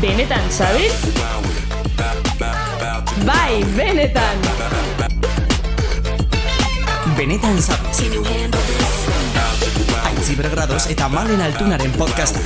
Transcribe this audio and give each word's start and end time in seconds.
Benetan, 0.00 0.44
sabes? 0.50 0.94
Bai, 3.26 3.64
benetan. 3.76 4.36
Benetan 7.16 7.56
zabez. 7.60 8.00
Aitzi 10.08 10.36
bergradoz 10.40 10.86
eta 10.88 11.08
malen 11.08 11.40
altunaren 11.40 11.92
podcasta. 12.00 12.40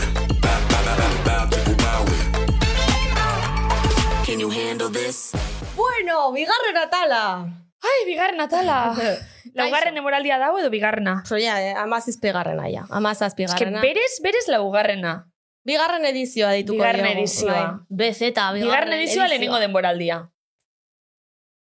Bueno, 5.77 6.33
bigarren 6.33 6.77
atala. 6.83 7.47
Ai, 7.85 8.01
bigarren 8.07 8.41
atala. 8.41 8.81
Laugarren 9.55 9.95
demoraldia 9.95 10.39
dago 10.39 10.59
edo 10.59 10.71
bigarrena? 10.71 11.23
Soia, 11.27 11.61
eh, 11.63 11.75
amazizpigarrena 11.77 12.69
ja. 12.71 12.87
Amazaz 12.91 13.33
Ez 13.33 13.37
que 13.37 13.45
bigarrena. 13.45 13.81
berez, 13.81 14.21
berez 14.23 14.49
laugarrena. 14.49 15.31
Bigarren 15.65 16.05
edizioa 16.05 16.53
dituko 16.53 16.77
Bigarren 16.79 17.05
diogu, 17.05 17.19
edizioa. 17.21 17.53
bai. 17.53 17.87
BZ, 18.11 18.21
bigarren, 18.31 18.63
Bigarren 18.63 18.93
edizioa 18.93 19.29
lehenengo 19.29 19.59
denboraldia. 19.59 20.31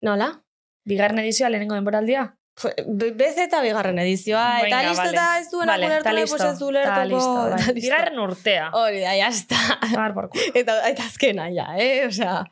Nola? 0.03 0.43
Bigarren 0.85 1.19
edizioa 1.21 1.49
lehenengo 1.51 1.75
denboraldia? 1.75 2.37
BZ 2.87 3.47
bigarren 3.63 3.99
edizioa. 3.99 4.59
eta 4.61 4.65
Venga, 4.65 4.83
listo 4.89 5.03
vale. 5.05 5.17
eta 5.17 5.39
ez 5.39 5.51
duena 5.51 5.73
Vale, 5.73 5.87
ulertu 5.87 6.05
ta 6.05 6.13
nahi, 6.13 6.21
listo, 6.23 6.37
pues 6.37 6.53
ez 6.53 6.59
du 6.59 6.67
ulertuko. 6.67 7.05
listo, 7.05 7.35
bai. 7.35 7.59
Listo. 7.59 7.75
Bigarren 7.75 8.19
urtea. 8.19 8.71
Hori 8.73 9.01
da, 9.01 10.13
por 10.15 10.29
culo. 10.31 10.43
Eta, 10.55 10.89
eta 10.91 11.03
azkena, 11.07 11.49
ja, 11.55 11.69
eh? 11.79 12.07
Osea, 12.09 12.45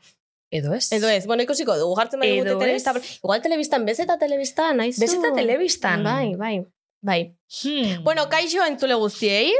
Edo 0.50 0.74
ez? 0.74 0.90
edo 0.92 1.09
ez. 1.09 1.27
Bueno, 1.27 1.45
ikusiko 1.46 1.77
dugu, 1.78 1.95
jartzen 1.98 2.20
bai 2.20 2.30
gute 2.34 2.56
telebista. 2.59 2.95
ez. 2.98 3.18
Igual 3.22 3.42
telebistan, 3.42 3.84
BZ 3.86 4.16
telebistan, 4.18 4.80
nahi 4.82 4.92
zu. 4.92 5.00
Bezeta 5.04 5.30
telebistan. 5.36 6.02
Bai, 6.02 6.34
bai, 6.34 6.56
bai. 7.00 7.20
Hmm. 7.62 8.02
Bueno, 8.02 8.26
kaixo 8.32 8.64
entzule 8.66 8.98
guztiei, 8.98 9.52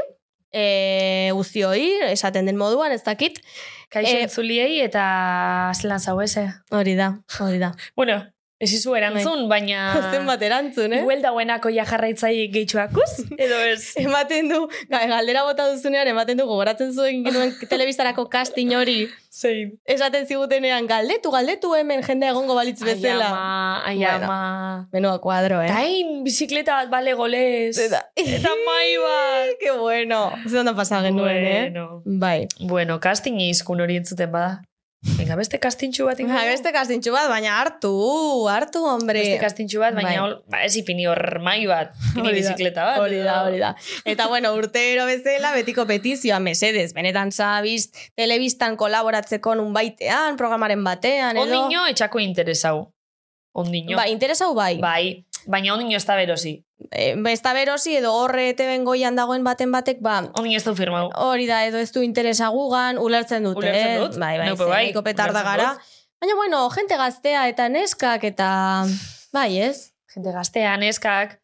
e, 0.51 1.31
guztioi, 1.33 1.85
esaten 2.11 2.45
den 2.45 2.59
moduan, 2.59 2.91
ez 2.91 3.05
dakit. 3.07 3.39
Kaixo 3.91 4.17
eh, 4.17 4.25
entzuliei 4.27 4.81
eta 4.83 5.05
zelan 5.79 6.03
zau 6.03 6.19
eze. 6.23 6.45
Hori 6.75 6.95
da, 6.99 7.13
hori 7.39 7.59
da. 7.63 7.71
Bueno, 7.99 8.19
ez 8.61 8.69
izu 8.77 8.93
erantzun, 8.95 9.47
baina... 9.49 9.87
Zen 10.13 10.27
bat 10.29 10.41
erantzun, 10.45 10.93
eh? 10.93 11.01
Igual 11.01 11.21
dauenako 11.25 11.71
ja 11.73 11.83
jarraitzai 11.89 12.47
gehitxuakuz, 12.53 13.25
edo 13.37 13.57
ez? 13.71 13.91
Ematen 14.05 14.49
du, 14.53 14.59
ga- 14.91 15.07
galdera 15.09 15.43
bota 15.47 15.65
duzunean, 15.73 16.07
ematen 16.13 16.37
du, 16.37 16.45
gogoratzen 16.49 16.93
zuen 16.93 17.23
genuen 17.25 17.55
telebistarako 17.71 18.27
casting 18.29 18.75
hori. 18.77 18.99
Zein. 19.31 19.69
Esaten 19.87 20.25
zigutenean, 20.27 20.85
galdetu, 20.91 21.31
galdetu 21.31 21.69
hemen 21.77 22.01
jende 22.03 22.27
egongo 22.27 22.53
balitz 22.57 22.81
bezala. 22.83 23.29
Ai 23.31 23.31
ama, 23.31 23.83
ai 23.87 23.95
Bueno. 23.97 24.25
ama. 24.25 24.87
Menua 24.93 25.17
kuadro, 25.23 25.61
eh? 25.63 25.69
Tain, 25.71 26.09
bizikleta 26.25 26.75
bat 26.81 26.89
bale 26.91 27.13
golez. 27.15 27.77
Eta, 27.79 28.01
Eta 28.19 28.51
mai 28.67 28.89
bat. 29.01 29.55
que 29.61 29.71
bueno. 29.79 30.19
Zer 30.47 30.59
onda 30.65 30.75
pasa 30.75 30.99
genuen, 31.01 31.37
eh? 31.45 31.61
Bueno. 31.71 32.01
Bai. 32.05 32.47
Bueno, 32.59 32.99
casting 32.99 33.39
izkun 33.47 33.79
hori 33.81 33.95
entzuten 34.01 34.31
bada. 34.31 34.59
Venga, 35.01 35.33
beste 35.33 35.57
kastintxu 35.57 36.05
bat 36.05 36.19
ingo. 36.21 36.35
Beste 36.45 36.69
kastintxu 36.75 37.09
bat, 37.15 37.25
baina 37.31 37.55
hartu, 37.57 37.89
hartu, 38.53 38.83
hombre. 38.85 39.17
Beste 39.17 39.39
kastintxu 39.41 39.81
bat, 39.81 39.95
baina 39.97 40.11
Bai. 40.11 40.19
hol, 40.21 40.35
ba, 40.51 40.59
ez 40.67 40.75
ipini 40.77 41.07
hor 41.09 41.39
mai 41.41 41.63
bat. 41.65 41.95
Ipini 42.11 42.35
bizikleta 42.35 42.85
bat. 42.85 42.99
Hori 43.01 43.23
da, 43.25 43.39
hori 43.47 43.57
da. 43.63 43.71
Eta 44.05 44.27
bueno, 44.29 44.53
urtero 44.53 45.07
bezala, 45.09 45.55
betiko 45.57 45.87
petizioa, 45.89 46.37
mesedez, 46.45 46.91
benetan 46.93 47.33
zabiz, 47.33 47.89
telebistan 48.13 48.77
kolaboratzeko 48.77 49.55
nun 49.57 49.73
baitean, 49.73 50.37
programaren 50.37 50.85
batean, 50.85 51.33
edo... 51.33 51.49
Ondino 51.49 51.87
etxako 51.89 52.21
interesau. 52.21 52.91
Ondino. 53.57 53.97
Ba, 53.97 54.05
interesau 54.07 54.53
bai. 54.53 54.75
Bai, 54.79 55.25
baina 55.47 55.73
ondino 55.73 55.95
ez 55.97 56.05
da 56.05 56.15
berosi. 56.15 56.53
E, 56.91 57.11
ez 57.31 57.41
da 57.41 57.53
berosi, 57.53 57.95
edo 57.97 58.11
horre 58.13 58.49
eteben 58.51 58.83
goian 58.85 59.15
dagoen 59.15 59.43
baten 59.43 59.71
batek, 59.71 59.99
ba, 60.01 60.19
Ondino 60.37 60.57
ez 60.57 60.63
da 60.65 60.73
firmau. 60.75 61.09
hori 61.15 61.47
da, 61.47 61.63
edo 61.65 61.77
ez 61.77 61.91
du 61.91 62.01
interesa 62.01 62.49
gugan, 62.49 62.97
ulertzen 62.97 63.43
dute, 63.43 63.59
Ulertzen 63.59 63.91
eh? 63.95 63.99
dut. 63.99 64.17
Bai, 64.19 64.37
bai, 64.37 64.47
Neupe 64.47 64.63
ze, 64.65 64.69
bai, 64.69 64.85
petarda 64.93 65.41
ulertzen 65.41 65.51
gara. 65.51 65.75
Baina, 66.21 66.35
bueno, 66.35 66.69
jente 66.69 66.97
gaztea 66.97 67.47
eta 67.49 67.69
neskak 67.69 68.23
eta... 68.23 68.49
Bai, 69.33 69.59
ez? 69.59 69.91
Jente 70.13 70.33
gaztea, 70.35 70.75
neskak. 70.77 71.37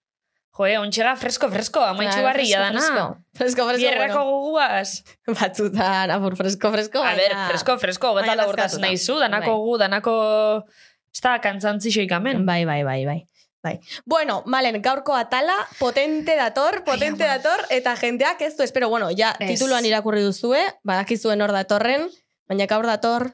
Joe, 0.58 0.72
ontxega 0.82 1.12
fresko, 1.22 1.52
fresko, 1.54 1.82
amaitxu 1.86 2.18
Claro, 2.18 2.28
barria 2.32 2.60
dana. 2.64 2.82
Fresco, 2.82 3.04
fresco, 3.38 3.66
fresco 3.70 3.82
Bierrako 3.84 4.24
bueno. 4.24 4.38
guguaz. 4.42 5.04
Batzutan, 5.40 6.12
apur, 6.16 6.36
fresco, 6.36 6.72
fresco. 6.74 7.04
A 7.06 7.14
ber, 7.14 7.36
fresko, 7.52 7.78
fresko, 7.78 8.12
gota 8.16 8.26
baina 8.26 8.36
laburtatzen 8.42 8.82
nazkatuta. 8.82 8.88
nahi 8.88 8.98
zu, 8.98 9.20
danako 9.22 9.54
Bai. 9.54 9.66
gu, 9.68 9.78
danako... 9.84 10.16
Ez 11.14 11.22
da, 11.22 11.36
kantzantzixoik 11.42 12.12
amen. 12.18 12.44
Bai, 12.46 12.64
bai, 12.66 12.82
bai, 12.84 13.00
bai. 13.06 13.20
Bai. 13.68 13.80
Bueno, 14.06 14.42
malen, 14.46 14.82
gaurko 14.82 15.16
atala, 15.20 15.56
potente 15.80 16.36
dator, 16.40 16.84
potente 16.88 17.26
ama. 17.28 17.38
dator, 17.38 17.66
eta 17.70 17.96
jendeak 18.00 18.42
ez 18.48 18.54
du, 18.58 18.64
espero, 18.64 18.90
bueno, 18.90 19.10
ja, 19.16 19.34
Ez. 19.40 19.50
tituluan 19.54 19.86
irakurri 19.86 20.24
duzue, 20.24 20.64
badakizuen 20.88 21.42
hor 21.44 21.52
datorren, 21.56 22.08
baina 22.48 22.66
gaur 22.72 22.88
dator, 22.88 23.34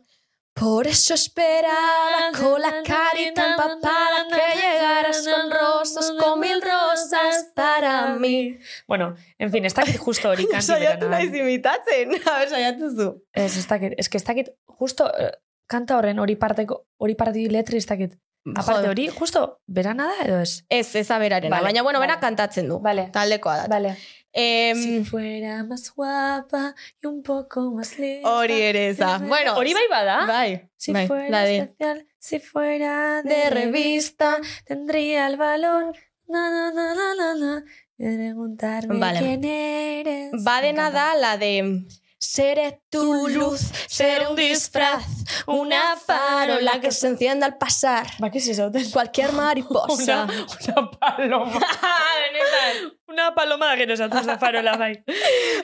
Por 0.55 0.85
eso 0.85 1.15
esperaba 1.15 2.29
con 2.39 2.61
la 2.61 2.83
carita 2.85 3.41
empapada 3.51 4.27
que 4.29 4.59
llegaras 4.59 5.25
con 5.27 5.49
rosas, 5.49 6.11
con 6.19 6.39
mil 6.39 6.61
rosas 6.61 7.47
para 7.55 8.13
mí. 8.19 8.59
Bueno, 8.87 9.15
en 9.39 9.51
fin, 9.51 9.65
ez 9.65 9.73
dakit 9.73 9.97
justo 9.97 10.29
hori 10.29 10.45
kanti 10.45 10.67
Saiatu 10.67 11.07
berana. 11.07 11.17
naiz 11.17 11.33
imitatzen, 11.33 12.13
a 12.29 12.37
ber, 12.37 12.49
saiatu 12.53 12.91
zu. 12.95 13.07
Ez, 13.33 13.57
ez 13.57 13.65
dakit, 13.67 13.95
ez 13.97 14.07
que 14.09 14.17
ez 14.21 14.23
dakit, 14.29 14.51
justo 14.79 15.09
eh, 15.17 15.31
kanta 15.65 15.97
horren 15.97 16.19
hori 16.21 16.35
parteko, 16.35 16.83
hori 17.01 17.15
partidi 17.15 17.49
letri 17.49 17.81
ez 17.81 17.87
dakit. 17.89 18.13
Aparte 18.55 18.89
hori, 18.89 19.07
justo, 19.07 19.61
berana 19.67 20.07
da 20.07 20.25
edo 20.25 20.39
ez? 20.41 20.65
Ez, 20.69 20.95
ez 20.95 21.09
aberarena, 21.11 21.55
Vale, 21.55 21.63
baina 21.69 21.81
bueno, 21.81 21.99
vale. 21.99 22.09
berak 22.11 22.21
kantatzen 22.21 22.67
du. 22.67 22.79
Vale. 22.79 23.09
Taldekoa 23.13 23.57
da. 23.57 23.67
Vale. 23.67 23.95
Em, 24.33 24.75
Si 24.81 25.03
fuera 25.05 25.63
más 25.63 25.93
guapa 25.95 26.73
y 27.01 27.07
un 27.07 27.21
poco 27.23 27.71
más 27.71 27.97
lista. 27.99 28.27
hori 28.29 28.61
ere 28.61 28.89
eza. 28.89 29.19
Bueno, 29.19 29.55
Hori 29.55 29.73
bai 29.73 29.87
bada? 29.89 30.25
bai, 30.25 30.69
Si 30.75 30.91
bai, 30.91 31.07
fuera 31.07 31.43
de... 31.43 31.57
especial, 31.57 32.07
si 32.19 32.39
fuera 32.39 33.21
de, 33.23 33.29
de 33.33 33.49
revista, 33.49 34.37
tendría 34.65 35.27
el 35.27 35.37
valor 35.37 35.93
na, 36.27 36.49
na, 36.49 36.71
na, 36.73 36.93
na, 36.95 37.13
na, 37.15 37.35
na, 37.35 37.63
de 37.97 38.17
preguntarme 38.17 38.99
Vale. 38.99 39.19
quién 39.19 39.43
eres. 39.45 40.31
Badena 40.43 40.83
Me 40.83 40.89
encanta. 40.89 41.13
da 41.13 41.15
la 41.15 41.37
de 41.37 41.85
Seré 42.23 42.79
tu 42.89 43.27
luz, 43.27 43.59
seré 43.87 44.27
un 44.27 44.35
disfraz, 44.37 45.03
una 45.45 45.97
farola 45.97 46.79
que 46.79 46.89
se 46.91 47.07
encienda 47.07 47.45
al 47.45 47.57
pasar. 47.57 48.07
Ba, 48.17 48.31
¿qué 48.31 48.37
es 48.37 48.47
eso? 48.47 48.71
Cualquier 48.93 49.33
mariposa. 49.33 50.23
Una, 50.31 50.47
una 50.77 50.91
paloma. 50.91 51.59
Una 53.07 53.35
paloma 53.35 53.65
da 53.67 53.75
gero 53.75 53.93
esatu 53.93 54.23
da 54.23 54.37
farola, 54.37 54.77
bai. 54.77 55.03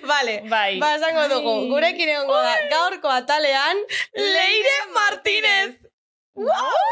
Vale, 0.04 0.44
Bai. 0.50 0.80
ba, 0.80 1.28
dugu. 1.30 1.70
Gurekin 1.70 2.10
egongo 2.10 2.36
da, 2.36 2.56
gaurko 2.70 3.10
atalean, 3.10 3.78
Leire 4.14 4.78
Martínez. 4.94 5.89
Wow! 6.40 6.88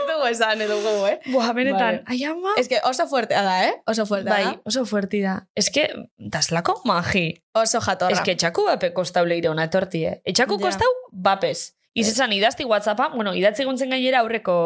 Ez 0.00 0.06
dugu 0.10 0.26
esan, 0.30 0.60
ez 0.64 0.68
dugu, 0.70 0.92
eh? 1.08 1.16
Buah, 1.32 1.50
benetan. 1.56 2.00
Vale. 2.06 2.26
Ama. 2.30 2.54
Ez 2.60 2.68
que 2.68 2.80
oso 2.84 3.06
fuertea 3.08 3.42
da, 3.46 3.56
eh? 3.68 3.72
Oso 3.86 4.06
fuertea 4.06 4.32
Bai, 4.34 4.44
da. 4.44 4.54
oso 4.64 4.84
fuerti 4.86 5.20
da. 5.24 5.34
Ez 5.54 5.70
que, 5.74 5.88
daslako 6.18 6.80
magi. 6.84 7.26
Oso 7.54 7.80
jatorra. 7.80 8.12
Ez 8.14 8.20
que 8.26 8.36
etxaku 8.36 8.64
bape 8.68 8.92
kostau 8.96 9.24
leire 9.26 9.48
ona 9.50 9.64
etorti, 9.70 10.04
eh? 10.06 10.20
Etxaku 10.24 10.58
Ja. 10.60 10.66
kostau 10.68 10.88
bapez. 11.12 11.74
Izetzan 11.94 12.32
idazti 12.32 12.64
WhatsAppa, 12.64 13.08
bueno, 13.16 13.34
idatzi 13.34 13.64
guntzen 13.64 13.90
gainera 13.90 14.20
aurreko 14.20 14.56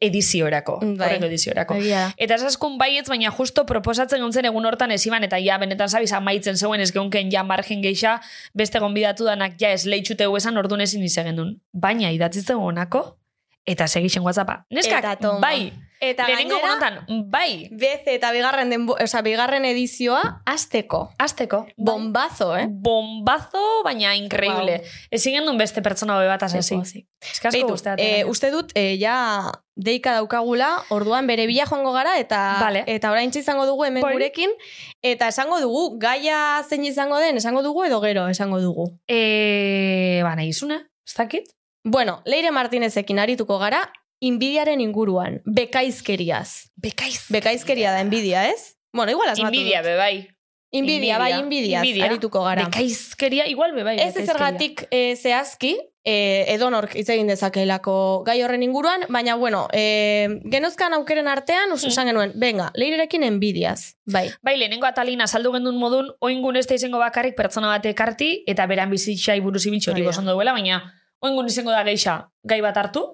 ediziorako. 0.00 0.78
Bai. 0.80 1.06
Aurreko 1.08 1.26
ediziorako. 1.28 1.74
Da. 1.84 2.06
Eta 2.16 2.34
esaskun 2.40 2.78
baietz, 2.80 3.06
baina 3.08 3.30
justo 3.30 3.64
proposatzen 3.66 4.20
guntzen 4.24 4.48
egun 4.48 4.66
hortan 4.66 4.90
esiban, 4.94 5.24
eta 5.24 5.38
ja, 5.42 5.58
benetan 5.58 5.88
zabiz 5.88 6.12
amaitzen 6.12 6.56
zeuen 6.56 6.80
ez 6.80 6.90
geunken 6.92 7.30
ja 7.32 7.44
margen 7.44 7.82
geixa, 7.84 8.20
beste 8.54 8.80
gonbidatu 8.80 9.24
danak 9.28 9.58
ja 9.60 9.70
esan 9.72 10.56
ordun 10.56 10.80
ezin 10.80 11.02
izegendun. 11.02 11.60
Baina 11.72 12.10
idatzitzen 12.10 12.56
honako, 12.56 13.18
eta 13.66 13.88
segixen 13.88 14.22
WhatsAppa. 14.22 14.66
Neskak, 14.70 15.04
Eta 15.04 15.38
bai, 15.40 15.72
Eta 16.04 16.26
lehenengo 16.28 16.58
egunotan, 16.58 16.98
bai, 17.30 17.68
BC 17.72 18.16
eta 18.18 18.30
bigarren, 18.34 18.68
denbo, 18.68 18.96
o 19.00 19.06
sea, 19.06 19.22
bigarren 19.22 19.64
edizioa, 19.64 20.42
azteko. 20.44 21.14
azteko. 21.18 21.64
Bombazo, 21.76 22.56
eh? 22.58 22.66
Bombazo, 22.68 23.62
baina 23.84 24.14
increíble. 24.16 24.78
Wow. 24.82 24.92
Ezin 25.10 25.44
duen 25.46 25.58
beste 25.58 25.82
pertsona 25.82 26.18
hobe 26.18 26.26
bat 26.28 26.42
asasi. 26.42 26.76
Eskasko 27.22 27.54
Beitu, 27.56 27.72
guzteat. 27.72 28.00
eh, 28.00 28.24
uste 28.28 28.50
dut, 28.50 28.72
eh, 28.74 28.98
ja 29.00 29.50
deika 29.76 30.12
daukagula, 30.14 30.82
orduan 30.90 31.26
bere 31.26 31.46
bila 31.46 31.64
joango 31.64 31.92
gara, 31.92 32.18
eta 32.18 32.58
Vale. 32.60 32.84
eta 32.86 33.10
orain 33.10 33.30
izango 33.34 33.64
dugu 33.66 33.84
hemen 33.84 34.02
Bai. 34.02 34.12
gurekin, 34.12 34.50
eta 35.02 35.28
esango 35.28 35.60
dugu, 35.60 35.98
gaia 35.98 36.62
zein 36.68 36.84
izango 36.84 37.18
den, 37.18 37.36
esango 37.36 37.62
dugu 37.62 37.84
edo 37.84 38.00
gero 38.00 38.28
esango 38.28 38.60
dugu. 38.60 38.90
Eh, 39.08 40.20
ba, 40.22 40.36
nahi 40.36 40.48
izuna, 40.48 40.82
ez 41.06 41.14
dakit? 41.16 41.48
Bueno, 41.84 42.22
Leire 42.24 42.50
Martinezekin 42.50 43.18
arituko 43.20 43.58
gara, 43.60 43.92
inbidiaren 44.24 44.80
inguruan, 44.80 45.42
bekaizkeriaz. 45.44 46.70
Bekaiz. 46.80 47.26
Bekaizkeria 47.28 47.92
da 47.92 48.00
enbidia, 48.00 48.48
ez? 48.48 48.78
Bueno, 48.92 49.12
igual 49.12 49.28
asmatu 49.28 49.52
Inbidia, 49.52 49.82
dut. 49.82 49.90
be, 49.90 49.96
bai. 49.96 50.28
Inbidia, 50.72 51.18
bai, 51.18 51.34
inbidiaz 51.38 51.84
arituko 52.06 52.42
gara. 52.42 52.64
Bekaizkeria, 52.64 53.46
igual 53.52 53.74
be, 53.74 53.84
bai. 53.84 53.98
Ez 53.98 54.14
bekaizkeria. 54.14 54.24
ezergatik 54.24 54.86
e, 54.90 55.14
zehazki, 55.16 55.74
e, 56.08 56.16
edonork 56.54 56.96
hitz 56.96 57.10
egin 57.12 57.28
dezakeelako 57.28 58.24
gai 58.24 58.40
horren 58.42 58.64
inguruan, 58.64 59.04
baina, 59.12 59.36
bueno, 59.36 59.66
e, 59.76 60.40
genozkan 60.56 60.96
aukeren 60.96 61.28
artean, 61.28 61.76
usu 61.76 61.92
esan 61.92 62.08
genuen, 62.08 62.32
venga, 62.40 62.72
leirerekin 62.80 63.28
enbidiaz. 63.28 63.98
Bai. 64.08 64.30
Bai, 64.40 64.56
lehenengo 64.56 64.88
atalina 64.88 65.28
saldu 65.28 65.52
gendun 65.52 65.76
modun, 65.76 66.14
oingun 66.24 66.56
ez 66.56 66.66
da 66.66 66.80
izango 66.80 67.04
bakarrik 67.04 67.36
pertsona 67.36 67.76
bate 67.76 67.92
ekarti, 67.92 68.38
eta 68.48 68.64
beran 68.66 68.88
bizitzai 68.96 69.42
buruz 69.44 69.66
ibiltxo 69.68 69.92
hori 69.92 70.08
duela, 70.08 70.56
baina 70.56 70.82
oingun 71.24 71.48
izango 71.48 71.72
da 71.72 71.82
geixa 71.86 72.18
gai 72.44 72.60
bat 72.64 72.76
hartu, 72.76 73.04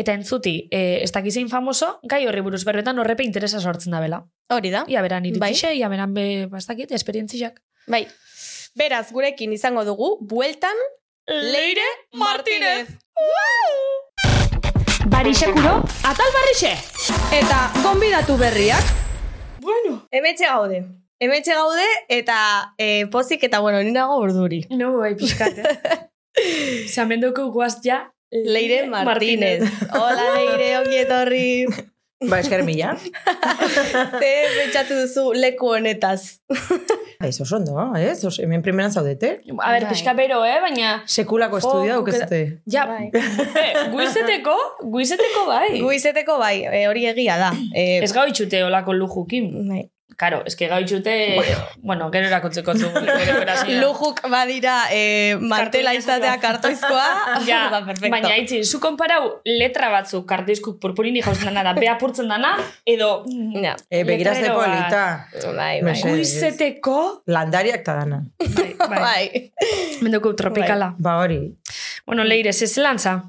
eta 0.00 0.14
entzuti, 0.16 0.68
e, 0.70 1.00
ez 1.02 1.10
dakizein 1.12 1.48
famoso, 1.48 1.98
gai 2.08 2.24
horri 2.28 2.42
buruz 2.44 2.64
berretan 2.68 2.98
horrepe 2.98 3.24
interesa 3.26 3.60
sortzen 3.60 3.96
da 3.96 4.02
bela. 4.04 4.22
Hori 4.52 4.72
da. 4.74 4.84
Ia 4.88 5.02
beran 5.04 5.24
Bai. 5.24 5.32
iritzixe, 5.32 5.74
ia 5.76 5.88
beran 5.88 6.14
be, 6.14 6.46
ba, 6.50 6.58
ez 6.58 6.66
dakit, 6.68 6.92
esperientziak. 6.92 7.60
Bai. 7.86 8.06
Beraz, 8.78 9.08
gurekin 9.12 9.52
izango 9.52 9.84
dugu, 9.84 10.16
bueltan, 10.20 10.76
Leire 11.28 11.84
Martínez. 12.16 12.88
Barixekuro, 15.12 15.82
atal 16.08 16.30
barrixe! 16.36 16.72
Eta 17.36 17.58
gonbidatu 17.82 18.38
berriak. 18.40 18.94
Bueno. 19.60 20.06
Hemetxe 20.12 20.46
gaude. 20.48 20.84
Hemetxe 21.20 21.52
gaude, 21.52 21.84
eta 22.08 22.38
e, 22.78 23.06
pozik, 23.12 23.44
eta 23.44 23.60
bueno, 23.60 23.82
ninago 23.82 24.20
urduri. 24.22 24.62
No, 24.70 24.94
bai, 25.02 25.16
pixkat, 25.18 25.58
eh? 25.58 25.98
Zamendoko 26.88 27.50
guaz 27.52 27.78
ja, 27.84 28.12
Leire 28.30 28.86
Martínez. 28.88 29.62
Hola, 29.92 30.34
Leire, 30.36 30.72
ongi 30.82 30.98
etorri. 31.04 31.46
Ba, 32.18 32.40
esker 32.42 32.64
mila. 32.66 32.96
Ze 34.20 34.30
pentsatu 34.56 34.96
duzu 34.98 35.28
leku 35.38 35.68
honetaz. 35.70 36.40
Ez 37.22 37.36
oso 37.40 37.56
ondo, 37.60 37.76
ez? 37.94 38.24
Os, 38.26 38.40
hemen 38.42 38.62
primeran 38.62 38.90
zaudete. 38.90 39.36
A 39.58 39.70
ber, 39.70 39.84
Bai. 39.84 39.90
pixka 39.92 40.14
bero, 40.18 40.40
eh? 40.46 40.56
Baina... 40.64 40.96
Sekulako 41.06 41.60
Jo, 41.60 41.68
estudia 41.68 41.98
guk 42.00 42.10
daukezte. 42.10 42.40
Ja, 42.66 42.88
Bai. 42.90 43.06
eh, 43.62 43.84
guizeteko, 43.94 44.56
guizeteko 44.82 45.46
bai. 45.46 45.78
Gu 45.78 45.92
izeteko 45.94 46.40
bai, 46.42 46.56
e, 46.66 46.82
hori 46.90 47.06
egia 47.10 47.38
da. 47.38 47.52
E, 47.70 48.00
Ez 48.02 48.10
gau 48.14 48.26
itxute 48.30 48.64
olako 48.66 48.98
lujukin. 48.98 49.52
bai. 49.70 49.84
Karo, 50.18 50.40
ez 50.50 50.56
que 50.58 50.66
gau 50.66 50.80
itxute, 50.82 51.12
bueno, 51.78 52.08
gero 52.10 52.26
erakotzeko 52.26 52.72
zu. 52.74 52.88
Lujuk 53.80 54.18
badira 54.26 54.88
e, 54.90 55.36
mantela 55.38 55.92
izatea 55.94 56.32
kartoizkoa. 56.42 57.04
Ja, 57.46 57.68
ba, 57.72 57.84
perfecto. 57.86 58.10
baina 58.10 58.34
itzi, 58.36 58.64
zu 58.66 58.80
konparau 58.82 59.38
letra 59.46 59.92
batzuk 59.94 60.26
kartizkuk 60.26 60.80
purpurini 60.82 61.22
jauzen 61.22 61.52
dana 61.52 61.62
da, 61.68 61.76
bea 61.78 61.94
purtzen 62.02 62.26
dana, 62.28 62.56
edo 62.84 63.22
Ja. 63.62 63.76
E, 63.88 64.02
letrero 64.02 64.56
bat. 64.58 64.66
polita. 64.66 65.04
Bai, 65.54 65.82
bai. 65.86 65.94
Guizeteko, 66.02 67.22
Landariak 67.30 67.84
ta 67.86 67.94
dana. 68.00 68.24
bai, 68.42 68.74
bai. 68.74 68.98
Bai. 68.98 69.52
Mendoko 70.02 70.34
tropikala. 70.34 70.96
Ba 70.98 71.20
hori. 71.22 71.40
Bueno, 72.06 72.24
leire, 72.24 72.52
ze 72.52 72.66
zelantza? 72.66 73.20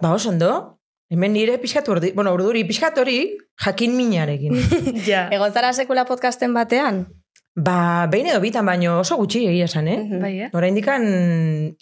Ba 0.00 0.12
oso 0.16 0.30
ondo. 0.30 0.78
Hemen 1.12 1.34
nire 1.36 1.58
pixkat 1.60 1.88
urdi, 1.92 2.12
bueno, 2.16 2.32
urduri 2.32 2.62
pixkat 2.64 2.96
hori 3.02 3.18
jakin 3.64 3.96
minarekin. 3.96 4.54
Ja. 5.10 5.26
Egon 5.34 5.52
zara 5.52 5.72
sekula 5.76 6.06
podcasten 6.08 6.54
batean? 6.56 7.04
ba, 7.52 8.06
behin 8.08 8.30
edo 8.32 8.38
bitan 8.40 8.64
baino 8.64 8.94
oso 9.02 9.18
gutxi 9.20 9.42
egia 9.44 9.66
esan, 9.68 9.88
eh? 9.92 9.98
Mhm. 10.00 10.20
Bai, 10.22 10.30
eh? 10.40 10.48
Oraindikan 10.56 11.02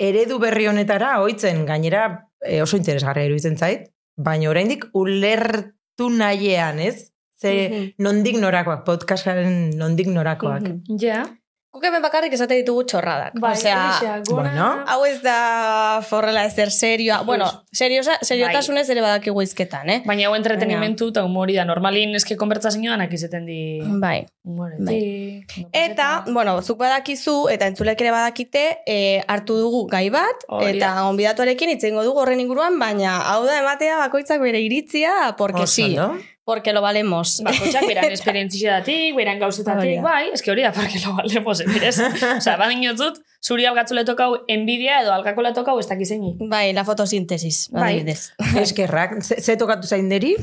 eredu 0.03 0.41
berri 0.43 0.67
honetara 0.67 1.13
ohitzen 1.23 1.63
gainera 1.69 2.27
e, 2.43 2.57
oso 2.65 2.77
interesgarria 2.81 3.29
iruditzen 3.29 3.55
zait, 3.57 3.85
baina 4.19 4.51
oraindik 4.51 4.89
ulertu 4.99 6.09
nahiean, 6.11 6.81
ez? 6.83 7.13
Ze 7.41 7.53
Mhm. 7.69 7.85
nondik 8.03 8.37
norakoak, 8.43 8.83
podcastaren 8.85 9.71
nondik 9.79 10.09
norakoak. 10.11 10.63
Mhm. 10.67 10.99
Ja. 10.99 11.23
Guk 11.71 11.85
hemen 11.87 12.03
bakarrik 12.03 12.33
esate 12.35 12.57
ditugu 12.59 12.83
txorradak. 12.91 13.37
Bai, 13.39 13.53
Osea, 13.55 14.23
gora- 14.27 14.51
bueno. 14.51 14.65
hau 14.91 15.05
ez 15.07 15.21
da 15.23 16.01
forrela 16.03 16.43
ezer 16.45 16.73
serioa. 16.75 17.21
Bueno, 17.23 17.47
seriosa, 17.71 18.17
seriotasunez 18.27 18.89
ere 18.91 19.01
badakigu 19.05 19.41
izketan, 19.43 19.89
eh? 19.89 20.01
Baina 20.05 20.27
hau 20.27 20.35
entretenimentu 20.35 21.13
eta 21.15 21.23
humori 21.25 21.55
da. 21.55 21.65
Normalin 21.65 22.13
eske 22.19 22.35
konbertsazio 22.37 22.91
danak 22.91 23.13
izeten 23.15 23.47
di... 23.47 23.61
Bai. 24.03 24.27
Humoretik, 24.45 25.55
Eta, 25.73 26.25
bueno, 26.27 26.57
zuk 26.63 26.79
badakizu, 26.81 27.49
eta 27.55 27.69
entzulek 27.71 28.01
ere 28.03 28.11
badakite, 28.11 28.65
e, 28.87 29.23
hartu 29.29 29.57
dugu 29.61 29.85
gai 29.93 30.09
bat, 30.11 30.43
Hori 30.49 30.75
eta 30.79 30.91
da. 30.97 31.07
onbidatuarekin 31.07 31.71
hitz 31.77 31.85
egingo 31.85 32.03
dugu 32.03 32.19
horren 32.25 32.41
inguruan, 32.43 32.79
baina 32.83 33.15
hau 33.31 33.45
da 33.47 33.61
ematea 33.63 33.97
bakoitzak 34.03 34.41
bere 34.43 34.59
iritzia, 34.61 35.37
porque 35.39 35.63
Oso 35.63 35.75
sí, 35.75 35.97
ondo. 35.99 36.19
Porque 36.51 36.73
lo 36.75 36.83
valemos. 36.83 37.39
Bakotxak 37.47 37.87
beran 37.87 38.11
esperientzia 38.19 38.83
beran 39.17 39.39
gauzetatik, 39.39 40.03
bai, 40.03 40.31
eske 40.35 40.51
hori 40.51 40.67
da, 40.67 40.73
porque 40.75 40.99
lo 41.07 41.15
valemos, 41.23 41.61
emirez. 41.63 42.01
Osa, 42.37 42.57
badin 42.59 42.83
jotzut, 42.89 43.21
zuri 43.41 43.65
algatzule 43.71 44.03
tokau 44.05 44.41
envidia 44.51 44.99
edo 45.05 45.13
algakola 45.15 45.53
tokau 45.57 45.79
ez 45.81 45.87
dakizeini. 45.89 46.35
Bai, 46.51 46.73
la 46.77 46.83
fotosintesis, 46.85 47.69
Bai. 47.73 47.95
adibidez. 48.01 48.33
Eskerrak, 48.65 49.15
ze, 49.23 49.39
ze 49.41 49.57
tokatu 49.61 49.87
zainderi? 49.89 50.35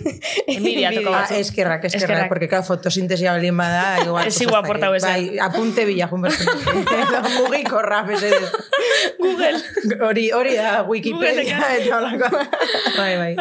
Envidia 0.48 0.94
tokau 0.96 1.14
Ah, 1.14 1.22
batzu. 1.26 1.36
eskerrak, 1.44 1.84
eskerrak, 1.90 2.04
Eskerrak. 2.08 2.30
porque 2.32 2.48
claro, 2.48 2.64
fotosintesia 2.64 3.34
balien 3.36 3.58
bada, 3.58 4.00
igual. 4.06 4.28
Ez 4.32 4.40
igual 4.42 4.64
portau 4.66 4.94
esan. 4.96 5.12
Bai, 5.14 5.40
apunte 5.44 5.86
bila, 5.86 6.08
junbertzen. 6.08 6.48
Mugikorra, 7.38 8.04
mesedez. 8.08 8.52
Google. 9.20 9.60
Hori, 10.08 10.32
hori 10.32 10.56
da 10.56 10.84
Wikipedia 10.88 11.58
Google-eka. 11.58 11.76
eta 11.78 11.98
holako. 11.98 12.30
Bai, 12.98 13.14
bai. 13.18 13.34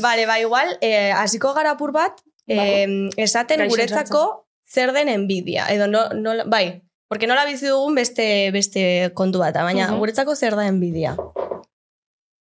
Vale, 0.00 0.26
ba, 0.26 0.38
igual, 0.40 0.76
eh, 0.80 1.12
hasiko 1.40 1.54
gara 1.54 1.70
apur 1.72 1.92
bat, 1.92 2.20
eh, 2.46 3.08
esaten 3.16 3.58
Gaixo 3.58 3.70
guretzako 3.70 4.46
zer 4.68 4.92
den 4.92 5.08
envidia. 5.08 5.66
Edo, 5.72 5.86
no, 5.88 6.08
no, 6.14 6.32
bai, 6.46 6.82
porque 7.08 7.26
nola 7.26 7.44
bizi 7.46 7.66
dugun 7.66 7.94
beste, 7.94 8.50
beste 8.52 9.10
kontu 9.14 9.38
bat, 9.38 9.54
baina 9.54 9.88
Mhm. 9.88 9.98
guretzako 9.98 10.34
zer 10.36 10.54
da 10.56 10.66
envidia. 10.66 11.16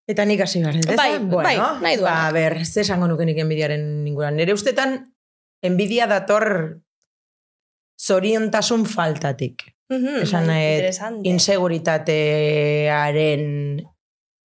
Eta 0.08 0.26
nik 0.26 0.42
hasi 0.42 0.60
behar, 0.60 0.76
ez? 0.76 0.86
Bai, 0.98 1.20
bueno, 1.20 1.44
bai, 1.44 1.58
nahi 1.82 1.96
duena. 1.98 2.26
Ba, 2.26 2.32
ber, 2.32 2.66
ze 2.66 2.82
esango 2.82 3.08
nuke 3.08 3.26
nik 3.26 3.38
enbidiaren 3.38 4.06
inguruan. 4.08 4.36
Nere 4.36 4.54
ustetan, 4.54 5.14
enbidia 5.62 6.08
dator 6.08 6.80
zoriontasun 8.00 8.86
faltatik. 8.86 9.76
Mhm, 9.90 10.22
Esan 10.24 10.48
bai, 10.48 10.74
interesante. 10.76 11.30
inseguritatearen 11.30 13.88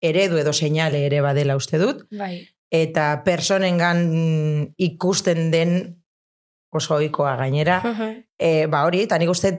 eredu 0.01 0.38
edo 0.38 0.53
seinale 0.53 1.05
ere 1.05 1.21
badela 1.21 1.55
uste 1.55 1.77
dut. 1.77 2.05
Bai. 2.11 2.47
Eta 2.73 3.21
personengan 3.23 3.99
ikusten 4.81 5.51
den 5.53 5.75
oso 6.73 6.95
ohikoa 6.97 7.35
gainera. 7.37 7.81
Mhm. 7.91 8.23
E, 8.39 8.65
ba 8.67 8.81
hori, 8.83 9.03
eta 9.05 9.17
nik 9.21 9.29
uste 9.29 9.53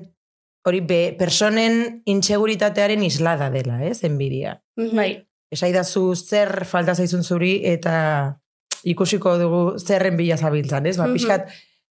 hori 0.67 0.81
be, 0.81 1.15
personen 1.19 2.03
inseguritatearen 2.11 3.03
islada 3.07 3.51
dela, 3.51 3.79
ez, 3.87 4.03
enbidia. 4.05 4.59
Mhm. 4.77 4.97
Bai. 4.97 5.11
Esaidazu 5.55 6.15
zer 6.17 6.65
falta 6.67 6.95
zaizun 6.95 7.23
zuri 7.23 7.61
eta 7.65 8.41
ikusiko 8.85 9.37
dugu 9.39 9.79
zerren 9.79 10.17
bila 10.19 10.37
zabiltzan, 10.37 10.87
ez? 10.87 10.97
Ba, 10.99 11.07
Mhm. 11.07 11.13
pixkat 11.15 11.49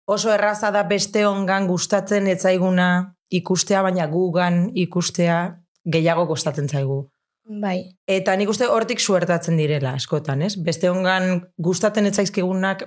oso 0.06 0.30
erraza 0.32 0.70
da 0.70 0.84
beste 0.84 1.26
ongan 1.26 1.66
gustatzen 1.66 2.26
etzaiguna 2.28 3.16
ikustea, 3.30 3.82
baina 3.82 4.06
gugan 4.06 4.70
ikustea 4.74 5.58
gehiago 5.84 6.26
gustatzen 6.26 6.68
zaigu. 6.68 7.10
Bai. 7.48 7.78
Eta 8.06 8.34
nik 8.36 8.50
uste 8.52 8.66
hortik 8.68 9.00
suertatzen 9.00 9.56
direla 9.56 9.94
askotan, 9.96 10.42
ez? 10.44 10.54
Beste 10.60 10.90
ongan 10.90 11.40
gustatzen 11.56 12.06
etzaizkigunak 12.10 12.82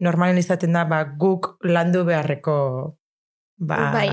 normalen 0.00 0.38
izaten 0.40 0.72
da, 0.72 0.86
ba, 0.88 1.02
guk 1.20 1.58
landu 1.68 2.04
beharreko 2.08 2.54
ba, 3.60 3.80
Bai. 3.92 4.08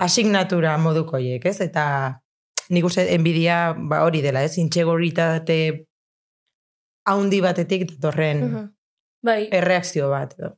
asignatura 0.00 0.78
modukoiek, 0.80 1.44
ez? 1.44 1.58
Eta 1.60 1.84
nik 2.72 2.84
uste 2.88 3.04
enbidia 3.14 3.74
ba, 3.76 4.00
hori 4.06 4.22
dela, 4.24 4.42
ez? 4.48 4.56
Intxegoritate 4.58 5.58
haundi 7.08 7.40
batetik 7.44 7.84
datorren 7.90 8.40
Mhm. 8.44 8.64
Bai. 9.24 9.48
erreakzio 9.52 10.08
bat. 10.10 10.34
Edo. 10.38 10.54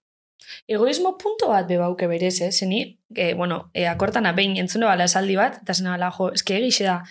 Egoismo 0.69 1.17
punto 1.19 1.49
bat 1.49 1.67
bebauke 1.69 2.07
berez, 2.07 2.41
eh? 2.41 2.51
Zeni, 2.53 2.99
e, 3.15 3.35
bueno, 3.35 3.71
e, 3.75 3.87
akortana 3.87 4.33
behin 4.33 4.57
entzune 4.57 4.87
bala 4.87 5.05
esaldi 5.05 5.37
bat, 5.37 5.59
eta 5.63 5.75
zena 5.75 5.91
bala, 5.91 6.11
jo, 6.11 6.31
eske 6.33 6.57
egixe 6.57 6.85
da, 6.85 7.03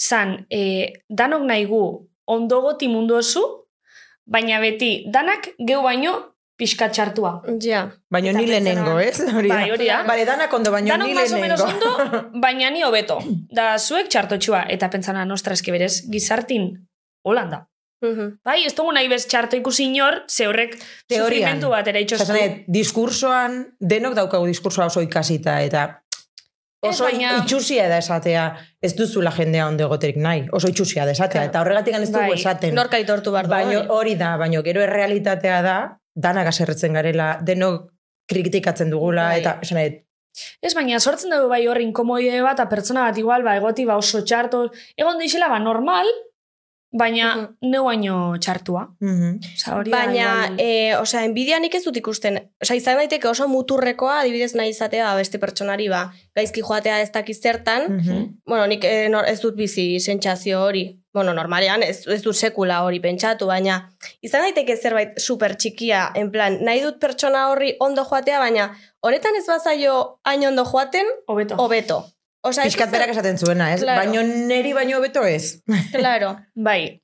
zan, 0.00 0.46
e, 0.50 0.92
danok 1.08 1.42
nahi 1.42 1.64
gu 1.66 1.82
ondogoti 2.26 2.88
mundu 2.88 3.16
osu, 3.18 3.42
baina 4.26 4.60
beti, 4.60 5.04
danak 5.10 5.50
geu 5.58 5.82
baino 5.82 6.16
pixka 6.58 6.88
txartua. 6.90 7.32
Ja. 7.62 7.84
Baina 8.10 8.32
ni 8.34 8.46
lehenengo, 8.46 8.98
ez? 9.00 9.20
Hori. 9.22 9.48
Bai, 9.48 9.70
hori 9.70 9.86
da. 9.86 10.02
Bale, 10.06 10.24
danak 10.26 10.52
ondo, 10.52 10.72
baina 10.74 10.96
ni 10.98 11.14
más 11.14 11.32
o 11.32 11.38
menos 11.38 11.60
lehenengo. 11.62 11.94
ondo, 11.94 12.22
baina 12.44 12.70
ni 12.74 12.82
hobeto. 12.82 13.20
Da, 13.54 13.76
zuek 13.78 14.10
txartotxua, 14.10 14.64
eta 14.74 14.90
pentsana, 14.90 15.24
nostra, 15.24 15.54
eske 15.54 15.72
berez, 15.74 16.02
gizartin, 16.10 16.72
holanda. 17.24 17.68
Mhm. 18.02 18.38
Bai, 18.46 18.60
ez 18.66 18.74
dugu 18.78 18.92
nahi 18.94 19.08
bez 19.10 19.24
txarto 19.26 19.58
ikusi 19.58 19.88
inor, 19.88 20.20
ze 20.30 20.46
horrek 20.46 20.76
Teorian. 20.78 21.24
sufrimentu 21.24 21.70
bat 21.72 21.88
ere 21.90 22.02
itxostu. 22.04 22.34
diskursoan, 22.66 23.64
denok 23.80 24.14
daukagu 24.14 24.46
diskursoa 24.46 24.86
oso 24.86 25.02
ikasita, 25.02 25.60
eta 25.62 26.02
oso 26.80 27.04
baina- 27.04 27.38
itxusia 27.42 27.88
da 27.88 27.98
esatea, 27.98 28.56
ez 28.82 28.94
duzula 28.96 29.30
jendea 29.30 29.66
ondo 29.68 29.84
egoterik 29.84 30.16
nahi, 30.16 30.46
oso 30.52 30.68
itxusia 30.68 31.04
da 31.04 31.12
esatea, 31.12 31.40
Claro. 31.40 31.50
eta 31.50 31.60
horregatik 31.60 31.94
ez 31.94 32.10
dugu 32.12 32.28
Bai. 32.30 32.38
esaten. 32.38 32.74
Nork 32.74 32.94
aitortu 32.94 33.32
behar 33.32 33.46
du. 33.46 33.50
Baino 33.50 33.80
hori. 33.94 34.14
da, 34.14 34.36
baino 34.36 34.62
gero 34.62 34.80
errealitatea 34.82 35.62
da, 35.62 35.98
danak 36.14 36.46
aserretzen 36.46 36.92
garela, 36.92 37.38
denok 37.42 37.90
kritikatzen 38.28 38.90
dugula, 38.90 39.28
Bai. 39.28 39.40
eta 39.40 39.58
esan 39.62 39.78
Ez, 40.62 40.72
baina 40.74 41.00
sortzen 41.00 41.30
dugu 41.30 41.48
bai 41.48 41.66
hor 41.66 41.80
inkomoide 41.80 42.40
bat, 42.42 42.54
eta 42.60 42.68
pertsona 42.68 43.02
bat 43.08 43.16
igual, 43.18 43.42
ba, 43.42 43.56
egoti, 43.56 43.84
ba, 43.84 43.96
oso 43.96 44.22
txarto, 44.22 44.70
egon 44.96 45.18
deixela, 45.18 45.48
ba, 45.48 45.58
normal, 45.58 46.06
baina 46.92 47.34
Mhm. 47.36 47.70
neu 47.70 47.84
baino 47.84 48.36
txartua. 48.40 48.88
Mhm. 49.00 49.40
Osa, 49.54 49.74
hori 49.76 49.90
Baina, 49.90 50.12
igual- 50.14 50.54
e, 50.58 50.96
osea, 50.96 51.24
enbidia 51.24 51.58
nik 51.60 51.74
ez 51.74 51.84
dut 51.84 51.96
ikusten. 51.96 52.38
Osea, 52.62 52.76
izan 52.76 52.96
daiteke 52.96 53.28
oso 53.28 53.46
muturrekoa, 53.48 54.20
adibidez 54.20 54.54
nahi 54.54 54.70
izatea 54.70 55.14
beste 55.16 55.38
pertsonari, 55.38 55.88
ba, 55.88 56.12
gaizki 56.34 56.60
joatea 56.62 57.00
ez 57.02 57.10
dakiz 57.12 57.40
zertan. 57.42 57.92
Mhm. 57.98 58.40
Bueno, 58.46 58.66
nik 58.66 58.84
eh, 58.84 59.08
nor, 59.08 59.24
ez 59.28 59.40
dut 59.40 59.54
bizi 59.56 60.00
sentsazio 60.00 60.62
hori. 60.62 60.98
Bueno, 61.12 61.34
normalean 61.34 61.82
ez, 61.82 62.06
ez 62.06 62.22
dut 62.22 62.34
sekula 62.36 62.82
hori 62.84 63.00
pentsatu, 63.00 63.46
baina 63.46 63.90
izan 64.22 64.42
daiteke 64.42 64.76
zerbait 64.76 65.18
super 65.18 65.56
txikia, 65.56 66.12
en 66.14 66.30
plan, 66.30 66.58
nahi 66.62 66.80
dut 66.80 66.98
pertsona 67.00 67.48
horri 67.50 67.74
ondo 67.80 68.04
joatea, 68.04 68.38
baina 68.38 68.76
honetan 69.00 69.34
ez 69.36 69.46
bazaio 69.46 70.20
hain 70.24 70.46
ondo 70.46 70.64
joaten, 70.64 71.06
Hobeto. 71.26 71.56
hobeto. 71.56 72.04
Osea, 72.42 72.64
ez 72.64 72.72
Piskat 72.72 72.90
berak 72.90 73.10
esaten 73.10 73.38
zuena, 73.38 73.72
ez? 73.74 73.80
Claro. 73.82 74.04
Baino 74.10 74.22
neri 74.46 74.72
baino 74.72 75.00
beto 75.00 75.24
ez. 75.26 75.62
Claro. 75.92 76.36
Bai, 76.54 77.02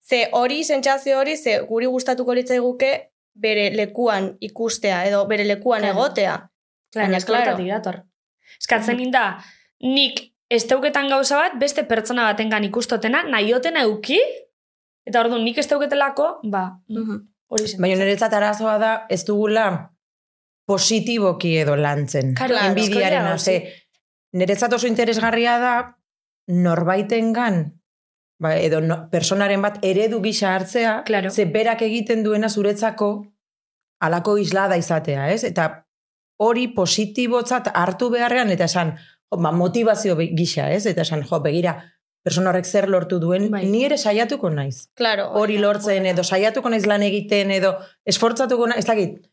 Ze 0.00 0.28
hori, 0.32 0.62
sentsazio 0.64 1.18
hori, 1.18 1.36
ze 1.36 1.58
guri 1.68 1.86
gustatuko 1.86 2.32
litzaiguke 2.34 3.10
bere 3.34 3.70
lekuan 3.76 4.36
ikustea, 4.40 5.02
edo 5.08 5.26
bere 5.28 5.44
lekuan 5.44 5.80
Claro. 5.82 5.98
egotea. 5.98 6.36
Baina, 6.94 7.08
Baina, 7.18 7.26
claro. 7.26 7.56
dator. 7.66 7.98
Eskatzen 8.60 8.96
ninda, 8.96 9.42
nik 9.82 10.22
esteuketan 10.50 11.08
gauza 11.08 11.36
bat, 11.36 11.58
beste 11.60 11.84
pertsona 11.84 12.22
batengan 12.30 12.64
ikustotena, 12.64 13.24
nahiotena 13.28 13.82
euki, 13.82 14.20
eta 15.06 15.20
orduan 15.20 15.44
nik 15.44 15.58
esteuketelako, 15.58 16.40
ba, 16.44 16.78
Mhm. 16.88 17.18
hori 17.50 17.66
zen. 17.68 17.80
Baina 17.80 17.96
niretzat 17.96 18.32
arazoa 18.32 18.78
da 18.78 19.06
ez 19.10 19.24
dugula 19.24 19.90
positiboki 20.66 21.56
edo 21.58 21.76
lantzen. 21.76 22.34
Claro, 22.34 22.56
Enbidiaren, 22.56 23.38
ze, 23.38 23.83
niretzat 24.34 24.72
oso 24.76 24.86
interesgarria 24.90 25.58
da 25.62 25.74
norbaitengan 26.48 27.80
ba, 28.42 28.56
edo 28.58 28.80
no, 28.82 28.96
personaren 29.10 29.62
bat 29.62 29.78
eredu 29.86 30.20
gisa 30.22 30.54
hartzea, 30.54 31.02
Claro. 31.06 31.30
ze 31.30 31.44
berak 31.46 31.82
egiten 31.82 32.22
duena 32.24 32.48
zuretzako 32.48 33.26
alako 34.02 34.36
islada 34.38 34.76
izatea, 34.76 35.30
ez? 35.32 35.44
Eta 35.44 35.86
hori 36.42 36.66
positibotzat 36.74 37.70
hartu 37.74 38.10
beharrean, 38.10 38.50
eta 38.50 38.64
esan, 38.64 38.96
jo, 39.30 39.38
ba, 39.38 39.52
motivazio 39.52 40.16
gisa, 40.18 40.70
ez? 40.74 40.84
Eta 40.86 41.02
esan, 41.06 41.22
jo, 41.24 41.40
begira, 41.40 41.76
persona 42.24 42.50
horrek 42.50 42.66
zer 42.66 42.88
lortu 42.88 43.20
duen, 43.20 43.50
Bai. 43.52 43.64
ni 43.70 43.84
ere 43.84 43.96
saiatuko 43.98 44.50
naiz 44.50 44.88
Claro. 44.96 45.30
hori 45.40 45.58
lortzen 45.58 46.06
edo 46.06 46.24
saiatuko 46.24 46.68
naiz 46.70 46.86
lan 46.86 47.02
egiten 47.02 47.50
edo 47.50 47.76
esfortzatuko 48.04 48.66
naiz, 48.66 48.78
ez 48.78 48.86
dakit. 48.86 49.30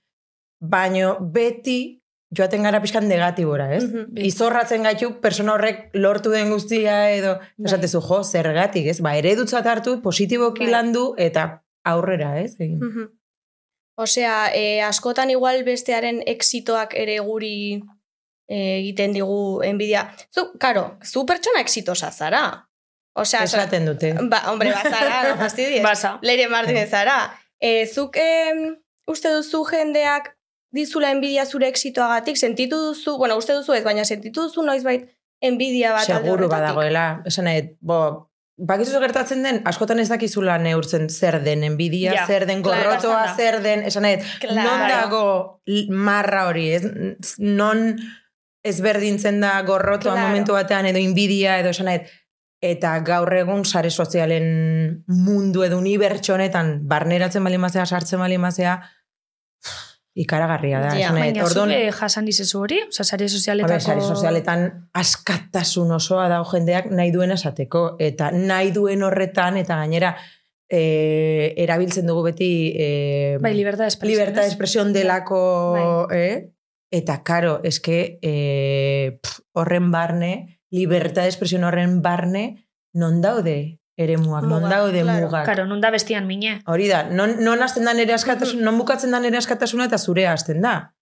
Baino 0.61 1.17
beti 1.19 2.00
joaten 2.37 2.63
gara 2.63 2.79
pixkan 2.81 3.07
negatibora, 3.09 3.73
ez? 3.75 3.83
Mhm. 3.83 4.17
Izorratzen 4.27 4.83
gaitu 4.87 5.19
persona 5.21 5.53
horrek 5.53 5.89
lortu 5.93 6.31
den 6.31 6.49
guztia 6.49 7.11
edo 7.11 7.35
Bai. 7.39 7.65
esatezu 7.67 8.01
jo, 8.01 8.23
zergatik, 8.23 8.87
ez? 8.87 9.01
Ba, 9.01 9.15
eredutzat 9.19 9.65
hartu, 9.67 10.01
positiboki 10.01 10.65
Bai. 10.65 10.71
landu 10.71 11.13
eta 11.17 11.63
aurrera, 11.83 12.39
ez? 12.39 12.55
Egin. 12.59 12.79
Mhm. 12.79 13.09
Osea, 14.01 14.49
e, 14.55 14.81
askotan 14.81 15.29
igual 15.29 15.63
bestearen 15.63 16.23
exitoak 16.25 16.93
ere 16.95 17.19
guri 17.19 17.81
e, 18.47 18.79
egiten 18.79 19.13
digu 19.13 19.61
enbidia. 19.63 20.07
Zu, 20.33 20.53
karo, 20.57 20.97
zu 21.03 21.25
pertsona 21.25 21.59
exitosa 21.61 22.11
zara. 22.11 22.67
Osea, 23.13 23.43
Esaten 23.43 23.85
dute. 23.85 24.13
ba, 24.29 24.43
hombre, 24.49 24.71
bazara, 24.71 25.23
no 25.29 25.37
fastidies. 25.37 25.83
Basa. 25.83 26.17
Leire 26.21 26.47
Martinez 26.47 26.89
zara. 26.89 27.33
E, 27.59 27.85
zuk 27.85 28.15
em, 28.17 28.77
uste 29.05 29.29
duzu 29.35 29.65
jendeak 29.67 30.31
dizula 30.71 31.11
enbidia 31.11 31.45
zure 31.45 31.67
exitoagatik, 31.67 32.37
sentitu 32.37 32.77
duzu, 32.89 33.17
bueno, 33.17 33.35
uste 33.37 33.53
duzu 33.53 33.73
ez, 33.73 33.83
baina 33.83 34.05
sentitu 34.05 34.47
duzu 34.47 34.63
noizbait 34.63 35.09
enbidia 35.41 35.91
bat 35.93 36.05
alde 36.09 36.13
Seguru 36.29 36.45
horretatik? 36.45 36.61
badagoela. 36.75 37.05
Esan 37.25 37.45
nahi, 37.49 37.63
bo, 37.81 38.29
bakizu 38.57 38.99
gertatzen 39.01 39.43
den, 39.43 39.61
askotan 39.65 39.99
ez 39.99 40.07
dakizula 40.09 40.57
neurtzen 40.61 41.09
zer 41.09 41.39
den 41.43 41.63
enbidia, 41.65 42.13
Ja, 42.13 42.27
zer 42.27 42.45
den 42.47 42.61
claro, 42.63 42.83
gorrotoa, 42.91 43.25
da. 43.27 43.35
zer 43.35 43.59
den, 43.63 43.83
esan 43.89 44.03
nahi, 44.03 44.19
Claro. 44.39 44.55
non 44.69 44.87
dago 44.89 45.61
marra 45.89 46.47
hori, 46.47 46.67
ez? 46.75 46.83
Non 47.39 47.95
ezberdintzen 48.63 49.39
da 49.41 49.61
gorrotoa 49.65 50.13
Claro. 50.13 50.27
momentu 50.27 50.53
batean 50.53 50.85
edo 50.85 50.99
inbidia 50.99 51.57
edo 51.59 51.69
esan 51.73 51.87
nahi, 51.89 52.01
eta 52.61 52.99
gaur 53.01 53.33
egun 53.33 53.65
sare 53.65 53.89
sozialen 53.89 55.03
mundu 55.07 55.63
edo 55.65 55.79
unibertso 55.81 56.35
honetan 56.35 56.79
barneratzen 56.87 57.43
bali 57.43 57.57
mazea, 57.57 57.85
sartzen 57.89 58.19
bali 58.21 58.37
mazea, 58.37 58.75
ikaragarria 60.13 60.81
da. 60.83 60.91
Ja, 60.99 61.11
Baina, 61.15 61.45
orduan- 61.45 61.71
zuke 61.71 61.91
jasan 61.95 62.25
dizezu 62.27 62.59
hori? 62.59 62.81
Osa, 62.87 63.03
sare 63.03 63.25
Habe, 63.25 63.31
sozialetako... 63.31 63.79
sare 63.79 64.01
sozialetan 64.01 64.65
askatasun 64.93 65.91
osoa 65.95 66.27
da 66.27 66.41
jendeak 66.51 66.91
nahi 66.91 67.11
duen 67.11 67.31
esateko. 67.31 67.95
Eta 67.99 68.31
nahi 68.35 68.71
duen 68.75 69.03
horretan, 69.07 69.57
eta 69.57 69.77
gainera, 69.79 70.15
e, 70.69 71.53
erabiltzen 71.63 72.07
dugu 72.07 72.23
beti... 72.31 72.51
E, 72.75 73.37
Bai, 73.41 73.53
libertad 73.55 73.85
de 73.85 73.93
expresión. 73.93 74.17
libertad 74.19 74.41
de 74.41 74.47
expresión 74.47 74.93
delako... 74.93 76.07
Eh? 76.11 76.51
Eta, 76.91 77.21
karo, 77.23 77.61
eske 77.63 78.19
e, 78.21 79.19
pff, 79.23 79.39
horren 79.55 79.91
barne, 79.91 80.59
libertad 80.71 81.23
de 81.23 81.29
expresión 81.29 81.63
horren 81.63 82.01
barne, 82.01 82.67
non 82.91 83.23
daude 83.23 83.80
eremuak, 83.97 84.45
non 84.47 84.67
daude 84.69 85.01
claro. 85.01 85.25
mugak. 85.27 85.45
Karo, 85.45 85.65
non 85.65 85.81
da 85.81 85.91
bestian 85.91 86.27
mine. 86.27 86.61
Hori 86.65 86.87
da, 86.87 87.03
non, 87.09 87.37
non 87.43 87.61
hasten 87.61 87.85
da 87.85 87.93
nere 87.93 88.13
askatasun, 88.15 88.63
non 88.63 88.77
bukatzen 88.79 89.11
da 89.11 89.19
nere 89.19 89.37
askatasuna 89.37 89.89
eta 89.89 89.97
zure 89.97 90.27
hasten 90.27 90.61
da. 90.61 90.93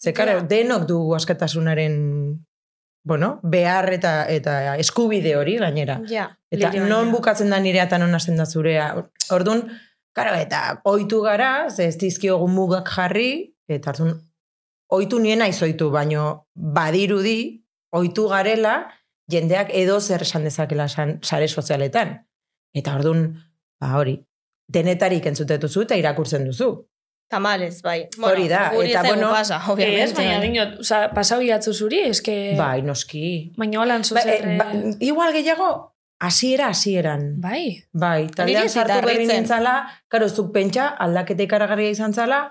Ze, 0.00 0.12
karo, 0.12 0.42
denok 0.48 0.84
dugu 0.88 1.14
askatasunaren, 1.16 1.94
bueno, 3.04 3.38
behar 3.42 3.92
eta 3.92 4.26
eta 4.28 4.76
eskubide 4.80 5.36
hori 5.36 5.56
gainera. 5.60 6.00
Ja. 6.08 6.28
Eta 6.50 6.72
non 6.84 7.12
bukatzen 7.12 7.50
da 7.50 7.60
nirea 7.60 7.88
eta 7.88 7.98
non 7.98 8.14
hasten 8.14 8.36
da 8.36 8.46
zurea. 8.46 8.92
Orduan, 9.32 9.64
karo, 10.16 10.36
eta 10.36 10.80
oitu 10.84 11.22
gara, 11.24 11.70
ze 11.70 11.88
ez 11.88 11.98
dizkiogu 11.98 12.48
mugak 12.48 12.90
jarri, 12.92 13.54
eta 13.68 13.94
orduan, 13.94 14.18
oitu 14.92 15.18
nien 15.18 15.40
naiz 15.40 15.60
oitu, 15.62 15.90
baino 15.90 16.46
badirudi, 16.54 17.64
oitu 17.94 18.28
garela, 18.28 18.90
jendeak 19.30 19.72
edo 19.72 20.00
zer 20.00 20.22
esan 20.22 20.44
dezakela 20.44 20.88
san, 20.88 21.18
sare 21.22 21.48
sozialetan. 21.48 22.18
Eta 22.74 22.96
orduan, 22.98 23.28
ba 23.80 23.94
hori, 24.00 24.18
denetarik 24.74 25.26
entzutet 25.30 25.62
duzu 25.62 25.84
eta 25.86 25.96
irakurtzen 26.00 26.44
duzu. 26.48 26.72
Tamales, 27.30 27.80
bai. 27.82 28.04
Hori 28.20 28.48
da, 28.50 28.66
eta 28.84 29.02
bueno, 29.06 29.30
pasa, 29.32 29.60
obviamente. 29.72 30.10
Ez, 30.10 30.14
baina, 30.14 30.40
dinot, 30.42 30.74
oza, 30.84 31.06
pasau 31.14 31.40
iatzu 31.42 31.72
zuri, 31.72 32.02
eske... 32.10 32.34
Bai, 32.58 32.82
noski. 32.84 33.52
Baina 33.56 33.80
holan 33.80 34.04
Ba, 34.04 34.08
zuzer... 34.10 34.34
eh, 34.34 34.56
ba, 34.60 34.66
igual 35.00 35.32
gehiago, 35.32 35.70
hasiera 36.20 36.68
hasieran. 36.68 37.40
Bai. 37.40 37.84
Bai, 37.92 38.28
taldean 38.28 38.68
sartu 38.68 39.00
berri 39.06 39.26
nintzala, 39.30 39.78
karo, 40.12 40.28
zuk 40.28 40.52
pentsa, 40.52 40.90
aldaketa 41.06 41.46
ikaragarria 41.48 41.94
izan 41.96 42.12
zala, 42.14 42.42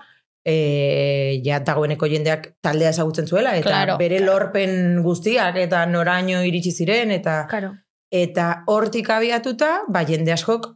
e, 0.44 1.40
ja 1.46 1.60
dagoeneko 1.64 2.10
jendeak 2.10 2.50
taldea 2.60 2.90
ezagutzen 2.92 3.30
zuela, 3.30 3.54
eta 3.56 3.70
Claro, 3.70 3.96
bere 4.02 4.18
claro. 4.18 4.32
lorpen 4.32 5.00
guztiak, 5.06 5.56
eta 5.64 5.84
noraino 5.86 6.42
iritsi 6.44 6.74
ziren, 6.74 7.14
eta 7.14 7.44
Karo. 7.48 7.72
Eta 8.14 8.48
hortik 8.70 9.08
abiatuta, 9.10 9.82
ba, 9.90 10.04
jende 10.06 10.32
askok 10.34 10.70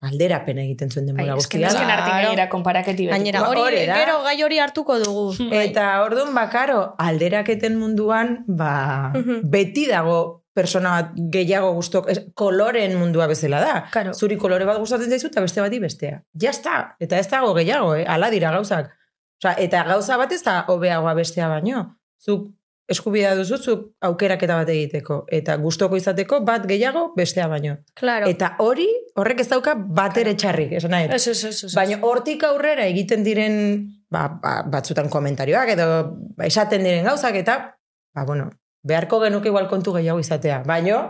alderapen 0.00 0.58
egiten 0.62 0.88
zuen 0.90 1.04
Bai, 1.10 1.14
denbora 1.26 1.36
esken 1.42 1.60
guztia. 1.60 1.68
esken 1.68 1.86
Claro. 1.86 2.02
artik 2.02 2.14
gainera 2.24 2.48
konparaketi 2.48 3.06
beti. 3.06 3.12
Gainera, 3.12 3.40
Ba, 3.44 3.48
hori, 3.52 3.80
gero 3.84 4.22
gai 4.24 4.36
hori 4.42 4.58
hartuko 4.58 4.98
dugu. 5.02 5.24
Bai. 5.50 5.66
Eta 5.68 5.88
orduan, 6.04 6.30
bakaro, 6.34 6.94
alderaketen 6.98 7.76
munduan, 7.78 8.44
ba, 8.48 9.12
beti 9.44 9.86
dago 9.90 10.18
persona 10.56 10.90
bat 10.96 11.10
gehiago 11.32 11.72
gustok, 11.76 12.08
es, 12.10 12.22
koloren 12.34 12.96
mundua 12.98 13.26
bezala 13.30 13.60
da. 13.60 13.74
Karo. 13.92 14.14
Zuri 14.16 14.36
kolore 14.40 14.64
bat 14.68 14.78
gustatzen 14.80 15.10
zaizu 15.12 15.28
eta 15.28 15.40
beste 15.44 15.60
bati 15.60 15.78
bestea. 15.78 16.22
Ja 16.42 16.50
está. 16.50 16.96
Eta 16.98 17.18
ez 17.20 17.28
dago 17.30 17.52
gehiago, 17.54 17.94
eh? 17.96 18.04
Ala 18.08 18.30
dira 18.30 18.50
gauzak. 18.56 18.90
Osea, 19.40 19.54
eta 19.62 19.84
gauza 19.84 20.16
bat 20.20 20.32
ez 20.32 20.42
da 20.42 20.64
hobeagoa 20.68 21.14
bestea 21.14 21.48
baino. 21.48 21.84
Zuk 22.24 22.48
eskubidea 22.90 23.34
duzu, 23.38 23.74
aukeraketa 24.06 24.56
bat 24.60 24.70
egiteko. 24.72 25.20
Eta 25.30 25.56
gustoko 25.62 25.98
izateko 25.98 26.40
bat 26.46 26.66
gehiago 26.68 27.10
bestea 27.16 27.46
baino. 27.50 27.76
Claro. 27.98 28.28
Eta 28.30 28.54
hori, 28.64 28.88
horrek 29.20 29.44
ez 29.44 29.48
dauka 29.52 29.76
bat 29.78 30.18
ere 30.20 30.34
txarrik, 30.34 30.74
esan 30.80 30.94
nahi. 30.96 31.08
Ez, 31.14 31.26
ez, 31.30 31.38
ez, 31.44 31.56
ez. 31.68 31.72
Baina 31.76 32.00
hortik 32.06 32.44
aurrera 32.48 32.86
egiten 32.90 33.24
diren 33.26 33.56
ba, 34.10 34.26
ba, 34.42 34.56
batzutan 34.66 35.08
komentarioak 35.12 35.74
edo 35.76 35.86
ba, 36.36 36.48
esaten 36.48 36.84
diren 36.86 37.06
gauzak 37.06 37.38
eta 37.40 37.56
ba, 38.16 38.26
bueno, 38.26 38.50
beharko 38.86 39.20
genuke 39.22 39.50
igual 39.52 39.70
kontu 39.70 39.94
gehiago 39.96 40.20
izatea. 40.22 40.62
Baina, 40.66 41.00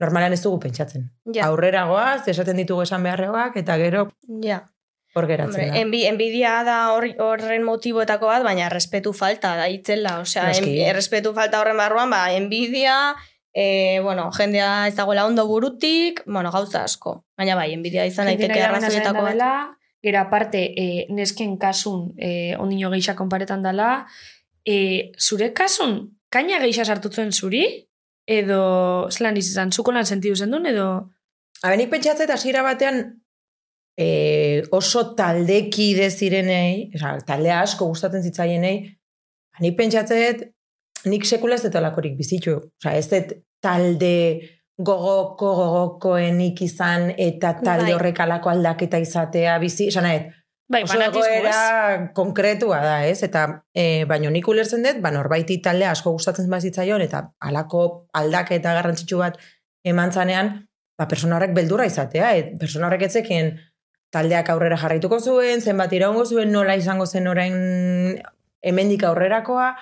normalan 0.00 0.32
ez 0.32 0.42
dugu 0.42 0.60
pentsatzen. 0.62 1.10
ja, 1.34 1.46
Aurrera 1.50 1.84
goaz, 1.90 2.26
esaten 2.30 2.56
ditugu 2.62 2.86
esan 2.86 3.04
beharregoak 3.04 3.56
eta 3.60 3.76
gero 3.80 4.08
ja. 4.44 4.62
Hor 5.14 5.26
geratzen 5.26 5.72
da. 5.72 5.78
enbi, 5.80 6.04
enbidia 6.06 6.62
da 6.64 6.90
hor- 6.92 7.14
horren 7.22 7.64
motiboetako 7.64 8.26
bat, 8.26 8.42
baina 8.44 8.68
respetu 8.68 9.12
falta 9.12 9.54
da 9.56 9.68
itzela. 9.72 10.18
Osea, 10.20 10.48
Noski. 10.48 10.80
en, 10.82 10.94
respetu 10.94 11.32
falta 11.34 11.60
horren 11.60 11.76
barruan, 11.76 12.10
ba, 12.10 12.32
enbidia, 12.34 13.14
e, 13.54 14.00
bueno, 14.04 14.30
jendea 14.32 14.86
ez 14.86 14.94
dagoela 14.96 15.26
ondo 15.26 15.46
burutik, 15.48 16.22
bueno, 16.26 16.52
gauza 16.52 16.84
asko. 16.84 17.24
Baina 17.36 17.56
bai, 17.56 17.72
enbidia 17.72 18.04
izan 18.06 18.26
daiteke 18.26 18.62
arrazoietako 18.62 19.22
bat. 19.22 19.32
Dela, 19.32 19.52
gero 20.02 20.20
aparte, 20.20 20.60
e, 20.76 21.06
nesken 21.10 21.56
kasun 21.58 22.12
e, 22.18 22.54
ondino 22.58 22.90
geisha 22.90 23.16
konparetan 23.16 23.62
dela, 23.62 24.06
e, 24.64 25.10
zure 25.18 25.52
kasun, 25.52 26.18
kaina 26.30 26.60
geisha 26.62 26.84
sartutzen 26.84 27.32
zuri, 27.32 27.64
edo, 28.28 29.08
zelan 29.10 29.36
izan, 29.40 29.72
zuko 29.72 29.90
lan 29.96 30.04
sentidu 30.06 30.36
zen 30.36 30.50
duen, 30.52 30.66
edo... 30.66 31.08
Abenik 31.64 31.88
pentsatzet 31.90 32.30
hasiera 32.30 32.62
batean 32.62 33.22
e, 33.98 34.62
oso 34.70 35.02
taldekide 35.18 36.10
zirenei, 36.10 36.90
oza, 36.94 37.16
taldea 37.26 37.62
asko 37.64 37.88
gustatzen 37.90 38.22
zitzaienei, 38.22 38.76
nik 39.64 39.76
pentsatzet 39.78 40.46
nik 41.10 41.26
sekula 41.26 41.58
ez 41.58 41.64
dut 41.66 41.76
alakorik 41.78 42.16
bizitu. 42.18 42.56
Oza, 42.78 42.94
ez 42.94 43.08
dut 43.10 43.34
talde 43.62 44.14
gogoko 44.78 45.50
gogokoenik 45.58 46.60
izan 46.62 47.10
eta 47.18 47.56
talde 47.58 47.88
Bai. 47.88 47.94
horrek 47.96 48.20
alako 48.22 48.52
aldaketa 48.52 49.00
izatea 49.02 49.56
bizi, 49.58 49.88
esan 49.90 50.06
nahet, 50.06 50.28
Bai, 50.68 50.82
oso 50.84 50.98
egoera 51.00 52.10
konkretua 52.12 52.82
da, 52.84 52.96
ez? 53.08 53.22
Eta 53.24 53.46
e, 53.72 54.04
baino 54.08 54.28
nik 54.30 54.46
ulertzen 54.52 54.82
dut, 54.84 54.98
ba, 55.00 55.10
norbaiti 55.14 55.56
taldea 55.64 55.94
asko 55.94 56.12
gustatzen 56.12 56.50
bazitzaion, 56.52 57.00
eta 57.06 57.22
alako 57.48 57.84
aldaketa 58.20 58.74
garrantzitsu 58.76 59.22
bat 59.22 59.38
eman 59.88 60.12
zanean, 60.12 60.52
ba, 61.00 61.06
persona 61.08 61.38
horrek 61.38 61.54
beldurra 61.56 61.88
izatea, 61.88 62.34
et, 62.36 62.52
persona 62.60 62.90
horrek 62.90 63.06
etzekien 63.08 63.54
taldeak 64.14 64.50
aurrera 64.50 64.78
jarraituko 64.80 65.20
zuen, 65.20 65.60
zenbat 65.60 65.92
iraungo 65.92 66.24
zuen, 66.24 66.52
nola 66.52 66.76
izango 66.76 67.06
zen 67.06 67.28
orain 67.28 67.56
hemendik 68.64 69.04
aurrerakoa, 69.04 69.72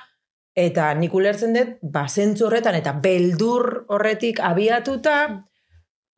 eta 0.56 0.92
nik 0.98 1.14
ulertzen 1.14 1.54
dut, 1.56 1.74
ba, 1.82 2.06
zentzu 2.08 2.48
horretan, 2.48 2.78
eta 2.78 2.94
beldur 3.02 3.84
horretik 3.92 4.40
abiatuta, 4.40 5.16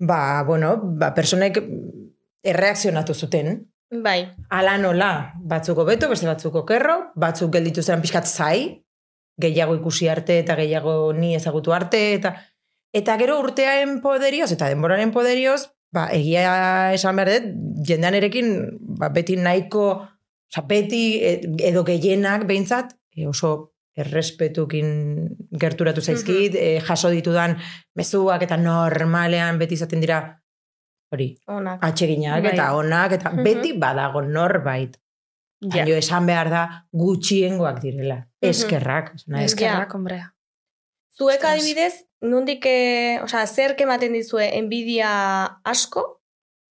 ba, 0.00 0.20
bueno, 0.46 0.76
ba, 1.00 1.12
personek 1.14 1.60
erreakzionatu 2.46 3.14
zuten, 3.14 3.58
Bai, 3.88 4.28
ala 4.52 4.74
nola, 4.76 5.32
batzuk 5.48 5.78
hobeto, 5.80 6.10
beste 6.10 6.26
batzuk 6.28 6.58
okerro, 6.60 6.96
batzuk 7.16 7.54
gelditu 7.54 7.80
zen 7.80 8.02
pixkat 8.04 8.26
zai, 8.28 8.84
gehiago 9.40 9.78
ikusi 9.78 10.10
arte 10.12 10.36
eta 10.42 10.58
gehiago 10.58 11.14
ni 11.16 11.34
ezagutu 11.38 11.72
arte, 11.72 12.02
eta 12.18 12.34
eta 12.92 13.16
gero 13.20 13.38
urtearen 13.40 14.02
poderioz 14.04 14.50
eta 14.52 14.68
denboraren 14.68 15.12
poderioz, 15.14 15.70
ba, 15.92 16.08
egia 16.12 16.92
esan 16.92 17.16
behar 17.16 17.30
dut, 17.32 17.50
jendean 17.88 18.14
erekin, 18.14 18.78
ba, 18.98 19.08
beti 19.08 19.36
nahiko, 19.36 19.86
oza, 20.52 20.62
beti 20.68 21.18
e- 21.24 21.40
edo 21.70 21.84
gehienak 21.84 22.46
behintzat, 22.46 22.94
e, 23.16 23.26
oso 23.26 23.72
errespetukin 23.98 24.88
gerturatu 25.58 26.00
zaizkit, 26.00 26.54
e, 26.54 26.80
jaso 26.86 27.10
ditudan 27.10 27.56
mezuak 27.98 28.42
eta 28.46 28.56
normalean 28.56 29.58
beti 29.58 29.74
izaten 29.74 30.00
dira, 30.00 30.20
hori, 31.10 31.32
onak. 31.48 31.82
atseginak 31.82 32.42
Bai. 32.44 32.52
eta 32.52 32.74
onak, 32.76 33.12
eta 33.12 33.30
Mhm. 33.32 33.42
beti 33.44 33.72
badago 33.72 34.22
norbait. 34.22 34.96
Ja. 35.60 35.82
Baina 35.82 35.96
esan 35.98 36.26
behar 36.26 36.50
da 36.50 36.86
gutxiengoak 36.92 37.80
direla. 37.82 38.28
Eskerrak. 38.40 39.14
esan 39.16 39.32
nahi. 39.34 39.44
Eskerrak, 39.44 39.92
hombrea. 39.94 40.34
Zuek 41.18 41.42
adibidez, 41.44 42.04
nondik, 42.20 42.64
eh, 42.66 43.20
osea, 43.22 43.46
zer 43.46 43.74
ematen 43.78 44.12
dizue 44.12 44.48
envidia 44.58 45.10
asko? 45.64 46.20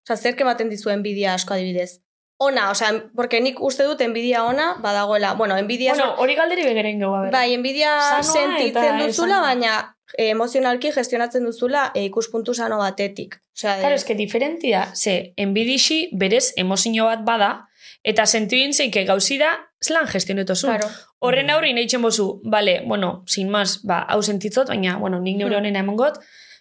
Osea, 0.07 0.17
zer 0.17 0.41
ematen 0.43 0.69
dizue 0.71 0.93
envidia 0.93 1.35
asko 1.35 1.55
adibidez? 1.55 2.01
Ona, 2.39 2.71
osea, 2.71 2.91
porque 3.17 3.41
nik 3.41 3.61
uste 3.65 3.85
dut 3.85 4.01
envidia 4.05 4.45
ona 4.45 4.75
badagoela. 4.83 5.35
Bueno, 5.35 5.57
envidia 5.57 5.95
Bueno, 5.95 6.15
hori 6.19 6.35
galderi 6.35 6.65
begeren 6.65 6.99
gau. 7.01 7.13
Bai, 7.33 7.55
enbidia 7.55 7.95
Sanoa 8.01 8.23
sentitzen 8.23 8.85
eta 8.95 9.07
duzula, 9.07 9.37
esan- 9.39 9.43
baina 9.43 9.97
eh, 10.19 10.31
emozionalki 10.31 10.93
gestionatzen 10.93 11.45
duzula 11.45 11.91
e, 11.95 12.05
ikuspuntu 12.05 12.55
sano 12.55 12.77
batetik. 12.79 13.39
Osea, 13.57 13.77
de, 13.77 13.81
Claro, 13.81 13.95
eske 13.97 14.15
diferenti 14.15 14.71
da, 14.71 14.91
ze, 14.95 15.33
enbidixi 15.37 16.11
berez 16.13 16.53
emozio 16.57 17.07
bat 17.07 17.25
bada, 17.25 17.69
eta 18.05 18.27
sentuin 18.27 18.73
zeike 18.75 19.05
gauzi 19.05 19.39
da, 19.39 19.55
zelan 19.87 20.07
gestionetozun. 20.13 20.71
claro. 20.71 20.89
Horren 21.21 21.51
aurri 21.51 21.73
nahi 21.73 21.87
bozu, 22.03 22.41
bale, 22.45 22.83
bueno, 22.87 23.23
sin 23.27 23.49
más, 23.51 23.81
ba, 23.85 24.01
hau 24.09 24.23
sentitzot, 24.23 24.69
baina, 24.69 24.97
bueno, 24.99 25.21
nik 25.21 25.37
neure 25.37 25.55
Hmm. 25.55 25.59
honena 25.61 25.81
emongot, 25.81 26.19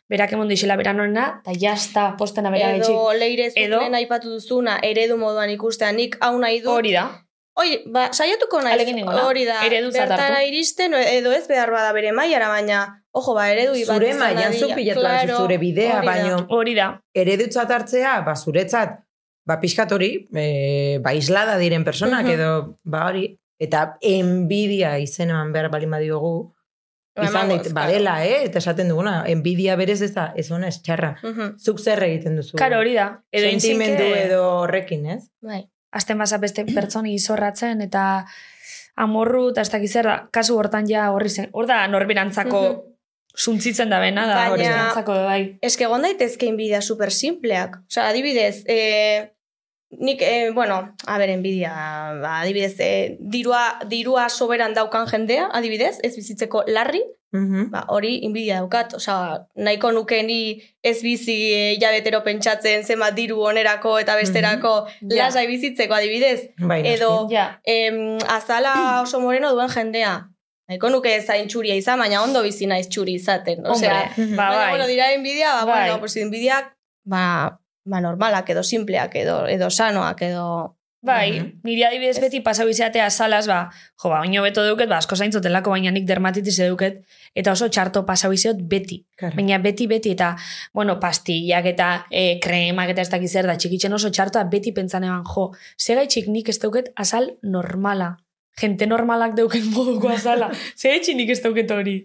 berak 0.10 0.32
emon 0.34 0.48
dixela 0.48 0.76
beran 0.78 1.00
honena, 1.00 1.42
eta 1.44 1.52
jazta 1.60 2.16
postena 2.18 2.52
bera. 2.52 2.76
Edo 2.76 3.12
leire 3.14 3.52
Edo- 3.56 3.80
zuten 3.80 3.96
aipatu 3.96 4.30
duzuna, 4.30 4.80
eredu 4.82 5.18
moduan 5.18 5.50
ikustea, 5.50 5.92
nik 5.92 6.18
hau 6.22 6.38
nahi 6.40 6.60
dut. 6.62 6.72
Hori 6.72 6.92
da. 6.94 7.22
Oi, 7.58 7.84
ba, 7.88 8.10
saiatuko 8.12 8.60
naiz, 8.62 8.82
hori 9.24 9.46
da, 9.46 9.62
bertara 9.94 10.44
iristen, 10.44 10.94
edo 10.94 11.32
ez 11.32 11.48
behar 11.48 11.72
bada 11.72 11.94
bere 11.94 12.12
mailara, 12.12 12.50
baina, 12.50 13.02
ojo, 13.14 13.34
ba, 13.34 13.46
eredu 13.50 13.72
bat 13.72 13.96
Zure 13.96 14.14
mailan 14.14 14.54
zuk 14.54 14.74
pilatu 14.76 15.00
duzu 15.02 15.38
zure 15.38 15.58
bidea, 15.58 16.02
baino 16.04 16.46
Hori 16.50 16.76
da. 16.76 17.00
eredutzat 17.16 17.72
hartzea, 17.72 18.22
ba, 18.26 18.36
zuretzat, 18.36 19.00
ba, 19.46 19.60
pixkat 19.62 19.92
hori, 19.92 20.28
e, 20.34 21.00
ba, 21.04 21.14
islada 21.14 21.58
diren 21.58 21.84
personak, 21.86 22.26
Mhm. 22.26 22.32
edo, 22.34 22.80
ba, 22.84 23.06
hori, 23.10 23.40
eta 23.60 23.98
enbidia 24.02 24.98
izen 25.00 25.30
eman 25.30 25.54
behar 25.54 25.70
balin 25.72 25.92
badiogu, 25.92 26.54
Ba, 27.16 27.24
izan 27.24 27.48
dit, 27.48 27.70
badela, 27.72 28.26
eh? 28.26 28.44
Eta 28.44 28.58
esaten 28.60 28.90
duguna, 28.90 29.24
enbidia 29.32 29.78
berez 29.80 30.02
ez 30.02 30.14
da, 30.14 30.34
ez 30.36 30.50
ona, 30.52 30.68
ez 30.68 30.82
txarra. 30.84 31.14
Mhm, 31.24 31.54
Zuk 31.64 31.80
zer 31.80 32.02
egiten 32.04 32.36
duzu? 32.36 32.58
Karo, 32.58 32.80
hori 32.82 32.94
da. 32.94 33.22
Edo 33.32 33.48
Sentimendu 33.50 34.04
intzinke- 34.04 34.26
edo 34.26 34.42
horrekin, 34.66 35.06
ez? 35.06 35.30
Bai. 35.42 35.70
azten 35.96 36.18
basa 36.18 36.38
beste 36.40 36.66
pertsoni 36.66 37.14
izorratzen 37.16 37.80
eta 37.82 38.26
amorru 38.98 39.52
eta 39.52 39.62
ez 39.62 39.70
dakiz 39.72 39.94
da, 39.94 40.28
kasu 40.30 40.58
hortan 40.60 40.90
ja 40.90 41.06
horri 41.14 41.30
zen. 41.30 41.48
Hor 41.54 41.68
da 41.68 41.88
norberantzako 41.88 42.62
suntzitzen 43.36 43.90
da 43.90 44.00
bena 44.00 44.26
da, 44.28 44.50
norberantzako 44.50 45.14
bai. 45.24 45.58
Ez 45.62 45.78
que 45.78 45.86
egon 45.86 46.02
daitezke 46.02 46.48
enbidia 46.48 46.82
super 46.82 47.12
simpleak. 47.12 47.78
Osea, 47.88 48.10
adibidez, 48.10 48.64
eh, 48.68 49.32
nik, 50.00 50.22
eh, 50.22 50.52
bueno, 50.54 50.96
a 51.08 51.18
ber, 51.18 51.30
enbidia, 51.30 51.72
ba, 52.22 52.42
adibidez, 52.42 52.76
eh, 52.80 53.18
dirua, 53.20 53.80
dirua 53.88 54.30
soberan 54.30 54.74
daukan 54.74 55.08
jendea, 55.08 55.50
adibidez, 55.54 56.00
ez 56.04 56.16
bizitzeko 56.16 56.64
larri, 56.68 57.02
Mhm. 57.34 57.70
ba, 57.72 57.84
hori 57.90 58.20
inbidia 58.24 58.60
daukat. 58.62 58.94
Osea, 58.94 59.46
nahiko 59.56 59.92
nuke 59.92 60.24
ni 60.24 60.62
ez 60.82 61.02
bizi 61.04 61.54
eh, 61.54 61.78
jabetero 61.82 62.24
pentsatzen 62.24 62.84
zenbat 62.86 63.14
diru 63.16 63.42
onerako 63.42 63.98
eta 64.00 64.16
besterako 64.16 64.88
Ja. 65.02 65.26
lasai 65.26 65.48
bizitzeko 65.48 65.94
adibidez. 65.94 66.50
Bai, 66.58 66.82
noski. 66.82 66.94
Edo, 66.94 67.28
Ja, 67.30 67.60
em, 67.66 68.18
azala 68.30 69.02
oso 69.02 69.20
moreno 69.20 69.52
duen 69.54 69.68
jendea. 69.70 70.30
Nahiko 70.70 70.90
nuke 70.90 71.22
zain 71.22 71.48
txuria 71.48 71.76
izan, 71.76 72.00
baina 72.00 72.24
ondo 72.24 72.42
bizi 72.42 72.66
naiz 72.68 72.88
txuri 72.88 73.14
izaten. 73.20 73.66
Osea, 73.68 74.12
ba, 74.16 74.16
Baina, 74.18 74.56
bai. 74.56 74.70
bueno, 74.70 74.88
dira 74.88 75.12
enbidia, 75.14 75.52
ba, 75.56 75.66
Bai. 75.66 75.76
bueno, 75.90 76.00
pues 76.00 76.16
enbidiak, 76.16 76.72
ba, 77.04 77.60
ba, 77.86 78.02
normalak 78.02 78.50
edo 78.50 78.64
simpleak 78.64 79.16
edo, 79.16 79.46
edo 79.48 79.70
sanoak 79.70 80.22
edo... 80.22 80.76
Bai, 81.06 81.34
Mhm. 81.40 81.60
niri 81.64 81.84
adibidez 81.86 82.18
beti 82.20 82.40
pasau 82.42 82.66
izatea 82.68 83.12
salaz, 83.14 83.46
ba, 83.46 83.70
jo, 84.02 84.10
ba, 84.10 84.22
oino 84.26 84.42
beto 84.42 84.64
duket, 84.66 84.90
ba, 84.90 84.98
asko 84.98 85.14
zaintzotelako, 85.16 85.70
baina 85.70 85.92
nik 85.94 86.08
dermatitis 86.10 86.58
eduket, 86.66 87.04
eta 87.38 87.52
oso 87.52 87.68
txarto 87.70 88.02
pasau 88.08 88.32
izot 88.34 88.58
beti. 88.72 89.04
Claro. 89.16 89.36
Baina 89.38 89.60
beti, 89.62 89.86
beti, 89.86 90.16
eta, 90.18 90.32
bueno, 90.74 90.96
pastillak 91.00 91.66
eta 91.70 92.08
e, 92.10 92.40
kremak 92.42 92.90
eta 92.90 93.02
ez 93.06 93.10
dakiz 93.12 93.30
zer 93.38 93.46
da, 93.46 93.54
txikitzen 93.56 93.94
oso 93.94 94.10
txartoa 94.10 94.48
beti 94.50 94.72
pentsan 94.74 95.04
eban, 95.06 95.22
jo, 95.30 95.52
segaitxik 95.78 96.26
nik 96.34 96.50
ez 96.50 96.58
dauket 96.60 96.90
azal 96.96 97.36
normala. 97.44 98.16
Gente 98.58 98.88
normalak 98.88 99.36
deuken 99.38 99.70
moduko 99.76 100.10
azala. 100.10 100.50
segaitxik 100.76 101.16
nik 101.22 101.30
ez 101.30 101.42
dauket 101.44 101.70
hori. 101.70 102.00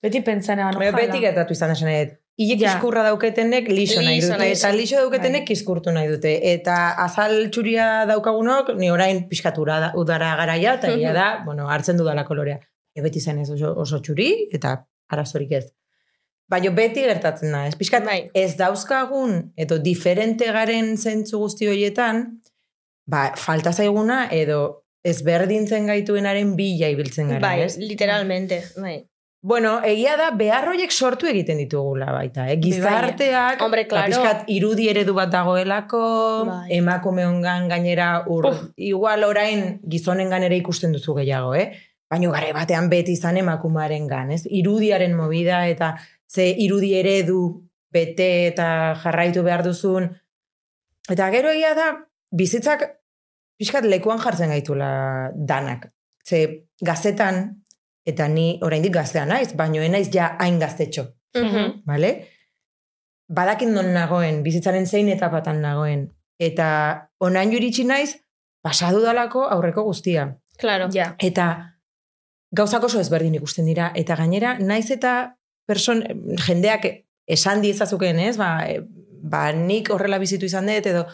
Beti 0.00 0.22
pentsan 0.24 0.58
eban, 0.64 0.76
ojala. 0.80 0.96
beti 0.96 1.20
gertatu 1.20 1.52
izan 1.52 1.76
esan 1.76 1.88
edo. 1.92 2.16
Ilek 2.38 2.60
Ja. 2.62 2.76
iskurra 2.76 3.02
dauketenek 3.02 3.66
lixo 3.68 3.98
nahi 4.00 4.20
dute, 4.22 4.46
eta 4.52 4.70
lixo 4.70 4.96
dauketenek 5.00 5.44
kiskurtu 5.48 5.90
nahi 5.90 6.06
dute. 6.06 6.36
Eta 6.52 6.94
azal 7.02 7.50
txuria 7.50 8.04
daukagunok, 8.06 8.76
ni 8.78 8.90
orain 8.94 9.24
pixkatura 9.28 9.80
da, 9.80 9.88
udara 9.98 10.36
garaia, 10.38 10.76
eta 10.78 10.92
egia 10.94 11.12
da, 11.12 11.26
bueno, 11.46 11.66
hartzen 11.68 11.98
dudala 11.98 12.24
kolorea. 12.24 12.60
E 12.94 13.02
beti 13.02 13.20
zen 13.20 13.40
ez 13.42 13.50
oso, 13.50 13.72
oso 13.82 13.98
txuri, 13.98 14.48
eta 14.54 14.76
arazorik 15.10 15.52
ez. 15.58 15.64
Baina 16.48 16.70
beti 16.70 17.02
gertatzen 17.04 17.52
da, 17.52 17.66
ez 17.66 17.74
pixkat, 17.76 18.06
Bai. 18.06 18.30
ez 18.34 18.54
dauzkagun, 18.56 19.52
edo 19.56 19.78
diferente 19.82 20.46
garen 20.54 20.94
zentzu 20.96 21.42
guzti 21.42 21.66
horietan, 21.68 22.40
ba, 23.04 23.32
falta 23.36 23.72
zaiguna, 23.72 24.28
edo 24.30 24.84
ezberdintzen 25.04 25.86
gaituenaren 25.90 26.54
bila 26.56 26.88
ibiltzen 26.94 27.28
gara, 27.34 27.40
bai, 27.42 27.62
ez? 27.66 27.76
literalmente, 27.78 28.62
bai. 28.78 29.07
Bueno, 29.40 29.78
egia 29.86 30.16
da, 30.18 30.32
behar 30.34 30.66
horiek 30.68 30.90
sortu 30.90 31.28
egiten 31.30 31.60
ditugula 31.62 32.10
baita, 32.10 32.48
eh? 32.50 32.56
Gizarteak, 32.58 33.60
Hombre, 33.62 33.84
claro. 33.86 34.18
irudi 34.50 34.88
eredu 34.90 35.14
bat 35.14 35.30
dagoelako, 35.30 36.00
Bai. 36.48 36.72
emakume 36.74 37.24
ongan 37.26 37.68
gainera, 37.70 38.24
ur, 38.26 38.48
Uf. 38.50 38.64
igual 38.76 39.22
orain 39.22 39.78
gizonen 39.86 40.32
ere 40.32 40.56
ikusten 40.56 40.92
duzu 40.92 41.14
gehiago, 41.14 41.54
eh? 41.54 41.70
Baina 42.10 42.30
gare 42.32 42.52
batean 42.52 42.88
beti 42.90 43.12
izan 43.12 43.36
emakumearen 43.36 44.08
gan, 44.08 44.32
ez? 44.32 44.42
Irudiaren 44.50 45.14
movida 45.14 45.66
eta 45.68 45.94
ze 46.26 46.48
irudi 46.58 46.94
eredu 46.98 47.62
bete 47.92 48.48
eta 48.48 48.96
jarraitu 49.02 49.42
behar 49.44 49.62
duzun. 49.62 50.08
Eta 51.08 51.30
gero 51.30 51.50
egia 51.50 51.74
da, 51.74 51.92
bizitzak 52.32 52.82
pixkat 53.58 53.84
lekuan 53.84 54.18
jartzen 54.18 54.50
gaitula 54.50 55.30
danak. 55.34 55.92
Ze 56.26 56.66
gazetan, 56.80 57.62
eta 58.08 58.28
ni 58.32 58.58
oraindik 58.64 58.94
gaztea 58.94 59.26
naiz, 59.28 59.52
baino 59.56 59.82
enaiz 59.84 60.08
ja 60.14 60.34
hain 60.40 60.58
gaztetxo, 60.58 61.04
Mhm. 61.36 61.82
bale? 61.86 62.10
Badakin 63.28 63.74
non 63.74 63.92
nagoen, 63.92 64.42
bizitzaren 64.42 64.86
zein 64.86 65.08
etapatan 65.12 65.60
nagoen. 65.60 66.06
Eta 66.40 66.68
onain 67.20 67.52
iritsi 67.52 67.84
naiz, 67.84 68.14
pasadu 68.64 69.02
dalako 69.04 69.44
aurreko 69.52 69.82
guztia. 69.84 70.38
Claro. 70.58 70.88
Ja. 70.94 71.14
Eta 71.18 71.74
gauzak 72.50 72.84
oso 72.88 73.00
ezberdin 73.00 73.34
ikusten 73.34 73.66
dira, 73.68 73.92
eta 73.94 74.16
gainera, 74.16 74.56
naiz 74.58 74.90
eta 74.90 75.34
person, 75.66 76.00
jendeak 76.46 76.86
esan 77.28 77.60
diezazuken, 77.60 78.18
ez, 78.18 78.36
ba, 78.40 78.64
e, 78.70 78.80
ba, 79.22 79.52
nik 79.52 79.90
horrela 79.92 80.18
bizitu 80.18 80.46
izan 80.48 80.66
dut, 80.70 80.86
edo 80.86 81.04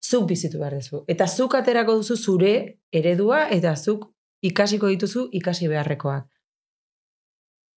zuk 0.00 0.26
bizitu 0.30 0.58
behar 0.58 0.78
duzu. 0.78 1.04
Eta 1.06 1.26
zuk 1.28 1.54
aterako 1.58 1.98
duzu 2.00 2.16
zure 2.16 2.54
eredua, 2.90 3.48
eta 3.52 3.74
zuk 3.76 4.08
ikasiko 4.42 4.88
dituzu 4.88 5.28
ikasi 5.32 5.68
beharrekoak. 5.68 6.26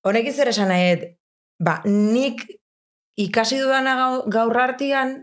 Honekin 0.06 0.34
zer 0.34 0.47
esan 0.52 0.67
nahi, 0.71 1.15
ba, 1.63 1.82
nik 1.86 2.43
ikasi 3.19 3.60
dudana 3.62 3.95
gau- 3.99 4.26
gaur 4.32 4.58
artian, 4.60 5.13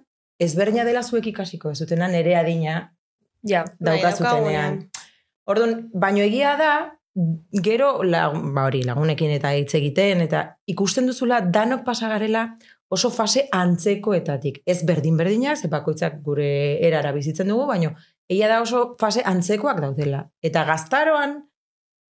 ezberdina 0.40 0.84
dela 0.84 1.02
zuek 1.02 1.26
ikasiko, 1.26 1.70
ez 1.70 1.78
dutena 1.82 2.08
nere 2.08 2.36
adina 2.36 2.92
Ja, 3.42 3.64
Bai, 3.80 3.96
daukazutenean. 4.02 4.90
Orduan, 5.48 5.88
baino 5.96 6.20
egia 6.20 6.56
da, 6.60 6.72
gero, 7.64 8.02
lagun, 8.04 8.50
ba 8.54 8.66
hori, 8.68 8.82
lagunekin 8.84 9.30
eta 9.32 9.54
hitz 9.56 9.72
egiten, 9.78 10.20
eta 10.20 10.42
ikusten 10.68 11.06
duzula, 11.08 11.40
danok 11.40 11.80
pasagarela 11.86 12.42
oso 12.92 13.08
fase 13.10 13.46
antzekoetatik. 13.52 14.60
Ez 14.66 14.82
berdin-berdinak, 14.84 15.56
ze 15.56 15.68
bakoitzak 15.72 16.20
gure 16.22 16.50
erara 16.86 17.12
bizitzen 17.16 17.48
dugu, 17.48 17.64
baino, 17.66 17.94
egia 18.30 18.48
da 18.48 18.60
oso 18.62 18.94
fase 19.00 19.24
antzekoak 19.26 19.80
daudela. 19.82 20.24
Eta 20.42 20.64
gaztaroan, 20.68 21.40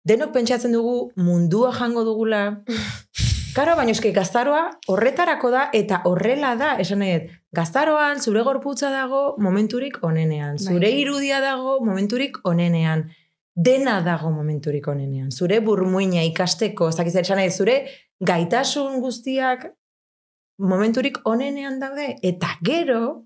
denok 0.08 0.34
pentsatzen 0.36 0.76
dugu 0.76 1.12
mundua 1.16 1.72
jango 1.76 2.04
dugula. 2.08 2.44
Karo, 3.56 3.76
baina 3.76 3.92
eske 3.92 4.14
gaztaroa 4.16 4.62
horretarako 4.92 5.50
da 5.52 5.66
eta 5.76 6.02
horrela 6.08 6.54
da, 6.60 6.76
esan 6.80 7.02
dut, 7.04 7.32
gaztaroan 7.56 8.22
zure 8.24 8.46
gorputza 8.48 8.92
dago 8.94 9.36
momenturik 9.44 9.98
onenean, 10.08 10.56
zure 10.60 10.88
Bai. 10.88 11.02
irudia 11.02 11.42
dago 11.44 11.80
momenturik 11.84 12.40
onenean, 12.48 13.10
dena 13.56 13.98
dago 14.06 14.32
momenturik 14.32 14.88
onenean, 14.88 15.34
zure 15.36 15.60
burmuina 15.60 16.24
ikasteko, 16.30 16.88
ez 16.94 16.96
dakiz 17.02 17.16
esan 17.26 17.44
dut, 17.44 17.58
zure 17.58 17.76
gaitasun 18.24 19.02
guztiak 19.04 19.68
momenturik 20.62 21.20
onenean 21.28 21.80
daude, 21.84 22.14
eta 22.24 22.56
gero, 22.64 23.26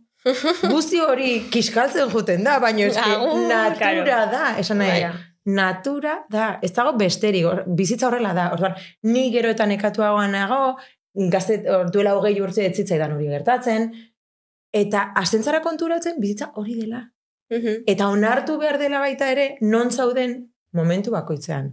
guzti 0.71 0.99
hori 0.99 1.31
kiskaltzen 1.53 2.09
juten 2.09 2.43
da, 2.43 2.57
baina 2.59 2.87
Agur, 3.03 3.47
natura 3.47 3.77
karo. 3.79 4.31
da, 4.31 4.43
esan 4.59 4.77
nahi. 4.81 5.01
Bai. 5.03 5.13
natura 5.45 6.25
da, 6.29 6.59
ez 6.65 6.71
dago 6.73 6.95
besterik, 6.97 7.45
hor- 7.45 7.63
bizitza 7.77 8.07
horrela 8.07 8.33
da. 8.33 8.47
Orduan, 8.55 8.73
ni 9.03 9.27
gero 9.31 9.49
eta 9.53 9.65
nekatuagoan 9.69 10.31
nago, 10.33 10.75
gazte, 11.31 11.59
or, 11.69 11.91
duela 11.93 12.15
hogei 12.17 12.39
urte 12.41 12.65
ez 12.65 12.73
zitzaidan 12.75 13.13
hori 13.13 13.27
gertatzen, 13.29 13.91
eta 14.73 15.11
astentzara 15.15 15.61
konturatzen 15.61 16.17
bizitza 16.19 16.49
hori 16.55 16.73
dela. 16.81 17.03
Eta 17.85 18.07
onartu 18.09 18.57
behar 18.57 18.79
dela 18.81 18.99
baita 18.99 19.29
ere, 19.31 19.57
non 19.61 19.91
zauden 19.91 20.49
momentu 20.73 21.11
bakoitzean. 21.13 21.69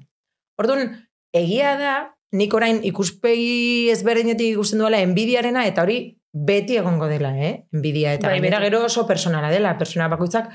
Orduan, 0.61 0.93
egia 1.33 1.79
da, 1.81 1.95
nik 2.37 2.53
orain 2.55 2.83
ikuspegi 2.85 3.89
ezberdinetik 3.91 4.53
ikusten 4.53 4.79
duela 4.85 5.01
enbidiarena, 5.01 5.65
eta 5.67 5.83
hori 5.83 6.19
beti 6.33 6.77
egongo 6.81 7.07
dela, 7.09 7.35
eh? 7.39 7.67
Enbidia, 7.73 8.15
eta 8.15 8.29
Bai, 8.29 8.39
gainera 8.41 8.59
beti. 8.59 8.71
gero 8.71 8.85
oso 8.87 9.07
personala 9.07 9.51
dela, 9.51 9.77
persona 9.79 10.09
bakoitzak 10.09 10.49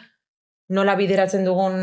nola 0.70 0.96
bideratzen 0.96 1.46
dugun 1.46 1.78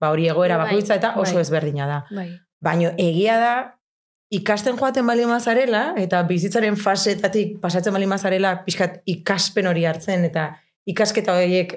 ba 0.00 0.10
hori 0.10 0.28
egoera 0.28 0.56
Bai, 0.56 0.66
bakoitza 0.66 0.94
eta 0.96 1.14
oso 1.18 1.34
bai. 1.34 1.42
ezberdina 1.42 1.86
da. 1.86 2.04
bai. 2.14 2.30
Baino 2.64 2.92
egia 2.96 3.38
da 3.38 3.54
ikasten 4.30 4.78
joaten 4.78 5.06
bali 5.06 5.26
mazarela 5.26 5.94
eta 6.00 6.22
bizitzaren 6.22 6.76
fasetatik 6.80 7.58
pasatzen 7.60 7.92
bali 7.92 8.06
mazarela 8.06 8.64
pixkat 8.64 9.02
ikaspen 9.06 9.66
hori 9.66 9.84
hartzen 9.84 10.24
eta 10.24 10.54
ikasketa 10.88 11.34
horiek 11.36 11.74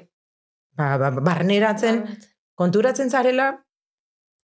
ba, 0.77 0.97
ba, 0.97 1.11
barneratzen 1.11 2.03
konturatzen 2.55 3.09
zarela 3.09 3.51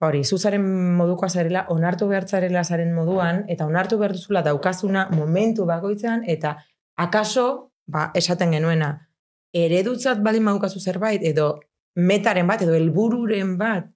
ba 0.00 0.08
hori, 0.08 0.24
zuzaren 0.24 0.62
modukoa 0.96 1.28
zarela, 1.28 1.66
onartu 1.70 2.06
behar 2.08 2.26
zarela 2.28 2.64
zaren 2.64 2.92
moduan, 2.94 3.44
eta 3.48 3.66
onartu 3.66 3.98
behar 3.98 4.12
duzula 4.12 4.42
daukazuna 4.42 5.08
momentu 5.10 5.64
bakoitzean, 5.64 6.22
eta 6.26 6.56
akaso, 6.96 7.70
ba, 7.86 8.10
esaten 8.14 8.52
genuena, 8.52 9.08
eredutzat 9.54 10.20
bali 10.22 10.40
maukazu 10.40 10.80
zerbait, 10.80 11.22
edo 11.24 11.60
metaren 11.96 12.46
bat, 12.46 12.62
edo 12.62 12.74
helbururen 12.74 13.56
bat, 13.58 13.86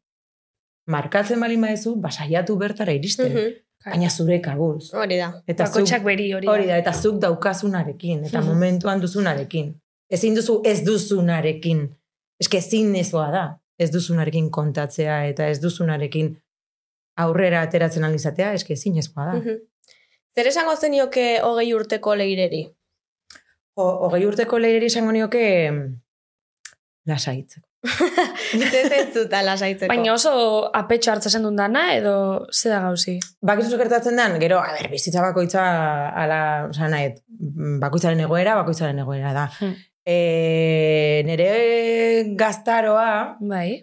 markatzen 0.89 1.41
bali 1.41 1.57
maezu, 1.57 1.97
ba, 2.01 2.11
saiatu 2.11 2.57
bertara 2.57 2.93
iristen, 2.93 3.33
Mhm. 3.33 3.53
baina 3.85 4.11
zure 4.11 4.41
kabuz. 4.41 4.93
Hori 4.95 5.17
da. 5.19 5.43
Eta 5.47 5.65
Bakotxak 5.65 6.03
beri 6.05 6.33
hori. 6.33 6.47
hori 6.49 6.67
da, 6.67 6.77
eta 6.79 6.93
zuk 6.93 7.19
daukazunarekin, 7.21 8.25
eta 8.25 8.41
Mhm. 8.41 8.49
momentuan 8.49 9.01
duzunarekin. 9.01 9.75
Ezin 10.11 10.35
duzu 10.35 10.61
ez 10.65 10.83
duzunarekin. 10.85 11.89
Eske 12.41 12.59
ezin 12.59 12.91
nezoa 12.93 13.31
da, 13.31 13.60
ez 13.81 13.89
duzunarekin 13.93 14.51
kontatzea, 14.53 15.23
eta 15.33 15.49
ez 15.49 15.59
duzunarekin 15.63 16.35
aurrera 17.21 17.63
ateratzen 17.67 18.05
alizatea, 18.05 18.53
eske 18.59 18.77
ezin 18.77 18.99
ezkoa 19.01 19.31
da. 19.31 19.39
Mhm. 19.39 19.65
Zer 20.37 20.51
esango 20.53 20.77
zenioke 20.77 21.25
hogei 21.43 21.73
urteko 21.75 22.15
leireri? 22.15 22.63
Hogei 23.81 24.23
urteko 24.27 24.61
leireri 24.61 24.87
esango 24.93 25.13
nioke 25.17 25.43
lasaitzeko. 27.09 27.67
Zer 28.71 28.89
zentzuta 28.93 29.41
lasaitzeko? 29.43 29.89
Baina 29.91 30.13
oso 30.13 30.33
apetxo 30.77 31.15
hartzen 31.15 31.47
duen 31.47 31.57
dana, 31.59 31.87
edo 31.97 32.15
ze 32.53 32.69
da 32.69 32.83
gauzi? 32.85 33.17
Bakizu 33.51 33.79
gertatzen 33.81 34.21
den, 34.21 34.37
gero, 34.43 34.61
a 34.61 34.75
ber, 34.77 34.91
bizitza 34.93 35.25
bakoitza, 35.25 35.65
ala, 36.23 36.41
oza, 36.69 36.91
nahet, 36.93 37.23
bakoitzaren 37.83 38.21
egoera, 38.27 38.59
bakoitzaren 38.61 39.01
egoera 39.07 39.33
da. 39.37 39.47
Hmm. 39.59 39.79
E, 40.07 41.23
nere 41.27 42.35
gaztaroa, 42.37 43.37
Bai. 43.41 43.81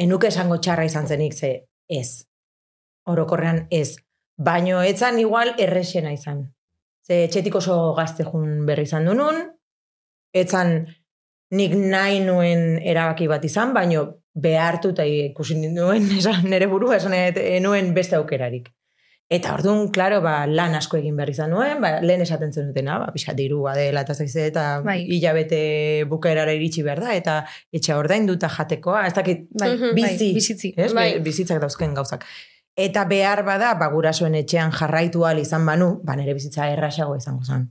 enuke 0.00 0.28
esango 0.28 0.58
txarra 0.58 0.84
izan 0.84 1.06
zenik, 1.06 1.34
ze 1.34 1.66
ez. 1.88 2.26
Orokorrean 3.06 3.66
ez. 3.70 3.96
Baino 4.38 4.80
etzan 4.82 5.18
igual 5.18 5.54
errexena 5.58 6.12
izan. 6.12 6.46
Ze 7.06 7.24
etxetik 7.24 7.54
oso 7.54 7.92
gazte 7.94 8.24
jun 8.24 8.64
berri 8.66 8.86
izan 8.88 9.06
du 9.06 9.14
nun, 9.14 9.42
etzan 10.32 10.86
nik 11.50 11.74
nahi 11.74 12.20
nuen 12.24 12.78
erabaki 12.82 13.28
bat 13.28 13.44
izan, 13.44 13.74
baino 13.74 14.06
behartu 14.34 14.92
eta 14.94 15.04
ikusi 15.04 15.58
nuen 15.60 16.08
esan, 16.18 16.46
nere 16.48 16.66
burua 16.66 16.96
esan 16.96 17.16
nuen 17.62 17.94
beste 17.94 18.16
aukerarik. 18.16 18.70
Eta 19.30 19.52
orduan, 19.54 19.92
klaro, 19.94 20.18
ba, 20.24 20.42
lan 20.50 20.74
asko 20.74 20.96
egin 20.98 21.14
behar 21.16 21.30
izan 21.30 21.52
nuen, 21.54 21.78
ba, 21.80 22.00
lehen 22.02 22.24
esaten 22.24 22.50
zen 22.52 22.66
dutena, 22.72 22.96
ba, 22.98 23.12
pixat 23.14 23.36
dirua 23.38 23.76
dela 23.78 24.02
eta 24.02 24.14
zaize, 24.18 24.48
eta 24.50 24.80
Bai. 24.82 25.04
hilabete 25.06 25.60
bukaerara 26.10 26.52
iritsi 26.56 26.82
behar 26.82 26.98
da, 27.04 27.12
eta 27.14 27.36
etxe 27.72 27.94
ordaindu 27.94 28.34
eta 28.34 28.48
jatekoa, 28.50 29.04
ez 29.06 29.14
dakit 29.14 29.44
Bai, 29.60 29.68
Mhm. 29.76 29.80
bai, 29.94 29.94
bizi, 29.94 30.32
bizitzi. 30.34 30.74
ez? 30.76 30.92
Bai. 30.92 31.20
Bizitzak 31.22 31.60
dauzken 31.62 31.94
gauzak. 31.94 32.24
Eta 32.76 33.04
behar 33.04 33.44
bada, 33.44 33.74
ba, 33.74 33.86
gurasoen 33.94 34.34
etxean 34.34 34.72
jarraitu 34.72 35.24
ahal 35.24 35.38
izan 35.38 35.64
banu, 35.66 36.00
ba, 36.02 36.16
nire 36.16 36.34
bizitza 36.34 36.66
errasago 36.72 37.14
izango 37.16 37.44
zen. 37.44 37.70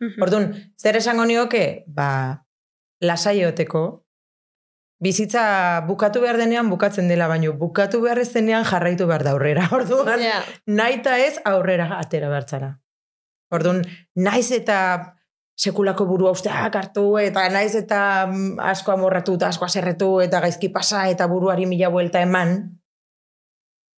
Mhm. 0.00 0.22
Orduan, 0.22 0.52
zer 0.76 0.96
esango 0.96 1.24
nioke, 1.24 1.84
ba, 1.86 2.44
lasai 3.00 3.40
egoteko, 3.40 4.05
bizitza 5.02 5.80
bukatu 5.88 6.22
behar 6.24 6.38
denean 6.40 6.70
bukatzen 6.70 7.08
dela, 7.08 7.28
baino 7.28 7.52
bukatu 7.58 8.00
behar 8.04 8.20
ez 8.22 8.30
denean 8.32 8.64
jarraitu 8.64 9.06
behar 9.06 9.24
da 9.24 9.34
aurrera. 9.36 9.68
Orduan, 9.78 10.24
nahi 10.66 11.00
eta 11.00 11.18
ez 11.20 11.36
aurrera 11.44 11.90
atera 11.98 12.30
bertzara. 12.32 12.76
Orduan, 13.54 13.84
naiz 14.16 14.50
eta 14.52 14.78
sekulako 15.56 16.06
burua 16.08 16.32
usteak 16.36 16.74
hartu, 16.76 17.04
eta 17.20 17.46
naiz 17.52 17.74
eta 17.78 18.00
mm, 18.26 18.58
asko 18.72 18.92
amorratu 18.92 19.36
eta 19.38 19.52
asko 19.52 19.68
aserretu, 19.68 20.10
eta 20.24 20.40
gaizki 20.44 20.68
pasa, 20.72 21.06
eta 21.12 21.28
buruari 21.30 21.68
mila 21.68 21.88
buelta 21.92 22.20
eman, 22.24 22.58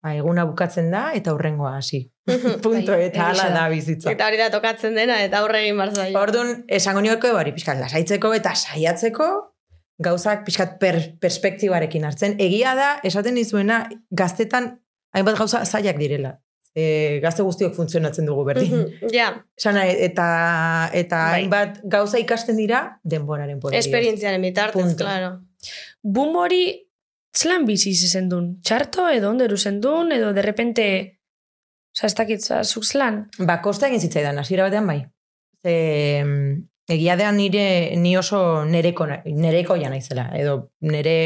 ba, 0.03 0.15
eguna 0.15 0.45
bukatzen 0.47 0.93
da, 0.95 1.09
eta 1.19 1.35
hurrengoa 1.35 1.77
hasi. 1.79 2.05
Punto, 2.65 2.93
Bai, 2.93 3.09
eta 3.09 3.25
egia 3.25 3.29
hala 3.31 3.49
da. 3.55 3.67
bizitza. 3.73 4.13
Eta 4.13 4.29
hori 4.29 4.39
da 4.39 4.51
tokatzen 4.55 4.99
dena, 4.99 5.23
eta 5.25 5.41
aurre 5.41 5.65
egin 5.65 5.81
bar 5.81 5.95
zaio. 5.95 6.19
Orduan, 6.21 6.53
esango 6.69 7.03
nioke 7.03 7.33
hori 7.35 7.55
pixkat 7.57 7.81
lasaitzeko 7.81 8.35
eta 8.37 8.55
saiatzeko 8.55 9.31
gauzak 9.99 10.45
pixkat 10.47 10.79
per, 10.79 10.99
perspektibarekin 11.21 12.05
hartzen. 12.07 12.37
Egia 12.39 12.75
da, 12.79 12.91
esaten 13.05 13.35
dizuena, 13.35 13.89
gaztetan 14.11 14.77
hainbat 15.15 15.39
gauza 15.41 15.65
zaiak 15.67 15.99
direla. 15.99 16.37
E, 16.79 17.19
gazte 17.25 17.43
guztiok 17.43 17.75
funtzionatzen 17.75 18.27
dugu 18.29 18.45
berdin. 18.47 18.71
Mhm. 18.77 19.11
Ja, 19.15 19.33
Sana, 19.59 19.87
eta, 19.89 20.91
eta 20.95 21.17
Bai. 21.17 21.41
hainbat 21.41 21.81
gauza 21.83 22.19
ikasten 22.23 22.57
dira 22.61 23.01
denboraren 23.03 23.59
poderioz. 23.59 23.85
esperientziaren 23.87 24.43
bitartez, 24.43 24.83
Punto. 24.83 25.03
claro. 25.05 25.41
Boom 26.03 26.37
hori 26.37 26.63
zelan 27.35 27.65
bizi 27.67 27.91
izen 27.91 28.29
duen? 28.29 28.61
Txarto 28.63 29.09
edo 29.11 29.31
onderu 29.31 29.57
zen 29.59 29.81
duen, 29.81 30.13
edo 30.13 30.33
de 30.33 30.43
repente... 30.43 30.85
Osa, 31.97 32.07
ez 32.07 32.15
dakit, 32.15 32.41
oza, 32.45 32.63
zuk 32.63 32.85
zelan? 32.85 33.25
Ba, 33.39 33.57
kosta 33.65 33.89
egin 33.89 33.99
zitzaidan, 34.01 34.39
hasiera 34.39 34.69
batean 34.69 34.87
bai. 34.87 35.01
Ze, 35.65 36.23
mm, 36.23 36.69
egia 36.89 37.17
da 37.21 37.31
nire, 37.33 37.97
ni 37.97 38.17
oso 38.17 38.65
nereko, 38.65 39.07
na- 39.07 39.23
nerekoia 39.27 39.91
naizela, 39.93 40.31
edo 40.35 40.71
nere 40.81 41.17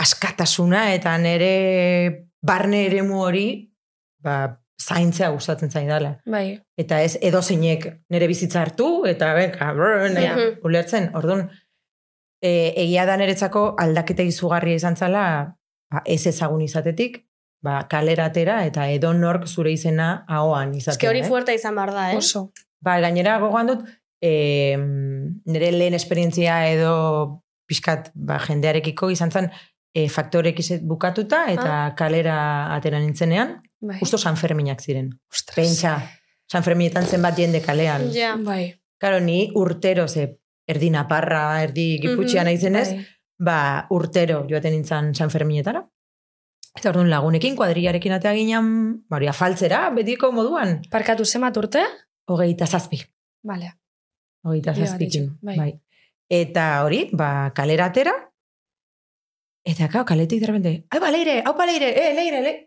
askatasuna 0.00 0.92
eta 0.94 1.16
nere 1.18 2.28
barne 2.42 2.84
eremu 2.86 3.20
hori, 3.24 3.46
ba, 4.22 4.60
zaintzea 4.80 5.30
gustatzen 5.32 5.70
zaidala. 5.72 6.18
Bai. 6.28 6.60
Eta 6.78 7.00
ez 7.02 7.16
edo 7.24 7.40
zeinek 7.42 7.86
nere 8.12 8.26
bizitza 8.28 8.60
hartu, 8.62 9.04
eta 9.08 9.32
brr, 9.34 10.10
nahi, 10.12 10.24
Ja. 10.24 10.36
ulertzen, 10.64 11.10
orduan, 11.16 11.48
e, 12.42 12.72
egia 12.84 13.06
da 13.06 13.16
niretzako 13.16 13.74
aldaketa 13.80 14.22
izugarria 14.22 14.76
izan 14.76 14.96
zala, 14.96 15.56
ba, 15.90 16.02
ez 16.04 16.26
ezagun 16.26 16.60
izatetik, 16.62 17.22
ba, 17.64 17.86
kaleratera 17.88 18.64
eta 18.66 18.88
edo 18.92 19.12
nork 19.16 19.46
zure 19.48 19.72
izena 19.72 20.24
ahoan 20.28 20.74
izatea. 20.74 20.92
Eske 20.98 21.08
hori 21.08 21.20
eh? 21.24 21.28
fuertea 21.28 21.54
izan 21.54 21.74
behar 21.74 21.92
da, 21.92 22.10
eh? 22.12 22.16
Oso. 22.16 22.50
Ba, 22.80 23.00
gainera 23.00 23.38
gogoan 23.40 23.66
dut, 23.72 23.86
e, 24.20 24.76
nire 25.44 25.72
lehen 25.72 25.94
esperientzia 25.94 26.60
edo 26.70 27.42
pixkat 27.66 28.10
ba, 28.14 28.38
jendearekiko 28.38 29.10
izan 29.10 29.30
zen 29.32 29.50
e, 29.94 30.08
faktorek 30.12 30.58
izet 30.62 30.82
bukatuta 30.86 31.46
eta 31.52 31.92
kalera 31.98 32.74
atera 32.76 33.00
nintzenean, 33.00 33.56
Bai. 33.80 33.98
justo 34.00 34.18
San 34.18 34.36
Ferminak 34.36 34.80
ziren. 34.80 35.10
Ostras. 35.32 35.56
Pentsa, 35.56 35.96
San 36.50 36.62
Ferminetan 36.62 37.06
zenbat 37.06 37.36
jende 37.38 37.60
kalean. 37.64 38.10
Ja. 38.14 38.36
Bai. 38.36 38.74
Karo, 38.98 39.20
ni 39.20 39.50
urtero, 39.54 40.06
ze, 40.08 40.38
erdi 40.68 40.88
naparra, 40.90 41.62
erdi 41.62 41.98
giputxia 42.00 42.40
Mhm, 42.42 42.46
naizenez, 42.48 42.88
Bai. 42.94 43.06
ba, 43.38 43.86
urtero 43.90 44.46
joaten 44.48 44.72
nintzen 44.72 45.14
San 45.14 45.30
Ferminetara. 45.30 45.82
Eta 46.76 46.90
orduan 46.90 47.08
lagunekin, 47.10 47.56
kuadrillarekin 47.56 48.12
atea 48.12 48.32
ginen, 48.36 49.02
ba, 49.08 49.16
hori 49.16 49.28
afaltzera, 49.28 49.90
betiko 49.96 50.30
moduan. 50.32 50.82
Parkatu 50.90 51.24
zemat 51.24 51.56
urte? 51.56 51.82
Hogeita 52.28 52.66
zazpi. 52.66 53.00
Vale. 53.44 53.72
Hogeita 54.46 54.74
zazpikin. 54.74 55.32
bai. 55.42 55.56
Bai. 55.58 55.72
Eta 56.30 56.68
hori, 56.84 57.08
ba, 57.12 57.50
kalera 57.54 57.90
atera, 57.90 58.12
eta 59.66 59.88
kao, 59.90 60.04
kaletik 60.06 60.40
derbente, 60.42 60.86
ai, 60.90 61.00
ba, 61.02 61.10
leire, 61.10 61.40
hau 61.46 61.54
pa 61.58 61.66
leire, 61.66 61.90
eh, 61.90 62.14
leire, 62.14 62.40
leire. 62.42 62.62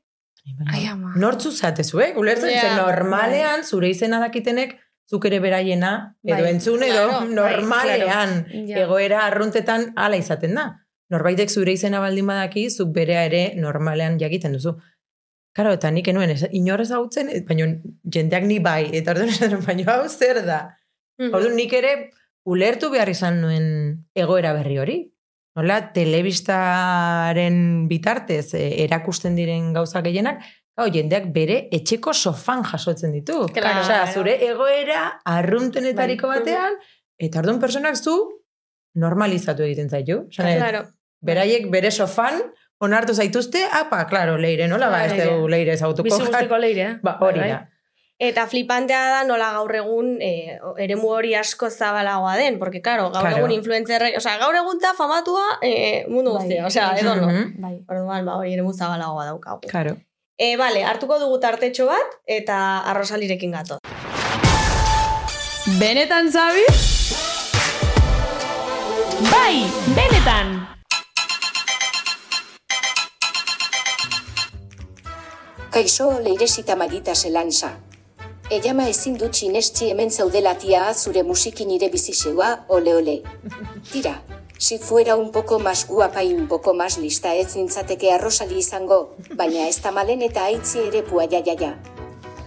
Ai, 0.71 0.85
ama. 0.87 1.13
Nortzu 1.19 1.51
zatezu, 1.51 1.99
eh? 2.01 2.13
Ulertzen 2.17 2.49
Ja, 2.51 2.61
zen 2.61 2.77
normalean, 2.79 3.63
zure 3.67 3.89
izena 3.91 4.19
dakitenek, 4.23 4.77
zuk 5.09 5.25
ere 5.27 5.39
beraiena, 5.43 5.91
edo 6.23 6.41
Bai, 6.43 6.51
entzun, 6.53 6.83
edo 6.83 7.03
claro, 7.07 7.19
bai, 7.25 7.33
normalean, 7.35 8.33
Ja. 8.67 8.83
egoera 8.85 9.25
arruntetan 9.27 9.91
hala 9.95 10.17
izaten 10.17 10.55
da. 10.55 10.65
Norbaitek 11.09 11.49
zure 11.49 11.73
izena 11.73 11.99
baldin 11.99 12.27
badaki, 12.29 12.69
zuk 12.69 12.91
berea 12.93 13.23
ere 13.25 13.43
normalean 13.57 14.19
jakiten 14.21 14.53
duzu. 14.53 14.75
Karo, 15.55 15.73
eta 15.73 15.89
nik 15.91 16.07
enuen, 16.07 16.29
ez, 16.29 16.45
inor 16.53 16.81
ezagutzen, 16.81 17.29
eh, 17.29 17.41
baina 17.47 17.65
jendeak 18.15 18.43
ni 18.45 18.59
bai, 18.59 18.89
eta 18.93 19.11
orduan 19.11 19.29
esan, 19.33 19.59
baina 19.65 19.91
hau 19.95 20.07
zer 20.09 20.45
da. 20.45 20.59
Mhm. 21.19 21.35
Orduan 21.35 21.55
nik 21.59 21.73
ere 21.73 21.93
ulertu 22.49 22.89
behar 22.89 23.09
izan 23.11 23.41
nuen 23.41 24.05
egoera 24.15 24.53
berri 24.53 24.77
hori. 24.79 24.99
Nola, 25.59 25.81
telebistaren 25.91 27.87
bitartez 27.89 28.53
eh, 28.55 28.85
erakusten 28.85 29.35
diren 29.35 29.73
gauza 29.75 30.01
gehienak, 30.05 30.43
Gau, 30.79 30.85
jendeak 30.87 31.25
bere 31.35 31.57
etxeko 31.75 32.13
sofan 32.15 32.61
jasotzen 32.63 33.11
ditu. 33.11 33.41
Claro. 33.51 33.81
Osea, 33.83 34.05
zure 34.15 34.37
egoera 34.47 35.01
arruntenetariko 35.27 36.29
Bai. 36.29 36.37
batean, 36.39 36.77
eta 37.19 37.41
orduan 37.41 37.59
personak 37.59 37.99
zu 37.99 38.15
normalizatu 38.95 39.65
egiten 39.67 39.89
zaitu. 39.89 40.23
Claro. 40.35 40.85
beraiek 41.19 41.65
bere 41.67 41.89
sofan 41.91 42.37
onartu 42.79 43.11
zaituzte, 43.13 43.59
apa, 43.75 44.05
claro, 44.07 44.37
leire, 44.37 44.69
nola 44.71 44.87
ba, 44.87 45.01
ez 45.03 45.17
dugu 45.19 45.49
leire 45.51 45.73
ezagutuko. 45.73 46.07
Bizi 46.07 46.29
guztiko 46.29 46.57
leire, 46.57 46.85
eh? 46.85 46.93
Ba, 47.03 47.17
hori 47.19 47.41
Bai. 47.41 47.49
da. 47.49 47.68
Eta 48.19 48.47
flipantea 48.51 48.99
da 49.13 49.19
nola 49.23 49.45
gaur 49.55 49.71
egun 49.79 50.17
e, 50.19 50.57
eremu 50.83 51.07
hori 51.07 51.29
asko 51.39 51.69
zabalagoa 51.71 52.33
den, 52.35 52.57
porque 52.59 52.81
claro, 52.81 53.05
gaur 53.13 53.21
Claro. 53.23 53.37
egun 53.37 53.51
influencer, 53.55 54.03
o 54.17 54.19
sea, 54.19 54.37
gaur 54.41 54.55
egun 54.59 54.77
da 54.83 54.91
famatua 54.93 55.45
e, 55.63 56.03
mundu 56.09 56.33
Bai. 56.33 56.41
guztia, 56.43 56.65
o 56.67 56.69
sea, 56.69 56.89
edo 56.99 57.15
no. 57.15 57.27
Mhm. 57.29 57.53
Bai. 57.63 57.77
Orduan, 57.87 58.25
ba, 58.25 58.35
hori 58.35 58.51
eremu 58.57 58.73
zabalagoa 58.73 59.23
daukagu. 59.25 59.61
Claro. 59.71 59.95
E, 60.37 60.57
vale, 60.57 60.83
hartuko 60.83 61.17
dugu 61.19 61.39
tartetxo 61.39 61.85
bat, 61.87 62.19
eta 62.27 62.59
arrosalirekin 62.91 63.51
gato. 63.55 63.79
Benetan 65.79 66.29
zabi? 66.31 66.63
Bai, 69.31 69.63
benetan! 69.95 70.67
Kaixo 75.71 76.19
leiresita 76.19 76.75
magita 76.75 77.15
zelansa. 77.15 77.77
Eiama 78.49 78.87
ezin 78.89 79.13
dut 79.21 79.37
sinesti 79.37 79.91
hemen 79.91 80.09
zaudelatia 80.09 80.87
zure 80.97 81.21
musiki 81.23 81.67
nire 81.69 81.89
biziseua, 81.93 82.47
ole 82.73 82.95
ole. 82.97 83.13
Tira, 83.91 84.15
si 84.57 84.79
fuera 84.79 85.15
un 85.15 85.29
poco 85.31 85.59
más 85.59 85.85
guapa 85.87 86.23
y 86.23 86.33
un 86.33 86.47
poco 86.47 86.73
más 86.73 86.97
lista 86.97 87.35
ez 87.35 87.55
nintzateke 87.55 88.11
arrosali 88.11 88.57
izango, 88.57 89.13
baina 89.35 89.67
ez 89.67 89.77
tamalen 89.83 90.25
eta 90.25 90.47
aitzi 90.49 90.81
ere 90.87 91.03
pua 91.03 91.27
ja 91.29 91.43
ja 91.45 91.55
ja. 91.61 91.75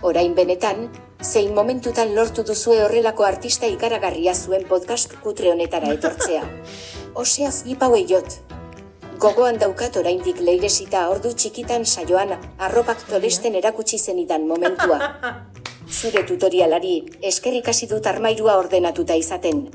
Orain 0.03 0.35
benetan, 0.35 0.91
zein 1.23 1.55
momentutan 1.55 2.17
lortu 2.17 2.43
duzue 2.43 2.83
horrelako 2.83 3.23
artista 3.23 3.71
ikaragarria 3.71 4.35
zuen 4.35 4.67
podcast 4.67 5.15
kutre 5.23 5.53
honetara 5.55 5.95
etortzea. 5.95 6.43
Osea 7.15 7.55
flipau 7.55 7.95
eiot. 7.95 8.41
Gogoan 9.23 9.63
daukat 9.63 9.97
oraindik 10.03 10.43
leiresita 10.43 11.07
ordu 11.15 11.31
txikitan 11.31 11.87
saioan 11.87 12.35
arropak 12.59 13.07
tolesten 13.07 13.55
erakutsi 13.55 14.03
zenidan 14.03 14.49
momentua. 14.51 14.99
Zure 15.93 16.23
tutorialari, 16.25 16.95
eskerrik 17.29 17.69
hasi 17.69 17.87
dut 17.87 18.07
armairua 18.07 18.57
ordenatuta 18.57 19.15
izaten. 19.15 19.67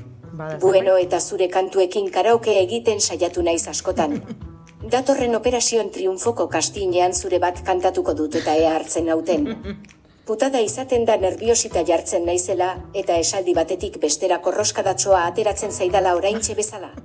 Bueno 0.62 0.98
eta 0.98 1.20
zure 1.20 1.48
kantuekin 1.50 2.10
karaoke 2.12 2.60
egiten 2.62 3.02
saiatu 3.02 3.44
naiz 3.44 3.68
askotan. 3.68 4.18
Datorren 4.94 5.36
operazioen 5.36 5.90
triunfoko 5.94 6.48
kastinean 6.48 7.14
zure 7.14 7.40
bat 7.44 7.62
kantatuko 7.66 8.14
dut 8.18 8.36
eta 8.42 8.56
ea 8.56 8.74
hartzen 8.76 9.08
nauten. 9.10 9.48
Putada 10.28 10.60
izaten 10.60 11.06
da 11.08 11.16
nerviosita 11.18 11.86
jartzen 11.88 12.26
naizela 12.28 12.74
eta 12.94 13.16
esaldi 13.24 13.54
batetik 13.56 13.98
bestera 14.02 14.42
korroskadatsoa 14.44 15.24
ateratzen 15.32 15.72
zaidala 15.72 16.16
oraintxe 16.20 16.56
bezala. 16.56 16.94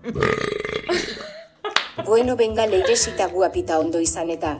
Bueno 2.06 2.34
benga 2.36 2.64
leiresita 2.66 3.28
guapita 3.30 3.78
ondo 3.78 4.00
izan 4.00 4.30
eta. 4.32 4.56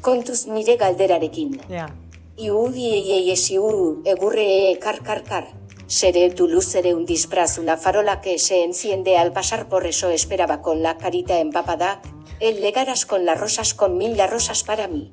Kontuz 0.00 0.46
nire 0.46 0.76
galderarekin. 0.80 1.56
Ja. 1.68 1.88
Iudi 2.36 2.90
eiei 2.92 3.30
esiu, 3.32 4.02
egurre 4.04 4.44
e 4.70 4.72
kar 4.78 4.98
kar 5.00 5.22
kar. 5.24 5.46
Seré 5.88 6.28
tu 6.36 6.44
luz 6.46 6.66
seré 6.68 6.92
un 6.92 7.06
disfraz 7.08 7.56
una 7.56 7.78
farola 7.78 8.20
que 8.20 8.38
se 8.38 8.62
enciende 8.62 9.16
al 9.16 9.32
pasar 9.32 9.70
por 9.70 9.86
eso 9.86 10.10
esperaba 10.10 10.60
con 10.60 10.82
la 10.82 10.98
carita 10.98 11.38
empapada, 11.38 12.02
el 12.38 12.60
legaras 12.60 13.06
con 13.06 13.24
las 13.24 13.40
rosas 13.40 13.72
con 13.72 13.96
mil 13.96 14.18
las 14.18 14.28
rosas 14.28 14.64
para 14.64 14.86
mí. 14.86 15.12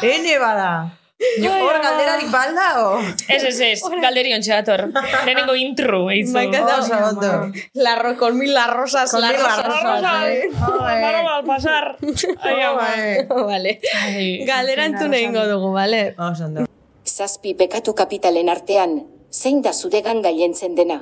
Ene 0.00 0.38
bada. 0.38 0.98
Hor 1.16 1.78
galderarik 1.80 2.28
balda, 2.30 2.66
o? 2.84 2.98
Ez, 3.28 3.42
ez, 3.48 3.60
ez, 3.64 3.80
galderi 4.02 4.34
ontxe 4.36 4.52
dator. 4.52 4.82
Lehenengo 5.24 5.54
intro, 5.56 6.02
ha 6.08 6.14
encantado. 6.14 6.82
Oso 6.82 6.98
ondo. 7.08 7.30
La 7.72 7.94
ro 7.96 8.16
con 8.18 8.36
mil 8.36 8.52
las 8.52 8.68
rosas, 8.68 9.10
Con 9.10 9.22
las 9.22 9.32
mil 9.32 9.42
las 9.42 9.64
rosas. 9.64 9.82
rosas, 9.82 10.24
eh. 10.28 10.50
Ay, 10.82 11.26
al 11.26 11.44
pasar. 11.44 11.96
Ai, 12.42 13.16
vale. 13.30 13.80
Ai, 14.02 14.44
Galera 14.44 14.84
entzun 14.84 15.14
egingo 15.14 15.46
dugu, 15.48 15.72
vale? 15.72 16.14
Oso 16.18 16.44
ondo. 16.50 16.66
Zazpi 17.06 17.54
bekatu 17.54 17.94
kapitalen 17.94 18.50
artean, 18.52 18.98
zein 19.32 19.62
da 19.62 19.72
zuregan 19.72 20.20
gaientzen 20.20 20.74
dena? 20.76 21.00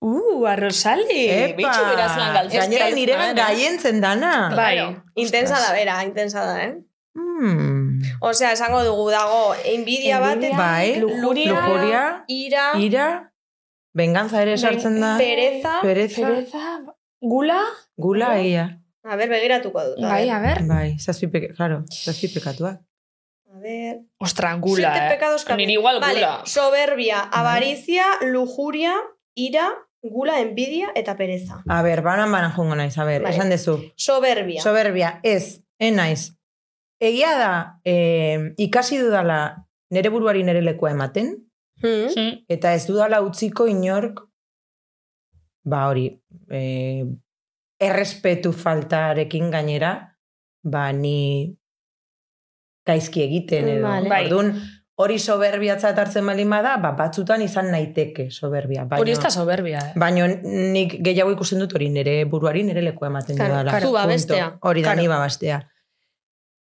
Uh, 0.00 0.46
arrosali. 0.48 1.28
Epa! 1.28 1.56
Bitxu 1.60 1.84
beraz 1.90 2.16
lan 2.16 2.32
galtzen. 2.38 2.60
Gainera 2.64 2.88
niregan 2.96 3.36
gaientzen 3.36 4.00
dana. 4.00 4.34
Bai. 4.56 4.78
Intensa 5.20 5.60
da 5.60 5.72
bera, 5.76 6.00
intensa 6.04 6.44
da, 6.48 6.56
eh? 6.64 6.74
Hmm. 7.14 7.83
Osea, 8.20 8.52
esango 8.52 8.82
dugu 8.84 9.10
dago, 9.10 9.54
envidia 9.64 10.20
bat, 10.20 10.34
Envidia, 10.36 10.56
Bai, 10.56 11.00
lujuria, 11.00 11.52
lujuria, 11.52 12.02
ira, 12.28 12.72
ira, 12.78 13.06
venganza 13.94 14.42
ere 14.42 14.56
sartzen 14.58 15.00
da. 15.00 15.16
pereza. 15.18 15.78
Pereza, 15.82 16.26
Pereza, 16.26 16.80
gula. 17.20 17.60
gula 17.96 18.38
egia. 18.40 18.80
A 19.04 19.16
ber, 19.16 19.28
begiratuko 19.28 19.82
dut. 19.84 20.00
Bai, 20.00 20.24
ver. 20.26 20.32
a 20.34 20.40
ber. 20.40 20.62
Bai, 20.66 20.98
zazpi 20.98 21.26
peke, 21.28 21.52
claro, 21.54 21.84
zazpi 21.92 22.28
pekatuak. 22.28 22.80
A 23.54 23.58
ver. 23.60 24.00
Ostra, 24.18 24.54
gula, 24.54 24.92
Siete 24.92 25.06
eh. 25.06 25.10
pecados 25.16 25.42
capitales. 25.44 25.66
Niri 25.68 25.72
igual 25.78 26.00
Vale, 26.00 26.14
gula. 26.20 26.42
soberbia, 26.44 27.20
avaricia, 27.20 28.04
lujuria, 28.22 28.94
ira, 29.34 29.68
gula, 30.02 30.40
envidia 30.40 30.88
eta 30.94 31.16
pereza. 31.16 31.62
A 31.68 31.82
ber, 31.82 32.02
banan 32.02 32.32
banan 32.32 32.52
jungo 32.52 32.74
naiz, 32.74 32.96
a 32.98 33.04
ber, 33.04 33.22
Bai. 33.22 33.32
esan 33.32 33.48
dezu. 33.50 33.92
Soberbia. 33.96 34.60
Soberbia, 34.62 35.20
ez, 35.22 35.60
enaiz. 35.78 36.32
Egia 37.04 37.32
da, 37.38 37.50
eh, 37.84 38.54
ikasi 38.56 38.98
dudala 39.02 39.38
nere 39.92 40.10
buruari 40.10 40.42
nere 40.46 40.62
lekua 40.64 40.90
ematen, 40.96 41.34
Hmm? 41.82 42.38
Eta 42.48 42.70
ez 42.72 42.86
dudala 42.86 43.18
utziko 43.20 43.66
inork, 43.68 44.20
ba 45.68 45.88
hori, 45.90 46.06
eh, 46.50 47.04
errespetu 47.82 48.52
faltarekin 48.52 49.50
gainera, 49.52 49.90
ba 50.64 50.92
ni 50.92 51.50
gaizki 52.86 53.22
egiten 53.26 53.68
edo. 53.68 53.82
Vale. 53.88 54.08
Bai. 54.08 54.22
Orduan, 54.26 54.54
hori 54.96 55.18
soberbiatzat 55.18 55.98
hartzen 55.98 56.24
baldin 56.30 56.48
bada, 56.54 56.76
ba, 56.80 56.92
batzutan 56.96 57.42
izan 57.42 57.70
naiteke 57.74 58.30
soberbia. 58.30 58.84
Baino, 58.86 59.02
Hori 59.02 59.12
ez 59.12 59.20
da 59.20 59.30
soberbia, 59.34 59.78
eh. 59.90 59.92
Baino 59.98 60.26
nik 60.72 60.98
gehiago 61.04 61.32
ikusten 61.34 61.58
dut 61.58 61.74
hori 61.74 61.90
nire 61.90 62.24
buruari 62.24 62.62
nire 62.62 62.80
lekua 62.86 63.08
ematen 63.10 63.36
Claro, 63.36 63.58
dudala. 63.58 63.70
claro. 63.74 63.86
Zu 63.88 63.92
babestea. 63.98 64.58
Hori 64.62 64.80
da, 64.82 64.92
Claro. 64.92 65.02
ni 65.02 65.08
babestea. 65.08 65.60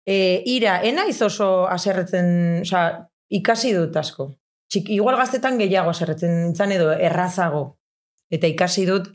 E, 0.08 0.42
ira, 0.50 0.80
enaiz 0.88 1.20
oso 1.22 1.68
aserretzen, 1.70 2.62
osea, 2.66 2.86
ikasi 3.30 3.74
dut 3.78 3.98
asko. 4.02 4.32
Txik, 4.72 4.90
igual 4.96 5.18
gaztetan 5.20 5.60
gehiago 5.60 5.92
aserretzen 5.92 6.32
nintzen 6.46 6.74
edo 6.78 6.92
errazago. 6.92 7.64
Eta 8.32 8.48
ikasi 8.48 8.86
dut, 8.88 9.10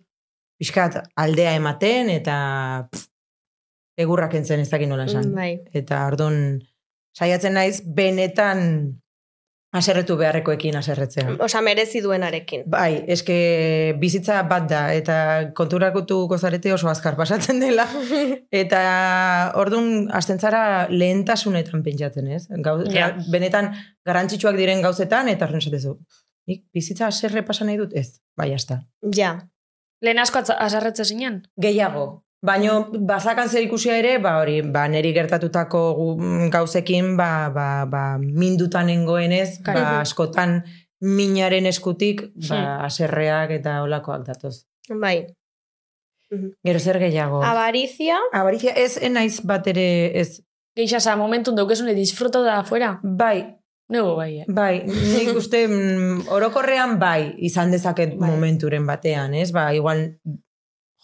pixkat, 0.61 1.01
aldea 1.17 1.55
ematen, 1.57 2.11
eta 2.13 2.37
pff, 2.93 3.09
egurrak 3.97 4.37
entzen 4.37 4.61
ez 4.61 4.71
dakit 4.71 4.89
nola 4.91 5.09
esan. 5.09 5.33
Bai. 5.35 5.57
Eta 5.75 6.05
ordun 6.07 6.61
saiatzen 7.17 7.57
naiz 7.57 7.81
benetan 7.97 8.61
haserretu 9.79 10.17
beharrekoekin 10.21 10.77
haserretzea. 10.79 11.37
Osa, 11.45 11.61
merezi 11.65 12.01
duenarekin. 12.05 12.65
Bai, 12.71 13.05
eske 13.13 13.37
bizitza 14.01 14.41
bat 14.51 14.69
da, 14.71 14.83
eta 14.97 15.17
konturakutuko 15.57 16.39
zarete 16.39 16.73
oso 16.75 16.91
azkar 16.91 17.17
pasatzen 17.17 17.61
dela. 17.63 17.87
eta 18.63 18.83
ordun 19.61 20.09
hasten 20.15 20.41
zara 20.41 20.63
lehentasunetan 20.91 21.83
pentsatzen, 21.87 22.29
ez? 22.29 22.47
Gau, 22.65 22.79
Ja. 22.97 23.11
Benetan 23.33 23.73
garrantzitsuak 24.07 24.57
diren 24.57 24.83
gauzetan, 24.85 25.29
eta 25.29 25.47
horren 25.47 25.63
esatezu, 25.63 25.97
nik 26.49 26.65
bizitza 26.75 27.09
haserre 27.11 27.43
pasa 27.47 27.67
nahi 27.67 27.77
dut? 27.81 27.93
Ez, 27.95 28.21
bai, 28.39 28.53
hasta. 28.55 28.83
Ja. 29.15 29.37
Lehen 30.05 30.19
asko 30.21 30.43
azarretze 30.59 31.05
zinen? 31.05 31.43
Gehiago. 31.61 32.26
Baino, 32.45 32.91
bazakan 32.93 33.49
zer 33.49 33.63
ikusia 33.65 33.97
ere, 33.99 34.19
ba 34.21 34.37
hori, 34.43 34.61
ba, 34.63 34.85
neri 34.93 35.13
gertatutako 35.17 35.81
gu- 35.97 36.51
gauzekin, 36.53 37.17
ba, 37.17 37.49
ba, 37.51 37.87
ba, 37.89 38.19
mindutan 38.21 38.87
nengoenez, 38.87 39.63
Karo. 39.65 39.81
ba, 39.81 40.01
askotan 40.05 40.61
minaren 41.01 41.67
eskutik, 41.67 42.27
ba, 42.49 42.85
aserreak 42.85 43.51
eta 43.57 43.81
olakoak 43.83 44.27
datoz. 44.29 44.67
Bai. 45.01 45.25
Gero 46.67 46.79
zer 46.79 46.99
gehiago. 46.99 47.41
Avarizia, 47.43 48.19
Avarizia 48.35 48.73
ez 48.75 48.97
enaiz 49.01 49.41
bat 49.47 49.67
ere 49.71 50.13
ez. 50.21 50.43
Geixa, 50.77 51.01
sa, 51.01 51.17
momentun 51.17 51.57
daukezune 51.57 51.95
disfruto 51.95 52.43
da 52.45 52.59
afuera. 52.61 52.99
Bai, 53.03 53.47
Nego 53.89 54.17
bai, 54.19 54.41
eh? 54.43 54.45
bai, 54.51 54.81
nik 54.83 55.29
uste 55.39 55.61
mm, 55.69 56.25
orokorrean 56.35 56.97
bai 56.99 57.37
izan 57.47 57.71
dezaket 57.71 58.17
Bai. 58.19 58.29
momenturen 58.33 58.83
batean, 58.87 59.35
ez? 59.39 59.53
Ba, 59.55 59.69
igual 59.79 60.19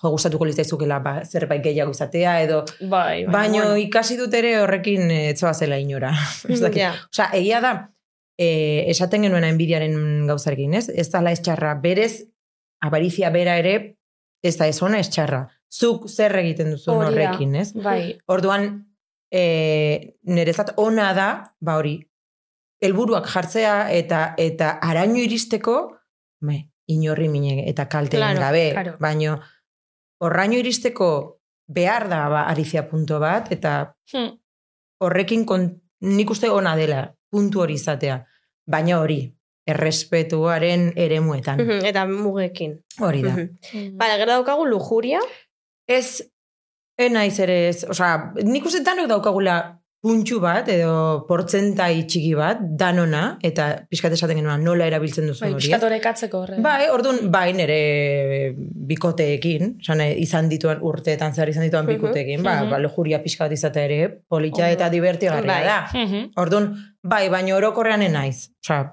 jo 0.02 0.10
gustatuko 0.10 0.44
litzaizukela 0.48 0.98
ba, 1.04 1.12
zerbait 1.24 1.62
gehiago 1.62 1.92
izatea 1.94 2.40
edo 2.42 2.64
Bai, 2.80 3.24
bai. 3.24 3.32
baino 3.32 3.62
bueno. 3.62 3.76
ikasi 3.84 4.16
dut 4.18 4.34
ere 4.34 4.56
horrekin 4.60 5.10
eh, 5.10 5.28
etzoa 5.30 5.52
zela 5.54 5.78
inora. 5.78 6.12
Ja. 6.74 6.92
Osea, 7.12 7.28
egia 7.38 7.60
da, 7.62 7.72
eh, 8.38 8.84
esaten 8.90 9.22
genuen 9.22 9.44
enbidiaren 9.44 10.26
gauzarekin, 10.26 10.74
ez? 10.74 10.88
Ez 10.88 11.08
dala 11.12 11.30
ez 11.32 11.40
txarra. 11.40 11.74
Berez, 11.82 12.24
avarizia 12.82 13.30
bera 13.30 13.56
ere, 13.60 13.96
ez 14.42 14.56
da 14.58 14.66
ez 14.66 14.80
ona 14.82 14.98
ez 14.98 15.08
txarra. 15.08 15.44
Zuk 15.72 16.08
zer 16.10 16.34
egiten 16.42 16.74
da. 16.74 16.92
horrekin, 16.92 17.54
ez? 17.56 17.70
Bai, 17.74 18.18
Orduan, 18.26 18.66
e, 19.32 20.16
nerezat 20.28 20.74
ona 20.76 21.12
da, 21.16 21.28
ba 21.60 21.76
hori, 21.80 21.94
helburuak 22.82 23.28
jartzea 23.30 23.76
eta 23.94 24.34
eta 24.36 24.74
araño 24.82 25.22
iristeko, 25.22 25.76
me, 26.42 26.72
inorri 26.90 27.28
mine 27.30 27.62
eta 27.70 27.86
kalteen 27.88 28.20
Claro, 28.20 28.40
gabe, 28.40 28.64
claro. 28.74 28.96
baino 29.00 29.38
horraino 30.22 30.54
iristeko 30.60 31.08
behar 31.66 32.08
da 32.08 32.28
ba, 32.30 32.44
arizia 32.50 32.84
punto 32.88 33.18
bat, 33.20 33.50
eta 33.52 33.94
Hm. 34.12 34.36
horrekin 35.02 35.44
kon, 35.44 35.68
nik 36.00 36.30
uste 36.30 36.50
ona 36.50 36.76
dela 36.76 37.06
puntu 37.30 37.60
hori 37.64 37.74
izatea, 37.74 38.20
baina 38.66 39.00
hori, 39.00 39.32
errespetuaren 39.66 40.92
eremuetan. 40.96 41.58
Mhm, 41.60 41.84
Eta 41.86 42.06
mugekin. 42.06 42.76
Hori 43.00 43.22
da. 43.22 43.32
Mhm. 43.36 43.96
Vale, 43.98 44.16
gero 44.18 44.32
daukagu 44.32 44.66
lujuria. 44.66 45.20
Ez, 45.88 46.22
enaiz 46.98 47.38
ere 47.40 47.68
ez, 47.68 47.84
osea, 47.88 48.32
nik 48.44 48.64
uste 48.66 48.82
danok 48.84 49.08
daukagula 49.08 49.81
puntxu 50.02 50.40
bat, 50.42 50.66
edo 50.72 51.24
portzentai 51.28 52.02
txiki 52.10 52.32
bat, 52.34 52.58
danona, 52.78 53.36
eta 53.46 53.68
pixkat 53.86 54.16
esaten 54.16 54.40
genuen 54.40 54.64
nola 54.66 54.88
erabiltzen 54.90 55.28
duzu 55.30 55.44
Bai, 55.44 55.52
hori. 55.54 55.60
piskat 55.62 55.78
ez? 55.84 55.86
orekatzeko 55.88 56.40
horre. 56.42 56.56
Bai, 56.64 56.88
orduan, 56.90 57.20
bai, 57.30 57.52
nere 57.54 57.76
bikoteekin, 58.90 59.76
esan, 59.84 60.02
izan 60.24 60.48
dituan 60.50 60.82
urteetan 60.82 61.34
zer 61.38 61.52
izan 61.54 61.62
dituan 61.68 61.86
Mhm, 61.86 61.92
bikoteekin, 61.94 62.42
ba, 62.42 62.56
mhm. 62.64 62.70
ba, 62.74 62.80
lujuria 62.82 63.22
pixka 63.22 63.44
bat 63.46 63.52
izatea 63.54 63.84
ere, 63.84 64.00
polita 64.28 64.68
eta 64.74 64.88
divertigarria 64.90 65.52
Bai. 65.54 65.64
da. 65.70 65.78
Mhm. 65.94 66.32
Orduan, 66.36 66.72
bai, 67.02 67.28
baina 67.30 67.54
orokorrean 67.56 68.02
naiz. 68.12 68.48
Osea, 68.64 68.92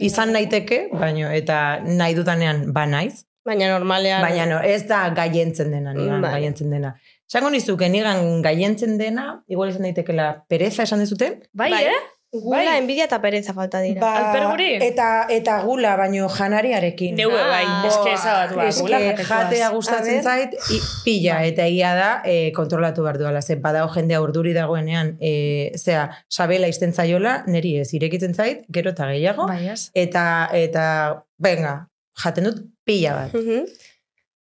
izan 0.00 0.32
naiteke, 0.36 0.88
baino, 0.92 1.30
eta 1.32 1.80
nahi 1.86 2.14
dudanean 2.14 2.72
ba 2.72 2.84
naiz, 2.86 3.24
Baina 3.46 3.68
normalean... 3.70 4.20
baina 4.24 4.44
no, 4.50 4.56
ez 4.60 4.88
da 4.88 5.04
gaientzen 5.14 5.70
dena, 5.70 5.92
nigan 5.94 6.20
Bai. 6.20 6.32
gaientzen 6.32 6.68
dena. 6.68 6.96
Esango 7.26 7.50
nizuke, 7.50 7.88
nigan 7.90 8.42
gaientzen 8.44 8.98
dena, 9.00 9.42
igual 9.50 9.70
izan 9.72 9.82
daitekela 9.88 10.44
pereza 10.48 10.84
esan 10.86 11.00
dezuten? 11.02 11.40
Bai, 11.52 11.72
Bai. 11.72 11.84
eh? 11.90 12.04
Gula, 12.36 12.58
Bai. 12.58 12.78
envidia 12.78 13.04
eta 13.06 13.16
pereza 13.22 13.54
falta 13.54 13.80
dira. 13.80 14.02
Alperguri? 14.18 14.66
Eta, 14.84 15.26
eta 15.32 15.54
gula, 15.64 15.94
baino 15.96 16.26
janariarekin. 16.28 17.14
Neue, 17.16 17.32
bai, 17.38 17.64
Ah. 17.66 17.84
eske 17.86 18.12
ezabatu 18.12 18.56
bat. 18.58 18.68
Eske 18.68 18.82
gula 18.82 18.98
jatekoaz. 19.00 19.28
jatea 19.46 19.70
gustatzen 19.72 20.22
zait, 20.22 20.54
i, 20.74 20.80
pila, 21.04 21.38
eta 21.46 21.64
egia 21.70 21.94
da, 21.96 22.10
e, 22.26 22.52
kontrolatu 22.52 23.02
behar 23.06 23.18
duela, 23.18 23.40
ze 23.42 23.56
badago 23.56 23.88
jendea 23.94 24.20
urduri 24.20 24.52
dagoenean, 24.52 25.16
e, 25.20 25.72
zea, 25.78 26.10
sabela 26.28 26.68
izten 26.68 26.92
zaiola, 26.92 27.44
neri 27.46 27.76
ez, 27.80 27.88
irekitzen 27.94 28.34
zait, 28.34 28.66
gero 28.68 28.90
eta 28.90 29.06
gehiago, 29.14 29.46
Bai, 29.48 29.68
ez? 29.68 29.90
eta, 29.94 30.48
eta, 30.52 31.24
venga, 31.38 31.88
jaten 32.22 32.44
dut 32.50 32.62
pila 32.84 33.14
bat. 33.14 33.34
Mhm. 33.34 33.64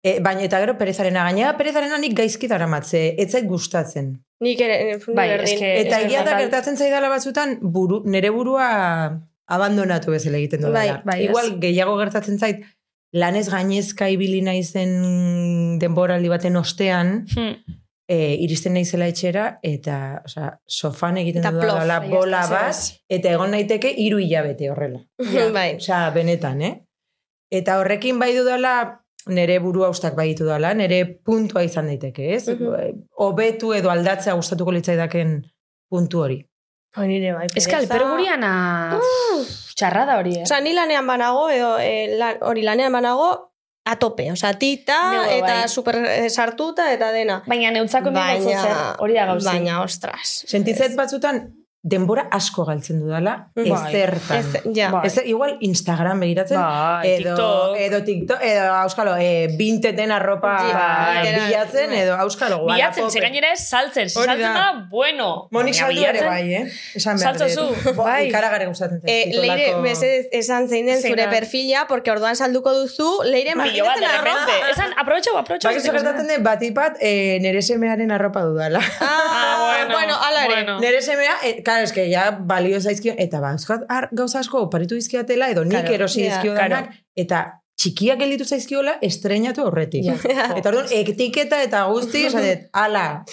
E, 0.02 0.18
baina 0.24 0.40
eta 0.46 0.58
gero 0.62 0.78
perezarena 0.80 1.24
gainera, 1.26 1.56
perezarena 1.58 1.98
nik 2.00 2.14
gaizki 2.16 2.48
daramatze, 2.48 3.02
ez 3.20 3.30
zait 3.32 3.44
gustatzen. 3.48 4.14
Nik 4.40 4.60
ere, 4.64 4.76
ni 4.96 5.14
Bai, 5.14 5.26
eske- 5.44 5.74
Eta 5.82 5.98
egia 6.06 6.22
da 6.24 6.38
gertatzen 6.38 6.76
zaidala 6.80 7.10
batzutan, 7.12 7.58
buru, 7.60 7.98
nere 8.08 8.30
burua 8.32 8.68
abandonatu 9.50 10.10
bezala 10.14 10.38
egiten 10.38 10.62
dut. 10.64 10.72
Bai, 10.72 10.88
bai. 11.04 11.18
Igual 11.26 11.58
gehiago 11.60 11.98
gertatzen 11.98 12.38
zait, 12.38 12.62
lanez 13.12 13.48
gainezka 13.50 14.08
ibili 14.08 14.40
naizen 14.46 15.78
denboraldi 15.82 16.28
baten 16.32 16.56
ostean, 16.56 17.26
Hm. 17.36 17.76
e, 18.08 18.16
iristen 18.46 18.72
naizela 18.74 19.06
etxera, 19.10 19.58
eta 19.62 20.22
osea, 20.24 20.48
sofan 20.66 21.18
egiten 21.18 21.42
Eta 21.44 21.50
plof, 21.50 21.74
dudala 21.76 22.00
bola 22.08 22.46
bat, 22.48 22.80
eta 23.08 23.30
egon 23.36 23.50
naiteke 23.52 23.92
hiru 23.96 24.18
hilabete 24.18 24.70
horrela. 24.70 25.04
Bai. 25.58 25.74
Osea, 25.76 26.08
benetan, 26.16 26.62
eh? 26.62 26.72
Eta 27.52 27.78
horrekin 27.82 28.18
bai 28.18 28.32
dudala, 28.36 29.02
nere 29.28 29.59
burua 29.59 29.88
ustak 29.90 30.14
bai 30.16 30.28
ditu 30.33 30.44
dala, 30.48 30.72
nere 30.74 31.04
puntua 31.24 31.62
izan 31.62 31.87
daiteke, 31.87 32.35
ez? 32.35 32.48
Mhm. 32.48 33.02
Hobetu 33.18 33.72
edo 33.74 33.90
aldatzea 33.90 34.35
gustatuko 34.35 34.72
litzaidaken 34.72 35.42
puntu 35.88 36.22
hori. 36.24 36.40
Hoi 36.96 37.06
nire 37.06 37.33
bai, 37.33 37.46
Ez 37.54 37.66
que 37.68 37.76
pereza. 37.76 37.94
alperguriana... 37.94 38.98
Txarra 39.76 40.04
da 40.06 40.18
hori, 40.18 40.35
eh? 40.40 40.42
Osa, 40.42 40.59
ni 40.61 40.72
lanean 40.74 41.06
banago, 41.06 41.48
edo, 41.50 41.78
e, 41.78 42.16
lan, 42.18 42.40
hori 42.42 42.62
lanean 42.66 42.92
banago, 42.92 43.28
a 43.87 43.94
tope. 43.96 44.26
Osa, 44.33 44.52
tita, 44.59 44.96
Nego, 45.12 45.24
eta 45.38 45.54
bai. 45.61 45.68
super 45.68 45.96
eh, 46.04 46.28
sartuta, 46.28 46.92
eta 46.92 47.12
dena. 47.12 47.42
Baina 47.46 47.70
neutzako 47.70 48.11
baina... 48.12 48.61
zer, 48.61 48.76
hori 48.98 49.14
da 49.14 49.26
gauzi. 49.30 49.46
Baina, 49.46 49.80
ostras. 49.83 50.44
Sentitzet 50.50 50.96
batzutan, 50.98 51.40
denbora 51.82 52.26
asko 52.30 52.66
galtzen 52.68 52.98
dudala, 53.00 53.48
Bai. 53.56 53.64
ezertan. 53.70 54.38
Ez, 54.38 54.62
ja. 54.76 54.90
Bai. 54.92 55.06
Ez, 55.06 55.22
igual 55.24 55.56
Instagram 55.64 56.20
begiratzen, 56.20 56.58
Bai, 56.60 57.08
edo, 57.08 57.30
TikTok. 57.34 57.76
edo 57.80 58.00
TikTok, 58.04 58.42
edo 58.44 58.64
auskalo, 58.82 59.14
e, 59.16 59.48
binteten 59.56 60.12
arropa 60.12 60.52
Bai, 60.74 61.22
bilatzen, 61.46 61.92
edo 61.96 62.16
auskalo, 62.20 62.58
Bilatzen, 62.66 63.10
ze 63.10 63.20
gainera 63.24 63.52
ez 63.54 63.62
saltzen. 63.68 64.10
Saltzen 64.10 64.42
da. 64.42 64.86
bueno. 64.90 65.48
Monik 65.50 65.74
saldu 65.74 66.04
ere 66.04 66.26
bai, 66.26 66.52
eh? 66.54 66.64
Esan 66.94 67.16
behar 67.16 67.38
Saltzo 67.38 67.64
dut. 67.70 67.78
zu, 67.80 67.94
bai. 67.96 68.28
Ikaragarri 68.28 68.66
gustatzen 68.68 69.00
E, 69.04 69.16
zaizkit, 69.22 69.40
leire, 69.40 69.70
mesedez, 69.80 70.26
esan 70.32 70.68
zein 70.68 70.84
den 70.86 71.00
zure 71.00 71.28
perfila, 71.32 71.86
porque 71.88 72.10
orduan 72.12 72.36
salduko 72.36 72.74
duzu, 72.76 73.08
leire 73.24 73.54
marketetzen 73.56 74.04
repente. 74.04 74.52
arropa. 74.52 74.70
Esan, 74.74 74.92
aprobetxo, 75.00 75.38
aprobetxo. 75.38 75.68
Bakizu 75.72 75.92
gertatzen 75.96 76.28
den, 76.28 76.44
batipat, 76.44 76.98
e, 77.00 77.38
nere 77.40 77.62
semearen 77.62 78.12
arropa 78.12 78.42
dudala. 78.44 78.84
Ah, 79.00 79.86
bueno, 79.90 80.14
ala 80.20 80.44
ere. 80.44 80.54
bueno. 80.54 80.78
Nere 80.80 81.00
semea, 81.02 81.36
e, 81.42 81.62
claro, 81.70 81.85
eske 81.88 82.09
ja 82.11 82.30
balio 82.33 82.80
zaizkio, 82.80 83.14
eta 83.16 83.40
ba, 83.40 83.52
euskat, 83.52 83.87
ar, 83.88 84.09
gauza 84.12 84.40
asko 84.42 84.62
oparitu 84.66 84.94
dizkiatela, 84.98 85.48
edo 85.54 85.64
nik 85.64 85.78
Claro, 85.80 85.94
erosi 85.94 86.22
dizkio 86.26 86.52
claro. 86.54 86.68
danak, 86.74 86.94
eta 87.16 87.42
txikiak 87.80 88.18
gelditu 88.20 88.44
zaizkiola 88.44 88.98
estrenatu 89.00 89.62
aurretik. 89.64 90.04
Ja. 90.04 90.50
Eta 90.56 90.68
orduan, 90.68 90.90
etiketa 91.00 91.62
eta 91.64 91.85
guzti, 91.88 92.26
esan 92.28 92.44
dut, 92.44 92.66
ala, 92.76 93.24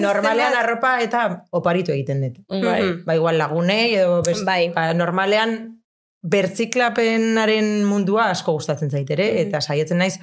normalean 0.00 0.52
arropa 0.58 0.98
eta 1.00 1.44
oparitu 1.56 1.92
egiten 1.94 2.20
dut. 2.26 2.42
Bai. 2.50 2.82
Mhm. 2.82 3.04
Ba, 3.06 3.14
igual 3.16 3.38
lagunei, 3.38 3.94
edo 3.94 4.20
best, 4.22 4.44
Bai. 4.44 4.68
ba, 4.74 4.92
normalean 4.92 5.80
bertziklapenaren 6.24 7.84
mundua 7.88 8.30
asko 8.32 8.52
gustatzen 8.52 8.90
zait 8.90 9.10
ere, 9.10 9.30
Mhm. 9.32 9.38
eta 9.48 9.60
saietzen 9.60 9.98
naiz, 9.98 10.18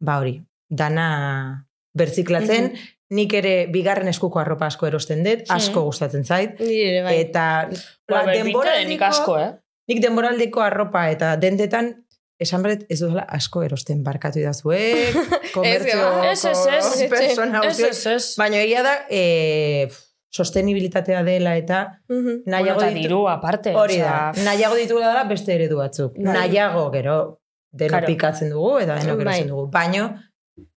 ba 0.00 0.18
hori, 0.18 0.42
dana 0.68 1.66
bertziklatzen, 1.94 2.64
Mhm. 2.72 2.78
Nik 3.10 3.32
ere 3.34 3.66
bigarren 3.72 4.08
eskuko 4.08 4.40
arropa 4.40 4.66
asko 4.66 4.86
erosten 4.86 5.22
dut, 5.24 5.42
asko 5.48 5.82
gustatzen 5.84 6.24
zait, 6.24 6.58
Nire, 6.60 7.02
bai. 7.02 7.18
eta 7.20 7.68
Ba, 8.08 8.22
ba, 8.24 8.32
denbora 8.32 8.78
nik 8.88 9.02
asko, 9.02 9.38
eh? 9.38 9.50
nik 9.88 10.00
denboraldiko 10.02 10.60
arropa 10.64 11.10
eta 11.10 11.36
dendetan 11.36 11.92
esan 12.40 12.62
berret 12.62 12.86
ez 12.90 12.98
dudala 13.00 13.22
asko 13.28 13.62
erosten 13.62 14.02
barkatu 14.02 14.38
idazue, 14.40 14.80
komertzio 15.54 16.22
Ez, 16.30 16.44
ez, 16.44 16.66
ez. 16.66 17.10
persona 17.10 17.60
Ez, 17.62 17.76
guztiok. 17.76 17.90
ez, 17.90 18.06
ez. 18.06 18.34
Baina 18.38 18.56
egia 18.64 18.82
da, 18.82 18.94
e, 19.08 19.88
sostenibilitatea 20.34 21.22
dela 21.22 21.56
eta. 21.56 22.00
Bueno, 22.08 22.40
nahiago 22.46 22.80
eta 22.82 22.90
ditu- 22.90 23.28
aparte. 23.30 23.74
Hori 23.76 23.98
da, 24.02 24.30
osea, 24.32 24.44
nahiago 24.44 24.74
ditugula 24.74 25.08
dela 25.12 25.24
beste 25.30 25.54
eredu 25.54 25.76
batzuk. 25.78 26.16
Bai. 26.16 26.32
Nahiago, 26.40 26.90
gero, 26.90 27.40
deno 27.70 27.90
Claro. 27.98 28.06
pikatzen 28.06 28.50
dugu, 28.50 28.78
eta 28.80 28.96
deno 28.98 29.14
Bai. 29.16 29.22
erosten 29.26 29.48
dugu. 29.48 29.68
Baino, 29.70 30.08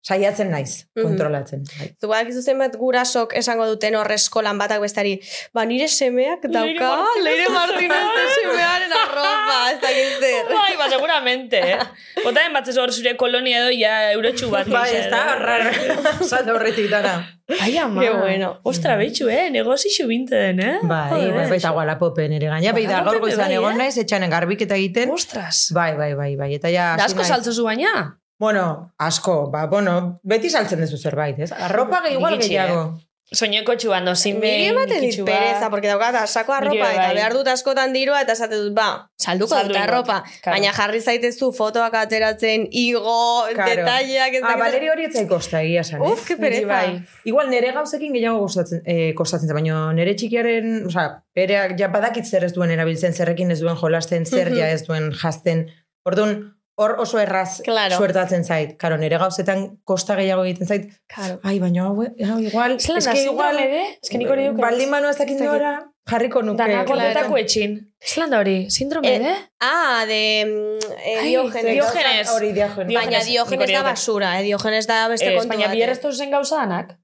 saiatzen 0.06 0.50
naiz, 0.50 0.86
Mhm. 0.94 1.02
kontrolatzen. 1.04 1.64
Bai. 1.78 1.88
Zu 2.00 2.08
badakizu 2.08 2.42
zenbat 2.42 2.76
gurasok 2.78 3.34
esango 3.36 3.66
duten 3.66 3.94
hor 3.98 4.10
eskolan 4.12 4.58
batak 4.58 4.80
bestari, 4.80 5.20
ba 5.52 5.64
nire 5.66 5.88
semeak 5.88 6.46
dauka, 6.48 6.90
Leire 7.22 7.48
Martínez 7.50 8.30
semearen 8.36 8.92
arropa, 9.02 9.56
ez 9.72 9.80
da 9.80 9.88
zer. 9.88 10.44
Bai, 10.60 10.76
ba, 10.78 10.88
seguramente, 10.88 11.58
eh? 11.58 11.78
Bota 12.24 12.40
batzez 12.54 12.76
hor 12.78 12.92
zure 12.92 13.16
kolonia 13.16 13.64
edo 13.64 13.70
ja 13.74 14.12
eurotxu 14.12 14.50
bat. 14.50 14.68
Bai, 14.68 14.90
ez 14.96 15.10
da, 15.10 15.36
raro. 15.36 15.70
Salta 16.24 16.54
horretik 16.54 16.88
dara. 16.90 17.16
Ai, 17.60 17.76
ama. 17.78 18.00
Qué 18.02 18.10
bueno. 18.10 18.60
Ostra, 18.64 18.96
betxu, 18.96 19.28
eh? 19.28 19.50
Negozixu 19.50 20.06
binte 20.06 20.34
den, 20.36 20.60
eh? 20.60 20.78
Bai, 20.82 21.10
bai, 21.10 21.48
bai, 21.48 21.58
eta 21.58 21.70
gualapopen 21.70 22.32
ere 22.32 22.46
gaina. 22.46 22.72
Bai, 22.72 22.86
da, 22.86 23.02
gaur 23.06 23.20
goizan 23.20 23.46
bai, 23.48 23.54
egon 23.54 23.74
eh? 23.74 23.84
naiz, 23.84 23.96
etxanen 23.98 24.30
garbiketa 24.30 24.74
egiten. 24.76 25.10
Ostras. 25.10 25.68
Bai, 25.74 25.94
bai, 25.96 26.14
bai, 26.14 26.34
bai. 26.36 26.54
Eta 26.54 26.70
ja, 26.70 26.94
Da 26.96 27.04
asko 27.10 27.24
saltzuzu 27.24 27.64
baina? 27.66 28.18
Bueno, 28.39 28.93
asko, 28.99 29.51
ba, 29.51 29.66
bueno, 29.66 30.20
beti 30.22 30.51
saltzen 30.51 30.80
duzu 30.84 30.99
zerbait, 30.99 31.39
ez? 31.39 31.53
Arropa 31.53 32.03
igual 32.11 32.39
gehiago. 32.39 32.99
Soñeko 33.26 33.74
txuan 33.74 34.05
dozin 34.07 34.37
Niri 34.39 34.68
ematen 34.70 35.01
dit 35.03 35.16
pereza, 35.26 35.66
porque 35.68 35.89
daukat 35.91 36.14
asako 36.14 36.53
arropa, 36.53 36.70
Nire 36.76 36.93
eta 36.93 37.07
bai. 37.09 37.14
behar 37.16 37.32
dut 37.34 37.49
askotan 37.51 37.93
dirua, 37.93 38.20
eta 38.22 38.37
esate 38.37 38.55
dut, 38.55 38.72
ba, 38.76 39.11
salduko 39.18 39.51
Saldu 39.57 39.72
dut 39.72 39.80
arropa. 39.82 40.20
claro. 40.45 40.55
Baina 40.55 40.70
jarri 40.72 41.01
zaitezu 41.01 41.51
fotoak 41.53 41.95
ateratzen, 41.95 42.68
igo, 42.70 43.47
Claro. 43.53 43.70
detaileak, 43.82 44.37
Ah, 44.45 44.55
Valeri 44.57 44.89
hori 44.91 45.05
etzai 45.09 45.26
kosta 45.26 45.61
egia 45.62 45.80
esan, 45.80 46.03
eh? 46.05 46.12
Uf, 46.12 46.24
que 46.28 46.37
pereza. 46.37 46.66
bai. 46.68 47.03
Igual 47.24 47.51
nere 47.51 47.72
gauzekin 47.72 48.12
gehiago 48.12 48.39
gustatzen, 48.39 48.82
eh, 48.87 49.12
kostatzen, 49.16 49.49
zen, 49.49 49.55
baina 49.57 49.93
nere 49.93 50.14
txikiaren, 50.14 50.87
osea, 50.87 51.24
bereak 51.34 51.76
ja 51.80 51.89
badakit 51.89 52.24
zer 52.26 52.45
ez 52.45 52.53
duen 52.55 52.70
erabiltzen, 52.70 53.12
zerrekin 53.12 53.51
ez 53.51 53.59
duen 53.59 53.74
jolasten, 53.76 54.24
zer 54.24 54.51
Mhm. 54.51 54.57
ja 54.59 54.70
ez 54.70 54.87
duen 54.87 55.11
jazten. 55.12 55.66
Orduan, 56.05 56.55
hor 56.76 56.96
oso 57.00 57.18
erraz 57.18 57.62
Claro. 57.64 57.96
suertatzen 57.96 58.44
zait. 58.44 58.76
Karo, 58.76 58.96
nere 59.00 59.16
gauzetan 59.18 59.78
kosta 59.84 60.14
gehiago 60.16 60.44
egiten 60.44 60.66
zait, 60.68 60.90
Claro. 61.08 61.38
ai, 61.42 61.58
baina 61.58 61.86
hau, 61.86 62.02
hau 62.04 62.38
igual, 62.40 62.78
Zelan 62.80 62.98
eske 63.00 63.22
igual, 63.24 63.58
Ez 63.58 64.08
que 64.10 64.18
nik 64.18 64.28
hori 64.28 64.48
duk. 64.48 64.60
baldin 64.60 64.90
manu 64.90 65.08
ez 65.08 65.16
dakit 65.16 65.40
nora, 65.40 65.78
jarriko 66.10 66.42
nuke. 66.42 66.58
Dana 66.58 66.84
claro. 66.84 67.00
gordetako 67.00 67.36
etxin. 67.38 67.78
Zelan 68.00 68.30
da 68.30 68.38
hori? 68.40 68.70
Sindrome, 68.70 69.08
Eh, 69.14 69.30
eh? 69.30 69.36
Ah, 69.60 70.04
de 70.06 70.44
mm, 70.46 70.92
eh, 71.04 71.18
Ai, 71.20 71.28
Diogenes. 71.30 71.72
Diogenes. 71.72 72.28
Hori 72.30 72.52
Diogenes. 72.52 72.88
Dio- 72.88 73.00
Baina 73.00 73.24
Diogenes, 73.24 73.72
da 73.72 73.82
basura, 73.82 74.38
eh? 74.40 74.42
Diogenes 74.44 74.86
da 74.86 75.08
beste 75.08 75.26
Ez, 75.32 75.34
kontu 75.38 75.48
baina 75.48 75.66
bat, 75.68 75.74
biher 75.74 75.88
eh. 75.90 76.12
zen 76.12 76.30
gauzanak. 76.30 76.98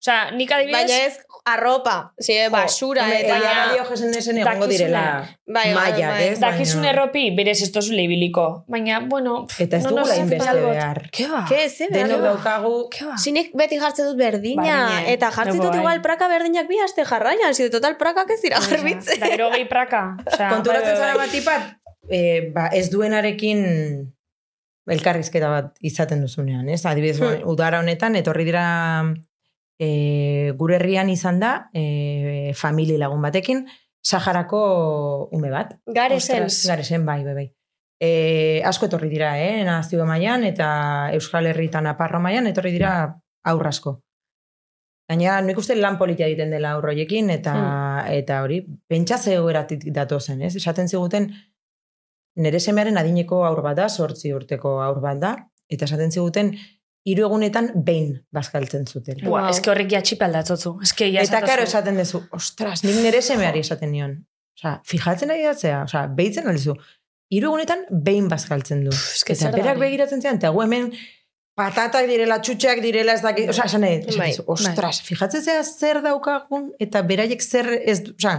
Osea, 0.00 0.30
nik 0.30 0.50
adibidez... 0.52 0.86
Baina 0.88 1.06
ez 1.06 1.18
arropa, 1.52 2.12
sí, 2.18 2.34
basura, 2.50 3.04
Home, 3.06 3.20
eta... 3.20 3.36
egia 3.38 3.52
da 3.58 3.72
Diogesen 3.72 4.14
esan 4.18 4.38
egongo 4.42 4.66
direla 4.70 5.02
Bai, 5.46 5.72
bai, 5.74 5.92
bai. 5.96 6.28
ez? 6.28 6.38
Dakizun 6.40 6.84
erropi, 6.84 7.30
berez 7.36 7.62
ez 7.64 7.70
tozu 7.72 7.92
leibiliko. 7.96 8.64
Baina, 8.68 9.00
bueno... 9.08 9.46
pff, 9.46 9.60
Eta 9.64 9.78
ez 9.78 9.84
no 9.84 9.90
dugula 9.94 10.12
hace 10.12 10.20
inbeste 10.26 10.48
algo- 10.52 10.70
behar. 10.74 11.00
Ke 11.10 11.28
ba? 11.30 11.44
Ke, 11.48 11.68
ze, 11.68 11.88
behar 11.90 12.08
Denok 12.08 12.20
du? 12.20 12.26
daukagu, 12.28 12.74
Ke 12.92 13.04
ba? 13.08 13.16
Zinik 13.18 13.50
beti 13.56 13.78
jartzen 13.80 14.10
dut 14.10 14.18
berdina, 14.20 14.62
Berdina, 14.62 15.00
eta 15.14 15.30
jartzen 15.32 15.56
dugu 15.56 15.70
dut 15.70 15.80
igual 15.80 16.02
praka 16.04 16.28
berdinak 16.28 16.68
bi 16.68 16.78
aste 16.84 17.04
jarraian, 17.08 17.54
zide 17.54 17.70
total 17.70 17.96
prakak 17.96 18.30
ez 18.36 18.40
dira 18.44 18.60
garbitzen. 18.60 19.20
Da 19.20 19.32
gero 19.32 19.48
gehi 19.56 19.64
praka. 19.70 20.02
Osea, 20.26 20.50
konturatzen 20.54 20.92
bai, 20.92 21.00
bai, 21.00 21.00
zara 21.00 21.16
bai. 21.16 21.26
bat 21.26 21.34
ipat, 21.40 21.72
eh, 22.10 22.50
ba, 22.54 22.68
ez 22.76 22.88
duenarekin 22.92 23.64
elkarrizketa 24.88 25.48
bat 25.52 25.74
izaten 25.84 26.22
duzunean, 26.24 26.68
ez? 26.72 26.84
Adibidez, 26.88 27.18
Hmm. 27.20 27.42
udara 27.50 27.80
honetan, 27.82 28.14
etorri 28.16 28.44
dira 28.48 28.62
e, 29.78 30.52
gure 30.58 30.76
herrian 30.76 31.08
izan 31.10 31.38
da, 31.40 31.70
e, 31.72 32.52
famili 32.54 32.98
lagun 32.98 33.22
batekin, 33.22 33.66
Saharako 34.08 35.28
ume 35.32 35.50
bat. 35.50 35.74
Garesen. 35.86 36.46
Garesen, 36.66 37.04
bai, 37.04 37.24
bai, 37.24 37.34
bai. 37.34 37.46
E, 38.00 38.62
asko 38.64 38.86
etorri 38.86 39.08
dira, 39.10 39.32
eh, 39.42 39.64
nazio 39.66 40.04
mailan 40.06 40.44
eta 40.46 41.10
Euskal 41.16 41.48
Herritan 41.50 41.86
aparro 41.90 42.20
mailan 42.22 42.46
etorri 42.46 42.70
dira 42.72 42.92
aurrasko. 43.44 43.96
Gaina, 45.08 45.40
nik 45.40 45.58
uste 45.58 45.74
lan 45.74 45.96
politia 45.98 46.26
egiten 46.28 46.50
dela 46.52 46.74
aurroiekin, 46.76 47.30
eta, 47.30 47.54
Hmm. 47.54 48.12
eta 48.12 48.42
hori, 48.44 48.60
pentsa 48.86 49.16
zegoeratik 49.18 49.86
datozen, 49.92 50.42
ez? 50.42 50.54
Esaten 50.56 50.88
ziguten, 50.88 51.30
nire 52.36 52.60
semearen 52.60 52.98
adineko 52.98 53.44
aur 53.44 53.62
bat 53.62 53.76
da, 53.76 53.88
sortzi 53.88 54.32
urteko 54.32 54.80
aur 54.82 55.00
bat 55.00 55.18
da, 55.18 55.36
eta 55.68 55.86
esaten 55.86 56.12
ziguten, 56.12 56.52
hiru 57.08 57.26
egunetan 57.28 57.70
behin 57.86 58.14
bazkaltzen 58.34 58.86
zuten. 58.86 59.20
Wow. 59.24 59.48
eske 59.52 59.72
horrek 59.72 59.92
ja 59.94 60.00
txipe 60.04 60.26
aldatzotzu. 60.28 60.74
Eske 60.84 61.08
ja 61.10 61.24
Eta 61.24 61.42
karo 61.46 61.66
esaten 61.66 61.98
duzu, 62.00 62.22
ostras, 62.36 62.82
nik 62.84 62.98
nire 63.02 63.22
semeari 63.24 63.62
esaten 63.64 63.92
nion. 63.94 64.16
Osa, 64.58 64.78
fijatzen 64.90 65.30
ari 65.34 65.46
datzea, 65.46 65.84
osa, 65.86 66.06
behitzen 66.18 66.48
aldizu. 66.50 66.74
Hiru 67.34 67.52
egunetan 67.52 67.84
behin 68.08 68.26
bazkaltzen 68.30 68.82
du. 68.86 68.94
eske 68.94 69.36
eta 69.36 69.52
berak 69.54 69.78
begiratzen 69.80 70.24
zean, 70.24 70.40
eta 70.40 70.50
gu 70.54 70.64
hemen 70.64 70.90
patatak 71.58 72.06
direla, 72.08 72.38
txutxeak 72.42 72.80
direla, 72.82 73.14
ez 73.18 73.22
dakit, 73.22 73.50
osa, 73.52 73.66
esan 73.66 73.84
esan 73.88 74.18
Bai, 74.22 74.30
duzu, 74.32 74.44
ostras, 74.54 75.00
fijatzen 75.06 75.42
zea 75.42 75.62
zer 75.64 76.02
daukagun, 76.04 76.72
eta 76.80 77.02
beraiek 77.06 77.42
zer, 77.42 77.70
ez, 77.82 78.00
osa, 78.14 78.34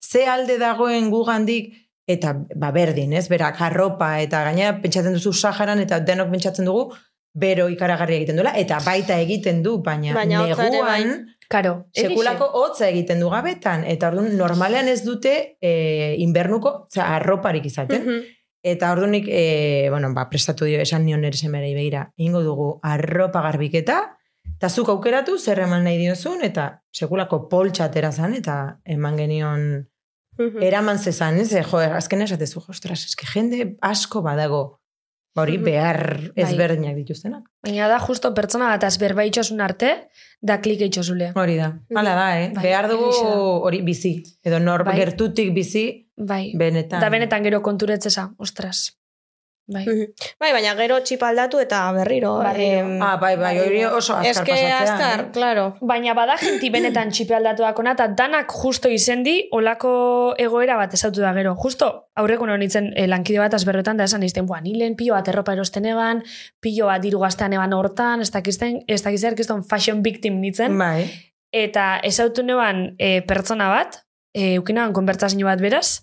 ze 0.00 0.24
alde 0.28 0.56
dagoen 0.60 1.10
gugandik, 1.12 1.74
eta 2.08 2.34
ba 2.60 2.70
berdin, 2.72 3.12
ez, 3.16 3.26
berak 3.32 3.60
arropa, 3.64 4.14
eta 4.20 4.42
gaina 4.48 4.74
pentsatzen 4.82 5.16
duzu 5.16 5.32
Saharan, 5.32 5.80
eta 5.84 6.00
denok 6.04 6.32
pentsatzen 6.32 6.68
dugu, 6.68 6.90
bero 7.34 7.68
ikaragarri 7.68 8.20
egiten 8.20 8.36
duela, 8.38 8.52
eta 8.56 8.78
baita 8.84 9.16
egiten 9.20 9.62
du, 9.62 9.78
baina, 9.82 10.14
Baina 10.14 10.44
ere 10.46 10.70
neguan, 10.70 11.08
bai. 11.10 11.34
Karo, 11.50 11.74
sekulako 11.92 12.46
hotza 12.60 12.88
egiten 12.88 13.20
du 13.20 13.28
gabetan, 13.30 13.84
eta 13.84 14.08
orduan 14.08 14.30
normalean 14.38 14.88
ez 14.88 15.02
dute 15.04 15.34
e, 15.60 16.14
inbernuko, 16.24 16.86
osea, 16.88 17.10
arroparik 17.18 17.66
izaten. 17.66 18.02
Mhm. 18.06 18.22
Eta 18.64 18.92
ordunik, 18.94 19.26
e, 19.28 19.88
bueno, 19.90 20.08
ba, 20.14 20.28
prestatu 20.30 20.64
dio, 20.64 20.78
esan 20.80 21.04
nion 21.04 21.20
nire 21.20 21.36
semerei 21.36 21.74
begira, 21.74 22.06
ingo 22.16 22.40
dugu 22.42 22.68
arropa 22.82 23.42
garbiketa, 23.44 23.98
eta 24.54 24.70
zuk 24.70 24.88
aukeratu 24.88 25.36
zer 25.38 25.60
eman 25.66 25.84
nahi 25.84 25.98
diozun, 25.98 26.40
eta 26.46 26.80
sekulako 26.94 27.42
poltsa 27.50 27.90
atera 27.90 28.12
zan, 28.12 28.34
eta 28.34 28.78
eman 28.84 29.18
genion 29.20 29.66
Mhm. 30.38 30.62
eraman 30.62 30.98
zezan, 30.98 31.36
ez? 31.38 31.52
E, 31.52 31.62
jo, 31.62 31.78
azken 31.78 32.22
esatezu, 32.22 32.64
ostras, 32.68 33.04
eske 33.04 33.26
jende 33.26 33.76
asko 33.82 34.22
badago, 34.22 34.62
ba 34.64 34.83
hori 35.36 35.56
Mhm. 35.58 35.64
behar 35.64 36.00
Bai. 36.36 36.44
ezberdinak 36.44 36.94
dituztenak. 36.96 37.42
Baina 37.62 37.88
da 37.88 37.98
justo 37.98 38.32
pertsona 38.34 38.68
bat 38.68 38.84
azberba 38.84 39.24
itxosun 39.24 39.60
arte, 39.60 40.08
da 40.40 40.60
klik 40.60 40.80
itxosule. 40.80 41.32
Hori 41.34 41.56
da, 41.56 41.72
hala 41.94 42.14
da, 42.14 42.40
eh? 42.40 42.50
Bai, 42.54 42.62
behar 42.62 42.88
dugu 42.88 43.10
hori 43.66 43.82
bizi, 43.82 44.22
edo 44.44 44.58
nor 44.60 44.84
Bai. 44.84 44.96
gertutik 44.96 45.52
bizi, 45.54 46.08
Bai. 46.16 46.52
benetan. 46.56 47.00
Da 47.00 47.08
benetan 47.10 47.42
gero 47.42 47.62
konturetzeza, 47.62 48.30
ostras. 48.38 48.96
Bai. 49.66 49.80
Mhm. 49.86 50.12
Bai, 50.38 50.50
baina 50.52 50.74
gero 50.76 50.98
txipa 51.00 51.30
aldatu 51.30 51.58
eta 51.58 51.78
berriro. 51.96 52.34
Berriro. 52.42 52.80
em, 52.84 53.02
Ah, 53.02 53.16
bai, 53.16 53.34
bai, 53.36 53.58
hori 53.60 53.82
oso 53.86 54.12
azkar 54.14 54.26
Eske 54.30 54.52
pasatzea. 54.52 54.80
azkar, 54.82 55.20
eh? 55.20 55.30
claro. 55.32 55.76
Baina 55.80 56.12
bada 56.12 56.36
jenti 56.36 56.68
benetan 56.70 57.10
txipe 57.10 57.34
aldatuakona, 57.34 57.92
eta 57.92 58.08
danak 58.08 58.52
justo 58.52 58.90
izendi 58.92 59.48
olako 59.52 60.34
egoera 60.36 60.76
bat 60.76 60.92
esautu 60.92 61.20
da 61.24 61.32
gero. 61.32 61.54
Justo 61.56 62.10
aurreko 62.14 62.44
honitzen 62.44 62.92
e, 62.94 63.06
lankide 63.06 63.38
bat 63.38 63.54
azberretan 63.54 63.96
da 63.96 64.04
esan 64.04 64.22
izten, 64.22 64.44
bua, 64.46 64.60
ni 64.60 64.74
lehen 64.76 64.96
pilo 64.96 65.14
bat 65.14 65.28
erropa 65.28 65.54
erosten 65.54 65.86
eban, 65.86 66.22
pilo 66.60 66.86
bat 66.92 67.00
diru 67.00 67.18
gaztean 67.20 67.52
eban 67.54 67.72
hortan, 67.72 68.20
ez 68.20 68.30
dakizten, 68.30 68.82
ez 68.86 69.02
dakizten 69.02 69.30
erkizten 69.32 69.64
fashion 69.64 70.02
victim 70.02 70.40
nitzen, 70.40 70.76
Bai. 70.78 71.08
eta 71.52 72.00
esautu 72.04 72.42
neban 72.42 72.96
e, 72.98 73.22
pertsona 73.22 73.68
bat, 73.70 74.02
e, 74.34 74.58
ukinaban 74.58 74.92
konbertsazio 74.92 75.46
bat 75.46 75.60
beraz, 75.60 76.02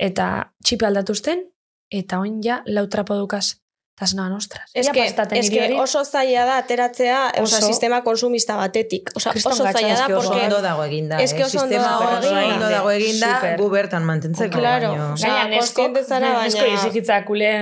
eta 0.00 0.52
txipe 0.64 0.86
aldatuzten, 0.86 1.50
eta 1.90 2.18
oin 2.20 2.40
ja 2.44 2.62
lau 2.66 2.86
trapo 2.88 3.14
dukaz. 3.16 3.56
Eta 3.94 4.08
zenan, 4.10 4.32
ostras. 4.34 4.72
Eske, 4.74 5.04
pastaten 5.04 5.38
eske 5.38 5.54
niri 5.54 5.66
hori. 5.76 5.82
oso 5.84 6.00
zaila 6.04 6.42
da 6.48 6.56
ateratzea 6.58 7.18
Oso. 7.38 7.42
osea, 7.44 7.60
sistema 7.68 8.00
konsumista 8.02 8.56
batetik. 8.58 9.12
Osea, 9.14 9.30
Kriston 9.32 9.52
oso 9.52 9.62
zaila 9.70 9.94
da, 9.94 10.06
oso 10.18 10.30
porque... 10.32 10.44
ondo 10.48 10.60
dago 10.64 10.82
eginda. 10.84 11.20
Eske 11.22 11.42
eh? 11.42 11.44
oso 11.44 11.60
ondo 11.60 11.68
Sistema 11.76 11.92
dago 12.00 12.18
oso 12.18 12.32
eginda. 12.40 12.54
ondo 12.56 12.68
dago 12.72 12.90
eginda, 12.90 13.28
Super. 13.36 13.56
gu 13.60 13.68
bertan 13.70 14.02
mantentzeko. 14.04 14.58
Claro. 14.58 14.88
baino. 14.88 15.12
Osea, 15.14 15.30
Gaina 15.36 15.48
neskok, 15.54 15.76
kontziente 15.84 16.02
zara, 16.08 16.32
baina- 16.34 16.42
nesko 16.42 16.66
izikitzak 16.74 17.30
ule, 17.30 17.52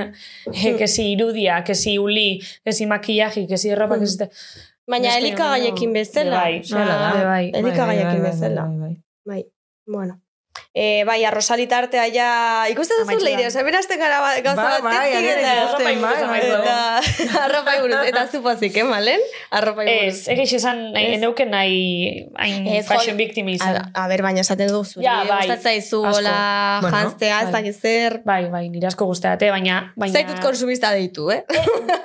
eh, 0.55 0.75
kesi 0.81 1.11
irudia, 1.13 1.61
kesi 1.69 1.99
uli, 1.99 2.41
kesi 2.65 2.87
makillaji, 2.87 3.47
kesi 3.47 3.75
ropa, 3.75 3.99
kesi... 4.01 4.17
Baina 4.89 5.09
Nesko 5.13 5.19
elikagaiekin 5.27 5.93
baino- 5.93 6.01
bezala. 6.01 6.41
Bai, 6.41 6.63
da. 6.71 7.13
Bai, 7.13 7.25
bai. 7.25 7.51
Elikagaiekin 7.61 8.09
Bai, 8.09 8.21
bai, 8.21 8.21
bai, 8.23 8.31
bezala. 8.31 8.63
bai, 8.63 8.79
bai. 8.81 8.97
Bai, 9.29 9.45
bueno. 9.87 10.17
E, 10.75 11.05
bai, 11.05 11.19
arrosalita 11.29 11.77
artea 11.83 12.07
ja... 12.09 12.29
Ikusten 12.73 13.03
duzu 13.05 13.19
leire, 13.21 13.45
osa 13.51 13.61
berazten 13.63 13.99
gara 14.01 14.21
ba- 14.25 14.39
gauza 14.41 14.63
Bai, 14.63 14.79
bat. 14.81 14.85
bai, 14.87 14.93
tetik 15.03 15.19
agian 15.19 15.41
eta- 15.43 15.57
ikusten, 15.67 16.01
bai, 16.01 16.15
bai, 16.31 16.39
Eta 16.49 17.43
arropai 17.45 17.75
buruz. 17.83 17.99
Eta 18.09 18.23
zupozik, 18.33 18.79
eh, 18.81 18.85
malen? 18.89 19.21
Arropai 19.53 19.85
buruz. 19.85 20.23
Ez, 20.23 20.29
egis 20.33 20.55
esan, 20.57 20.81
nahi, 20.95 21.11
Ez. 21.13 21.21
neuken 21.21 21.51
nahi, 21.53 21.77
hain 22.41 22.71
fashion 22.89 23.19
victim 23.21 23.51
A, 23.53 23.57
izan. 23.59 23.91
a 23.93 24.07
ber, 24.09 24.23
baina 24.25 24.41
esaten 24.41 24.73
du 24.73 24.81
zuri. 24.85 25.05
Ja, 25.05 25.19
bai. 25.29 25.43
Gustatzaizu 25.43 26.01
Asko. 26.07 26.17
hola 26.23 26.79
Bueno, 26.81 26.97
janztea, 26.97 27.43
ez 27.43 27.51
bai. 27.51 27.53
dakit 27.61 27.77
zer. 27.83 28.17
Bai, 28.25 28.49
bai, 28.49 28.65
nire 28.73 28.89
asko 28.89 29.05
guzteate, 29.13 29.51
baina... 29.53 29.93
baina... 29.95 30.13
Zaitut 30.23 30.41
konsumista 30.41 30.91
deitu, 30.97 31.29
eh? 31.37 31.43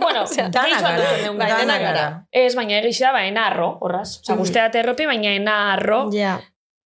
Bueno, 0.04 0.26
Dana 0.58 0.82
gara, 0.84 1.56
dana 1.56 1.80
gara. 1.88 2.06
Ez, 2.36 2.52
baina 2.60 2.82
egis 2.84 3.00
da, 3.00 3.16
ba, 3.16 3.24
ena 3.32 3.48
arro, 3.48 3.78
horraz. 3.80 4.20
Osa, 4.20 4.34
Mhm. 4.36 4.40
guzteate 4.44 4.84
erropi, 4.84 5.06
baina 5.08 5.32
ena 5.40 5.58
arro. 5.78 6.10
Ja, 6.12 6.36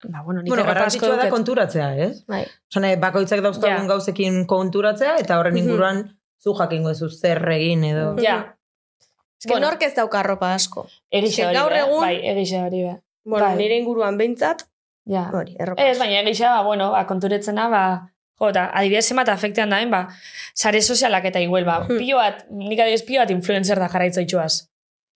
Ba, 0.09 0.22
bueno, 0.22 0.42
nik 0.42 0.48
Bueno, 0.50 0.64
garrantzitsua 0.64 1.16
da 1.16 1.28
konturatzea, 1.30 1.96
ez? 1.96 2.24
bai. 2.26 2.44
Osea, 2.74 2.96
bakoitzak 3.00 3.40
dauzkagun 3.40 3.84
Ja. 3.86 3.88
gauzekin 3.88 4.46
konturatzea, 4.46 5.16
eta 5.18 5.38
horren 5.38 5.55
Mhm. 5.55 5.62
inguruan 5.64 6.18
zu 6.42 6.55
jakingo 6.55 6.90
ez 6.90 7.00
zer 7.20 7.48
egin 7.52 7.84
edo... 7.84 8.16
Ja. 8.22 8.57
Ez 9.38 9.46
que 9.50 9.61
nork 9.61 9.82
ez 9.82 9.94
dauka 9.94 10.20
arropa 10.20 10.55
asko. 10.55 10.86
Egixe 11.11 11.42
Eske 11.42 11.46
hori 11.46 11.57
gaur 11.57 11.72
egun- 11.72 12.00
bai, 12.00 12.16
egixe 12.22 12.61
hori 12.62 12.82
be. 12.82 13.00
Bueno, 13.24 13.46
Bai. 13.46 13.57
nire 13.57 13.76
inguruan 13.78 14.16
behintzat, 14.18 14.66
Ja. 15.07 15.30
hori, 15.32 15.57
erropa 15.59 15.82
Ez, 15.82 15.98
baina 15.98 16.20
egixa, 16.20 16.48
ba, 16.57 16.62
bueno, 16.62 16.90
ba, 16.92 17.07
konturetzena, 17.07 17.68
ba, 17.68 18.11
jo, 18.38 18.48
eta 18.48 18.70
adibidez 18.74 19.11
emat 19.12 19.28
afektean 19.28 19.70
daen, 19.70 19.90
ba, 19.90 20.09
sare 20.55 20.80
sozialak 20.82 21.24
eta 21.24 21.40
iguel, 21.40 21.64
ba, 21.64 21.84
Hmm. 21.84 21.98
pilo 21.98 22.16
bat, 22.16 22.46
nik 22.50 22.78
adibidez 22.80 23.02
pilo 23.05 23.20
bat 23.20 23.30
influencer 23.30 23.78
da 23.78 23.88
jarraitza 23.88 24.20
itxuaz. 24.22 24.68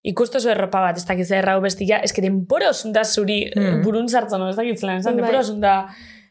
Ikustu 0.03 0.39
zu 0.39 0.49
erropa 0.49 0.79
bat, 0.79 0.97
ez 0.97 1.05
dakiz 1.05 1.29
errau 1.35 1.59
bestia, 1.61 1.97
ez 1.99 2.13
que 2.13 2.21
denpora 2.21 2.69
osunda 2.69 3.03
zuri 3.03 3.51
mm. 3.55 3.81
burun 3.83 4.07
zartzen, 4.07 4.41
ez 4.47 4.55
dakiz 4.55 4.81
lan, 4.83 4.99
esan, 5.01 5.15
Bai. 5.15 5.21
denpora 5.23 5.39
osunda, 5.43 5.73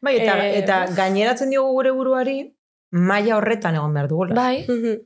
Bai, 0.00 0.14
eta, 0.20 0.38
Eh, 0.46 0.58
eta 0.62 0.84
uf. 0.88 0.94
gaineratzen 0.96 1.50
diogu 1.50 1.72
gure 1.74 1.90
buruari, 1.90 2.54
maila 2.92 3.36
horretan 3.36 3.74
egon 3.74 3.92
behar 3.92 4.08
dugula. 4.08 4.34
bai, 4.34 4.64
Mhm. 4.68 4.96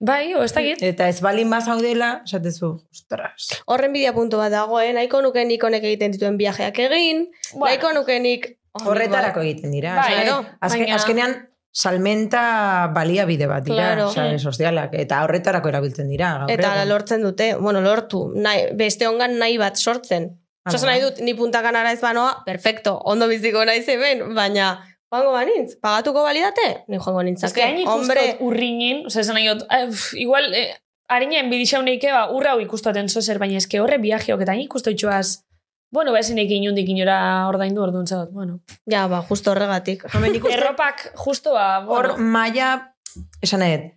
bai, 0.00 0.34
o 0.34 0.42
ez 0.44 0.52
dakit. 0.54 0.82
Eta 0.82 1.08
ez 1.08 1.20
balin 1.20 1.50
bazaudela, 1.50 2.22
esatezu, 2.24 2.70
ostras. 2.92 3.62
Horren 3.66 3.92
bidea 3.92 4.12
puntu 4.12 4.36
bat 4.36 4.52
dago, 4.52 4.78
eh? 4.80 4.92
Nahiko 4.92 5.20
nuke 5.22 5.44
nik 5.44 5.62
honek 5.64 5.82
egiten 5.84 6.12
dituen 6.12 6.36
viajeak 6.38 6.78
egin, 6.78 7.26
nahiko 7.58 7.92
nuke 7.92 8.20
nik... 8.20 8.56
Oh, 8.72 8.84
Horretarako 8.92 9.40
egiten 9.42 9.72
dira. 9.72 9.96
Bai, 9.96 10.28
azken, 10.60 10.92
azkenean, 10.94 11.32
salmenta 11.72 12.90
baliabide 12.94 13.46
bat 13.46 13.64
dira, 13.64 13.94
Claro. 13.94 14.10
sare 14.12 14.38
sozialak, 14.38 14.94
eta 14.94 15.22
horretarako 15.24 15.68
erabiltzen 15.68 16.08
dira. 16.08 16.32
gaur 16.40 16.50
Eta 16.50 16.74
egun. 16.76 16.88
lortzen 16.88 17.22
dute, 17.22 17.54
bueno, 17.56 17.80
lortu, 17.80 18.32
nahi, 18.34 18.66
beste 18.74 19.06
ongan 19.08 19.38
nahi 19.38 19.58
bat 19.58 19.76
sortzen. 19.76 20.30
Hala 20.64 20.76
Osa 20.76 20.86
da. 20.86 20.92
nahi 20.92 21.00
dut, 21.00 21.20
ni 21.20 21.34
puntakanara 21.34 21.92
ez 21.92 22.00
banoa, 22.00 22.42
perfecto, 22.44 22.98
ondo 23.04 23.28
biziko 23.28 23.64
naiz 23.64 23.86
hemen, 23.88 24.34
baina 24.34 24.84
joango 25.10 25.32
banintz, 25.32 25.76
pagatuko 25.80 26.22
balidate? 26.22 26.84
Ni 26.88 26.98
joango 26.98 27.20
Ez 27.20 27.24
que 27.24 27.30
nintzake. 27.30 27.62
hain 27.62 27.88
Hombre, 27.88 28.36
urrinin, 28.40 29.06
oza, 29.06 29.20
esan 29.20 29.34
nahi 29.34 29.48
dut, 29.48 29.64
eh, 29.70 29.88
igual, 30.20 30.52
eh, 30.54 30.76
harinen 31.08 31.50
bidixauneike, 31.50 32.12
ba, 32.12 32.30
urra 32.30 32.52
hau 32.52 32.60
ikustoten 32.60 33.08
zozer, 33.08 33.38
baina 33.38 33.56
eske 33.56 33.80
horre 33.80 33.98
viajeok, 33.98 34.42
eta 34.42 34.52
hain 34.52 34.60
ikusto 34.62 34.90
itxuaz, 34.90 35.44
bueno, 35.90 36.12
ba, 36.12 36.20
esenek 36.22 36.50
inundik 36.54 36.88
inora 36.88 37.48
ordaindu 37.50 37.82
orduan 37.82 38.06
zaut, 38.06 38.30
bueno. 38.32 38.60
ja, 38.90 39.06
ba, 39.08 39.22
justo 39.22 39.50
horregatik. 39.50 40.04
Erropak 40.50 41.10
justo, 41.16 41.54
ba, 41.54 41.80
Hor 41.86 42.14
bueno, 42.14 42.30
maila, 42.30 42.94
esan 43.42 43.64
nahi, 43.64 43.76
dut, 43.76 43.92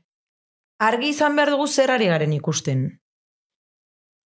argi 0.82 1.14
izan 1.14 1.36
behar 1.36 1.54
dugu 1.54 1.68
zer 1.68 1.92
ari 1.92 2.10
garen 2.12 2.34
ikusten. 2.34 2.88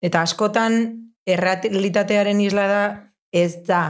Eta 0.03 0.23
askotan, 0.23 0.79
errealitatearen 1.27 2.41
isla 2.41 2.67
da, 2.71 2.83
ez 3.33 3.65
da 3.67 3.83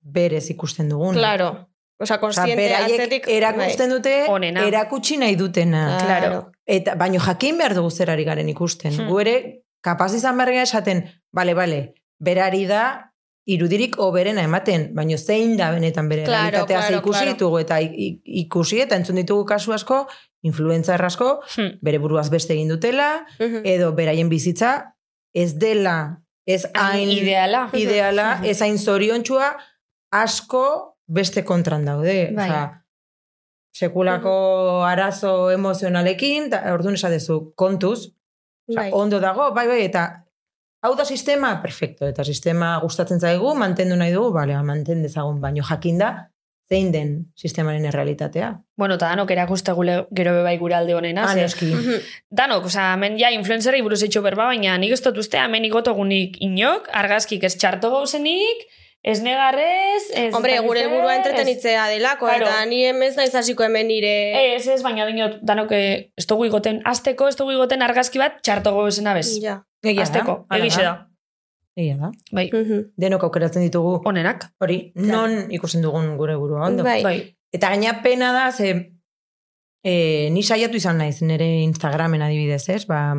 berez 0.00 0.48
ikusten 0.50 0.88
dugun. 0.88 1.14
Claro. 1.18 1.50
Osa, 1.98 2.14
Osa, 2.14 2.20
konstiente 2.22 2.62
beraiek 2.62 2.94
atzetik... 2.94 3.24
bai. 3.26 3.36
erakusten 3.40 3.90
dute, 3.90 4.12
Onena. 4.30 4.62
erakutsi 4.70 5.16
nahi 5.18 5.34
dutena. 5.36 5.98
Claro. 5.98 6.52
Eta, 6.62 6.94
baino 6.94 7.18
jakin 7.18 7.58
behar 7.58 7.74
dugu 7.74 7.90
zer 7.90 8.12
ari 8.14 8.24
garen 8.28 8.48
ikusten. 8.52 8.94
Hmm. 8.94 9.08
Gu 9.10 9.22
ere, 9.24 9.34
kapaz 9.82 10.12
izan 10.14 10.38
behar 10.38 10.54
esaten, 10.62 11.02
bale, 11.34 11.56
bale, 11.58 11.80
berari 12.18 12.66
da, 12.66 13.12
irudirik 13.48 13.94
oberena 13.98 14.42
ematen, 14.44 14.90
baino 14.94 15.16
zein 15.18 15.56
da 15.56 15.70
benetan 15.72 16.08
bere 16.08 16.24
Claro, 16.24 16.50
realitatea 16.50 16.80
claro, 16.80 16.96
ikusi 16.98 17.18
claro. 17.20 17.32
ditugu, 17.32 17.58
eta 17.62 17.78
ikusi 17.80 18.80
eta 18.84 18.96
entzun 18.96 19.16
ditugu 19.16 19.46
kasu 19.48 19.72
asko, 19.72 20.06
influencer 20.42 21.00
asko, 21.04 21.40
hm, 21.56 21.78
bere 21.80 21.98
buruaz 21.98 22.28
beste 22.30 22.52
egin 22.52 22.68
dutela, 22.68 23.24
Mhm. 23.40 23.62
edo 23.64 23.92
beraien 23.94 24.28
bizitza, 24.28 24.94
ez 25.34 25.54
dela, 25.58 26.20
ez 26.46 26.66
hain 26.74 27.08
ideala. 27.08 27.70
ideala, 27.72 28.36
Mhm. 28.36 28.44
ez 28.44 28.60
hain 28.62 28.78
zoriontsua, 28.78 29.56
asko 30.12 30.96
beste 31.06 31.44
kontran 31.44 31.84
daude. 31.84 32.30
Bai. 32.36 32.50
Osea, 32.50 32.84
sekulako 33.72 34.84
arazo 34.84 35.50
emozionalekin, 35.50 36.50
da, 36.50 36.62
orduan 36.74 36.94
esatezu, 36.94 37.52
kontuz, 37.56 38.08
osea, 38.68 38.82
Bai. 38.82 38.90
ondo 38.92 39.20
dago, 39.20 39.52
bai, 39.54 39.66
bai, 39.68 39.82
eta 39.84 40.24
hau 40.82 40.94
da 40.96 41.04
sistema, 41.04 41.60
perfecto, 41.62 42.06
eta 42.06 42.24
sistema 42.24 42.76
gustatzen 42.82 43.20
zaigu, 43.20 43.54
mantendu 43.58 43.96
nahi 43.98 44.12
dugu, 44.14 44.32
bale, 44.36 44.54
ba, 44.54 44.64
manten 44.66 45.02
dezagun, 45.02 45.40
baino 45.42 45.64
jakinda, 45.66 46.30
zein 46.68 46.90
den 46.92 47.12
sistemaren 47.36 47.86
errealitatea. 47.88 48.50
Bueno, 48.76 48.98
eta 48.98 49.08
danok 49.08 49.30
erakuste 49.32 49.72
gule, 49.72 50.02
gero 50.14 50.34
bebai 50.36 50.56
gure 50.60 50.76
alde 50.76 50.94
honena. 50.94 51.24
Ah, 51.30 51.36
noski. 51.36 51.70
Mhm. 51.72 52.10
Danok, 52.40 52.68
osea, 52.68 52.92
hemen 52.94 53.16
ja 53.18 53.30
influencerri 53.34 53.80
buruz 53.82 54.02
etxo 54.04 54.22
berba, 54.22 54.50
baina 54.52 54.76
nik 54.78 54.92
ez 54.92 55.00
dut 55.02 55.18
uste, 55.18 55.40
hemen 55.40 55.64
ikotogunik 55.64 56.36
inok, 56.44 56.90
argazkik 56.92 57.44
ez 57.48 57.54
txarto 57.56 57.90
gauzenik, 57.90 58.68
ez 59.02 59.20
negarrez, 59.22 60.02
ez... 60.14 60.34
Hombre, 60.34 60.58
gure 60.60 60.80
helburua 60.82 61.12
ez- 61.14 61.18
entretenitzea 61.20 61.86
delako, 61.88 62.26
Claro. 62.26 62.46
eta 62.46 62.64
ni 62.66 62.82
emez 62.84 63.14
naiz 63.16 63.34
hasiko 63.34 63.62
hemen 63.64 63.86
nire... 63.88 64.54
Ez, 64.56 64.66
ez, 64.68 64.82
baina 64.82 65.06
dinot, 65.06 65.38
danok, 65.42 65.70
eh, 65.72 66.10
ez 66.18 66.26
dugu 66.26 66.44
igoten, 66.48 66.80
azteko, 66.84 67.28
ez 67.28 67.36
dugu 67.38 67.52
igoten 67.54 67.82
argazki 67.82 68.18
bat 68.18 68.40
txarto 68.42 68.74
gauzena 68.74 69.14
bez. 69.14 69.30
Ja. 69.40 69.62
Egia 69.84 70.02
Azteko, 70.02 70.40
egixe 70.50 70.82
da. 70.82 70.94
Egia 71.78 71.96
da. 71.96 72.10
Bai, 72.34 72.48
Mhm. 72.52 72.90
Denok 72.98 73.22
aukeratzen 73.28 73.62
ditugu, 73.62 74.00
onenak. 74.04 74.48
hori, 74.60 74.92
non 74.96 75.46
ikusten 75.52 75.80
dugun 75.82 76.16
gure 76.18 76.34
burua 76.36 76.66
ondo. 76.66 76.82
Bai. 76.82 77.02
Bai. 77.02 77.36
Eta 77.52 77.68
gaina 77.70 78.02
pena 78.02 78.32
da, 78.32 78.50
ze 78.52 78.90
e, 79.84 80.28
ni 80.30 80.42
saiatu 80.42 80.76
izan 80.76 80.98
naiz 80.98 81.22
nire 81.22 81.46
Instagramen 81.62 82.20
adibidez, 82.22 82.68
ez? 82.68 82.84
Ba, 82.86 83.14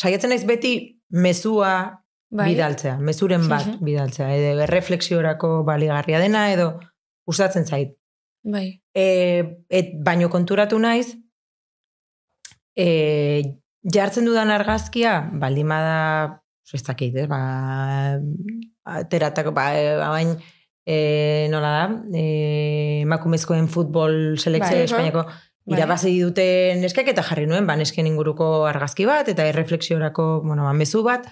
saiatzen 0.00 0.30
naiz 0.30 0.44
beti 0.44 1.00
mezua 1.10 1.99
Bai. 2.30 2.52
bidaltzea, 2.52 2.96
mezuren 3.02 3.48
bat 3.48 3.66
Mhm. 3.66 3.84
bidaltzea, 3.84 4.28
edo 4.36 4.62
erreflexiorako 4.62 5.64
baligarria 5.66 6.20
dena, 6.20 6.52
edo 6.52 6.78
gustatzen 7.26 7.66
zait. 7.66 7.96
Bai. 8.44 8.80
E, 8.94 9.64
et, 9.68 9.90
baino 9.98 10.30
konturatu 10.30 10.78
naiz, 10.78 11.16
e, 12.76 13.42
jartzen 13.82 14.24
dudan 14.24 14.50
argazkia, 14.50 15.30
baldin 15.32 15.68
bada, 15.68 16.40
oso 16.64 16.76
ez 16.78 16.84
dakit, 16.86 17.16
ba, 17.28 17.40
ateratako, 18.84 19.52
ba, 19.52 19.66
e, 19.76 19.96
bain, 19.98 20.34
e, 20.86 21.48
nola 21.50 21.70
da, 21.70 21.84
e, 22.14 23.02
emakumezkoen 23.02 23.68
futbol 23.68 24.36
selekzio 24.38 24.76
Bai. 24.76 24.84
Espainiako 24.86 25.24
Bai. 25.26 25.76
irabazi 25.76 26.14
duten 26.20 26.80
neskak 26.80 27.08
eta 27.12 27.22
jarri 27.26 27.46
nuen, 27.46 27.66
ba, 27.66 27.76
nesken 27.76 28.06
inguruko 28.06 28.66
argazki 28.70 29.04
bat, 29.06 29.28
eta 29.28 29.46
erreflexiorako, 29.50 30.42
bueno, 30.46 30.64
ba, 30.64 30.72
mezu 30.72 31.02
bat, 31.02 31.26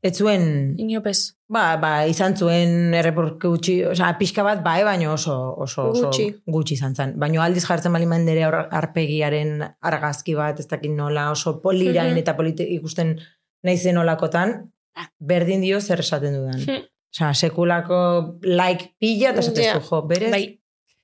Ez 0.00 0.12
zuen, 0.18 0.76
Inopez. 0.78 1.34
ba, 1.50 1.76
ba, 1.82 2.06
izan 2.06 2.36
zuen 2.36 2.94
erreporke 2.94 3.48
gutxi, 3.50 3.80
osea, 3.84 4.12
pixka 4.18 4.44
bat, 4.46 4.60
bai, 4.62 4.84
baino 4.86 5.12
oso, 5.14 5.34
oso, 5.58 5.88
oso 5.90 6.04
Gutxi. 6.06 6.26
gutxi 6.46 6.74
izan 6.74 6.94
zen. 6.94 7.14
Baino 7.18 7.42
aldiz 7.42 7.64
jartzen 7.66 7.92
bali 7.92 8.06
mandere 8.06 8.44
arpegiaren 8.44 9.64
argazki 9.82 10.34
bat, 10.38 10.60
ez 10.60 10.68
dakit 10.70 10.92
nola, 10.94 11.30
oso 11.32 11.60
polirain 11.60 12.12
Mhm. 12.12 12.18
eta 12.22 12.36
polite 12.36 12.62
ikusten 12.62 13.18
naizen 13.64 13.98
olakotan, 13.98 14.70
berdin 15.18 15.60
dio 15.60 15.80
zer 15.80 16.00
esaten 16.00 16.34
dudan. 16.34 16.60
Mhm. 16.60 16.86
Osea, 17.14 17.34
sekulako 17.34 18.38
like 18.42 18.94
pila 19.00 19.30
eta 19.30 19.40
esatezu, 19.40 19.78
Ja. 19.78 19.80
jo, 19.80 20.02
berez, 20.06 20.30
Bai. 20.30 20.60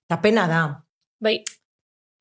eta 0.08 0.20
pena 0.22 0.46
da, 0.46 0.84
Bai. 1.20 1.42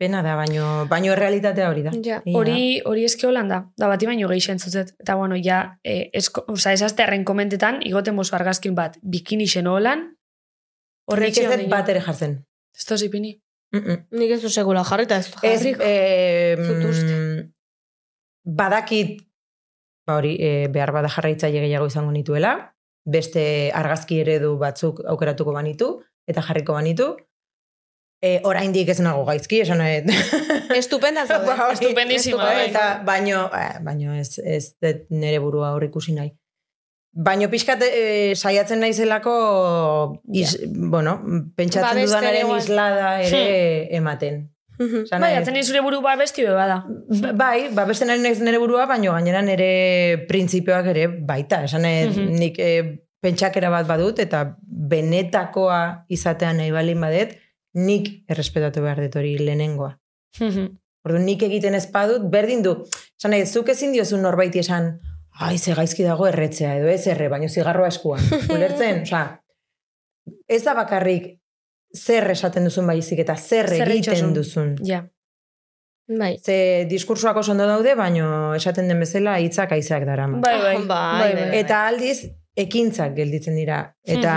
Pena 0.04 0.22
da, 0.26 0.36
baino, 0.36 0.86
baino 0.92 1.16
realitatea 1.16 1.70
hori 1.72 1.86
da. 1.86 1.94
Ja. 2.04 2.20
Hori, 2.36 2.82
hori 2.90 3.06
eske 3.08 3.30
holanda, 3.30 3.62
da 3.80 3.88
bati 3.92 4.10
baino 4.10 4.28
gehi 4.32 4.52
entzuzet. 4.52 4.92
Eta 5.00 5.16
bueno, 5.20 5.40
ja, 5.40 5.62
eh, 5.84 6.10
esko, 6.20 6.44
oza, 6.52 6.74
esaztearen 6.76 7.24
komentetan, 7.30 7.80
igoten 7.88 8.20
bozu 8.20 8.36
argazkin 8.36 8.76
bat, 8.76 9.00
bikini 9.16 9.48
xeno 9.48 9.78
holan, 9.80 10.10
da. 10.10 11.16
horre 11.16 11.32
Nik 11.32 11.40
ez 11.40 11.48
dut 11.54 11.70
bat 11.72 11.90
ere 11.96 12.04
jartzen. 12.04 12.38
Ez 12.76 12.86
toz 12.90 13.02
ipini. 13.08 13.38
Mm 13.74 13.80
-mm. 13.80 14.06
Nik 14.20 14.32
ez 14.36 14.42
du 14.42 14.50
segula 14.50 14.84
jarrita 14.84 15.16
ez 15.18 15.32
du 15.32 15.40
Ez, 15.42 15.64
jarrik. 15.64 15.78
eh, 15.82 17.50
badakit, 18.46 19.22
ba 20.08 20.18
hori, 20.18 20.36
eh, 20.40 20.68
behar 20.68 20.92
bada 20.92 21.10
jarraitzaile 21.10 21.60
gehiago 21.60 21.88
izango 21.88 22.12
nituela, 22.12 22.76
beste 23.06 23.72
argazki 23.74 24.20
eredu 24.20 24.58
batzuk 24.58 25.02
aukeratuko 25.06 25.54
banitu, 25.54 26.04
eta 26.28 26.42
jarriko 26.42 26.74
banitu. 26.74 27.16
E, 28.24 28.38
oraindik 28.48 28.88
ez 28.88 29.02
nago 29.04 29.26
gaizki, 29.28 29.60
esan 29.66 29.82
nahi. 29.84 29.98
Estupenda 30.82 31.26
zaude. 31.28 31.50
Ba, 31.50 31.58
hori, 31.66 31.76
Estupendísima, 31.76 32.46
bai. 32.46 32.70
Eta, 32.70 32.86
baino, 33.04 33.50
eh, 33.52 33.82
baino 33.84 34.14
ez, 34.16 34.38
ez 34.40 34.78
nere 35.12 35.42
burua 35.44 35.74
hor 35.76 35.84
ikusi 35.90 36.16
nahi. 36.16 36.32
Baino 37.14 37.50
pixkat 37.52 37.84
eh, 37.86 38.32
saiatzen 38.34 38.80
naizelako, 38.82 39.34
iz, 40.34 40.56
bueno, 40.72 41.18
pentsatzen 41.58 42.00
Ba, 42.00 42.08
dudanaren 42.08 42.56
islada 42.56 43.12
ere 43.28 43.44
ematen. 44.00 44.40
Esan 44.80 45.22
Bai, 45.22 45.36
atzen 45.38 45.60
zure 45.62 45.84
buru 45.86 46.00
ba 46.02 46.16
besti 46.18 46.42
beba 46.48 46.64
da. 46.66 46.80
Bai, 47.38 47.70
ba 47.76 47.86
beste 47.86 48.08
nari 48.10 48.24
naiz 48.24 48.40
nere 48.42 48.58
burua, 48.58 48.88
baino 48.90 49.14
gainera 49.14 49.44
nere 49.46 50.26
printzipioak 50.32 50.90
ere 50.96 51.08
baita. 51.08 51.64
Esan 51.68 51.86
Mhm. 51.86 52.34
nik 52.40 52.58
e, 52.58 52.72
pentsakera 53.22 53.70
bat 53.70 53.86
badut, 53.88 54.20
eta 54.20 54.56
benetakoa 54.66 56.06
izatea 56.10 56.54
nahi 56.54 56.72
balin 56.72 57.00
badet, 57.00 57.38
nik 57.74 58.10
errespetatu 58.30 58.82
behar 58.82 59.02
dut 59.06 59.16
hori 59.20 59.38
lehenengoa. 59.40 59.94
Orduan 61.04 61.26
nik 61.28 61.44
egiten 61.44 61.76
ez 61.76 61.86
badut, 61.92 62.30
berdin 62.32 62.64
du. 62.64 62.76
Esan 63.20 63.34
nahi, 63.36 63.46
zuk 63.46 63.70
ezin 63.74 63.92
diozu 63.96 64.18
norbaiti 64.22 64.62
esan, 64.62 64.94
ai, 65.40 65.58
ze 65.58 65.74
gaizki 65.76 66.06
dago 66.06 66.28
erretzea, 66.30 66.78
edo 66.80 66.88
ez 66.88 67.06
erre, 67.12 67.28
baino 67.30 67.50
zigarroa 67.50 67.90
eskuan. 67.92 68.22
Ulertzen, 68.56 69.02
osea, 69.04 69.24
ez 70.48 70.62
da 70.64 70.76
bakarrik 70.78 71.34
zer 71.94 72.30
esaten 72.32 72.64
duzun 72.70 72.88
baizik 72.88 73.20
eta 73.26 73.36
zer, 73.36 73.68
Zer 73.70 73.90
egiten 73.90 73.98
itxosun. 73.98 74.34
duzun. 74.34 74.72
Ja. 74.88 75.04
Bai. 76.08 76.38
Ze 76.44 76.86
diskursoak 76.90 77.38
oso 77.40 77.52
ondo 77.54 77.68
daude, 77.68 77.96
baino 77.96 78.54
esaten 78.56 78.88
den 78.92 79.00
bezala 79.00 79.38
hitzak 79.40 79.72
aizeak 79.72 80.06
darama. 80.06 80.40
Bai, 80.44 80.58
bai. 80.62 80.78
Bai, 80.78 80.88
bai, 80.88 81.34
bai. 81.34 81.50
bai. 81.50 81.60
Eta 81.60 81.86
aldiz, 81.88 82.18
ekintzak 82.56 83.16
gelditzen 83.18 83.56
dira. 83.56 83.84
Eta 84.04 84.34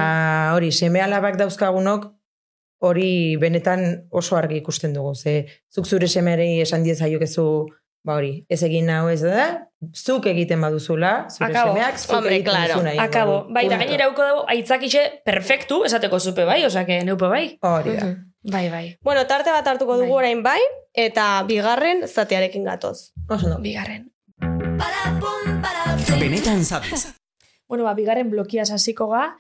hori, 0.55 0.71
seme 0.73 1.03
alabak 1.03 1.39
dauzkagunok, 1.41 2.16
hori 2.79 3.37
benetan 3.41 4.09
oso 4.11 4.37
argi 4.37 4.57
ikusten 4.61 4.93
dugu. 4.95 5.15
Ze, 5.15 5.47
zuk 5.73 5.87
zure 5.87 6.09
semeari 6.09 6.61
esan 6.61 6.83
diezaiokezu, 6.85 7.67
ba 8.07 8.15
hori, 8.21 8.45
ez 8.49 8.63
egin 8.63 8.91
hau 8.91 9.09
ez 9.11 9.21
da, 9.23 9.47
zuk 9.95 10.27
egiten 10.31 10.61
baduzula, 10.61 11.27
zure 11.31 11.49
Akabo. 11.51 11.73
semeak, 11.75 11.99
zuk 11.99 12.13
Hombre, 12.17 12.35
egiten 12.37 12.53
claro. 12.53 12.75
duzuna. 12.75 12.91
egingo 12.93 13.05
Akabo. 13.09 13.39
Bai, 13.55 13.65
da 13.69 13.79
gainera 13.81 14.07
auko 14.07 14.23
dago, 14.23 14.45
aitzakixe 14.49 15.23
perfektu, 15.25 15.85
esateko 15.89 16.21
zupe 16.21 16.45
bai, 16.45 16.65
osake, 16.65 17.01
neupe 17.05 17.27
bai. 17.33 17.59
Hori 17.63 17.97
da. 17.97 18.05
Mhm. 18.07 18.33
Bai, 18.53 18.69
bai. 18.71 18.97
Bueno, 19.03 19.27
tarte 19.27 19.51
bat 19.51 19.67
hartuko 19.67 19.97
dugu 19.99 20.13
Bai. 20.13 20.19
orain 20.19 20.43
bai, 20.45 20.61
eta 20.95 21.43
bigarren 21.49 22.07
zatearekin 22.07 22.63
gatoz. 22.65 23.11
Oso 23.29 23.47
ondo. 23.47 23.59
Bigarren. 23.59 24.13
Benetan 26.21 26.65
sabes. 26.65 27.15
Bueno, 27.69 27.85
ba, 27.85 27.95
bigarren 27.95 28.31
blokiaz 28.31 28.71
hasiko 28.71 29.09
ga. 29.11 29.37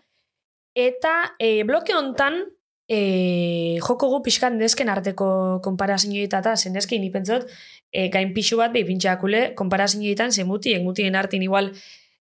Eta 0.74 1.34
e, 1.38 1.62
bloke 1.64 1.94
hontan 1.94 2.42
e, 2.88 3.78
joko 3.82 4.08
gu 4.08 4.22
pixkan 4.22 4.58
dezken 4.58 4.88
arteko 4.88 5.60
konparazioetan 5.64 6.44
eta 6.44 6.56
zen 6.56 6.76
eski 6.76 6.98
ni 6.98 7.10
pentsot 7.10 7.46
e, 7.92 8.08
gain 8.08 8.32
pixu 8.34 8.58
bat 8.60 8.72
behi 8.72 8.86
pintxakule 8.86 9.54
konparazioetan 9.58 10.32
ze 10.32 10.44
muti, 10.44 10.78
mutien 10.78 11.16
artin 11.16 11.42
igual 11.42 11.72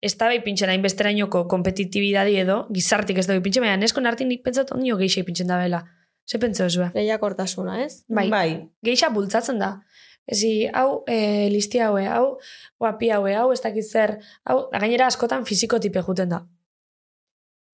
ez 0.03 0.17
da 0.19 0.29
behi 0.29 0.43
pintxen 0.43 0.71
hainbesterainoko 0.71 1.47
kompetitibidadi 1.49 2.39
edo, 2.43 2.67
gizartik 2.75 3.19
ez 3.19 3.27
da 3.27 3.35
behi 3.35 3.43
pintxen, 3.43 3.63
baina 3.67 3.77
neskon 3.79 4.07
artin 4.07 4.29
nik 4.29 4.43
pentsot 4.43 4.73
ondio 4.75 4.97
geixei 4.99 5.23
pintxen 5.27 5.51
da 5.51 5.59
bela. 5.63 5.85
Ze 6.27 6.39
pentsa 6.39 6.67
ez 6.67 6.77
Lehiakortasuna, 6.95 7.83
ez? 7.83 8.05
Bai, 8.09 8.29
Bai. 8.31 8.69
geixa 8.83 9.11
bultzatzen 9.11 9.59
da. 9.59 9.83
Ezi, 10.27 10.69
hau, 10.73 11.03
e, 11.07 11.49
listi 11.51 11.81
haue, 11.83 12.07
hau, 12.07 12.39
guapi 12.79 13.11
haue, 13.11 13.35
hau, 13.35 13.51
ez 13.53 13.61
dakit 13.61 13.85
zer, 13.85 14.21
hau, 14.45 14.69
gainera 14.71 15.07
askotan 15.07 15.45
fiziko 15.45 15.81
tipe 15.81 16.03
juten 16.07 16.29
da. 16.29 16.45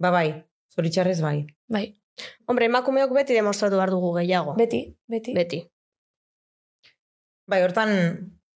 Ba 0.01 0.11
bai, 0.11 0.45
zoritxarrez 0.73 1.21
bai. 1.21 1.45
Bai, 1.69 1.93
Hombre, 2.47 2.67
emakumeok 2.67 3.13
beti 3.15 3.37
demostratu 3.37 3.77
behar 3.77 3.91
dugu 3.91 4.15
gehiago. 4.19 4.55
beti, 4.57 4.97
beti. 5.07 5.35
Beti. 5.35 5.63
Bai, 7.49 7.63
hortan 7.65 7.91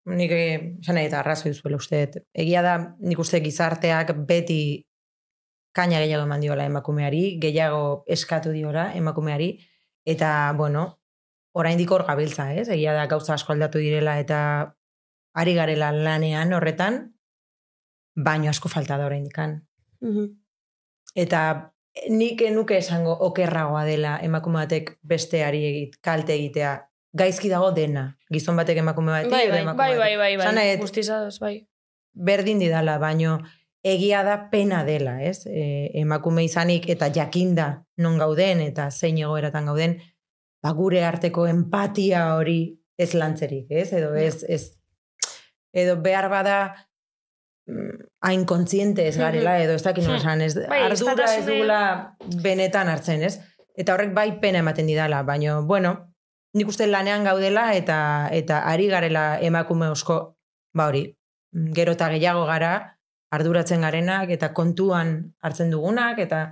nik 0.04 0.32
eh, 0.34 0.76
esan 0.82 0.98
eta 0.98 1.20
arrazoi 1.20 1.54
zuela 1.54 1.78
uste. 1.78 2.02
Egia 2.34 2.62
da, 2.62 2.76
nik 3.00 3.18
uste 3.18 3.40
gizarteak 3.40 4.12
beti 4.28 4.84
kaina 5.72 6.00
gehiago 6.02 6.26
eman 6.26 6.42
diola 6.42 6.66
emakumeari, 6.68 7.38
gehiago 7.40 8.04
eskatu 8.06 8.52
diola 8.52 8.90
emakumeari, 8.98 9.54
eta, 10.04 10.52
bueno, 10.56 10.98
oraindik 11.56 11.90
hor 11.90 12.04
gabiltza, 12.04 12.52
ez? 12.54 12.68
Egia 12.68 12.92
da 12.96 13.06
gauza 13.06 13.34
asko 13.34 13.54
aldatu 13.54 13.80
direla 13.80 14.18
eta 14.20 14.74
ari 15.32 15.54
garela 15.56 15.92
lanean 15.92 16.52
horretan, 16.52 17.14
baino 18.14 18.50
asko 18.50 18.68
falta 18.68 18.98
da 18.98 19.06
oraindikan. 19.06 19.62
Mhm. 20.00 20.28
Eta 21.14 21.71
nik 22.08 22.42
nuke 22.54 22.78
esango 22.80 23.12
okerragoa 23.28 23.84
dela 23.84 24.16
emakume 24.24 24.62
batek 24.62 24.96
besteari 25.02 25.64
egit, 25.68 25.98
kalte 26.00 26.34
egitea. 26.34 26.76
Gaizki 27.12 27.50
dago 27.52 27.72
dena. 27.76 28.06
Gizon 28.32 28.56
batek 28.56 28.78
emakume 28.80 29.12
Bai, 29.12 29.24
edo 29.24 29.52
bai, 29.52 29.60
emakume 29.60 29.76
Bai, 29.76 29.96
bai, 29.98 30.12
bai, 30.16 30.36
bai. 30.40 30.52
Nahi 30.56 30.70
dut, 30.76 30.86
Guztizadoz, 30.86 31.38
bai. 31.40 31.66
berdin 32.12 32.58
didala, 32.60 32.98
baino 32.98 33.38
egia 33.84 34.22
da 34.24 34.48
pena 34.50 34.84
dela, 34.84 35.18
ez? 35.22 35.46
E, 35.46 35.90
emakume 36.00 36.44
izanik 36.44 36.88
eta 36.88 37.10
jakinda 37.12 37.84
non 37.98 38.18
gauden 38.18 38.60
eta 38.60 38.90
zein 38.90 39.18
egoeratan 39.18 39.66
gauden, 39.66 39.98
ba 40.62 40.72
gure 40.72 41.04
arteko 41.04 41.46
empatia 41.50 42.34
hori 42.36 42.78
ez 42.98 43.12
lantzerik, 43.14 43.66
ez? 43.70 43.92
Edo 43.92 44.14
ez, 44.14 44.44
ez 44.48 44.78
edo 45.72 45.96
behar 46.00 46.28
bada 46.30 46.56
mm, 47.66 48.11
hain 48.22 48.44
kontziente 48.46 49.08
ez 49.08 49.16
garela, 49.18 49.56
edo 49.62 49.74
ez 49.74 49.82
dakit 49.82 50.06
nola 50.06 50.20
esan, 50.20 50.42
ez, 50.46 50.54
Bai, 50.70 50.80
ardura 50.86 51.26
ez 51.34 51.44
dugula 51.46 51.80
benetan 52.42 52.88
hartzen, 52.88 53.24
ez? 53.26 53.40
Eta 53.74 53.96
horrek 53.96 54.12
bai 54.14 54.28
pena 54.40 54.60
ematen 54.62 54.86
didala, 54.86 55.22
baino, 55.26 55.62
bueno, 55.66 55.96
nik 56.54 56.68
uste 56.68 56.86
lanean 56.86 57.24
gaudela 57.26 57.72
eta 57.74 57.98
eta 58.30 58.62
ari 58.70 58.86
garela 58.92 59.40
emakume 59.42 59.88
osko, 59.90 60.18
ba 60.76 60.86
hori, 60.92 61.06
gero 61.74 61.96
eta 61.98 62.08
gehiago 62.14 62.44
gara, 62.46 62.72
arduratzen 63.32 63.82
garenak 63.82 64.30
eta 64.30 64.52
kontuan 64.54 65.16
hartzen 65.42 65.72
dugunak 65.72 66.20
eta 66.22 66.42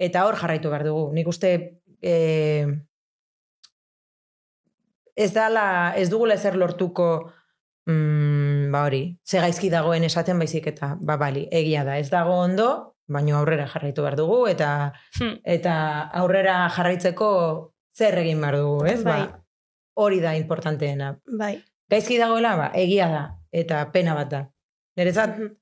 eta 0.00 0.24
hor 0.24 0.38
jarraitu 0.40 0.72
behar 0.72 0.86
dugu. 0.88 1.10
Nik 1.12 1.28
uste 1.28 1.50
e, 2.00 2.14
ez 5.14 5.30
dala, 5.36 5.92
ez 5.96 6.08
dugula 6.08 6.38
ezer 6.40 6.56
lortuko 6.56 7.10
mm, 7.86 8.70
ba 8.72 8.84
hori, 8.86 9.18
ze 9.24 9.40
gaizki 9.40 9.70
dagoen 9.70 10.04
esaten 10.04 10.38
baizik 10.38 10.66
eta 10.66 10.96
ba 11.00 11.16
bali, 11.16 11.48
egia 11.50 11.84
da, 11.84 11.98
ez 11.98 12.10
dago 12.10 12.32
ondo, 12.44 12.96
baino 13.08 13.36
aurrera 13.38 13.66
jarraitu 13.66 14.02
behar 14.02 14.16
dugu 14.16 14.46
eta 14.48 14.92
Hm. 15.18 15.40
eta 15.44 15.74
aurrera 16.22 16.68
jarraitzeko 16.70 17.72
zer 17.96 18.18
egin 18.18 18.40
behar 18.40 18.56
dugu, 18.56 18.84
ez? 18.86 19.02
Bai. 19.04 19.20
Ba, 19.26 19.40
hori 19.96 20.20
da 20.20 20.36
importanteena. 20.36 21.18
Bai. 21.26 21.56
Gaizki 21.90 22.18
dagoela, 22.18 22.54
ba, 22.56 22.70
egia 22.74 23.08
da, 23.08 23.24
eta 23.52 23.90
pena 23.92 24.14
bat 24.14 24.30
da. 24.30 24.44
Nerezat, 24.96 25.38
Mhm. 25.38 25.56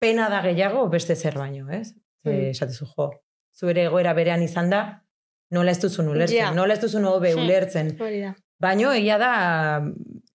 pena 0.00 0.28
da 0.30 0.40
gehiago 0.42 0.88
beste 0.88 1.16
zer 1.16 1.34
baino, 1.38 1.68
ez? 1.70 1.94
Mm. 2.24 2.50
esatezu, 2.50 2.86
jo, 2.96 3.10
zuere 3.58 3.84
egoera 3.86 4.12
berean 4.14 4.42
izan 4.42 4.70
da, 4.70 5.02
nola 5.50 5.70
ez 5.70 5.80
duzun 5.80 6.08
ulertzen, 6.08 6.36
Ja. 6.38 6.50
nola 6.52 6.74
ez 6.74 6.80
duzun 6.80 7.04
hobe 7.04 7.32
Hmm. 7.32 7.42
ulertzen. 7.44 7.96
Hori 8.00 8.20
da. 8.20 8.34
Baino, 8.60 8.92
egia 8.92 9.18
da, 9.18 9.82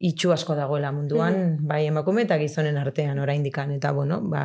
itxu 0.04 0.34
asko 0.36 0.56
dagoela 0.56 0.92
munduan, 0.92 1.58
bai 1.64 1.86
emakume 1.88 2.26
eta 2.28 2.38
gizonen 2.42 2.78
artean 2.78 3.20
oraindikan 3.24 3.72
eta 3.72 3.94
bueno, 3.96 4.20
ba, 4.22 4.44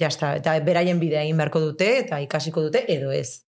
jasta, 0.00 0.34
eta 0.40 0.56
beraien 0.66 1.00
bidea 1.00 1.22
egin 1.22 1.38
beharko 1.38 1.62
dute, 1.62 1.90
eta 2.02 2.18
ikasiko 2.24 2.64
dute, 2.66 2.82
edo 2.92 3.12
ez. 3.14 3.42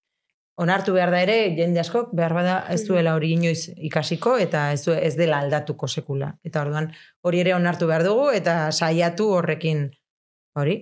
Onartu 0.58 0.94
behar 0.94 1.12
da 1.14 1.20
ere, 1.22 1.36
jende 1.54 1.82
askok, 1.82 2.10
behar 2.18 2.34
bada 2.34 2.54
ez 2.74 2.80
duela 2.86 3.14
hori 3.14 3.32
inoiz 3.36 3.68
ikasiko, 3.90 4.36
eta 4.42 4.68
ez, 4.74 4.80
du, 4.86 4.94
ez 4.94 5.14
dela 5.18 5.38
aldatuko 5.44 5.86
sekula. 5.86 6.32
Eta 6.46 6.62
orduan, 6.64 6.90
hori 7.22 7.42
ere 7.44 7.54
onartu 7.54 7.90
behar 7.90 8.06
dugu, 8.06 8.30
eta 8.34 8.56
saiatu 8.72 9.28
horrekin, 9.36 9.84
hori, 10.58 10.80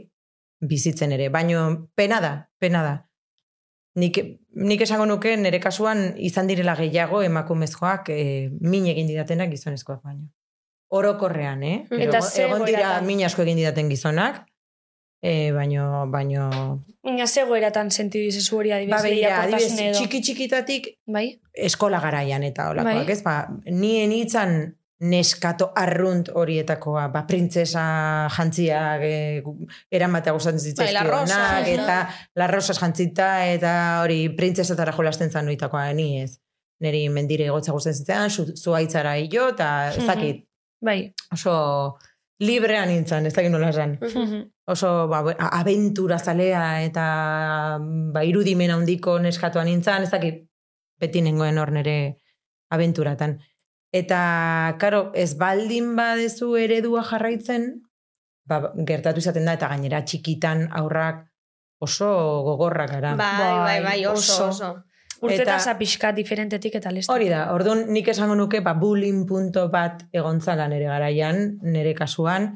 bizitzen 0.60 1.12
ere. 1.12 1.28
Baino, 1.32 1.66
pena 1.96 2.22
da, 2.24 2.32
pena 2.60 2.84
da. 2.84 2.94
Nik, 4.00 4.20
nik 4.60 4.82
esango 4.84 5.08
nuke 5.08 5.32
nire 5.40 5.60
kasuan 5.60 6.10
izan 6.20 6.48
direla 6.48 6.76
gehiago 6.76 7.22
emakumezkoak 7.24 8.10
e, 8.12 8.24
min 8.60 8.88
egin 8.92 9.08
didatenak 9.08 9.52
gizonezkoak 9.52 10.02
baino. 10.04 10.26
Orokorrean, 10.88 11.62
eh? 11.62 11.86
Eta 11.90 12.20
ze 12.22 12.44
egon 12.46 12.64
dira 12.64 13.00
min 13.02 13.24
asko 13.26 13.42
egin 13.42 13.56
didaten 13.58 13.88
gizonak, 13.90 14.44
e, 15.22 15.50
baino, 15.52 16.06
baino... 16.12 16.48
Baina 17.02 17.26
ze 17.26 17.42
goeratan 17.48 17.90
sentidu 17.90 18.28
izezu 18.28 18.58
hori 18.60 18.70
adibidez, 18.72 19.02
Ba, 19.02 19.08
lehiakortasun 19.08 19.72
adibidez, 19.72 19.96
txiki 19.98 20.20
txikitatik 20.22 20.88
Bai? 21.06 21.26
eskola 21.54 21.98
garaian 22.00 22.42
eta 22.46 22.70
olakoak, 22.70 23.02
Bai. 23.06 23.12
ez? 23.16 23.22
Ba, 23.26 23.36
nien 23.66 24.12
hitzan 24.12 24.76
neskato 25.00 25.72
arrunt 25.76 26.30
horietakoa, 26.32 27.08
ba, 27.12 27.24
printzesa 27.28 27.82
jantziak, 28.32 29.02
e, 29.04 29.42
eramatea 29.92 30.32
gustatzen 30.32 30.62
Bai, 30.62 30.70
zitzaizkionak, 30.70 31.68
eta 31.74 31.98
la 32.40 32.46
rosas 32.48 32.78
jantzita, 32.80 33.30
eta 33.52 33.72
hori 34.04 34.28
printzesatara 34.38 34.94
jolasten 34.96 35.30
zan 35.34 35.44
noitakoa, 35.50 35.90
ni 35.98 36.22
ez. 36.22 36.38
Neri 36.80 37.08
mendire 37.08 37.44
egotza 37.50 37.72
gustatzen 37.72 38.04
zitzaidan, 38.04 38.30
zu, 38.30 38.46
zuaitzara 38.56 39.16
hilo, 39.18 39.48
eta 39.52 39.88
ez 39.90 39.98
Mhm. 39.98 40.06
dakit, 40.06 40.44
Bai. 40.80 41.12
oso 41.32 41.96
librean 42.38 42.88
nintzen, 42.88 43.26
ez 43.26 43.32
dakit 43.34 43.50
nola 43.50 43.70
esan. 43.72 43.96
Oso 44.66 45.06
ba, 45.08 45.22
bu- 45.22 45.36
a- 45.38 45.52
abentura 45.60 46.18
zalea 46.18 46.82
eta 46.82 47.78
ba, 48.12 48.24
irudimen 48.26 48.70
handiko 48.74 49.18
neskatoa 49.22 49.62
nintzen, 49.64 50.02
ez 50.02 50.10
dakit 50.10 50.42
beti 51.00 51.22
nengoen 51.22 51.58
hor 51.58 51.70
nere 51.72 52.16
abenturatan. 52.74 53.38
Eta, 53.94 54.74
karo, 54.80 55.12
ez 55.14 55.36
baldin 55.38 55.94
badezu 55.96 56.56
eredua 56.58 57.04
jarraitzen, 57.06 57.68
ba, 58.44 58.72
gertatu 58.88 59.22
izaten 59.22 59.46
da, 59.46 59.54
eta 59.56 59.68
gainera 59.70 60.02
txikitan 60.04 60.66
aurrak 60.76 61.22
oso 61.80 62.10
gogorrak 62.44 62.90
gara. 62.90 63.14
Bai, 63.16 63.54
bai, 63.62 63.80
bai, 63.84 63.98
oso, 64.10 64.48
oso. 64.50 64.70
Urteta 64.74 64.95
Eta- 65.22 65.76
pixka 65.78 66.12
diferentetik 66.12 66.74
eta 66.74 66.90
listo. 66.90 67.12
Hori 67.12 67.28
da, 67.28 67.52
orduan 67.52 67.86
nik 67.92 68.08
esango 68.08 68.34
nuke, 68.34 68.60
ba, 68.60 68.74
bullying 68.74 69.26
punto 69.26 69.68
bat 69.72 70.04
egontzala 70.12 70.68
nere 70.68 70.86
garaian, 70.86 71.58
nere 71.62 71.94
kasuan, 71.94 72.52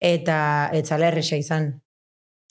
eta 0.00 0.70
etzala 0.72 1.08
erresa 1.08 1.36
izan. 1.36 1.82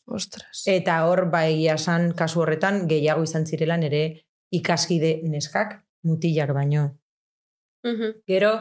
Ostras. 0.06 0.64
Eta 0.68 1.02
hor, 1.06 1.26
ba, 1.32 1.46
egia 1.48 1.76
esan, 1.76 2.14
kasu 2.16 2.42
horretan, 2.42 2.88
gehiago 2.88 3.24
izan 3.24 3.46
zirela 3.46 3.78
nere 3.78 4.28
ikaskide 4.52 5.22
neskak, 5.24 5.82
mutilak 6.04 6.54
baino. 6.54 6.98
Mhm. 7.84 8.22
Gero, 8.28 8.54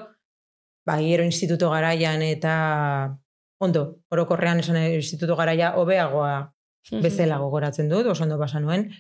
ba, 0.86 0.99
gero 0.99 1.24
instituto 1.24 1.70
garaian 1.70 2.22
eta 2.22 3.18
ondo, 3.59 4.03
orokorrean 4.11 4.61
esan 4.61 4.76
nahi 4.78 4.94
instituto 4.99 5.36
garaia 5.36 5.74
hobeagoa 5.76 6.53
bezala 7.03 7.38
gogoratzen 7.42 7.88
dut, 7.88 8.07
oso 8.07 8.24
ondo 8.24 8.38
pasa 8.38 8.61
nuen. 8.61 8.90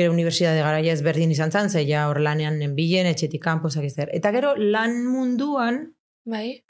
Gero 0.00 0.12
universidade 0.14 0.62
garaia 0.64 0.92
ezberdin 0.96 1.30
izan 1.36 1.52
zan, 1.52 1.70
ze 1.70 1.84
ja 1.86 2.06
hor 2.08 2.20
lanean 2.24 2.58
nenbilen, 2.58 3.06
etxetik 3.12 3.42
kanpo, 3.44 3.70
zaki 3.70 3.90
zer. 3.90 4.10
Eta 4.16 4.32
gero 4.34 4.54
lan 4.56 4.96
munduan, 5.06 5.82
Bai. 6.24 6.64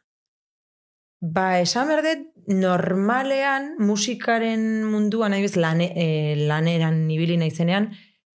ba, 1.21 1.61
esan 1.63 1.89
berdet, 1.89 2.27
normalean, 2.51 3.75
musikaren 3.79 4.85
munduan, 4.91 5.31
nahi 5.35 5.43
bez, 5.47 5.57
lane, 5.57 5.91
e, 5.95 6.37
laneran 6.49 7.03
ibili 7.11 7.37
naizenean, 7.41 7.91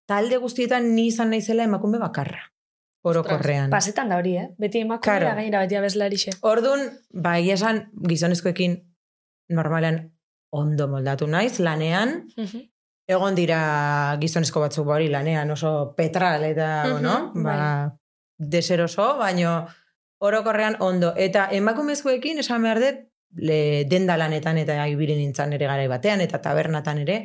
talde 0.07 0.37
guztietan 0.37 0.93
ni 0.95 1.07
izan 1.11 1.31
naizela 1.33 1.63
emakume 1.65 1.99
bakarra. 1.99 2.43
Orokorrean. 3.05 3.69
Pasetan 3.69 4.09
da 4.09 4.17
hori, 4.17 4.31
eh? 4.41 4.47
Beti 4.57 4.79
emakumea 4.81 5.19
Claro. 5.19 5.35
gainera 5.37 5.59
beti 5.61 5.75
abeslarixe. 5.77 6.31
Orduan, 6.41 6.87
ba, 7.13 7.35
egia 7.37 7.53
esan, 7.53 7.83
gizonezkoekin 8.09 8.79
normalean 9.53 9.99
ondo 10.49 10.87
moldatu 10.87 11.27
naiz, 11.27 11.59
lanean, 11.59 12.15
egon 13.07 13.35
dira 13.35 14.17
gizonezko 14.21 14.59
batzuk 14.63 14.85
ba 14.87 14.95
hori 14.95 15.09
lanean 15.09 15.51
oso 15.51 15.93
petral 15.97 16.43
eta, 16.43 16.85
Mhm, 16.87 17.01
no? 17.03 17.31
Ba, 17.35 17.41
bai. 17.57 17.97
deseroso, 18.37 19.17
baino 19.17 19.67
orokorrean 20.19 20.77
ondo. 20.79 21.13
Eta 21.15 21.49
emakumezkoekin 21.51 22.39
esan 22.39 22.63
behar 22.63 22.79
dut, 22.79 22.95
le, 23.35 23.85
denda 23.85 24.17
lanetan 24.17 24.57
eta 24.57 24.87
ibili 24.87 25.15
nintzen 25.15 25.53
ere 25.53 25.65
garai 25.67 25.87
batean, 25.87 26.21
eta 26.21 26.41
tabernatan 26.41 26.99
ere, 26.99 27.17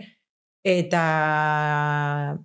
eta 0.65 2.37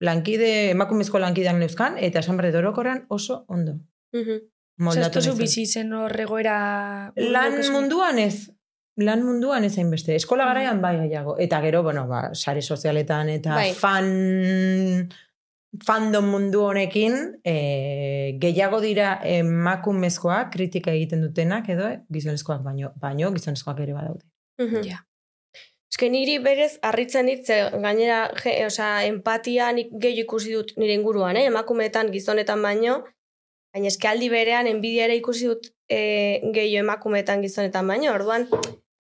lankide, 0.00 0.70
emakumezko 0.70 1.18
lankideak 1.18 1.56
neuzkan, 1.60 1.98
eta 1.98 2.20
esan 2.20 2.36
behar 2.38 2.52
dut 2.52 2.60
orokorrean 2.62 3.04
oso 3.08 3.44
ondo. 3.48 3.78
Mhm. 4.14 4.38
Osa, 4.80 4.84
Moldatu 4.86 5.34
bizi 5.36 5.66
zen 5.66 5.92
horregoera... 5.92 7.12
Lan 7.16 7.52
munduan 7.72 8.18
ez. 8.18 8.48
Lan 9.00 9.24
munduan 9.24 9.64
ez 9.64 9.74
hainbeste. 9.78 10.14
Eskola 10.18 10.44
garaian 10.50 10.80
bai 10.82 10.96
gehiago. 10.98 11.36
Eta 11.40 11.60
gero, 11.64 11.82
bueno, 11.82 12.06
ba, 12.08 12.34
sare 12.34 12.62
sozialetan 12.62 13.30
eta 13.32 13.54
Bai. 13.56 13.72
fan 13.74 15.08
fandom 15.86 16.26
mundu 16.26 16.64
honekin 16.66 17.14
e, 17.46 18.36
gehiago 18.42 18.80
dira 18.82 19.12
emakumezkoak 19.22 20.50
kritika 20.56 20.90
egiten 20.90 21.22
dutenak 21.22 21.68
edo 21.70 21.86
eh, 21.86 22.00
gizonezkoak 22.12 22.64
baino, 22.64 22.90
baino 22.98 23.30
gizonezkoak 23.36 23.78
ere 23.84 23.94
badaude. 23.94 24.26
Mhm. 24.58 24.82
Ja. 24.88 25.04
Eske 25.90 26.08
niri 26.10 26.38
berez 26.42 26.76
harritzen 26.86 27.26
dit, 27.26 27.46
gainera, 27.46 28.20
je, 28.38 28.52
osea, 28.66 29.04
empatia 29.08 29.70
nik 29.74 29.90
gehi 30.02 30.22
ikusi 30.22 30.52
dut 30.54 30.76
nire 30.78 30.94
inguruan, 30.94 31.38
eh? 31.38 31.48
emakumeetan, 31.50 32.12
gizonetan 32.14 32.62
baino, 32.62 33.00
baina 33.74 33.90
eske 33.90 34.10
aldi 34.10 34.28
berean 34.30 34.68
enbidia 34.70 35.08
ere 35.08 35.16
ikusi 35.18 35.50
dut 35.50 35.72
e, 35.90 36.02
gehi 36.54 36.76
emakumeetan, 36.82 37.42
gizonetan 37.42 37.90
baino, 37.90 38.12
orduan, 38.14 38.46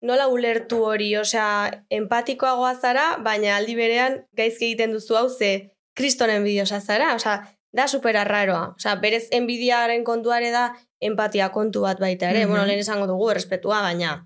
nola 0.01 0.27
ulertu 0.27 0.81
hori, 0.83 1.11
osea, 1.17 1.83
empatikoagoa 1.89 2.73
zara, 2.81 3.05
baina 3.23 3.55
aldi 3.57 3.75
berean 3.77 4.21
gaizki 4.37 4.71
egiten 4.71 4.95
duzu 4.95 5.17
hau 5.19 5.27
ze 5.29 5.51
kriston 5.97 6.29
enbidiosa 6.29 6.79
zara, 6.81 7.13
osea, 7.15 7.41
da 7.73 7.87
super 7.87 8.17
arraroa. 8.17 8.73
Osea, 8.75 8.95
berez 9.03 9.27
enbidiaren 9.31 10.03
kontuare 10.03 10.51
da 10.51 10.71
empatia 11.01 11.49
kontu 11.53 11.85
bat 11.85 11.99
baita 11.99 12.29
ere. 12.29 12.45
Mhm. 12.45 12.49
Bueno, 12.49 12.65
lehen 12.65 12.83
esango 12.83 13.07
dugu, 13.07 13.29
errespetua, 13.31 13.81
baina 13.81 14.17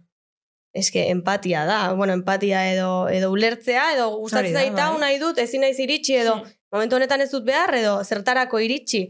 eske 0.76 1.10
empatia 1.10 1.66
da. 1.66 1.94
Bueno, 1.94 2.14
empatia 2.14 2.66
edo 2.74 3.08
edo 3.10 3.32
ulertzea, 3.32 3.94
edo 3.94 4.10
gustatzen 4.18 4.54
zaita, 4.54 4.90
bai. 4.90 5.00
nahi 5.00 5.20
dut, 5.22 5.38
ezin 5.40 5.64
naiz 5.64 5.78
iritsi, 5.80 6.18
edo 6.20 6.42
momentu 6.72 6.98
honetan 6.98 7.24
ez 7.24 7.30
dut 7.32 7.46
behar, 7.48 7.74
edo 7.80 8.02
zertarako 8.04 8.60
iritsi. 8.60 9.06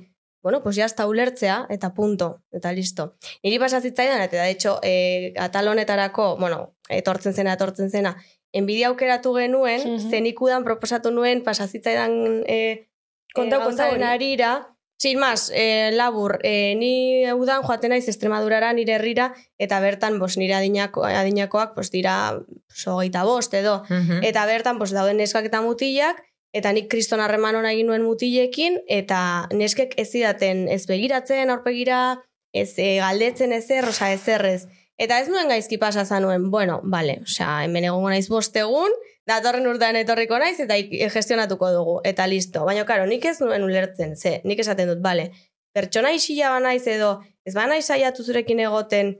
Bueno, 0.45 0.61
pues 0.61 0.75
ya 0.75 0.85
está 0.85 1.07
ulertzea, 1.07 1.65
eta 1.73 1.95
punto, 1.95 2.43
eta 2.51 2.71
listo. 2.71 3.15
Niri 3.41 3.57
pasa 3.57 3.81
zitzaidan, 3.81 4.21
eta 4.21 4.43
de 4.43 4.51
hecho, 4.51 4.79
e, 4.83 5.33
atal 5.41 5.67
honetarako, 5.67 6.37
bueno, 6.37 6.75
etortzen 6.87 7.33
zena, 7.33 7.53
etortzen 7.57 7.89
zena, 7.89 8.11
enbidia 8.53 8.91
aukeratu 8.91 9.33
genuen, 9.33 9.81
Mhm. 9.95 10.11
zenikudan 10.11 10.63
proposatu 10.63 11.09
nuen, 11.09 11.41
pasa 11.43 11.65
zitzaidan 11.67 12.43
e, 12.45 12.85
Kontau, 13.33 13.33
e, 13.33 13.33
kontau 13.33 13.59
gauzaren 13.65 14.03
hori. 14.03 14.03
arira, 14.03 14.51
Sin 14.97 15.19
más, 15.19 15.51
eh, 15.53 15.91
labur, 15.91 16.39
eh, 16.43 16.73
ni 16.77 17.25
udan 17.33 17.63
joaten 17.63 17.89
naiz 17.89 18.07
Extremadurara 18.07 18.71
nire 18.71 18.93
herrira, 18.93 19.33
eta 19.59 19.81
bertan, 19.81 20.19
bos, 20.19 20.37
nire 20.37 20.53
adinako, 20.55 21.03
adinakoak, 21.03 21.75
bos, 21.75 21.91
dira, 21.91 22.39
hogeita 22.87 23.25
bost, 23.25 23.53
edo. 23.53 23.83
Mhm. 23.89 24.23
Eta 24.23 24.45
bertan, 24.45 24.79
bos, 24.79 24.91
dauden 24.91 25.17
neskak 25.17 25.45
eta 25.45 25.61
mutilak, 25.61 26.23
eta 26.55 26.71
nik 26.71 26.87
kriston 26.91 27.19
harreman 27.19 27.57
hona 27.59 27.73
egin 27.75 27.89
nuen 27.91 28.05
mutilekin, 28.05 28.79
eta 28.87 29.19
neskek 29.51 29.97
ez 29.99 30.07
zidaten 30.07 30.65
ez 30.71 30.85
begiratzen 30.87 31.51
aurpegira, 31.51 32.21
ez 32.55 32.71
eh, 32.79 32.95
galdetzen 33.03 33.51
ezer, 33.51 33.87
osa 33.91 34.13
ezerrez. 34.15 34.63
Eta 34.95 35.17
ez 35.19 35.27
nuen 35.27 35.51
gaizki 35.51 35.77
pasa 35.77 36.05
zanuen, 36.05 36.47
bueno, 36.51 36.79
vale, 36.83 37.17
osea, 37.25 37.65
hemen 37.65 37.89
egongo 37.89 38.13
naiz 38.13 38.29
bost 38.31 38.55
egun, 38.55 38.93
datorren 39.27 39.67
urtean 39.67 39.99
etorriko 39.99 40.39
naiz, 40.39 40.55
eta 40.63 40.77
gestionatuko 41.11 41.73
dugu, 41.73 41.97
eta 42.07 42.27
listo. 42.31 42.63
Baina, 42.63 42.85
karo, 42.87 43.03
nik 43.09 43.27
ez 43.27 43.41
nuen 43.43 43.65
ulertzen, 43.67 44.15
ze, 44.15 44.37
nik 44.47 44.63
esaten 44.63 44.93
dut, 44.93 45.03
vale, 45.03 45.33
pertsona 45.75 46.13
isila 46.15 46.53
banaiz 46.55 46.85
edo, 46.87 47.17
ez 47.43 47.55
banaiz 47.57 47.83
saiatu 47.83 48.23
zurekin 48.23 48.63
egoten, 48.63 49.17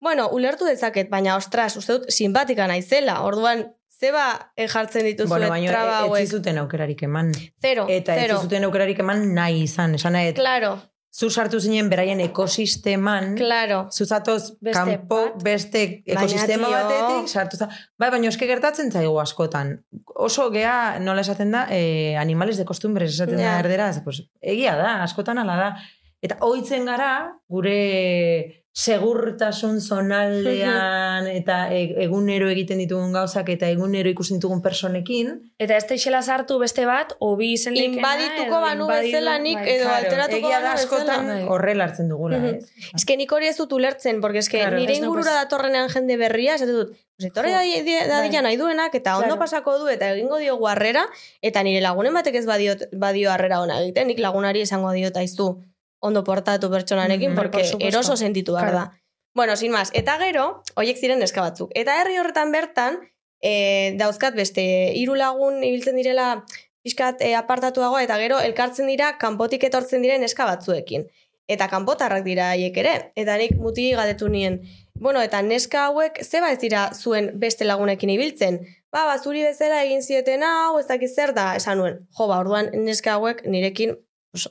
bueno, 0.00 0.30
ulertu 0.32 0.64
dezaket, 0.64 1.10
baina, 1.12 1.36
ostras, 1.36 1.74
uste 1.76 1.98
dut, 1.98 2.08
simpatika 2.14 2.64
naizela, 2.70 3.20
orduan, 3.28 3.66
zeba 4.00 4.52
eh, 4.56 4.68
jartzen 4.68 5.04
dituzue 5.04 5.28
Bueno, 5.28 5.48
baina 5.48 5.70
traba 5.72 5.96
ez 6.04 6.10
hauek. 6.10 6.28
zuten 6.30 6.58
aukerarik 6.58 7.02
eman. 7.02 7.32
Zero, 7.60 7.86
Eta 7.88 8.14
ez 8.16 8.22
zero. 8.28 8.40
zuten 8.42 8.64
aukerarik 8.64 8.98
eman 9.00 9.34
nahi 9.34 9.62
izan. 9.64 9.94
Esan 9.94 10.12
nahi, 10.12 10.32
Claro, 10.34 10.78
zu 11.10 11.30
sartu 11.30 11.58
zinen 11.60 11.88
beraien 11.90 12.20
ekosisteman, 12.20 13.34
claro. 13.36 13.88
zuzatoz 13.90 14.52
Beste 14.60 14.78
kanpo 14.78 15.16
bat. 15.32 15.42
beste 15.42 16.02
Baina, 16.06 16.20
ekosistema 16.20 16.68
tio. 16.68 16.76
batetik 16.76 17.28
sartu 17.28 17.56
za. 17.56 17.68
Bai, 17.98 18.10
baina 18.10 18.28
eske 18.28 18.46
gertatzen 18.46 18.92
zaigu 18.92 19.18
askotan. 19.20 19.84
Oso 20.14 20.50
gea, 20.50 20.98
nola 21.00 21.20
esaten 21.22 21.50
da, 21.50 21.66
eh, 21.70 22.14
animales 22.16 22.56
de 22.58 22.64
costumbres 22.64 23.10
esaten 23.14 23.38
Ja. 23.38 23.52
da 23.54 23.58
erderaz. 23.60 24.00
Pues, 24.04 24.22
egia 24.40 24.76
da, 24.76 25.02
askotan 25.02 25.38
ala 25.38 25.56
da. 25.56 25.76
Eta 26.22 26.36
ohitzen 26.40 26.84
gara, 26.84 27.32
gure 27.48 28.64
segurtasun 28.78 29.80
zonaldean 29.82 31.26
eta 31.40 31.56
e- 31.74 31.96
egunero 32.04 32.46
egiten 32.52 32.78
ditugun 32.78 33.10
gauzak 33.16 33.48
eta 33.50 33.66
egunero 33.74 34.10
ikusten 34.12 34.38
ditugun 34.38 34.62
personekin. 34.62 35.32
Eta 35.58 35.74
ez 35.80 35.86
teixela 35.90 36.20
sartu 36.22 36.60
beste 36.62 36.84
bat, 36.86 37.16
obi 37.18 37.52
izen 37.56 37.74
likena, 37.74 37.96
Inbadituko 37.98 38.46
edo 38.46 38.60
banu 38.62 38.86
bezala 38.92 39.34
nik 39.42 39.58
bai. 39.58 39.72
edo 39.74 39.88
Claro, 39.88 40.04
alteratuko 40.04 40.38
egia 40.46 40.60
da 40.60 40.68
banu 40.68 40.78
askotan 40.82 41.26
bezala. 41.26 41.50
horrela 41.56 41.84
hartzen 41.88 42.08
dugula, 42.08 42.38
Mhm. 42.38 42.54
ez? 42.54 42.70
Ez 42.94 43.04
que 43.04 43.16
nik 43.16 43.32
hori 43.32 43.48
ez 43.50 43.56
dut 43.56 43.72
ulertzen, 43.72 44.20
porque 44.20 44.38
es 44.38 44.48
que 44.48 44.60
Claro, 44.60 44.76
nire 44.78 44.92
ez 44.92 44.98
ingurura 45.02 45.32
pues- 45.32 45.42
datorrenean 45.42 45.88
jende 45.88 46.16
berria, 46.16 46.54
ez 46.54 46.66
dut, 46.66 46.94
pues 47.16 47.30
etorri 47.32 47.50
da, 47.50 47.58
dadila 48.06 48.38
bai. 48.38 48.42
nahi 48.42 48.56
duenak, 48.56 48.94
eta 48.94 49.16
ondo 49.16 49.26
Claro. 49.34 49.40
pasako 49.40 49.78
du, 49.78 49.88
eta 49.88 50.12
egingo 50.14 50.38
dio 50.38 50.54
harrera, 50.68 51.04
eta 51.42 51.62
nire 51.64 51.80
lagunen 51.80 52.14
batek 52.14 52.36
ez 52.36 52.46
badio, 52.46 52.76
badio 52.92 53.32
harrera 53.32 53.60
ona 53.60 53.80
egiten, 53.82 54.06
nik 54.06 54.18
lagunari 54.20 54.60
esango 54.60 54.92
diot 54.92 55.16
aizu 55.16 55.58
ondo 56.00 56.24
portatu 56.24 56.70
pertsonarekin, 56.70 57.30
Mhm, 57.30 57.36
porque 57.36 57.64
por 57.72 57.82
eroso 57.82 58.16
sentitu 58.16 58.52
behar 58.54 58.70
Claro. 58.70 58.78
da. 58.92 59.00
Bueno, 59.34 59.56
sin 59.56 59.72
más, 59.72 59.90
eta 59.94 60.16
gero, 60.18 60.62
hoiek 60.74 60.96
ziren 60.96 61.18
neska 61.18 61.40
batzuk. 61.40 61.70
Eta 61.74 62.00
herri 62.00 62.18
horretan 62.18 62.50
bertan, 62.52 62.98
e, 63.40 63.94
dauzkat 63.96 64.34
beste 64.34 64.62
hiru 64.94 65.14
lagun 65.14 65.62
ibiltzen 65.62 65.96
direla 65.96 66.44
pixkat 66.82 67.20
e, 67.22 67.34
apartatuago, 67.34 67.98
eta 67.98 68.16
gero 68.18 68.40
elkartzen 68.40 68.86
dira 68.86 69.16
kanpotik 69.18 69.64
etortzen 69.64 70.02
diren 70.02 70.20
neska 70.20 70.44
batzuekin. 70.44 71.06
Eta 71.48 71.68
kanpotarrak 71.68 72.24
dira 72.24 72.50
haiek 72.50 72.76
ere. 72.76 73.12
Eta 73.16 73.36
nik 73.38 73.54
muti 73.56 73.92
galdetu 73.92 74.28
nien. 74.28 74.60
Bueno, 74.94 75.22
eta 75.22 75.40
neska 75.42 75.86
hauek 75.86 76.18
zeba 76.24 76.50
ez 76.52 76.58
dira 76.58 76.90
zuen 76.94 77.30
beste 77.38 77.64
lagunekin 77.64 78.10
ibiltzen. 78.10 78.58
Ba, 78.92 79.04
ba, 79.06 79.18
zuri 79.18 79.42
bezala 79.44 79.82
egin 79.84 80.02
zieten 80.02 80.42
hau, 80.42 80.78
ez 80.78 80.86
dakiz 80.86 81.14
zer 81.14 81.32
da, 81.32 81.54
esan 81.56 81.78
nuen. 81.78 82.06
Jo, 82.18 82.26
ba, 82.26 82.38
orduan 82.40 82.70
neska 82.72 83.12
hauek 83.14 83.46
nirekin, 83.46 83.96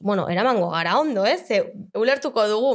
bueno, 0.02 0.28
eramango 0.30 0.70
gara 0.70 0.98
ondo, 1.00 1.26
ez? 1.26 1.46
Ze, 1.48 1.62
ulertuko 1.96 2.48
dugu. 2.48 2.74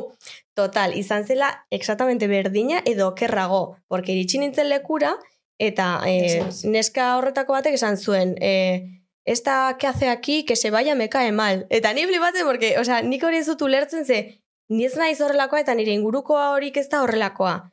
Total, 0.54 0.96
izan 0.96 1.26
zela 1.26 1.66
exactamente 1.70 2.28
berdina 2.28 2.82
edo 2.84 3.08
okerrago. 3.08 3.76
Porque 3.88 4.12
iritsi 4.12 4.38
nintzen 4.38 4.68
lekura, 4.68 5.16
eta 5.58 6.00
eh, 6.06 6.42
neska 6.64 7.16
horretako 7.18 7.58
batek 7.58 7.74
esan 7.78 7.96
zuen, 7.96 8.36
eh, 8.40 9.02
esta 9.24 9.76
que 9.78 9.86
hace 9.86 10.08
aquí, 10.08 10.44
que 10.44 10.56
se 10.56 10.70
vaya, 10.70 10.94
me 10.94 11.08
cae 11.08 11.32
mal. 11.32 11.66
Eta 11.70 11.92
ni 11.92 12.06
flipatzen, 12.06 12.46
porque, 12.46 12.78
o 12.78 12.84
sea, 12.84 13.02
nik 13.02 13.22
hori 13.22 13.38
ez 13.38 13.46
dut 13.46 13.62
ulertzen 13.62 14.04
ze, 14.04 14.42
ni 14.68 14.86
ez 14.86 14.96
naiz 14.96 15.20
horrelakoa 15.20 15.60
eta 15.60 15.74
nire 15.78 15.92
ingurukoa 15.94 16.50
horik 16.56 16.80
ez 16.80 16.88
da 16.88 17.02
horrelakoa. 17.02 17.70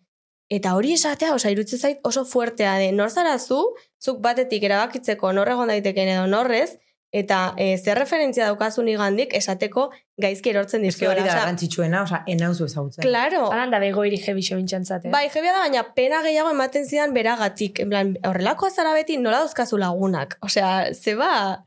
Eta 0.50 0.74
hori 0.76 0.94
esatea, 0.94 1.34
osa, 1.34 1.52
irutzen 1.54 1.80
zait 1.80 2.00
oso 2.04 2.26
fuertea 2.26 2.76
de, 2.82 2.92
nor 2.92 3.10
zara 3.10 3.38
zu, 3.38 3.60
zuk 4.02 4.22
batetik 4.22 4.64
erabakitzeko 4.66 5.34
nor 5.34 5.50
egon 5.50 5.70
daiteken 5.70 6.10
edo 6.16 6.26
norrez, 6.28 6.78
eta 7.12 7.54
e, 7.58 7.78
zer 7.78 7.98
referentzia 7.98 8.46
daukazu 8.46 8.84
nigandik 8.86 9.34
esateko 9.34 9.90
gaizki 10.22 10.52
erortzen 10.52 10.84
dizkiora. 10.86 11.14
hori 11.14 11.24
da 11.24 11.32
Osea, 11.32 11.40
garrantzitsuena, 11.40 12.04
oza, 12.04 12.24
enauzu 12.28 12.66
ezagutzen. 12.66 13.02
Claro, 13.02 13.48
Alan 13.52 13.72
da 13.74 13.80
bego 13.82 14.04
iri 14.06 14.20
jebixo 14.22 14.58
bintxantzate. 14.60 15.10
Bai, 15.10 15.30
jebia 15.34 15.56
da, 15.56 15.64
baina 15.66 15.84
pena 15.96 16.22
gehiago 16.26 16.52
ematen 16.54 16.86
zidan 16.86 17.16
beragatik. 17.16 17.80
En 17.86 17.90
plan, 17.90 18.14
horrelakoa 18.28 18.70
zara 18.70 18.94
beti 18.94 19.18
nola 19.18 19.42
dauzkazu 19.46 19.82
lagunak. 19.82 20.38
Osea, 20.46 20.94
zeba... 20.94 21.66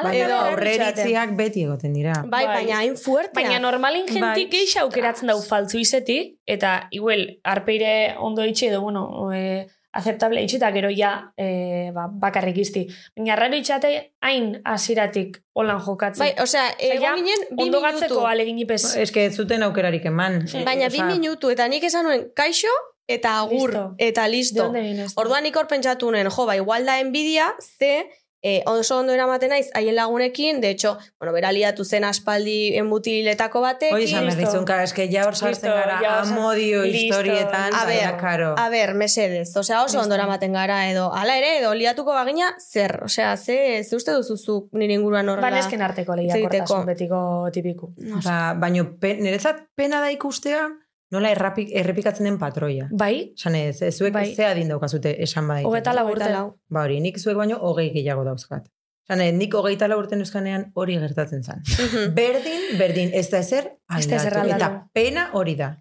Alan 0.00 0.14
Edo 0.14 0.36
aurreritziak 0.38 1.32
beti 1.36 1.64
egoten 1.66 1.92
dira. 1.92 2.14
Bai, 2.22 2.44
Bai. 2.46 2.60
baina 2.60 2.78
hain 2.78 2.94
fuertea. 2.96 3.34
Baina 3.34 3.58
normalin 3.60 4.06
jentik 4.06 4.22
Bai. 4.22 4.60
geixa 4.60 4.84
aukeratzen 4.84 5.28
dau 5.28 5.40
faltzu 5.42 5.80
izeti, 5.82 6.38
eta 6.46 6.86
igual, 6.94 7.26
arpeire 7.44 8.14
ondo 8.18 8.46
itxe 8.46 8.68
edo, 8.70 8.80
bueno, 8.86 9.02
e, 9.34 9.66
aceptable 9.92 10.42
itxita 10.42 10.70
gero 10.72 10.90
ja 10.94 11.32
e, 11.36 11.90
ba, 11.94 12.06
bakarrik 12.10 12.58
izti. 12.62 12.86
Baina 13.16 13.36
raro 13.36 13.56
itxate 13.58 14.12
hain 14.22 14.60
hasiratik 14.64 15.40
holan 15.52 15.80
jokatzen. 15.82 16.22
Bai, 16.24 16.34
osea, 16.42 16.68
egon 16.78 17.18
ginen 17.18 17.44
bi 17.50 17.66
ondo 17.66 17.80
minutu. 17.80 17.82
gatzeko 17.86 18.26
alegin 18.26 18.58
ipez. 18.62 18.96
Ez 18.96 19.10
que 19.10 19.26
ez 19.26 19.34
zuten 19.36 19.62
aukerarik 19.66 20.06
eman. 20.06 20.44
Baina 20.64 20.88
bi 20.88 21.02
Osea, 21.02 21.10
minutu, 21.10 21.50
eta 21.50 21.66
nik 21.68 21.84
esan 21.84 22.06
nuen, 22.06 22.28
kaixo, 22.36 22.70
eta 23.10 23.38
agur, 23.40 23.70
Listo. 23.74 23.94
eta 23.98 24.28
listo. 24.28 24.70
Orduan 25.18 25.42
nik 25.42 25.56
hor 25.56 25.66
pentsatu 25.66 26.10
nuen, 26.14 26.30
jo, 26.30 26.46
ba, 26.46 26.54
igual 26.56 26.86
da 26.86 27.00
envidia, 27.00 27.50
ze, 27.58 28.06
eh, 28.42 28.62
oso 28.66 28.98
ondo 28.98 29.12
eramaten 29.12 29.50
naiz, 29.52 29.68
haien 29.74 29.94
lagunekin, 29.94 30.60
de 30.60 30.70
hecho, 30.70 30.96
bueno, 31.18 31.32
bera 31.32 31.52
liatu 31.52 31.84
zen 31.84 32.04
aspaldi 32.04 32.74
enmutiletako 32.80 33.60
batekin. 33.60 33.94
Hoi 33.94 34.04
esan 34.04 34.26
behar 34.26 34.64
kara, 34.64 34.82
eske 34.88 35.06
ja 35.12 35.26
hor 35.28 35.36
sartzen 35.36 35.70
gara 35.70 35.98
ja, 36.02 36.14
amodio 36.22 36.82
historietan, 36.84 37.74
A 37.74 37.84
ber, 37.86 38.16
karo. 38.20 38.54
A 38.58 38.68
ber, 38.70 38.94
mesedez, 38.94 39.54
osea, 39.56 39.82
oso 39.84 39.96
Listo. 39.96 40.02
ondo 40.04 40.14
eramaten 40.14 40.52
gara, 40.52 40.90
edo, 40.90 41.10
ala 41.12 41.36
ere, 41.38 41.58
edo 41.60 41.74
liatuko 41.74 42.12
bagina, 42.16 42.54
zer, 42.60 43.00
osea, 43.04 43.36
ze, 43.36 43.82
ze 43.84 43.96
uste 43.96 44.12
duzuzu 44.12 44.68
nire 44.72 44.94
inguruan 44.94 45.28
horrela. 45.28 45.50
Ba, 45.50 45.56
nesken 45.56 45.82
arteko 45.82 46.16
lehia 46.16 46.34
Hitz 46.36 46.44
egiteko. 46.44 46.66
kortasun 46.66 46.86
betiko 46.86 47.50
tipiku. 47.52 47.92
Ba, 48.24 48.54
baino, 48.54 48.86
pe, 49.00 49.14
niretzat 49.20 49.66
pena 49.76 50.00
da 50.00 50.10
ikustea, 50.10 50.68
nola 51.10 51.30
errapik, 51.34 51.70
errepikatzen 51.74 52.24
den 52.28 52.38
patroia. 52.38 52.88
Bai, 52.92 53.32
Esan 53.36 53.54
ez, 53.58 53.80
ez 53.82 53.96
zuek 53.98 54.12
Bai. 54.14 54.34
ze 54.34 54.44
adin 54.46 54.68
daukazute 54.68 55.16
esan 55.22 55.48
badaite. 55.48 55.66
hogeta 55.68 55.92
lau 55.94 56.04
urte. 56.10 56.24
Hogeita. 56.24 56.44
Ba 56.70 56.82
hori, 56.84 57.00
nik 57.00 57.18
zuek 57.18 57.36
baino 57.36 57.56
hogei 57.58 57.90
gehiago 57.92 58.24
dauzkat. 58.24 58.68
Esan 59.08 59.20
ez, 59.20 59.32
nik 59.34 59.54
hogeita 59.54 59.88
lau 59.88 59.98
urten 59.98 60.20
euskanean 60.20 60.70
hori 60.74 60.98
gertatzen 60.98 61.42
zen. 61.42 61.62
Mhm. 61.66 62.14
Berdin, 62.14 62.78
berdin, 62.78 63.10
ez 63.12 63.28
da 63.30 63.38
ezer 63.38 63.72
Ez 63.98 64.06
da. 64.08 64.44
Eta 64.56 64.86
pena 64.92 65.30
hori 65.34 65.56
da. 65.56 65.72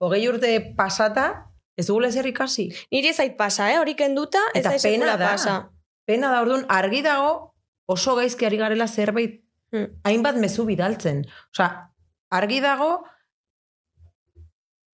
Hogei 0.00 0.28
urte 0.28 0.74
pasata, 0.76 1.46
ez 1.76 1.86
dugula 1.86 2.08
ezer 2.08 2.26
ikasi. 2.26 2.68
Niri 2.92 3.08
ez 3.08 3.16
zait 3.16 3.36
pasa, 3.36 3.72
eh? 3.72 3.78
hori 3.80 3.94
kenduta, 3.94 4.38
ez 4.54 4.60
Eta 4.64 4.78
zait 4.78 4.92
pena 4.94 5.16
da. 5.16 5.30
pasa. 5.32 5.70
Pena 6.06 6.30
da, 6.30 6.40
orduan, 6.40 6.64
argi 6.68 7.02
dago 7.02 7.54
oso 7.86 8.14
gaizki 8.14 8.46
ari 8.46 8.56
garela 8.56 8.86
zerbait 8.86 9.42
Hmm. 9.70 9.84
hainbat 10.04 10.36
mezu 10.36 10.64
bidaltzen. 10.64 11.26
Osea, 11.52 11.90
argi 12.30 12.60
dago 12.60 13.02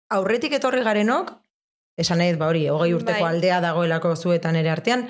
aurretik 0.10 0.54
etorri 0.58 0.84
garenok, 0.84 1.34
esan 2.00 2.18
nahi, 2.22 2.36
ba 2.40 2.48
hori, 2.52 2.68
hogei 2.72 2.94
urteko 2.96 3.24
Bai. 3.26 3.34
aldea 3.36 3.60
dagoelako 3.62 4.16
zuetan 4.16 4.56
ere 4.56 4.70
artean, 4.72 5.08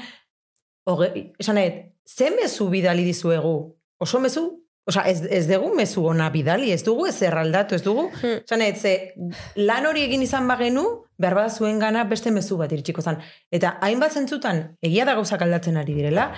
hogei, 0.89 1.33
esan 1.39 1.55
nahi, 1.59 1.73
ze 2.07 2.31
mezu 2.35 2.69
bidali 2.69 3.03
dizuegu? 3.05 3.53
Oso 3.99 4.19
mezu? 4.19 4.47
Osea, 4.89 5.03
ez, 5.11 5.19
ez 5.29 5.43
dugu 5.45 5.67
mezu 5.77 6.01
ona 6.09 6.31
bidali, 6.33 6.71
ez 6.73 6.81
dugu 6.83 7.05
ez 7.05 7.19
erraldatu, 7.21 7.75
ez 7.75 7.83
dugu, 7.85 8.07
Hmm. 8.21 8.39
Esan 8.45 8.59
nahi, 8.63 8.73
ze 8.75 9.13
lan 9.55 9.85
hori 9.85 10.01
egin 10.07 10.23
izan 10.25 10.47
bagenu, 10.49 10.85
behar 11.19 11.35
bada 11.35 11.49
zuen 11.49 11.77
gana 11.79 12.03
beste 12.09 12.31
mezu 12.31 12.57
bat 12.57 12.71
iritsiko 12.71 13.01
zen. 13.01 13.19
Eta 13.51 13.75
hainbat 13.85 14.13
zentzutan, 14.17 14.63
egia 14.81 15.05
da 15.05 15.13
gauzak 15.19 15.41
aldatzen 15.45 15.77
ari 15.77 15.93
direla, 15.93 16.31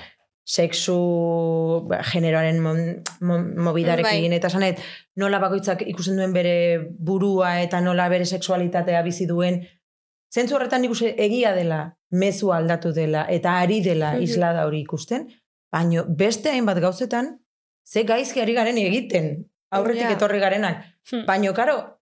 sexu 0.44 1.86
ba, 1.88 2.02
generoaren 2.04 2.60
mobidarekin, 2.62 4.30
Bai. 4.30 4.38
eta 4.38 4.50
nahi, 4.60 4.76
nola 5.16 5.40
bakoitzak 5.40 5.84
ikusten 5.88 6.18
duen 6.18 6.34
bere 6.34 6.80
burua 7.00 7.62
eta 7.62 7.82
nola 7.82 8.08
bere 8.10 8.26
sexualitatea 8.26 9.02
bizi 9.06 9.28
duen, 9.30 9.62
zentzu 10.34 10.56
horretan 10.56 10.82
nik 10.82 10.92
uste 10.92 11.14
egia 11.24 11.54
dela, 11.56 11.98
mezu 12.12 12.52
aldatu 12.54 12.92
dela, 12.94 13.26
eta 13.30 13.60
ari 13.62 13.82
dela 13.82 14.14
Mhm. 14.14 14.22
islada 14.24 14.66
hori 14.66 14.82
ikusten, 14.82 15.28
baino 15.72 16.06
beste 16.08 16.50
hainbat 16.50 16.80
gauzetan, 16.80 17.40
ze 17.86 18.04
gaizki 18.04 18.42
ari 18.42 18.54
garen 18.54 18.78
egiten, 18.78 19.46
aurretik 19.72 20.04
Ja. 20.04 20.12
etorri 20.12 20.40
garenak. 20.40 20.84
Hmm. 21.12 21.26
Baino, 21.26 21.54
karo, 21.54 22.00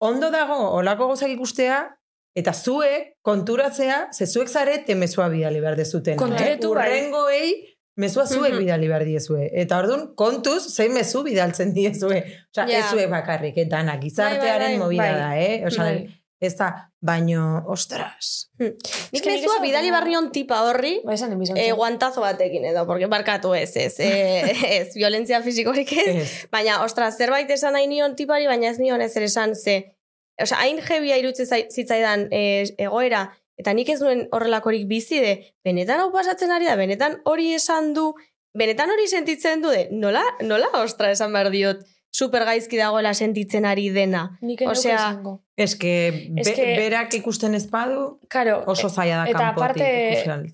ondo 0.00 0.30
dago 0.30 0.70
olako 0.76 1.06
gozak 1.08 1.28
ikustea, 1.30 1.96
eta 2.34 2.52
zuek 2.52 3.16
konturatzea, 3.22 4.08
ze 4.12 4.26
zuek 4.26 4.48
zarete 4.48 4.94
mezua 4.94 5.28
bidali 5.28 5.60
behar 5.60 5.76
dezuten. 5.76 6.16
Konturatu, 6.16 6.74
bai. 6.74 6.88
Urrengoei, 6.90 7.75
mezua 7.96 8.26
zuek 8.26 8.52
Mhm. 8.52 8.58
bidali 8.58 8.88
behar 8.88 9.04
diezue. 9.04 9.50
Eta 9.52 9.78
orduan, 9.78 10.14
kontuz, 10.14 10.62
zein 10.74 10.92
mezu 10.92 11.22
bidaltzen 11.24 11.72
diezue. 11.78 12.20
Osea, 12.52 12.66
Ja. 12.68 12.78
ez 12.78 12.84
zuek 12.90 13.10
bakarrik, 13.10 13.56
eta 13.56 13.76
danak, 13.78 14.00
gizartearen 14.02 14.60
bai, 14.60 14.78
bai. 14.78 14.78
movida 14.78 15.02
Bai. 15.02 15.20
da, 15.20 15.40
eh? 15.40 15.64
Osea, 15.66 15.84
Bai. 15.84 16.22
ez 16.40 16.54
da, 16.56 16.90
baino, 17.00 17.64
ostras. 17.66 18.50
Que 18.58 18.74
nik 19.12 19.24
mezua 19.24 19.60
bidali 19.62 19.88
dut- 19.88 19.94
barnion 19.96 20.30
tipa 20.32 20.58
horri, 20.68 21.00
Ba, 21.04 21.14
esan 21.14 21.32
enbizan. 21.32 21.56
eh, 21.56 21.72
guantazo 21.72 22.20
batekin 22.20 22.64
edo, 22.64 22.86
porque 22.86 23.06
barkatu 23.06 23.54
ez, 23.54 23.74
ez, 23.76 23.94
eh, 24.00 24.42
ez, 24.80 24.94
violentzia 24.94 25.40
fisikorik 25.42 25.92
ez, 25.92 26.16
Ez. 26.16 26.48
baina, 26.52 26.82
ostras, 26.84 27.16
zerbait 27.16 27.50
esan 27.50 27.72
nahi 27.72 27.86
nion 27.86 28.14
tipari, 28.16 28.46
baina 28.46 28.68
ez 28.68 28.78
nion 28.78 29.00
ezer 29.00 29.22
esan, 29.22 29.54
ze, 29.56 29.94
osea, 30.38 30.58
hain 30.58 30.80
jebia 30.82 31.16
irutze 31.16 31.46
zai- 31.46 31.68
zitzaidan 31.72 32.28
eh, 32.30 32.68
egoera, 32.76 33.30
eta 33.56 33.72
nik 33.74 33.88
ez 33.88 33.98
duen 34.00 34.26
horrelakorik 34.32 34.86
bizi 34.88 35.20
de, 35.20 35.34
benetan 35.64 36.00
hau 36.00 36.10
pasatzen 36.12 36.52
ari 36.52 36.66
da, 36.68 36.76
benetan 36.76 37.20
hori 37.24 37.52
esan 37.54 37.92
du, 37.96 38.10
benetan 38.56 38.90
hori 38.90 39.06
sentitzen 39.08 39.62
du 39.62 39.70
de, 39.72 39.88
nola, 39.92 40.22
nola, 40.42 40.68
ostra, 40.82 41.10
esan 41.10 41.32
behar 41.32 41.50
diot, 41.50 41.84
super 42.16 42.44
gaizki 42.48 42.78
dagoela 42.80 43.12
sentitzen 43.14 43.66
ari 43.68 43.90
dena. 43.92 44.38
Nik 44.40 44.62
Osea, 44.64 44.94
esango. 44.96 45.42
Ez 45.56 45.74
que, 45.76 45.92
Ez 46.36 46.46
be, 46.48 46.54
que- 46.54 46.76
berak 46.78 47.12
ikusten 47.14 47.54
ez 47.54 47.66
badu, 47.70 48.20
Karo, 48.28 48.62
oso 48.66 48.88
zaila 48.88 49.24
da 49.24 49.26
eta 49.30 49.48
aparte-. 49.48 50.46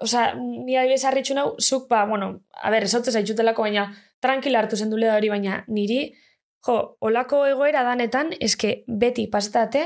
Osa, 0.00 0.28
ni 0.38 0.76
adibidez 0.78 1.02
harritxu 1.04 1.34
nau, 1.34 1.56
zuk, 1.58 1.88
ba, 1.90 2.04
bueno, 2.06 2.44
a 2.54 2.70
ber, 2.70 2.84
esotze 2.86 3.10
zaitxutelako, 3.10 3.62
baina 3.66 3.88
tranquila 4.22 4.60
hartu 4.60 4.76
zen 4.78 4.90
dule 4.90 5.10
hori, 5.10 5.28
baina 5.28 5.64
niri, 5.66 6.12
jo, 6.66 6.96
olako 7.00 7.46
egoera 7.46 7.82
danetan, 7.82 8.30
eske 8.38 8.84
beti 8.86 9.26
pasetate, 9.26 9.82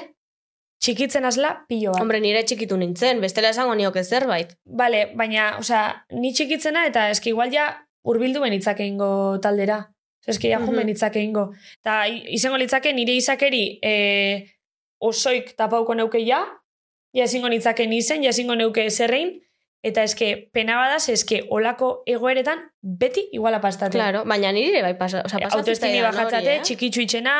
txikitzen 0.83 1.25
azla 1.25 1.53
pilo 1.69 1.93
bat. 1.93 2.01
Hombre, 2.03 2.19
nire 2.21 2.43
txikitu 2.45 2.77
nintzen, 2.77 3.21
bestela 3.23 3.51
esango 3.55 3.75
nioke 3.79 4.03
zerbait. 4.05 4.57
Bale, 4.67 5.05
baina, 5.15 5.53
osea, 5.63 6.05
ni 6.19 6.33
txikitzena 6.35 6.87
eta 6.91 7.09
eske 7.15 7.31
igual 7.31 7.53
ja 7.55 7.69
urbildu 8.05 8.41
benitzake 8.43 8.87
ingo 8.87 9.39
taldera. 9.43 9.81
Eske 10.27 10.49
ja 10.51 10.59
jun 10.59 10.69
Mhm. 10.71 10.77
benitzake 10.83 11.21
ingo. 11.23 11.53
Eta 11.81 12.07
i- 12.09 12.35
izango 12.35 12.59
litzake 12.59 12.93
nire 12.93 13.15
izakeri 13.19 13.79
e, 13.83 13.95
osoik 15.01 15.55
tapauko 15.57 15.95
neuke 15.95 16.21
ja, 16.27 16.45
ja 17.13 17.25
ezingo 17.25 17.49
nitzake 17.49 17.87
nizen, 17.87 18.23
ja 18.23 18.31
ezingo 18.31 18.55
neuke 18.55 18.89
zerrein, 18.91 19.41
eta 19.83 20.03
eske 20.07 20.49
pena 20.55 20.77
badaz, 20.79 21.09
eske 21.11 21.41
olako 21.51 22.03
egoeretan 22.07 22.61
beti 22.83 23.25
iguala 23.33 23.61
pastate. 23.61 23.97
Claro, 23.99 24.25
baina 24.25 24.53
niri 24.53 24.71
ere 24.71 24.83
bai 24.83 24.95
pasa, 24.99 25.23
o 25.25 25.29
sea, 25.29 25.41
pasa 25.43 25.59
Autoestimi 25.59 25.93
zitzaidan 25.99 26.15
bajatzate, 26.15 26.55
eh? 26.57 26.61
txikitsu 26.63 27.01
itxena, 27.03 27.35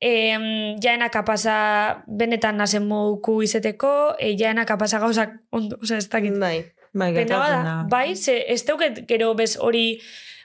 em, 0.00 0.76
jaena 0.84 1.08
kapasa 1.08 2.02
benetan 2.06 2.56
nazen 2.60 2.86
moduku 2.88 3.40
izeteko, 3.42 4.14
e, 4.18 4.34
jaena 4.36 4.66
kapasa 4.66 4.98
gauzak 5.00 5.32
ondo, 5.50 5.78
osea, 5.82 5.96
ez 5.98 6.08
dakit. 6.08 6.36
Bai. 6.38 6.64
Bai, 6.92 7.12
Pena 7.14 7.38
bada, 7.38 7.62
da. 7.64 7.74
bai, 7.88 8.16
ze 8.16 8.44
ez 8.52 8.62
teuket 8.64 9.02
gero 9.08 9.34
bez 9.34 9.56
hori 9.60 10.00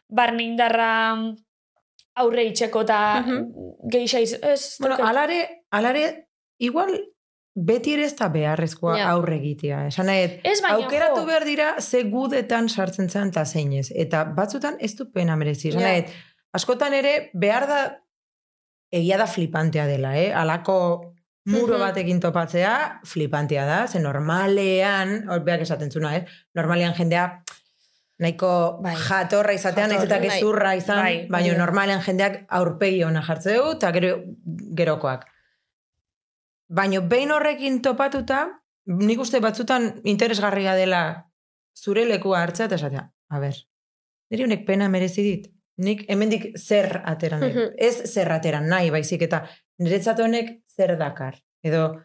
barne 0.10 0.44
indarra 0.44 0.90
aurre 2.16 2.44
itxeko 2.46 2.82
eta 2.82 3.22
Mhm. 3.22 3.46
geixa 3.92 4.20
iz, 4.20 4.34
ez, 4.42 4.76
Bueno, 4.80 4.96
alare, 5.02 5.64
alare, 5.72 6.28
igual 6.60 6.92
beti 7.56 7.94
ere 7.94 8.06
ez 8.06 8.16
da 8.18 8.28
beharrezkoa 8.34 8.98
Ja. 8.98 9.10
aurre 9.12 9.36
egitea. 9.38 9.88
Esan 9.88 10.06
nahi, 10.10 10.40
Ez 10.44 10.62
aukeratu 10.70 11.20
jo. 11.22 11.26
behar 11.26 11.46
dira 11.46 11.76
ze 11.82 12.04
gudetan 12.04 12.70
sartzen 12.70 13.10
zen 13.10 13.28
eta 13.30 13.46
zein 13.46 13.74
ez. 13.74 13.92
Eta 13.96 14.24
batzutan 14.26 14.76
ez 14.80 14.96
du 14.96 15.12
pena 15.12 15.36
merezi. 15.36 15.70
Esan 15.70 15.82
Ja. 15.82 15.88
nahi, 15.88 16.06
askotan 16.54 16.94
ere 16.94 17.30
behar 17.34 17.68
da 17.68 18.00
egia 18.92 19.18
da 19.18 19.28
flipantea 19.28 19.86
dela, 19.88 20.18
eh? 20.18 20.32
Alako 20.36 21.14
muro 21.46 21.74
Mhm. 21.78 21.80
batekin 21.82 22.20
topatzea, 22.20 23.02
flipantea 23.04 23.66
da, 23.66 23.88
ze 23.88 24.00
normalean, 24.00 25.26
beak 25.44 25.62
esaten 25.62 25.92
zuna, 25.92 26.16
eh? 26.16 26.26
Normalean 26.56 26.94
jendea 26.94 27.44
nahiko 28.20 28.80
Bai. 28.82 28.96
jatorra 28.96 29.54
izatea, 29.54 29.88
naiz 29.88 30.04
eta 30.04 30.20
bai. 30.20 30.30
gezurra 30.30 30.76
izan, 30.76 30.98
Bai, 31.02 31.28
baina 31.30 31.50
bai. 31.50 31.58
normalean 31.58 32.02
jendeak 32.02 32.46
aurpegi 32.50 33.04
ona 33.04 33.22
jartze 33.22 33.56
du, 33.58 33.72
eta 33.72 33.92
gero, 33.92 34.24
gerokoak. 34.78 35.26
Baina 36.70 37.02
behin 37.02 37.32
horrekin 37.32 37.82
topatuta, 37.82 38.46
nik 38.86 39.20
uste 39.20 39.40
batzutan 39.40 40.02
interesgarria 40.04 40.76
dela 40.76 41.30
zure 41.78 42.06
lekua 42.06 42.42
hartzea 42.44 42.66
eta 42.70 42.76
esatea, 42.76 43.04
a 43.30 43.40
ber, 43.40 43.56
niri 44.32 44.44
honek 44.44 44.66
pena 44.66 44.90
merezi 44.90 45.24
dit. 45.24 45.50
Nik 45.78 46.04
hemendik 46.08 46.52
zer 46.58 47.02
atera 47.06 47.40
nahi. 47.40 47.50
Mhm. 47.52 47.74
Ez 47.78 48.12
zer 48.14 48.30
atera 48.32 48.60
nahi, 48.62 48.92
baizik 48.94 49.22
eta 49.26 49.40
niretzat 49.82 50.20
honek 50.20 50.60
zer 50.70 50.98
dakar. 51.00 51.40
Edo, 51.64 51.96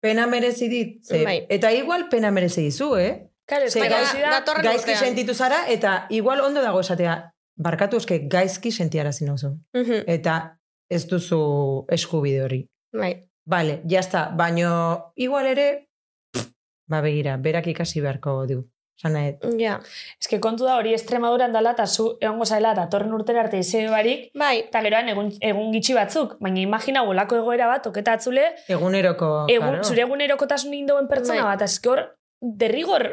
pena 0.00 0.26
merezi 0.26 0.68
dit. 0.68 1.04
Ze, 1.04 1.24
Bai. 1.24 1.46
Eta 1.48 1.72
igual 1.72 2.08
pena 2.08 2.30
merezi 2.30 2.62
dizu, 2.62 2.94
eh? 2.96 3.28
Claro, 3.46 3.64
ez 3.66 3.72
Ze 3.72 3.80
baina 3.80 3.96
gaiz- 3.96 4.08
hausi 4.14 4.22
da, 4.46 4.62
gaizki 4.62 4.94
sentitu 4.96 5.34
zara, 5.34 5.64
eta 5.68 6.06
igual 6.10 6.40
ondo 6.40 6.62
dago 6.62 6.80
esatea, 6.80 7.32
barkatu 7.56 7.96
eske 7.96 8.20
gaizki 8.28 8.70
sentiarazi 8.72 9.24
nauzu. 9.24 9.56
Mhm. 9.74 10.04
Eta 10.06 10.58
ez 10.88 11.06
duzu 11.08 11.84
eskubide 11.88 12.42
hori. 12.44 12.68
Bai. 12.92 13.28
Vale, 13.44 13.82
jazta, 13.88 14.30
baino 14.36 15.12
igual 15.16 15.46
ere, 15.46 15.88
pff, 16.32 16.52
ba 16.86 17.00
begira, 17.00 17.36
berak 17.36 17.66
ikasi 17.66 18.00
beharko 18.00 18.46
du. 18.46 18.62
Osan 18.98 19.14
nahi, 19.16 19.32
Ja. 19.58 19.80
Ez 20.20 20.28
que 20.28 20.38
kontu 20.38 20.64
da 20.64 20.76
hori 20.76 20.92
Extremaduran 20.94 21.52
dala, 21.52 21.72
eta 21.72 21.86
zu 21.86 22.18
egongo 22.20 22.44
zaila, 22.44 22.72
eta 22.76 22.88
torren 22.92 23.12
urtera 23.16 23.40
arte 23.40 23.58
izebe 23.58 23.88
barik, 23.90 24.28
Bai, 24.38 24.58
eta 24.68 24.82
geroan 24.84 25.08
egun, 25.08 25.32
egun 25.40 25.72
gitxi 25.72 25.94
batzuk, 25.96 26.36
baina 26.40 26.60
imagina 26.60 27.02
golako 27.02 27.40
egoera 27.40 27.66
bat, 27.66 27.86
oketa 27.86 28.12
atzule, 28.18 28.44
eguneroko, 28.68 29.46
egun, 29.48 29.78
claro. 29.78 29.84
zure 29.84 30.02
egunerokotasun 30.02 30.74
indoen 30.74 31.08
pertsona 31.08 31.42
Bai. 31.42 31.56
bat, 31.56 31.62
ez 31.62 31.80
que 31.80 31.88
hor, 31.88 32.04
derrigor, 32.40 33.08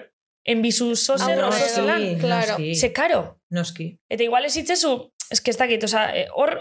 enbizu 0.45 0.95
zozer, 0.95 1.39
Aurrera, 1.39 1.47
oso 1.47 1.81
zelan, 1.81 2.19
claro. 2.19 2.57
ze 2.75 2.93
karo. 2.93 3.39
noski. 3.49 3.99
Eta 4.09 4.23
igual 4.23 4.45
ez 4.45 4.57
itzezu, 4.57 5.11
ez 5.31 5.41
que 5.41 5.51
ez 5.51 5.57
dakit, 5.57 5.83
oza, 5.83 6.09
eh, 6.15 6.27
hor, 6.35 6.59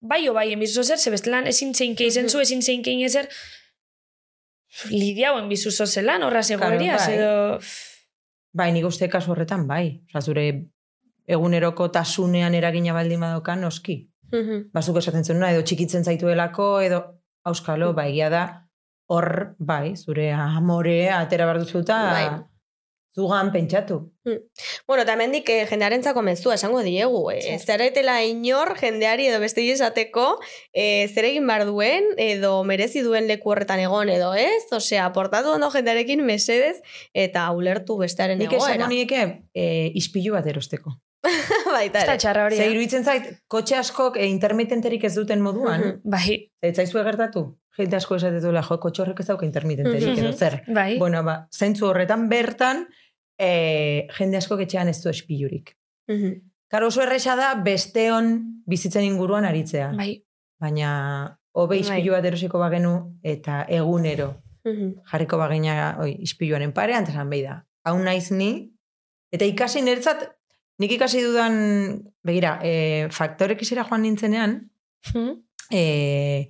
bai 0.00 0.28
o 0.28 0.34
bai, 0.34 0.52
enbizu 0.52 0.82
zozer, 0.82 0.98
ze 0.98 1.10
bestelan 1.10 1.46
ezin 1.46 1.74
zein 1.74 1.96
keizen 1.96 2.28
zu, 2.28 2.40
ezin 2.40 2.62
zein 2.62 2.82
kein 2.82 3.00
ezer, 3.04 3.28
lidiau 4.90 5.38
enbizu 5.38 5.70
zozelan, 5.70 6.22
horra 6.22 6.42
zegoeria, 6.42 6.96
bai. 6.96 7.14
edo... 7.14 7.32
Bai, 8.58 8.72
nik 8.72 8.86
uste 8.88 9.08
kasu 9.12 9.32
horretan 9.34 9.66
bai. 9.68 10.00
Osa, 10.08 10.22
zure 10.30 10.46
eguneroko 11.28 11.90
tasunean 11.92 12.54
eragina 12.56 12.94
baldin 12.96 13.20
badoka 13.20 13.56
noski. 13.56 14.00
Mhm. 14.32 14.70
Bazuk 14.74 14.96
esaten 15.00 15.24
zenuna, 15.24 15.52
edo 15.52 15.62
txikitzen 15.62 16.04
zaituelako, 16.04 16.68
edo 16.84 17.02
auskalo, 17.48 17.92
bai, 17.96 18.08
egia 18.10 18.30
da, 18.32 18.44
hor, 19.08 19.54
bai, 19.58 19.96
zure 19.96 20.30
amore 20.32 21.10
atera 21.12 21.46
behar 21.48 21.60
duzuta, 21.62 21.98
Bai. 22.12 22.24
Zugan 23.18 23.50
pentsatu. 23.50 23.96
Bueno, 24.86 25.02
eta 25.02 25.14
hemendik 25.16 25.48
eh, 25.50 25.64
jendearentzako 25.66 26.22
mezua 26.22 26.54
esango 26.54 26.82
diegu. 26.86 27.22
Eh, 27.32 27.56
Zeretela 27.58 28.20
inor 28.22 28.76
jendeari 28.78 29.26
edo 29.26 29.40
beste 29.42 29.64
esateko 29.72 30.26
eh, 30.72 31.08
zer 31.10 31.26
egin 31.32 31.46
behar 31.48 31.64
duen 31.66 32.04
edo 32.16 32.52
merezi 32.68 33.02
duen 33.02 33.26
leku 33.26 33.50
horretan 33.50 33.80
egon 33.82 34.08
edo 34.14 34.34
ez. 34.38 34.68
Osea, 34.70 35.08
portatu 35.16 35.56
ondo 35.56 35.70
jendearekin 35.74 36.22
mesedez 36.28 36.76
eta 37.12 37.48
ulertu 37.50 37.96
bestearen 37.98 38.38
Nik 38.38 38.52
egoera. 38.52 38.74
esango 38.76 38.88
nieke 38.92 39.24
e, 39.54 39.90
ispilu 39.98 40.36
bat 40.38 40.46
erosteko. 40.46 40.94
Baita 41.74 42.04
Ez 42.04 42.04
ere. 42.08 42.18
txarra 42.22 42.44
hori, 42.46 42.56
Ze 42.60 42.68
eh? 42.68 42.70
iruditzen 42.70 43.04
zait, 43.04 43.32
kotxe 43.50 43.74
askok 43.80 44.16
e, 44.20 44.26
intermitenterik 44.30 45.02
ez 45.10 45.14
duten 45.18 45.40
moduan, 45.42 45.80
Mhm. 45.80 46.00
Bai, 46.04 46.52
ez 46.62 46.76
zaizue 46.76 47.02
gertatu? 47.02 47.48
Jende 47.78 47.94
asko 47.96 48.16
esatetuela, 48.18 48.62
jo, 48.66 48.78
kotxe 48.82 49.02
horrek 49.02 49.20
ez 49.22 49.26
dauka 49.28 49.46
intermitenterik, 49.46 50.08
Mhm. 50.16 50.24
edo 50.24 50.32
zer. 50.32 50.62
bai. 50.66 50.96
Bueno, 50.98 51.22
ba, 51.24 51.48
zentzu 51.54 51.86
horretan 51.86 52.28
bertan, 52.28 52.86
e, 53.38 54.06
jende 54.18 54.36
asko 54.36 54.58
etxean 54.58 54.88
ez 54.88 55.00
du 55.02 55.08
espilurik. 55.10 55.76
Mhm. 56.08 56.34
Karo 56.68 56.88
oso 56.88 57.00
erresa 57.02 57.36
da 57.36 57.54
besteon 57.64 58.62
bizitzen 58.66 59.04
inguruan 59.04 59.44
aritzea. 59.48 59.92
Bai, 59.96 60.24
Baina 60.60 61.38
hobe 61.54 61.76
Bai. 61.76 61.80
ispilu 61.80 62.12
bat 62.12 62.24
erosiko 62.24 62.58
bagenu 62.58 63.18
eta 63.22 63.64
egunero 63.68 64.34
Mhm. 64.66 65.04
jarriko 65.10 65.38
bagina 65.38 65.96
oi, 66.00 66.16
ispiluaren 66.20 66.72
parean, 66.72 67.02
eta 67.04 67.12
esan 67.12 67.30
behi 67.30 67.42
da. 67.42 67.64
Hau 67.84 67.96
naiz 68.02 68.30
ni, 68.32 68.70
eta 69.32 69.44
ikasi 69.46 69.80
niretzat, 69.82 70.26
nik 70.78 70.92
ikasi 70.92 71.22
dudan, 71.22 72.02
begira, 72.22 72.58
e, 72.62 73.08
faktorek 73.10 73.62
izera 73.62 73.84
joan 73.88 74.02
nintzenean, 74.02 74.70
e, 75.70 76.48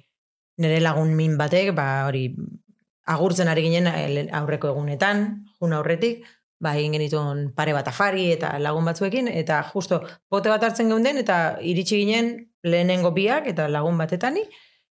nire 0.58 0.80
lagun 0.80 1.14
min 1.14 1.36
batek, 1.38 1.74
ba, 1.76 2.06
hori, 2.08 2.34
agurtzen 3.06 3.48
ari 3.48 3.62
ginen 3.62 3.86
aurreko 4.34 4.68
egunetan, 4.72 5.44
jun 5.60 5.72
aurretik, 5.72 6.24
ba, 6.60 6.74
egin 6.76 6.96
genituen 6.96 7.44
pare 7.54 7.72
bat 7.76 7.88
afari 7.88 8.28
eta 8.34 8.56
lagun 8.62 8.88
batzuekin, 8.88 9.30
eta 9.30 9.60
justo 9.72 10.00
bote 10.30 10.50
bat 10.50 10.64
hartzen 10.66 10.90
geunden, 10.90 11.20
eta 11.22 11.58
iritsi 11.62 12.02
ginen 12.02 12.32
lehenengo 12.66 13.12
biak, 13.14 13.46
eta 13.50 13.68
lagun 13.70 13.98
batetani, 13.98 14.42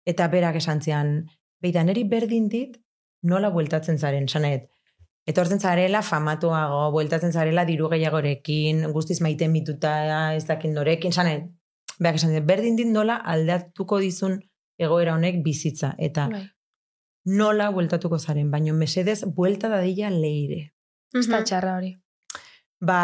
eta 0.06 0.28
berak 0.30 0.60
esan 0.62 0.82
zian, 0.82 1.16
beida, 1.62 1.84
niri 1.84 2.06
berdin 2.10 2.48
dit, 2.50 2.78
nola 3.26 3.50
bueltatzen 3.50 3.98
zaren, 3.98 4.30
sanet, 4.30 4.70
etortzen 5.26 5.60
zarela 5.60 6.04
famatuago, 6.06 6.92
bueltatzen 6.94 7.34
zarela 7.34 7.66
diru 7.66 7.90
gehiagorekin, 7.90 8.86
guztiz 8.94 9.20
maite 9.26 9.50
mituta, 9.50 9.96
ez 10.38 10.46
dakin 10.46 10.76
norekin, 10.78 11.14
sanet, 11.14 11.50
berak 11.98 12.22
esan 12.22 12.36
zian, 12.36 12.46
berdin 12.46 12.78
dit 12.78 12.92
nola 12.92 13.18
aldatuko 13.34 14.00
dizun 14.04 14.38
egoera 14.78 15.16
honek 15.16 15.42
bizitza, 15.42 15.96
eta 15.98 16.30
bai. 16.30 16.44
nola 17.26 17.72
bueltatuko 17.74 18.20
zaren, 18.20 18.52
baino 18.54 18.78
mesedez, 18.78 19.24
buelta 19.26 19.72
dadila 19.72 20.14
leire. 20.14 20.75
Ez 21.16 21.28
da 21.32 21.42
txarra 21.44 21.78
hori. 21.78 21.94
Ba, 22.84 23.02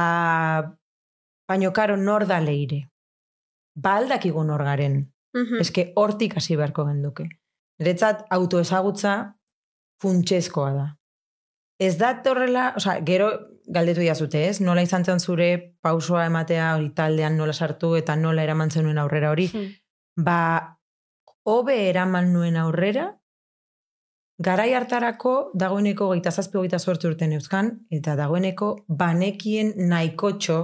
baino 1.48 1.72
karo 1.74 1.98
nor 1.98 2.28
da 2.28 2.40
leire. 2.44 2.84
Ba 3.76 3.98
aldakigu 4.02 4.44
nor 4.44 4.64
garen. 4.68 5.06
Mhm. 5.38 5.62
Eske 5.64 5.92
hortik 5.96 6.36
hasi 6.38 6.58
beharko 6.60 6.86
genduke. 6.90 7.30
Niretzat 7.80 8.26
autoezagutza 8.30 9.14
funtsezkoa 10.02 10.74
da. 10.74 10.88
Ez 11.82 11.96
da 11.98 12.12
horrela, 12.30 12.74
osea, 12.78 13.00
gero 13.06 13.32
galdetu 13.72 14.04
diazute, 14.04 14.44
ez? 14.50 14.60
Nola 14.62 14.84
izan 14.86 15.06
zen 15.06 15.20
zure 15.20 15.48
pausoa 15.82 16.26
ematea 16.28 16.76
hori 16.76 16.92
taldean 16.98 17.38
nola 17.38 17.54
sartu 17.54 17.96
eta 17.98 18.16
nola 18.16 18.44
eraman 18.44 18.70
zenuen 18.70 19.00
aurrera 19.02 19.32
hori. 19.32 19.48
Hmm. 19.54 19.72
Ba, 20.26 20.78
hobe 21.48 21.78
eraman 21.90 22.32
nuen 22.34 22.58
aurrera, 22.58 23.08
garai 24.42 24.74
hartarako 24.74 25.52
dagoeneko 25.54 26.10
gaita 26.12 26.32
zazpi 26.32 26.58
gaita 26.58 26.80
sortu 26.80 27.12
urten 27.12 27.34
euskan, 27.38 27.72
eta 27.94 28.16
dagoeneko 28.18 28.72
banekien 28.88 29.74
nahikotxo, 29.92 30.58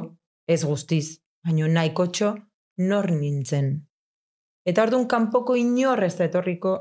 ez 0.48 0.64
guztiz, 0.66 1.20
baino 1.46 1.68
nahikotxo 1.68 2.34
nor 2.90 3.12
nintzen. 3.12 3.74
Eta 4.68 4.84
orduan 4.84 5.08
kanpoko 5.08 5.56
inor 5.56 6.04
ez 6.04 6.16
da 6.18 6.28
etorriko 6.28 6.78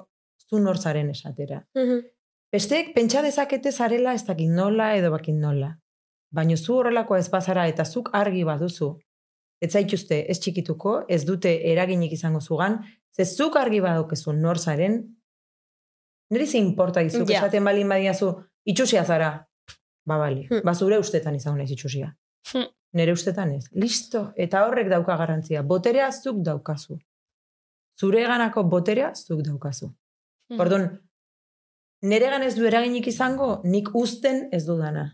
zu 0.49 0.61
nor 0.61 0.79
zaren 0.79 1.11
esatera. 1.11 1.65
Mhm. 1.75 2.05
Besteek 2.53 2.95
pentsa 2.95 3.23
dezakete 3.23 3.73
zarela 3.73 4.15
ez 4.15 4.25
dakit 4.25 4.49
nola 4.49 4.95
edo 4.97 5.11
bakin 5.11 5.41
nola. 5.41 5.77
Baina 6.33 6.57
zu 6.57 6.75
horrelako 6.75 7.17
ez 7.17 7.29
bazara 7.31 7.67
eta 7.69 7.85
zuk 7.85 8.11
argi 8.13 8.45
baduzu. 8.45 8.97
Ez 9.61 9.73
zaituzte 9.73 10.25
ez 10.31 10.39
txikituko, 10.39 11.05
ez 11.09 11.25
dute 11.25 11.53
eraginik 11.73 12.13
izango 12.13 12.41
zugan, 12.41 12.81
ze 13.15 13.25
zuk 13.25 13.57
argi 13.57 13.81
badukezu 13.81 14.33
nor 14.33 14.59
zaren, 14.59 15.16
niri 16.31 16.47
ze 16.47 16.59
importa 16.59 17.01
dizuk, 17.03 17.29
Ja. 17.31 17.39
esaten 17.39 17.65
balin 17.65 17.89
badiazu, 17.89 18.33
itxusia 18.65 19.05
zara. 19.05 19.47
Ba, 20.07 20.19
bali, 20.19 20.47
Hmm. 20.49 20.61
ba 20.65 20.75
zure 20.75 20.99
ustetan 20.99 21.35
izango 21.35 21.57
naiz 21.59 21.71
itxusia. 21.71 22.17
Hmm. 22.53 22.67
Nere 22.93 23.13
ustetan 23.13 23.53
ez. 23.53 23.67
Listo, 23.73 24.33
eta 24.37 24.67
horrek 24.67 24.89
dauka 24.89 25.17
garantzia. 25.17 25.63
Boterea 25.63 26.11
zuk 26.13 26.37
daukazu. 26.45 26.99
Zure 28.01 28.23
ganako 28.23 28.65
boterea 28.65 29.13
zuk 29.15 29.43
daukazu. 29.43 29.87
Mhm. 30.51 30.61
Orduan, 30.61 31.01
neregan 32.03 32.43
ez 32.43 32.55
du 32.57 32.65
eraginik 32.67 33.07
izango, 33.07 33.61
nik 33.65 33.89
uzten 33.95 34.49
ez 34.53 34.65
dudana. 34.67 35.11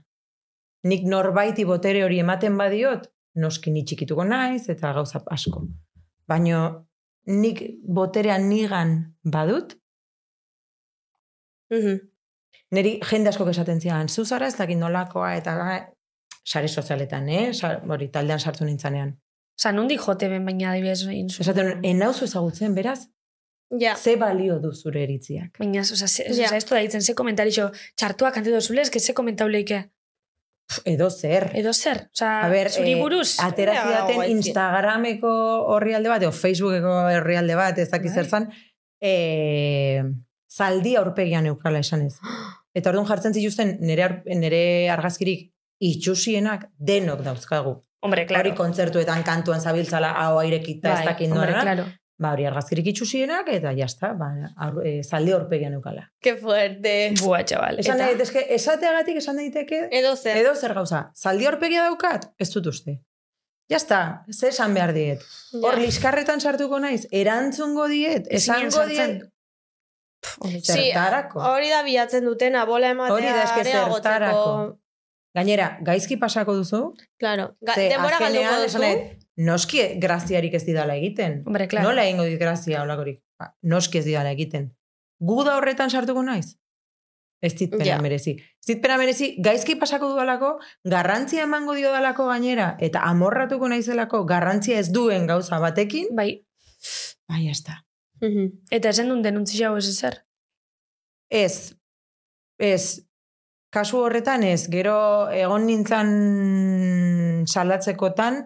Nik 0.84 1.04
norbaiti 1.06 1.64
botere 1.64 2.04
hori 2.04 2.18
ematen 2.18 2.56
badiot, 2.58 3.06
noski 3.34 3.70
ni 3.70 3.84
txikituko 3.84 4.24
naiz 4.24 4.68
eta 4.68 4.92
gauza 4.92 5.22
asko. 5.30 5.62
Baino 6.28 6.86
nik 7.26 7.62
boterea 7.82 8.38
nigan 8.38 9.14
badut, 9.24 9.76
Mhm. 11.72 11.98
niri 12.72 12.98
jende 13.10 13.28
asko 13.32 13.48
esaten 13.50 13.80
zian, 13.80 14.08
zu 14.08 14.24
zara 14.24 14.46
ez 14.46 14.56
dakit 14.56 14.78
nolakoa 14.78 15.34
eta 15.36 15.54
sare 16.44 16.68
sozialetan, 16.68 17.28
eh? 17.28 17.52
Sa, 17.54 17.80
hori, 17.88 18.08
taldean 18.10 18.40
sartu 18.40 18.64
nintzanean. 18.64 19.12
Osa, 19.58 19.72
nondik 19.72 20.00
jote 20.00 20.28
ben 20.28 20.44
baina 20.48 20.70
adibidez 20.72 21.02
egin 21.06 21.28
zuen? 21.30 21.40
Esaten, 21.44 21.84
enauzu 21.84 22.24
ezagutzen, 22.24 22.74
beraz, 22.74 23.00
Ja. 23.78 23.94
ze 23.96 24.16
balio 24.16 24.58
du 24.60 24.72
zure 24.74 25.02
eritziak. 25.02 25.58
Baina, 25.58 25.80
oza, 25.80 26.06
ze, 26.08 26.24
Ja. 26.24 26.46
oza, 26.46 26.56
esto 26.56 26.74
da 26.74 26.80
ditzen, 26.80 27.00
ze 27.02 27.14
komentarixo, 27.14 27.70
txartuak 27.96 28.36
antedo 28.36 28.60
zule, 28.60 28.82
eske 28.82 29.00
ze 29.00 29.14
komentauleike. 29.14 29.90
Edo 30.84 31.10
zer. 31.10 31.50
Edo 31.54 31.72
zer, 31.72 32.08
oza, 32.12 32.40
A 32.44 32.48
ber, 32.48 32.70
zuri 32.70 32.92
eh, 32.92 33.00
buruz. 33.00 33.36
atera 33.40 33.74
Ja, 33.74 33.82
zidaten 33.86 34.14
guaizki. 34.16 34.32
Instagrameko 34.36 35.28
horrialde 35.74 36.08
bat, 36.08 36.22
edo 36.22 36.32
Facebookeko 36.32 37.08
herrialde 37.10 37.54
bat, 37.56 37.78
ez 37.78 37.88
dakiz 37.90 38.10
Bai. 38.12 38.14
zer 38.14 38.26
zan, 38.28 38.50
e, 39.00 40.02
zaldi 40.56 40.96
aurpegian 40.96 41.46
eukala 41.46 41.78
esanez. 41.84 42.14
Eta 42.76 42.90
orduan 42.90 43.06
jartzen 43.08 43.34
zituzten 43.34 43.76
nere, 43.80 44.02
ar- 44.04 44.22
nere 44.26 44.88
argazkirik 44.90 45.50
itxusienak 45.82 46.68
denok 46.78 47.22
dauzkagu. 47.26 47.74
Hombre, 48.02 48.24
claro. 48.26 48.42
Hori 48.48 48.56
kontzertuetan 48.58 49.22
kantuan 49.26 49.60
zabiltzala 49.62 50.10
hau 50.24 50.38
airekita 50.40 50.94
ez 50.98 51.04
dakit 51.06 51.30
hombre, 51.30 51.52
claro. 51.60 51.84
Ba, 52.22 52.32
hori 52.36 52.44
argazkirik 52.46 52.86
itxusienak 52.92 53.48
eta 53.50 53.72
jazta, 53.74 54.12
ba, 54.18 54.28
aur, 54.66 54.80
e, 54.86 55.02
zaldi 55.02 55.32
aurpegian 55.34 55.74
eukala. 55.78 56.04
Qué 56.22 56.36
fuerte. 56.38 56.92
Bua, 57.20 57.40
txabal. 57.46 57.78
Esan 57.82 57.96
Eta, 57.98 58.08
nahi, 58.12 58.22
eske, 58.26 58.42
esateagatik 58.56 59.18
esan 59.22 59.38
daiteke, 59.40 59.80
Edo 59.90 60.14
zer. 60.16 60.36
edo 60.42 60.54
zer 60.54 60.74
gauza, 60.74 61.00
zaldi 61.18 61.46
aurpegia 61.50 61.82
daukat, 61.88 62.28
ez 62.38 62.50
dut 62.54 62.66
uste. 62.70 62.98
Ja 63.70 63.78
está, 63.78 64.00
ze 64.30 64.48
esan 64.52 64.74
behar 64.74 64.92
diet. 64.94 65.22
Hor, 65.54 65.74
Ja. 65.78 65.80
liskarretan 65.86 66.40
sartuko 66.40 66.78
naiz, 66.82 67.06
erantzungo 67.10 67.88
diet, 67.88 68.26
esango 68.30 68.86
diet, 68.86 69.22
zertarako. 70.64 71.40
hori 71.40 71.70
da 71.70 71.82
bilatzen 71.82 72.24
dutena, 72.24 72.64
bola 72.66 72.90
ematea 72.90 73.14
Hori 73.14 73.26
da, 73.26 73.42
eske 73.44 73.64
zertarako. 73.64 74.78
Gainera, 75.34 75.78
gaizki 75.80 76.18
pasako 76.20 76.54
duzu, 76.54 76.94
Claro. 77.18 77.56
Ga, 77.60 77.74
ze 77.74 77.88
denbora 77.88 78.16
azkenean, 78.18 78.44
galduko 78.44 78.64
duzu. 78.66 78.78
nahi, 78.78 79.18
noski 79.36 79.84
graziarik 79.98 80.54
ez 80.54 80.64
didala 80.66 80.94
egiten. 80.96 81.42
Hombre, 81.46 81.68
claro. 81.68 81.88
Nola 81.88 82.04
egingo 82.04 82.24
dit 82.28 82.38
grazia 82.40 82.82
olakorik? 82.82 83.22
Ba, 83.40 83.54
noski 83.62 83.98
ez 83.98 84.04
didala 84.04 84.30
egiten. 84.36 84.74
Gu 85.20 85.44
da 85.44 85.56
horretan 85.56 85.90
sartuko 85.90 86.22
naiz? 86.22 86.58
Ez 87.42 87.54
dit 87.58 87.70
pena 87.70 87.84
Ja. 87.84 87.98
merezi. 88.02 88.36
Ez 88.60 88.66
dit 88.66 88.82
pena 88.82 88.96
merezi, 88.98 89.34
gaizki 89.42 89.74
pasako 89.76 90.08
dudalako, 90.12 90.58
garrantzia 90.84 91.42
emango 91.42 91.74
dio 91.74 91.90
dalako 91.90 92.26
gainera, 92.28 92.76
eta 92.78 93.00
amorratuko 93.08 93.68
naizelako 93.68 94.24
garrantzia 94.26 94.78
ez 94.78 94.90
duen 94.92 95.26
gauza 95.26 95.58
batekin, 95.58 96.06
Bai, 96.14 96.44
bai, 97.28 97.48
ez 97.48 97.62
da. 97.64 97.84
Mhm. 98.22 98.66
eta 98.70 98.88
esen 98.88 99.08
duen 99.10 99.22
denuntzia 99.22 99.68
hau 99.68 99.76
ez 99.76 99.88
ezer. 99.88 100.20
Ez, 101.30 101.74
ez, 102.58 103.02
kasu 103.72 104.02
horretan 104.04 104.44
ez, 104.44 104.68
gero 104.70 105.28
egon 105.32 105.66
nintzen 105.66 106.10
salatzekotan, 107.48 108.44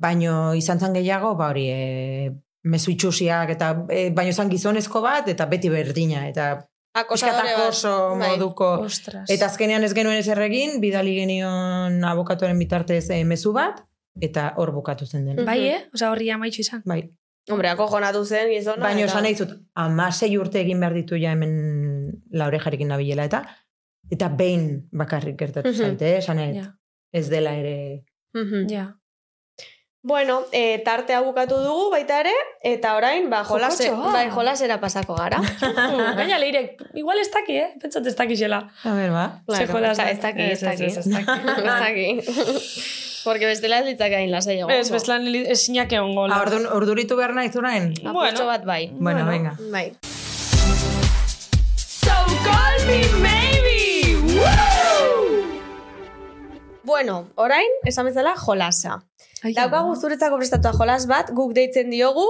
baino 0.00 0.54
izan 0.58 0.82
zan 0.82 0.96
gehiago, 0.98 1.34
ba 1.38 1.52
hori, 1.52 1.68
e, 1.70 2.32
mezu 2.64 2.92
itxusiak, 2.94 3.54
eta 3.54 3.70
e, 3.88 4.08
baino 4.16 4.32
zan 4.34 4.50
gizonezko 4.50 5.00
bat, 5.04 5.28
eta 5.30 5.46
beti 5.46 5.70
berdina, 5.70 6.26
eta 6.28 6.66
oso 7.10 7.96
Bai. 8.18 8.28
moduko. 8.34 8.70
Ostras. 8.86 9.26
Eta 9.30 9.46
azkenean 9.46 9.84
ez 9.84 9.94
genuen 9.94 10.18
ezer 10.18 10.40
egin, 10.42 10.80
bidali 10.82 11.16
genion 11.16 12.02
abokatuaren 12.04 12.58
bitartez 12.58 13.08
e, 13.10 13.24
mezu 13.24 13.54
bat, 13.54 13.82
eta 14.20 14.52
hor 14.58 14.72
bukatu 14.74 15.06
zen 15.06 15.26
den. 15.26 15.44
Bai, 15.46 15.60
eh? 15.70 15.82
Osa 15.94 16.10
horri 16.10 16.30
amaitxu 16.30 16.62
izan. 16.66 16.82
Bai. 16.86 17.02
Hombre, 17.50 17.68
akojonatu 17.68 18.24
zen 18.24 18.48
gizona. 18.50 18.82
Baina 18.86 19.00
eta- 19.04 19.10
esan 19.12 19.22
nahi 19.22 19.34
zut, 19.36 19.50
amasei 19.74 20.36
urte 20.38 20.60
egin 20.60 20.80
behar 20.80 20.94
ditu 20.94 21.16
ja 21.20 21.32
hemen 21.32 22.22
laure 22.32 22.58
jarekin 22.58 22.88
nabilela, 22.88 23.24
eta 23.24 23.42
eta 24.10 24.28
behin 24.28 24.88
bakarrik 24.92 25.36
gertatu 25.38 25.68
Mhm. 25.68 25.76
zaite, 25.78 26.14
eh? 26.14 26.18
esan 26.18 26.36
nahi, 26.36 26.56
Ja, 26.56 26.74
ez 27.12 27.28
dela 27.30 27.54
ere... 27.56 28.04
Mhm. 28.34 28.68
ja. 28.70 28.94
Bueno, 30.06 30.42
e, 30.52 30.82
tartea 30.84 31.22
bukatu 31.22 31.56
dugu 31.64 31.90
baita 31.90 32.18
ere, 32.20 32.32
eta 32.62 32.94
orain, 32.96 33.30
ba, 33.30 33.42
jolase, 33.44 33.86
Jokotxoa. 33.88 34.12
bai, 34.12 34.28
jolasera 34.30 34.78
pasako 34.80 35.14
gara. 35.16 35.38
Gaina 36.18 36.38
leirek, 36.38 36.82
igual 36.94 37.18
ez 37.18 37.30
daki, 37.32 37.56
eh? 37.56 37.70
Pentsat 37.80 38.06
ez 38.06 38.14
daki 38.14 38.36
xela. 38.36 38.58
A 38.84 38.92
ber, 38.94 39.10
ba. 39.10 39.42
Jolas 39.48 39.98
ez, 39.98 39.98
da. 39.98 40.10
ez 40.10 40.20
daki, 40.20 40.42
ez 40.42 40.62
Ez, 40.62 40.62
ez, 40.62 40.68
daki. 40.68 40.84
ez, 40.84 40.96
ez 40.98 41.06
daki. 41.80 43.04
Porque 43.24 43.46
bestela 43.48 43.78
ez 43.80 43.86
litzak 43.88 44.12
egin 44.12 44.30
lasai 44.30 44.58
egon. 44.58 44.70
Ez, 44.70 44.90
bestlan 44.92 45.24
esinak 45.56 45.92
egon 45.96 46.12
gola. 46.14 46.36
Ah, 46.36 46.44
ordun, 46.44 46.66
orduritu 46.68 47.16
behar 47.16 47.32
nahi 47.34 47.48
zurain? 47.48 47.94
Bueno. 48.02 48.18
Apurtxo 48.20 48.46
bat 48.46 48.66
bai. 48.68 48.82
Bueno, 48.92 49.24
venga. 49.26 49.56
Bai. 49.72 49.86
So 52.04 52.18
call 52.44 52.84
me 52.86 53.00
maybe! 53.24 53.64
Bueno, 56.84 57.30
orain, 57.40 57.70
esan 57.88 58.04
bezala, 58.06 58.36
jolasa. 58.36 59.00
Daukagu 59.44 59.92
zuretzako 60.00 60.40
prestatua 60.40 60.72
jolas 60.72 61.04
bat, 61.10 61.30
guk 61.36 61.52
deitzen 61.56 61.90
diogu, 61.92 62.24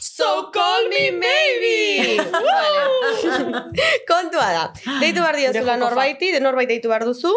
So 0.00 0.50
call 0.52 0.88
me 0.88 1.10
maybe! 1.12 2.20
Kontua 4.10 4.48
da. 4.52 4.64
Deitu 5.00 5.20
behar 5.20 5.36
diozula 5.36 5.76
norbaiti, 5.80 6.30
de 6.32 6.40
norbait 6.40 6.68
deitu 6.68 6.88
behar 6.88 7.04
duzu, 7.08 7.32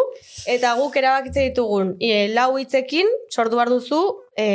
eta 0.48 0.74
guk 0.76 0.96
erabakitze 1.00 1.46
ditugun 1.50 1.94
e, 2.00 2.28
lau 2.32 2.56
hitzekin 2.60 3.08
sortu 3.32 3.56
behar 3.60 3.72
duzu 3.72 4.00
e, 4.36 4.46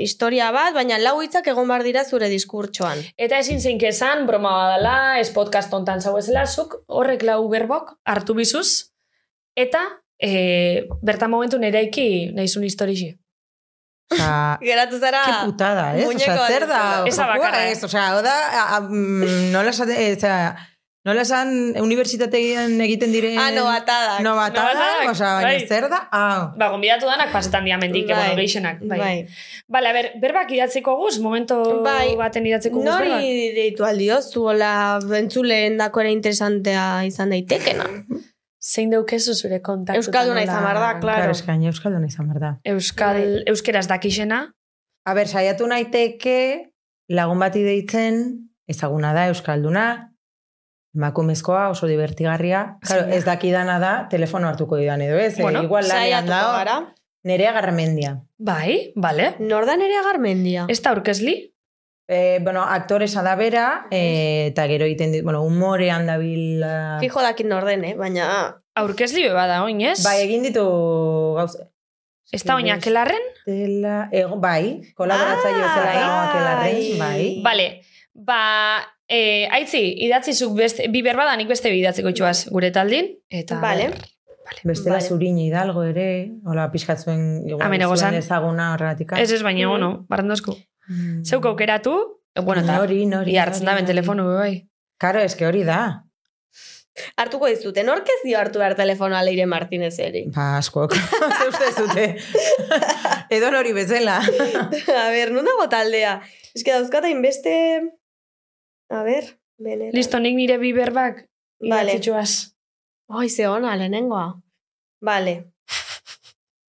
historia 0.00 0.50
bat, 0.52 0.72
baina 0.76 1.00
lau 1.00 1.18
hitzak 1.20 1.48
egon 1.52 1.68
behar 1.68 1.84
dira 1.84 2.04
zure 2.04 2.28
diskurtsoan. 2.32 3.00
Eta 3.16 3.40
ezin 3.40 3.60
zeink 3.60 3.84
esan, 3.88 4.26
broma 4.28 4.52
badala, 4.58 4.96
ez 5.20 5.30
podcast 5.32 5.72
ontan 5.72 6.00
zau 6.00 6.16
ezela, 6.20 6.44
zuk 6.44 6.82
horrek 6.88 7.24
lau 7.28 7.40
berbok 7.52 7.96
hartu 8.04 8.36
bizuz, 8.36 8.92
eta 9.56 9.84
e, 10.20 10.88
bertan 11.00 11.32
momentu 11.32 11.60
nereiki 11.60 12.32
nahizun 12.36 12.68
historixi. 12.68 13.14
Osa, 14.12 14.58
Geratu 14.60 14.98
zara... 14.98 15.22
Qué 15.24 15.46
putada, 15.46 15.96
ez? 15.96 16.06
Osa, 16.06 16.46
zer 16.46 16.66
da? 16.66 17.04
Esa 17.06 17.28
eh? 17.36 17.70
ez? 17.70 17.84
Osa, 17.84 18.08
hau 18.08 18.22
da, 18.22 18.34
a, 18.50 18.76
a, 18.76 18.80
mm, 18.80 19.50
nola 19.52 19.70
esate, 19.70 19.96
eh, 19.96 20.16
osea, 20.16 20.56
nola 21.06 21.24
esan 21.26 21.52
unibertsitatean 21.80 22.76
egiten 22.84 23.12
diren... 23.14 23.38
Ah, 23.40 23.50
no, 23.54 23.64
atadak. 23.70 24.20
No, 24.22 24.34
Nobatadak, 24.34 25.08
osea, 25.10 25.32
baina 25.38 25.52
bai. 25.54 25.66
zer 25.66 25.88
da? 25.90 26.02
Hau. 26.12 26.42
Ba, 26.58 26.68
gonbidatu 26.74 27.08
danak 27.10 27.32
pasetan 27.34 27.64
diamendik, 27.68 28.06
Bai. 28.10 28.18
bueno, 28.18 28.40
geixenak. 28.42 28.82
Bai. 28.84 28.98
Bai. 28.98 29.14
Bale, 29.68 29.92
a 29.92 29.96
ber, 29.96 30.10
berbak 30.22 30.52
idatzeko 30.58 30.96
guz, 31.00 31.16
momento 31.24 31.58
Bai. 31.86 32.14
baten 32.20 32.46
idatzeko 32.46 32.82
guz 32.82 32.90
berbak. 32.90 33.16
Nori 33.16 33.54
deitu 33.56 33.88
aldiozu, 33.88 34.44
hola, 34.52 34.74
entzuleen 35.18 35.80
dako 35.80 36.04
ere 36.04 36.12
interesantea 36.18 36.86
izan 37.08 37.34
daitekena. 37.34 37.88
Zein 38.62 38.90
daukezu 38.94 39.34
zure 39.34 39.58
kontaktu. 39.60 39.98
Euskalduna 39.98 40.42
izan 40.44 40.62
behar 40.62 40.78
da, 40.78 40.90
claro. 41.00 41.18
Claro, 41.24 41.34
eskaini 41.34 41.66
euskalduna 41.66 42.06
izan 42.06 42.28
behar 42.30 42.40
da. 42.40 42.50
Euskal, 42.70 43.42
euskeraz 43.50 43.88
dakixena. 43.90 44.44
A 45.04 45.14
ber, 45.18 45.26
saiatu 45.26 45.66
naiteke 45.66 46.70
lagun 47.10 47.40
bati 47.42 47.64
deitzen, 47.66 48.20
ezaguna 48.70 49.10
da 49.16 49.26
euskalduna, 49.32 49.86
emakumezkoa, 50.94 51.68
oso 51.72 51.88
divertigarria. 51.90 52.78
Claro, 52.86 53.08
ez 53.10 53.24
dakidana 53.24 53.78
da, 53.82 53.92
telefono 54.12 54.48
hartuko 54.48 54.76
didan 54.78 55.00
edo 55.02 55.18
ez, 55.18 55.38
Bueno, 55.40 55.60
eh, 55.60 55.64
igual 55.64 55.88
lanean 55.88 56.26
da, 56.26 56.42
gara. 56.52 56.76
nerea 57.24 57.52
garmendia. 57.52 58.20
Bai, 58.38 58.92
bale. 58.96 59.34
Norda 59.40 59.76
nerea 59.76 60.02
garmendia. 60.02 60.66
Ez 60.68 60.80
da 60.82 60.90
aurkezli? 60.90 61.51
Eh, 62.08 62.40
bueno, 62.42 62.62
aktoresa 62.62 63.22
da 63.22 63.36
bera, 63.36 63.86
eh, 63.90 64.48
eta 64.50 64.66
gero 64.68 64.84
egiten 64.84 65.12
dit, 65.12 65.22
bueno, 65.24 65.42
humorean 65.46 66.06
dabil... 66.06 66.60
Uh, 66.62 66.98
Fijo 67.00 67.22
dakin 67.22 67.48
norden, 67.48 67.84
eh? 67.84 67.94
baina... 67.96 68.58
Aurkezli 68.74 69.22
beba 69.22 69.46
da, 69.46 69.62
oin 69.64 69.80
ez? 69.84 70.02
bai, 70.04 70.22
egin 70.24 70.42
ditu 70.42 70.64
gauza. 71.36 71.68
Ez 72.32 72.40
da 72.48 72.54
oinak 72.56 72.86
elarren? 72.88 73.20
Dela, 73.46 74.08
ego, 74.10 74.38
bai, 74.40 74.80
kolaboratzaile 74.96 75.60
bezala 75.60 75.92
Ah, 75.92 76.32
elarren, 76.40 76.78
bai. 76.98 76.98
bai. 76.98 77.26
Bale, 77.44 77.66
ba, 78.14 78.38
e, 79.06 79.46
aitzi, 79.52 79.82
idatzizuk 80.08 80.56
beste, 80.56 80.88
bi 80.88 81.02
berbada 81.04 81.36
nik 81.36 81.48
beste 81.52 81.68
bi 81.70 81.82
idatziko 81.82 82.08
itxuaz 82.14 82.48
gure 82.50 82.70
taldin. 82.72 83.12
Eta, 83.30 83.60
Vale. 83.60 83.90
Bestela 84.64 84.96
Vale. 84.98 85.06
zurin 85.08 85.36
hidalgo 85.38 85.84
ere, 85.86 86.30
hola 86.44 86.66
pixkatzuen 86.72 87.46
igual 87.48 87.72
egozan. 87.80 88.14
ezaguna 88.18 88.72
horregatik. 88.74 89.12
Ez 89.16 89.30
ez 89.32 89.42
baina, 89.42 89.66
Mm. 89.66 89.70
bueno, 89.70 90.06
barrandozku. 90.08 90.56
Mm. 90.88 91.22
Zeuk 91.24 91.46
aukeratu, 91.46 91.96
e, 92.34 92.40
bueno, 92.40 92.62
eta 92.62 92.78
nori, 92.78 93.04
nori. 93.06 93.36
hartzen 93.38 93.66
da 93.66 93.76
telefonu 93.86 94.26
bai. 94.34 94.68
Karo, 94.98 95.20
eske 95.20 95.46
hori 95.46 95.64
da. 95.64 96.04
Hartuko 97.16 97.48
dizute, 97.48 97.82
nork 97.86 98.08
ez 98.12 98.18
dio 98.20 98.36
hartu 98.38 98.60
behar 98.60 98.74
telefonoa 98.76 99.22
Leire 99.24 99.46
Martinez 99.48 99.94
eri? 100.04 100.26
Ba, 100.34 100.58
askok. 100.58 100.92
Ze 101.38 101.48
uste 101.48 101.70
zute. 101.72 102.06
Edo 103.36 103.50
nori 103.54 103.72
bezala. 103.72 104.18
A 105.02 105.06
ber, 105.14 105.32
nun 105.32 105.48
dago 105.48 105.68
taldea? 105.72 106.18
Ez 106.52 106.62
que 106.62 106.74
dauzkat 106.74 107.08
hainbeste... 107.08 107.54
A 108.92 109.00
ber, 109.06 109.30
benera. 109.56 109.94
Listo, 109.96 110.20
nik 110.20 110.36
nire 110.36 110.58
bi 110.60 110.74
berbak 110.76 111.24
Vale. 111.64 111.94
idatzitxuaz. 111.94 112.52
Ai, 113.16 113.28
ze 113.32 113.48
ona, 113.48 113.72
lehenengoa. 113.80 114.26
Vale. 115.00 115.51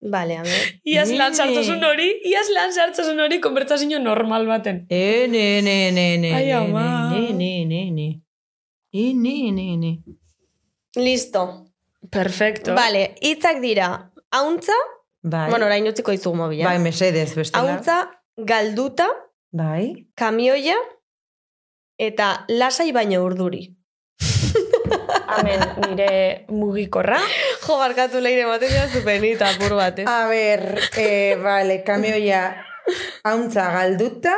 Vale, 0.06 0.36
a 0.38 0.44
ver. 0.44 0.64
Iaz 0.84 1.10
lan 1.16 1.32
Nini. 1.32 1.38
sartzazun 1.38 1.84
hori, 1.88 2.10
iaz 2.28 2.50
lan 2.52 2.74
sartzazun 2.76 3.20
hori 3.24 3.38
konbertsazio 3.40 4.00
normal 4.04 4.46
baten. 4.50 4.82
E, 4.92 5.28
ne, 5.32 5.62
ne, 5.64 5.92
ne, 5.96 6.08
ne, 6.20 6.32
Ai, 6.36 6.46
ne, 6.46 6.54
ama. 6.58 7.10
ne, 7.14 7.30
ne, 7.34 7.52
ne, 7.66 7.84
ne. 7.92 8.08
E, 8.92 9.14
ne, 9.14 9.36
ne, 9.56 9.68
ne. 9.78 9.94
Listo. 11.00 11.46
Perfecto. 12.12 12.76
Vale, 12.76 13.14
hitzak 13.22 13.62
dira. 13.64 14.12
Hauntza, 14.36 14.76
Bai, 15.24 15.50
bueno, 15.50 15.66
orain 15.70 15.88
utziko 15.88 16.12
dizugu 16.12 16.36
mobila. 16.36 16.66
bai, 16.68 16.80
mesedez, 16.84 17.30
bestela. 17.36 17.64
Hauntza, 17.64 18.02
galduta, 18.38 19.08
Bai. 19.52 20.08
kamioia, 20.16 20.76
eta 21.98 22.46
lasai 22.50 22.92
baino 22.92 23.24
urduri. 23.24 23.70
Hemen 25.34 25.64
nire 25.88 26.46
mugikorra. 26.50 27.20
Jo, 27.64 27.78
barkatu 27.80 28.22
leire 28.22 28.46
ematen 28.46 28.70
dira 28.70 28.88
zupenita, 28.92 29.50
apur 29.54 29.76
bat, 29.80 30.00
eh? 30.04 30.06
A 30.10 30.28
ber, 30.30 30.64
eh, 30.98 31.34
vale, 31.42 31.82
kamioia 31.88 32.44
hauntza 33.24 33.70
galduta. 33.74 34.36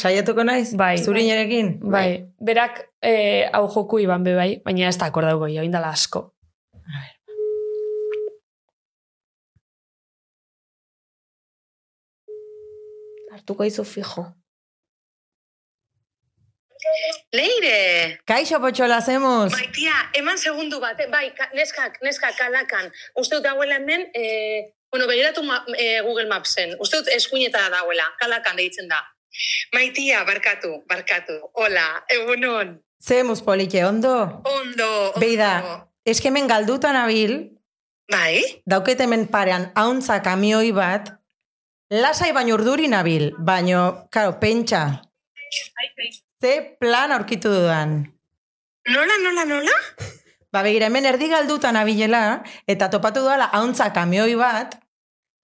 Saiatuko 0.00 0.44
naiz? 0.44 0.74
Bai. 0.76 0.98
Zurinarekin? 0.98 1.78
Bai, 1.80 2.26
berak 2.42 2.80
eh, 3.00 3.48
hau 3.54 3.68
joku 3.70 4.02
iban 4.02 4.24
be 4.26 4.34
bai, 4.34 4.50
baina 4.64 4.88
ez 4.90 4.98
da 4.98 5.06
akordauko 5.12 5.48
jo, 5.52 5.62
indala 5.62 5.92
asko. 5.94 6.30
Hartuko 13.34 13.64
izu 13.66 13.84
fijo. 13.84 14.28
Leire! 17.32 18.20
Kaixo 18.24 18.60
potxola 18.60 18.98
hacemos. 18.98 19.52
Bai, 19.52 19.68
tia, 19.72 19.94
eman 20.20 20.38
segundu 20.38 20.80
bat, 20.80 21.00
eh? 21.00 21.08
bai, 21.10 21.30
ka, 21.36 21.48
neskak, 21.56 21.98
neskak 22.04 22.36
kalakan. 22.38 22.90
Uste 23.18 23.38
dut 23.38 23.44
dagoela 23.44 23.80
hemen, 23.80 24.06
eh, 24.14 24.74
bueno, 24.92 25.08
begiratu 25.10 25.42
ma, 25.42 25.64
eh, 25.78 26.00
Google 26.02 26.28
Mapsen. 26.28 26.76
Uste 26.80 27.02
dut 27.02 27.10
eskuineta 27.14 27.66
dagoela, 27.72 28.06
kalakan 28.20 28.56
deitzen 28.60 28.88
da. 28.88 29.00
Maitia, 29.74 30.22
barkatu, 30.24 30.84
barkatu. 30.88 31.40
Hola, 31.54 32.04
egunon. 32.08 32.78
Zemus 33.02 33.42
politxe, 33.42 33.84
ondo? 33.84 34.14
Ondo, 34.44 34.90
ondo. 35.10 35.20
Beida, 35.20 35.50
eske 36.06 36.30
hemen 36.30 36.46
galduta 36.48 36.92
nabil, 36.94 37.50
Bai? 38.10 38.62
dauket 38.68 39.00
hemen 39.00 39.26
parean 39.32 39.70
hauntza 39.74 40.20
kamioi 40.22 40.72
bat, 40.72 41.10
lasai 41.90 42.32
baino 42.32 42.54
urduri 42.54 42.88
nabil, 42.88 43.32
baino, 43.38 44.06
karo, 44.12 44.38
pentsa, 44.40 45.02
ze 46.44 46.76
plan 46.78 47.12
aurkitu 47.12 47.48
dudan. 47.48 48.04
Nola, 48.88 49.16
nola, 49.24 49.44
nola? 49.48 49.76
Ba, 50.52 50.62
begira, 50.62 50.86
hemen 50.86 51.08
erdi 51.08 51.30
galdutan 51.32 51.76
abilela, 51.80 52.44
eta 52.70 52.90
topatu 52.92 53.24
duela 53.24 53.48
hauntza 53.56 53.88
kamioi 53.96 54.36
bat, 54.38 54.76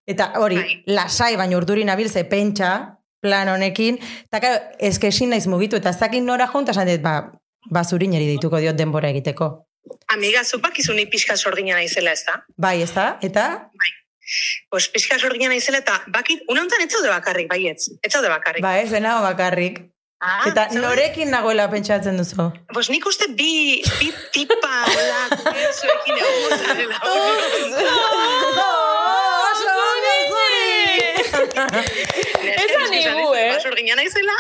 eta 0.06 0.28
hori, 0.38 0.60
Bai. 0.60 0.76
lasai, 0.94 1.32
baina 1.40 1.56
urdurin 1.58 1.90
abilze 1.90 2.22
pentsa, 2.30 3.00
plan 3.24 3.50
honekin, 3.50 3.98
eta 4.28 4.42
karo, 4.44 4.60
eske 4.90 5.10
ezin 5.10 5.34
naiz 5.34 5.48
mugitu, 5.50 5.80
eta 5.80 5.90
ez 5.90 5.98
dakit 5.98 6.22
nora 6.22 6.46
junta, 6.52 6.76
esan 6.76 6.92
dit, 6.92 7.02
ba, 7.02 7.16
ba 7.74 7.82
zurineri 7.82 8.28
dituko 8.36 8.62
diot 8.62 8.78
denbora 8.78 9.10
egiteko. 9.10 9.50
Amiga, 10.14 10.44
zupak 10.44 10.78
izuni 10.78 11.08
pixka 11.10 11.34
sorgina 11.36 11.80
naizela, 11.80 12.14
ez 12.14 12.22
da? 12.28 12.38
Bai, 12.54 12.76
ez 12.84 12.92
da? 12.94 13.14
Eta? 13.26 13.48
Pues 14.70 14.86
pixka 14.94 15.18
sorgina 15.18 15.50
naizela 15.50 15.80
eta 15.82 16.04
bakit, 16.14 16.44
une 16.46 16.62
honetan 16.62 16.84
ez 16.84 16.92
zaude 16.92 17.10
bakarrik, 17.10 17.50
baietz. 17.50 17.88
Ez 17.98 18.12
zaude 18.12 18.30
bakarrik. 18.30 18.62
Ba, 18.62 18.76
ez 18.78 18.92
denago 18.94 19.24
bakarrik. 19.26 19.88
Ah, 20.20 20.44
Eta 20.50 20.66
zaude? 20.68 20.80
norekin 20.84 21.30
nagoela 21.32 21.64
pentsatzen 21.72 22.18
duzu? 22.20 22.50
Pues 22.74 22.90
nik 22.92 23.06
uste 23.08 23.24
bi, 23.32 23.80
bi 23.96 24.10
tipa, 24.34 24.72
hola, 24.92 25.20
zuekin 25.72 26.18
egongo 26.20 26.58
zarela. 26.58 26.98
Oso 29.50 29.72
ondo 29.86 30.12
Esan 32.50 32.94
igu, 32.98 33.34
eh? 33.34 33.56
Sorgina 33.64 33.96
naizela. 33.96 34.36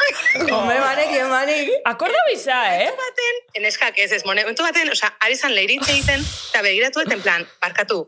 Home, 0.50 0.76
banek, 0.84 1.16
emanik. 1.16 1.72
Akorda 1.88 2.20
biza, 2.28 2.60
eh? 2.76 2.92
baten, 3.00 3.34
neskak 3.64 3.98
ez 4.04 4.12
ez, 4.12 4.22
momentu 4.28 4.62
baten, 4.68 4.92
osea, 4.92 5.14
ari 5.24 5.36
zan 5.36 5.56
leiritze 5.56 5.92
egiten, 5.96 6.20
eta 6.50 6.62
begiratu 6.66 7.06
eten 7.06 7.24
plan, 7.24 7.48
barkatu, 7.64 8.02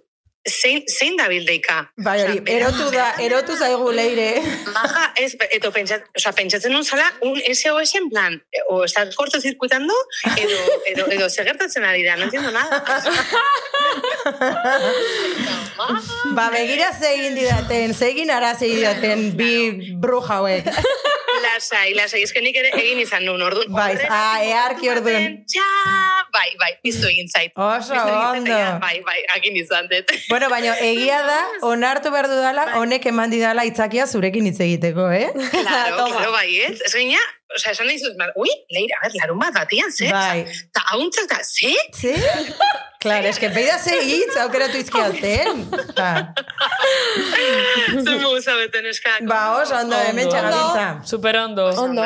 zein, 0.48 0.82
zein 0.89 1.16
da 1.16 1.28
bildeika? 1.28 1.93
Bai, 1.97 2.16
hori, 2.23 2.40
erotu 2.51 2.90
da, 2.94 3.12
erotu 3.23 3.56
zaigu 3.56 3.93
leire. 3.94 4.43
Maja, 4.74 5.12
ez, 5.23 5.35
eto 5.51 5.70
pentsat, 5.74 6.05
osea, 6.19 6.32
pentsatzen 6.36 6.73
nun 6.74 6.85
zala, 6.85 7.06
un 7.23 7.39
SOS 7.40 7.94
en 8.01 8.09
plan, 8.10 8.39
o 8.69 8.82
estás 8.85 9.14
cortocircuitando, 9.16 9.94
edo, 10.36 10.59
edo, 10.93 11.06
edo 11.19 11.31
segertatzen 11.31 11.85
ari 11.85 12.02
da, 12.02 12.16
no 12.16 12.24
entiendo 12.24 12.51
nada. 12.51 12.82
Ba, 16.36 16.51
begira 16.52 16.93
zegin 16.94 17.35
didaten, 17.36 17.94
zegin 17.94 18.31
ara 18.31 18.55
didaten 18.59 19.32
bi 19.36 19.94
bruja 20.01 20.39
hauek. 20.39 20.69
Lasai, 21.43 21.94
lasai, 21.94 22.23
ez 22.23 22.32
que 22.32 22.43
nik 22.44 22.56
ere 22.60 22.70
egin 22.77 23.01
izan 23.02 23.24
nun, 23.27 23.40
orduan. 23.43 23.70
Bai, 23.73 23.97
ah, 24.06 24.39
earki 24.44 24.90
orduan. 24.93 25.40
Ja, 25.51 25.64
bai, 26.35 26.48
bai, 26.60 26.70
piztu 26.85 27.09
egin 27.09 27.28
zait. 27.28 27.55
Oso 27.56 27.97
ondo. 27.97 28.59
Bai, 28.82 28.98
bai, 29.06 29.19
agin 29.36 29.56
izan 29.59 29.89
dut. 29.90 30.12
Bueno, 30.33 30.49
baina 30.49 30.73
egia 30.81 31.19
da, 31.29 31.39
onartu 31.69 32.09
behar 32.15 32.29
dudala, 32.31 32.63
honek 32.81 33.05
eman 33.11 33.29
didala 33.33 33.67
itzakia 33.69 34.07
zurekin 34.09 34.47
hitz 34.49 34.59
egiteko, 34.65 35.11
eh? 35.13 35.27
Claro, 35.53 35.97
Toma. 36.01 36.15
claro, 36.17 36.33
bai, 36.33 36.49
ez? 36.71 36.79
Ez 36.89 36.95
gaina, 37.53 37.59
osea, 37.61 37.73
esan 37.77 37.87
nahi 37.87 37.99
zuz, 37.99 38.15
ui, 38.37 38.51
leira, 38.70 38.97
a 39.01 39.07
ver, 39.09 39.12
larun 39.20 39.39
bat 39.39 39.53
batian, 39.55 39.91
ze? 39.93 40.09
Bai. 40.11 40.47
Ta 40.73 40.81
hauntzak 40.93 41.29
da, 41.29 41.39
ze? 41.45 41.74
Ze? 42.01 42.15
Claro, 43.03 43.27
es 43.27 43.39
que 43.39 43.49
beida 43.49 43.79
ze 43.83 43.97
hitz 44.01 44.37
aukeratu 44.37 44.79
izkiaten. 44.79 45.65
Ba, 45.97 46.33
Zer 48.05 48.19
mugu 48.23 48.41
zabeten 48.41 48.87
eskak. 48.87 49.24
ba 49.27 49.41
oso 49.61 49.74
ondo, 49.74 49.97
hemen 49.97 50.29
txagabiltza. 50.31 50.85
Super 51.05 51.37
ondo. 51.41 51.66
Ondo, 51.83 52.05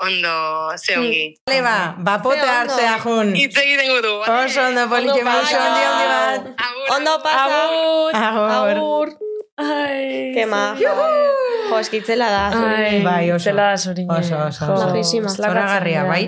ondo, 0.00 0.32
ze 0.80 0.96
ongi. 0.96 1.26
Bale, 1.46 1.60
ba, 1.62 1.94
bapote 1.98 2.40
Ze 2.40 2.42
ondo. 2.46 2.52
hartzea 2.56 2.98
jun. 3.04 3.34
Hitz 3.36 3.56
egiten 3.56 3.88
gudu? 3.92 4.14
Oso 4.24 4.60
ondo, 4.64 4.88
politxe, 4.88 5.20
Ondo 5.20 5.38
oso 5.42 5.56
ondi 5.66 5.82
handi 5.84 6.06
bat. 6.14 6.42
Agur, 6.68 6.86
Ondo 6.96 7.18
pasa. 7.22 7.60
Agur. 7.64 8.48
Agur. 8.56 9.08
Ai. 9.60 10.32
Ke 10.34 10.46
maja. 10.46 10.94
Jo, 11.70 11.78
eskitzela 11.78 12.26
da. 12.32 12.44
Ai, 12.76 13.02
Bai, 13.04 13.30
oso. 13.32 13.44
Zela 13.50 13.76
zorine. 13.78 14.08
Oso, 14.10 14.36
oso, 14.48 14.72
oso. 14.72 14.88
Majísima. 14.88 15.28
Zoragarria, 15.28 16.04
bai. 16.04 16.24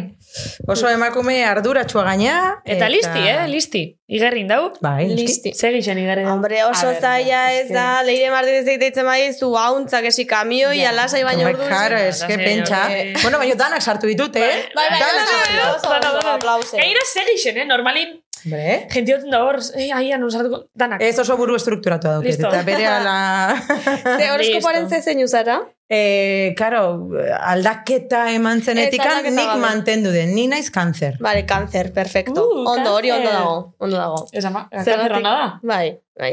Oso 0.67 0.89
emakume 0.89 1.43
arduratsua 1.45 2.05
gaina. 2.07 2.37
Eta 2.65 2.89
listi, 2.89 3.25
eh? 3.29 3.43
Listi. 3.51 3.83
Igerrin 4.13 4.49
dau. 4.49 4.71
Bai, 4.81 5.09
listi. 5.09 5.25
Listi. 5.27 5.53
Segixen 5.59 5.99
igerrin 6.01 6.25
dau. 6.29 6.35
Hombre, 6.37 6.63
oso 6.65 6.93
zaila 7.01 7.43
ez 7.53 7.67
eske- 7.67 7.75
da, 7.75 8.03
leire 8.07 8.31
martínez 8.33 8.65
egiteitzen 8.69 9.05
bai, 9.05 9.33
zu 9.35 9.51
hauntzak 9.59 10.05
esi 10.09 10.25
kamioi, 10.27 10.79
Ja. 10.81 10.91
alasai 10.95 11.25
baina 11.25 11.45
Bai, 11.45 11.55
ordu. 11.55 11.67
Claro, 11.69 11.97
es 11.99 12.23
que 12.25 12.35
Sí, 12.39 12.45
pentsa. 12.45 12.85
bai. 12.89 13.13
Bueno, 13.23 13.39
baina 13.39 13.55
danak 13.57 13.83
sartu 13.83 14.07
ditute, 14.07 14.39
eh? 14.41 14.69
Bai, 14.75 14.89
bai, 14.91 15.01
Danak 15.01 15.23
oso, 15.23 15.37
sartu. 15.37 15.77
oso, 15.77 15.97
oso, 15.99 16.19
oso, 16.19 16.29
aplause. 16.39 16.77
Gaira 16.77 17.01
segixen, 17.13 17.59
eh? 17.59 17.65
Normalin, 17.67 18.09
Hombre, 18.09 18.22
gente 18.45 19.15
oten 19.15 19.31
da 19.31 19.45
hor, 19.45 19.59
eh, 19.77 19.91
aian 19.95 20.25
usatuko, 20.25 20.65
danak. 20.75 21.01
Ez 21.03 21.19
oso 21.19 21.37
buru 21.37 21.55
estrukturatu 21.57 22.09
dauket, 22.09 22.31
Listo. 22.33 22.49
eta 22.49 22.63
bere 22.67 22.87
ala... 22.87 23.55
Ze 24.19 24.31
horoskopoaren 24.31 24.83
Listo. 24.89 24.97
ze 24.97 25.03
zeinu 25.03 25.29
zara? 25.29 25.61
eh, 25.93 26.55
karo, 26.57 27.11
aldaketa 27.41 28.31
eman 28.33 28.63
zenetikan 28.63 29.25
nik 29.35 29.51
mantendu 29.61 30.11
den, 30.11 30.33
ni 30.35 30.47
naiz 30.49 30.71
kanzer. 30.71 31.19
Vale, 31.21 31.45
kanzer, 31.47 31.93
perfecto. 31.93 32.47
Uh, 32.49 32.65
ondo, 32.71 32.95
hori 32.95 33.11
ondo 33.11 33.29
cáncer. 33.29 33.39
dago, 33.39 33.75
ondo 33.79 33.97
dago. 33.97 34.27
Ez 34.33 34.45
ama, 34.45 34.69
Zergatik- 34.73 34.85
kanzerro 34.97 35.21
nada. 35.21 35.61
Bai, 35.63 36.01
bai. 36.19 36.33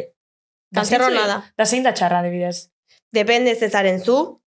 Da 0.72 0.82
Kanzerro 0.82 1.06
zein 1.10 1.18
zu- 1.18 1.22
nada. 1.28 1.44
Da 1.58 1.66
zein 1.66 1.84
da 1.84 1.94
txarra, 1.94 2.20
adibidez. 2.20 2.70
Depende 3.12 3.52
ez 3.52 3.72
zaren 3.72 4.00
zu, 4.04 4.40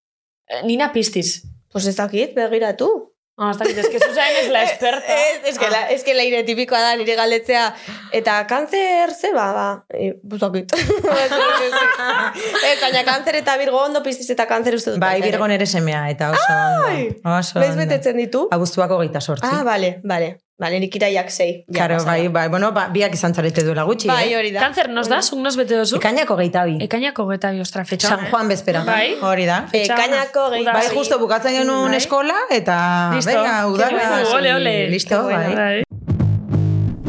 Eh, 0.49 0.63
Nina 0.67 0.93
piztiz. 0.93 1.45
pues 1.71 1.87
ez 1.87 1.95
dakit, 1.97 2.35
begiratu. 2.35 3.12
Ah, 3.41 3.51
ez 3.51 3.57
dakit, 3.57 3.79
ez 3.79 3.89
que 3.89 3.99
Susan 3.99 4.35
es 4.43 4.51
la 4.51 4.63
experta. 4.67 5.07
Ez, 5.09 5.41
ez 5.49 5.59
que, 5.59 5.71
la, 5.71 5.89
ez 5.89 6.05
que 6.05 6.15
leire 6.15 6.43
tipikoa 6.45 6.83
da 6.85 6.91
nire 7.01 7.15
galdetzea. 7.17 7.71
Eta 8.13 8.35
kanzer 8.47 9.15
ze 9.17 9.33
ba, 9.33 9.47
ba. 9.57 9.69
E, 9.89 10.13
buzakit. 10.23 10.75
ez, 10.77 12.77
baina 12.83 13.05
kanzer 13.09 13.41
eta 13.41 13.57
birgo 13.57 13.81
ondo 13.87 14.03
piztiz 14.05 14.29
eta 14.37 14.45
kanzer 14.47 14.77
uste 14.77 14.93
dut. 14.93 15.01
Bai. 15.01 15.23
Virgo 15.25 15.49
nere 15.49 15.67
semea, 15.67 16.11
eta 16.13 16.31
oso 16.37 16.53
ondo. 16.53 16.93
Oso 17.39 17.59
ondo. 17.59 17.77
betetzen 17.81 18.21
ditu? 18.21 18.49
Abuztuako 18.53 19.01
geita 19.01 19.21
sortzi. 19.25 19.49
Ah, 19.49 19.65
bale, 19.65 20.01
bale. 20.05 20.37
Bale, 20.63 20.79
nik 20.79 20.95
iraiak. 20.95 21.27
Ja, 21.35 21.47
Karo, 21.75 21.97
bai, 22.07 22.29
bai, 22.31 22.45
bueno, 22.49 22.69
ba, 22.73 22.85
biak 22.95 23.15
izan 23.17 23.35
zarete 23.35 23.65
duela 23.67 23.83
gutxi, 23.89 24.07
Bai, 24.07 24.29
eh? 24.33 24.37
hori 24.39 24.53
da. 24.55 24.61
Kanzer 24.63 24.89
nos 24.95 25.09
da, 25.11 25.19
zuk 25.23 25.41
nos 25.43 25.57
bete 25.59 25.75
dozu? 25.75 25.97
Ekainako 25.99 26.37
geita 26.39 26.63
bi. 26.69 26.77
Ekainako 26.87 27.27
geta 27.33 27.51
bi, 27.51 27.59
ostra, 27.65 27.83
fetxa. 27.85 28.13
San 28.13 28.29
Juan 28.31 28.47
bezpera. 28.53 28.85
Bai. 28.87 29.17
Hori 29.21 29.47
da. 29.49 29.57
E, 29.75 29.83
kainako 29.91 30.45
gehi. 30.53 30.63
Uda- 30.63 30.77
Bai, 30.79 30.87
justo 30.95 31.19
bukatzen 31.19 31.57
genuen 31.59 31.91
Bai. 31.91 31.99
eskola, 31.99 32.37
eta 32.51 32.77
Listo. 33.17 33.33
venga, 33.35 33.67
udara. 33.67 34.23
Ole, 34.37 34.55
ole. 34.55 34.77
Listo, 34.95 35.23
bueno. 35.25 35.55
bai. 35.57 35.83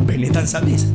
Benetan 0.10 0.48
sabes? 0.48 0.88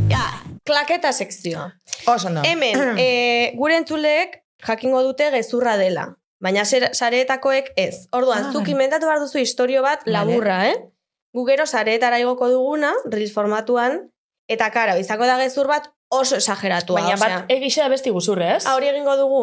Klaketa 0.69 1.13
sekzioa. 1.13 1.71
Oso 2.07 2.27
ondo. 2.29 2.43
Hemen, 2.45 2.99
e, 2.99 3.53
gure 3.57 3.77
entzuleek 3.79 4.41
jakingo 4.67 5.01
dute 5.07 5.31
gezurra 5.33 5.77
dela. 5.81 6.11
Baina 6.41 6.65
sareetakoek 6.67 7.73
ez. 7.77 8.07
Orduan, 8.13 8.45
Ah, 8.49 8.53
zuk 8.53 8.63
vale. 8.67 8.73
inventatu 8.75 9.07
behar 9.07 9.21
duzu 9.23 9.39
istorio 9.39 9.81
bat 9.83 10.03
laburra, 10.07 10.69
eh? 10.69 10.77
Gu 11.39 11.45
gero 11.47 11.67
sareetara 11.71 12.19
igoko 12.19 12.49
duguna, 12.51 12.91
reels 13.07 13.31
formatuan, 13.33 14.09
eta 14.51 14.73
karo, 14.75 14.97
izango 14.99 15.27
da 15.29 15.37
gezur 15.39 15.69
bat 15.71 15.85
oso 16.11 16.35
exageratua. 16.41 16.99
Baina 17.01 17.15
osea. 17.15 17.29
bat 17.45 17.51
egixe 17.55 17.81
da 17.85 17.89
besti 17.93 18.11
guzurre, 18.11 18.57
ez? 18.57 18.65
Hori 18.67 18.89
egingo 18.91 19.15
dugu? 19.21 19.43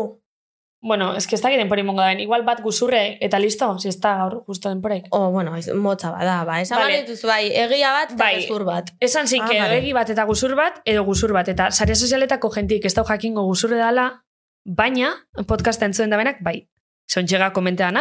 Bueno, 0.81 1.15
es 1.15 1.25
que 1.25 1.35
ez 1.37 1.41
da 1.41 1.49
denpori 1.49 1.81
mongo 1.83 2.01
daben. 2.01 2.19
Igual 2.19 2.43
bat 2.45 2.59
guzurre 2.61 3.17
eta 3.25 3.39
listo, 3.39 3.71
si 3.79 3.87
ez 3.89 3.95
da 4.01 4.11
gaur 4.19 4.43
justo 4.45 4.69
denporek. 4.69 5.07
O, 5.11 5.31
bueno, 5.31 5.55
ez- 5.55 5.71
motza 5.73 6.11
bada, 6.11 6.43
ba. 6.45 6.59
Esan 6.61 6.77
Vale. 6.83 6.99
dituzu, 7.05 7.27
bai, 7.27 7.47
egia 7.55 7.91
bat 7.95 8.11
eta 8.11 8.23
Bai. 8.23 8.35
gezur 8.41 8.65
bat. 8.65 8.91
Esan 8.99 9.27
zik, 9.27 9.41
Ah, 9.41 9.47
vale. 9.47 9.77
egi 9.79 9.93
bat 9.93 10.09
eta 10.09 10.25
guzur 10.25 10.53
bat, 10.55 10.81
edo 10.85 11.03
guzur 11.05 11.31
bat. 11.33 11.47
Eta 11.47 11.71
sare 11.71 11.95
sozialetako 11.95 12.51
jentik 12.53 12.85
ez 12.85 12.93
dau 12.93 13.05
jakingo 13.05 13.41
guzurre 13.47 13.77
dala, 13.77 14.23
baina 14.65 15.13
podcast 15.47 15.81
entzuen 15.81 16.09
da 16.09 16.17
benak, 16.17 16.37
bai. 16.41 16.67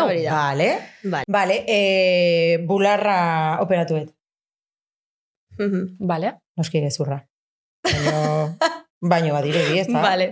Hau. 0.00 0.06
Hori 0.08 0.24
da. 0.24 0.32
Vale. 0.32 0.68
Bai. 1.02 1.22
Vale, 1.28 1.64
eh, 1.66 2.58
bularra 2.66 3.58
operatuet. 3.60 4.10
Vale. 5.98 6.38
Noski 6.56 6.80
gezurra. 6.80 7.20
Baino, 7.84 8.56
baino 9.12 9.34
badirudi, 9.34 9.78
ez 9.78 9.86
da? 9.86 10.00
Vale. 10.02 10.28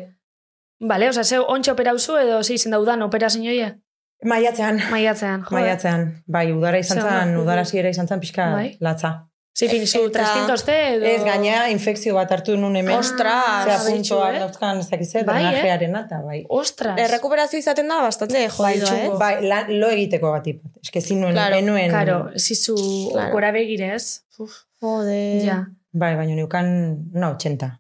Vale, 0.83 1.09
oza, 1.09 1.23
zeu 1.23 1.45
ontxe 1.47 1.71
operauzu 1.73 2.17
edo 2.19 2.43
ze 2.43 2.55
izen 2.55 2.73
daudan 2.75 3.03
operazioia? 3.03 3.77
Maiatzean. 4.25 4.81
Maiatzean, 4.91 5.43
jo. 5.43 5.55
Maiatzean. 5.57 6.07
Bai, 6.27 6.53
udara 6.53 6.79
izan 6.79 7.01
zen, 7.03 7.37
udara 7.39 7.65
ziera 7.65 7.91
izan 7.91 8.09
zen 8.09 8.21
pixka 8.23 8.49
Bai. 8.55 8.77
latza. 8.81 9.13
Ze 9.55 9.69
fin, 9.69 9.87
zu 9.87 10.07
Eta- 10.07 10.23
300 10.25 10.65
te 10.65 10.75
edo... 10.95 11.05
Ez 11.05 11.23
gaina, 11.25 11.69
infekzio 11.69 12.15
bat 12.17 12.31
hartu 12.33 12.55
nun 12.57 12.75
hemen. 12.77 12.97
Ostras, 12.97 13.67
Zea 13.67 13.75
abitxu, 13.83 14.15
puntoa 14.15 14.31
eh? 14.33 14.39
dauzkan, 14.41 14.79
ez 14.81 14.89
dakizet, 14.89 15.27
Bai, 15.29 15.43
eh? 15.43 15.51
drenajearen 15.51 15.97
eta, 16.01 16.21
bai. 16.25 16.39
Ostras. 16.49 16.97
Errekuperazio 17.05 17.59
izaten 17.61 17.89
da 17.93 17.99
bastante 18.01 18.47
jodido, 18.49 18.87
eh? 18.87 19.03
txungo. 19.03 19.19
Bai, 19.21 19.35
lan, 19.45 19.69
lo 19.83 19.91
egiteko 19.93 20.31
bat 20.33 20.47
ipat. 20.55 20.79
Ez 20.83 20.91
que 20.95 21.03
zinuen, 21.05 21.37
Claro, 21.37 21.61
enuen... 21.61 21.91
Karo, 21.93 22.17
zizu 22.41 22.79
Claro. 23.13 23.33
gora 23.37 23.53
begirez. 23.53 24.23
Uf, 24.39 24.57
Jode. 24.81 25.21
ja. 25.45 25.61
Bai, 25.93 26.15
baina 26.17 26.35
neukan, 26.41 26.73
una 27.15 27.31
80. 27.37 27.71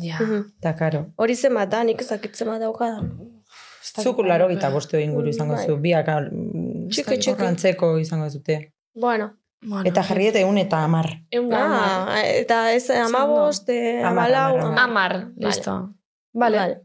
Ja. 0.00 0.16
Mhm. 0.18 0.44
Eta 0.58 0.74
karo. 0.80 1.06
Hori 1.20 1.36
zenbat 1.36 1.68
da, 1.76 1.84
nik 1.84 2.00
ezakitzen 2.00 2.48
bat 2.48 2.60
daukada. 2.64 3.04
Zuk 4.02 4.18
laro 4.24 4.48
gita 4.48 4.70
boste 4.72 4.98
inguru 5.04 5.28
izango 5.28 5.54
Bai. 5.54 5.66
zu, 5.66 5.76
biak 5.76 6.08
Txiki, 6.88 7.18
txiki. 7.18 8.00
izango 8.00 8.30
zute. 8.30 8.72
Bueno. 8.94 9.34
Bueno, 9.62 9.88
Eta 9.88 10.02
jarri 10.04 10.28
eta 10.28 10.38
egun 10.40 10.58
eta 10.58 10.82
amar. 10.84 11.08
Egun. 11.30 11.52
Ah, 11.54 12.20
eta 12.24 12.72
ez 12.72 12.90
amabost, 12.90 13.68
eh, 13.68 14.02
Amar, 14.04 14.28
amalau. 14.30 14.58
amar, 14.66 14.78
Amar, 14.84 15.14
listo. 15.36 15.94
Vale. 16.34 16.58
Vale. 16.58 16.82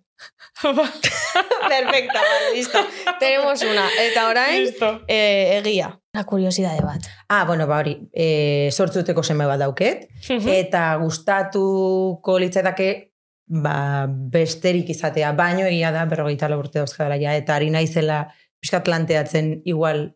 Perfecto, 0.64 2.14
vale, 2.14 2.56
listo. 2.56 2.80
Tenemos 3.20 3.62
una. 3.64 3.88
Eta 4.00 4.28
orain, 4.30 4.64
listo. 4.64 5.02
eh, 5.08 5.62
egia. 5.64 6.00
Una 6.14 6.24
kuriosidade 6.26 6.82
bat. 6.82 7.02
Ah, 7.30 7.46
bueno, 7.46 7.68
ba 7.68 7.78
hori, 7.80 7.96
e, 8.14 8.70
sortzuteko 8.72 9.24
seme 9.24 9.46
bat 9.48 9.60
dauket, 9.60 10.10
eta 10.30 10.96
gustatuko 11.00 12.38
litzetake 12.40 13.14
ba, 13.48 14.08
besterik 14.08 14.90
izatea, 14.92 15.32
baino 15.34 15.66
egia 15.66 15.92
da, 15.92 16.06
berrogeita 16.06 16.50
lau 16.52 16.60
urte 16.60 16.80
dauzkadala 16.80 17.18
ja, 17.22 17.36
eta 17.40 17.56
ari 17.56 17.70
naizela 17.72 18.26
pixka 18.62 18.84
planteatzen 18.84 19.62
igual 19.66 20.12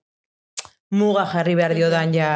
muga 0.91 1.25
jarri 1.25 1.55
behar 1.55 1.73
diodan 1.75 2.13
ja, 2.13 2.29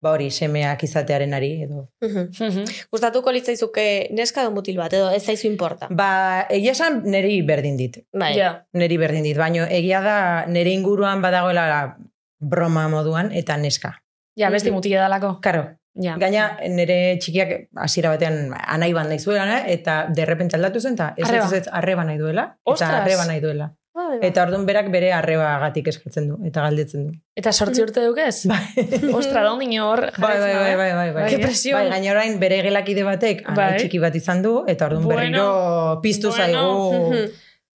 ba 0.00 0.12
hori, 0.14 0.30
semeak 0.30 0.82
izatearenari, 0.86 1.50
edo. 1.66 1.88
Mhm. 2.00 2.64
Gustatuko 2.90 3.32
litzaizuke 3.32 4.08
neska 4.14 4.42
edo 4.42 4.52
mutil 4.54 4.76
bat, 4.78 4.92
edo 4.92 5.10
ez 5.10 5.24
zaizu 5.24 5.48
importa. 5.48 5.88
Ba, 5.90 6.46
egia 6.50 6.72
esan 6.72 7.02
neri 7.04 7.40
berdin 7.42 7.76
dit, 7.76 7.98
Bai. 8.12 8.36
Ja. 8.38 8.52
neri 8.72 8.96
berdin 8.96 9.22
dit, 9.26 9.36
baino 9.36 9.64
egia 9.64 10.00
da 10.00 10.18
nere 10.46 10.70
inguruan 10.70 11.22
badagoela 11.22 11.96
broma 12.38 12.88
moduan, 12.88 13.32
eta 13.32 13.56
neska. 13.56 13.96
Ja, 14.38 14.50
besti 14.50 14.70
mutile 14.70 14.96
dalako. 14.96 15.40
Karo, 15.42 15.66
Ja. 15.98 16.14
Gaina, 16.14 16.44
nire 16.70 17.16
txikiak 17.18 17.52
hasiera 17.82 18.12
batean 18.12 18.52
anai 18.54 18.92
bat 18.94 19.08
nahi 19.10 19.18
zuela, 19.18 19.46
eh? 19.58 19.72
eta 19.74 20.06
derrepente 20.14 20.54
aldatu 20.54 20.78
zen, 20.80 20.94
eta 20.94 21.08
ez 21.18 21.26
ez, 21.26 21.52
ez, 21.58 21.64
arreba 21.74 22.04
nahi 22.06 22.20
duela, 22.20 22.44
eta 22.74 22.90
arreba 23.00 23.24
nahi 23.26 23.40
duela. 23.42 23.72
Bai, 23.98 24.06
bai. 24.18 24.28
Eta 24.28 24.44
orduan 24.46 24.64
berak 24.68 24.90
bere 24.94 25.08
arrebagatik 25.16 25.88
eskatzen 25.90 26.28
du, 26.30 26.36
eta 26.46 26.62
galdetzen 26.68 27.06
du. 27.08 27.16
Eta 27.40 27.50
sortzi 27.52 27.82
urte 27.82 28.04
dukez? 28.06 28.44
Bai, 28.46 28.60
Ostra, 29.18 29.42
da 29.42 29.52
ondino 29.52 29.88
hor. 29.90 30.04
bai, 30.22 30.36
bai, 30.38 30.54
bai, 30.54 30.76
bai, 30.78 30.92
bai, 31.00 31.08
bai. 31.16 31.26
Ke 31.32 31.40
presión. 31.42 31.80
Bai, 31.80 31.90
gaina 31.96 32.12
orain 32.14 32.38
bere 32.38 32.60
gelakide 32.62 33.02
batek 33.08 33.42
Bai. 33.56 33.72
txiki 33.82 33.98
bat 34.02 34.14
izan 34.14 34.42
du, 34.46 34.60
eta 34.70 34.86
orduan 34.86 35.04
Bueno. 35.04 35.18
berriro 35.18 36.00
piztu 36.04 36.30
Bueno. 36.30 36.70
zaigu. 37.10 37.24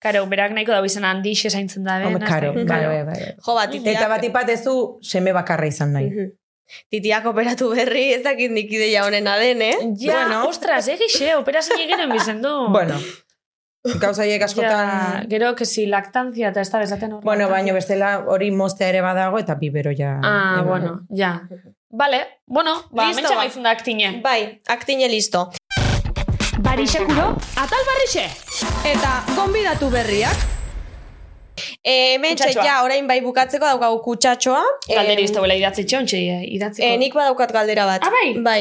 Karo, 0.02 0.24
berak 0.26 0.50
nahiko 0.54 0.72
dago 0.74 0.86
izan 0.86 1.04
handi 1.06 1.34
zaintzen 1.38 1.84
da. 1.86 2.00
Hombre, 2.06 2.26
karo, 2.26 2.52
bai, 2.54 2.86
bai, 2.86 3.02
bai. 3.06 3.18
Jo, 3.38 3.54
bat, 3.54 3.70
titiak, 3.70 3.96
Eta 4.00 4.08
bat 4.10 4.24
ipat 4.26 4.48
ez 4.54 4.62
du 4.64 4.98
seme 5.02 5.32
bakarra 5.34 5.66
izan 5.70 5.92
nahi. 5.94 6.08
Mhm. 6.10 6.30
Titiak 6.88 7.26
operatu 7.28 7.68
berri, 7.74 8.14
ez 8.14 8.22
dakit 8.24 8.50
nik 8.50 8.70
ideia 8.72 9.02
honena 9.04 9.34
den, 9.36 9.60
eh? 9.60 9.74
Ja, 10.00 10.22
Bueno. 10.22 10.48
ostras, 10.48 10.86
egixe, 10.88 11.34
operazio 11.36 11.74
egiten 11.76 12.08
bizen 12.10 12.40
du. 12.40 12.52
Bueno, 12.72 12.94
gauza 13.84 14.22
haiek 14.22 14.40
Ja, 14.40 14.46
askotan... 14.46 15.28
gero, 15.28 15.54
que 15.56 15.64
si 15.66 15.86
lactancia 15.86 16.50
eta 16.50 16.60
ez 16.60 16.70
da 16.70 16.78
bezaten 16.78 17.12
hor. 17.12 17.22
Bueno, 17.24 17.48
baino 17.50 17.74
bestela 17.74 18.18
hori 18.26 18.50
moztea 18.50 18.88
ere 18.88 19.00
badago 19.02 19.38
eta 19.38 19.54
bibero 19.58 19.90
ja... 19.96 20.18
Ah, 20.22 20.60
eman. 20.60 20.68
bueno, 20.68 21.00
ja. 21.10 21.42
Vale, 21.90 22.22
bueno, 22.46 22.74
ba, 22.90 23.08
Listo, 23.08 23.22
mentxa 23.22 23.34
ba. 23.34 23.40
gaitzen 23.42 23.62
da 23.62 23.70
aktine. 23.70 24.20
Bai, 24.22 24.60
aktine 24.68 25.08
listo. 25.08 25.50
Barixekuro, 26.62 27.26
atal 27.58 27.84
barrixe. 27.90 28.24
Eta 28.88 29.12
gonbidatu 29.36 29.90
berriak. 29.90 30.48
E, 31.82 32.16
mentxe, 32.22 32.46
Kutsatxoa. 32.46 32.64
ja, 32.64 32.78
orain 32.86 33.06
bai 33.10 33.20
bukatzeko 33.20 33.66
daukagu 33.66 33.98
kutsatxoa. 34.06 34.62
Galderi 34.88 35.26
ez 35.26 35.32
dauela 35.34 35.56
idatzi 35.58 35.84
txontxe, 35.84 36.20
idatziko. 36.54 36.86
Eh, 36.86 36.96
nik 37.02 37.14
badaukat 37.18 37.52
galdera 37.52 37.84
bat. 37.90 38.06
Ah, 38.06 38.12
bai? 38.14 38.28
Bai. 38.46 38.60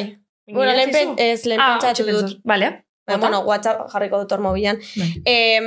Bueno, 0.52 0.74
lehen, 0.74 0.92
pen, 0.92 1.14
ez, 1.22 1.46
lehen 1.46 1.62
ah, 1.62 1.76
pentsatu 1.78 2.08
dut. 2.10 2.40
Vale. 2.44 2.72
Baina, 3.08 3.18
Bota. 3.18 3.30
bueno, 3.30 3.40
WhatsApp 3.48 3.90
jarriko 3.90 4.20
dut 4.22 4.32
hor 4.32 4.42
mobilan. 4.46 4.78
Bai. 4.96 5.08
Em, 5.26 5.66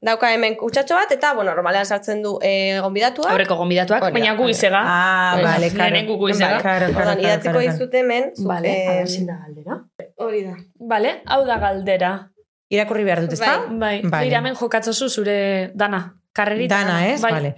dauka 0.00 0.30
hemen 0.32 0.54
kutsatxo 0.56 0.96
bat, 0.96 1.10
eta, 1.12 1.34
bueno, 1.34 1.52
normalean 1.52 1.84
sartzen 1.84 2.22
du 2.24 2.38
e, 2.42 2.80
gonbidatua. 2.80 3.28
Aurreko 3.34 3.58
gonbidatuak, 3.60 4.06
baina 4.14 4.32
gu 4.38 4.46
hori 4.46 4.54
da. 4.54 4.58
izega. 4.58 4.80
Ah, 4.80 5.36
vale, 5.42 5.68
karo. 5.76 6.00
Gugu 6.08 6.30
izena. 6.32 6.54
Bai, 6.56 6.62
karo, 6.62 6.88
karo, 6.96 7.18
idatziko 7.20 7.60
eh, 7.60 7.66
dizut 7.68 7.94
hemen. 8.00 8.32
ver, 8.38 9.08
zein 9.08 9.26
da 9.28 9.36
galdera. 9.44 9.78
Hori 10.16 10.42
da. 10.46 10.56
Vale, 10.94 11.14
hau 11.26 11.44
da 11.46 11.58
galdera. 11.58 12.14
Irakurri 12.70 13.04
behar 13.04 13.26
dut, 13.26 13.36
ezta? 13.36 13.58
Bai. 13.68 14.00
Bai, 14.02 14.24
hemen 14.32 14.56
jokatzozu 14.56 15.10
zure 15.10 15.70
dana. 15.74 16.14
Karrerita. 16.32 16.80
Dana, 16.80 17.06
ez? 17.12 17.20
Bai. 17.20 17.32
Vale. 17.32 17.54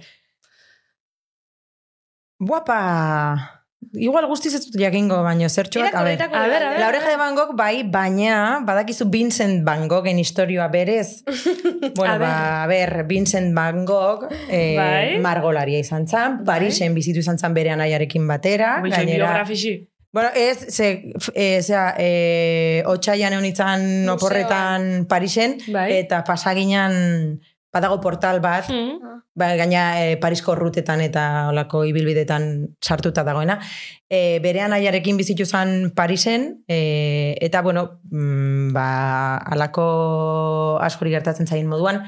Guapa! 2.43 3.52
Igual 3.93 4.25
guztiz 4.25 4.55
ez 4.57 4.63
dut 4.65 4.79
jakingo, 4.81 5.19
baino 5.21 5.45
zertxo 5.49 5.83
bat. 5.83 5.93
A 5.93 6.01
irakurri 6.09 6.39
A 6.39 6.47
ver. 6.49 6.63
La 6.81 6.87
oreja 6.89 7.09
de 7.11 7.17
Van 7.17 7.35
Gogh 7.37 7.53
bai, 7.55 7.83
baina 7.83 8.63
badakizu 8.65 9.05
Vincent 9.13 9.61
Van 9.65 9.87
Goghen 9.87 10.17
historioa 10.17 10.67
berez. 10.67 11.23
bueno, 11.95 12.13
A 12.13 12.17
ba, 12.17 12.63
a 12.63 12.67
ver, 12.67 13.05
Vincent 13.05 13.53
Van 13.53 13.85
Gogh 13.85 14.27
eh, 14.49 14.75
Bai. 14.77 15.19
margolaria 15.21 15.79
izan 15.79 16.07
zan, 16.07 16.43
Parisen 16.43 16.95
bizitu 16.97 17.21
izan 17.21 17.37
zan 17.37 17.53
bere 17.53 17.69
anaiarekin 17.69 18.27
batera. 18.27 18.79
Bai, 18.81 19.05
biografixi. 19.05 19.77
Bueno, 20.13 20.29
ez, 20.35 20.67
ze, 20.69 21.11
e, 21.33 21.61
zera, 21.63 21.95
e, 21.97 22.83
otxaian 22.85 23.33
egon 23.33 24.09
oporretan 24.13 25.07
Parisen, 25.09 25.57
Bai. 25.73 25.87
eta 25.97 26.23
pasaginan 26.23 27.41
badago 27.73 27.99
portal 28.01 28.39
bat, 28.39 28.69
Mm. 28.69 28.99
ba, 29.35 29.55
gaina 29.57 29.83
e, 30.05 30.17
Parisko 30.21 30.53
rutetan 30.55 31.01
eta 31.01 31.49
olako 31.49 31.83
ibilbidetan 31.89 32.75
sartuta 32.79 33.23
dagoena. 33.23 33.59
E, 34.07 34.39
bere 34.39 34.61
anaiarekin 34.61 35.17
bizitu 35.17 35.45
zen 35.45 35.91
Parisen, 35.95 36.63
e, 36.67 37.35
eta, 37.41 37.61
bueno, 37.61 37.99
mm, 38.11 38.73
ba, 38.73 39.37
alako 39.37 40.77
askori 40.81 41.09
gertatzen 41.11 41.47
zain 41.47 41.67
moduan, 41.67 42.03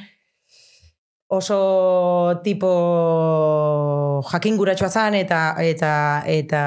oso 1.28 2.40
tipo 2.44 4.22
jakinguratxoa 4.30 4.90
zan 4.90 5.16
eta 5.18 5.56
eta 5.60 5.92
eta 6.28 6.62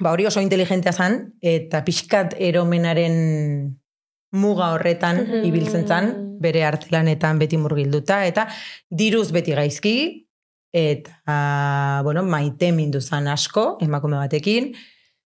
ba 0.00 0.12
hori 0.12 0.26
oso 0.26 0.40
inteligentea 0.40 0.92
zan 0.92 1.32
eta 1.40 1.82
pixkat 1.84 2.36
eromenaren 2.38 3.79
muga 4.32 4.72
horretan 4.74 5.44
ibiltzen 5.44 5.86
zan 5.88 6.10
bere 6.40 6.64
artelanetan 6.64 7.38
beti 7.38 7.56
murgilduta 7.56 8.24
eta 8.26 8.46
diruz 8.90 9.30
beti 9.32 9.52
gaizki 9.52 9.96
eta 10.72 12.00
bueno 12.04 12.22
maite 12.22 12.70
mindu 12.72 13.00
zan 13.00 13.26
asko 13.28 13.78
emakume 13.80 14.16
batekin. 14.16 14.72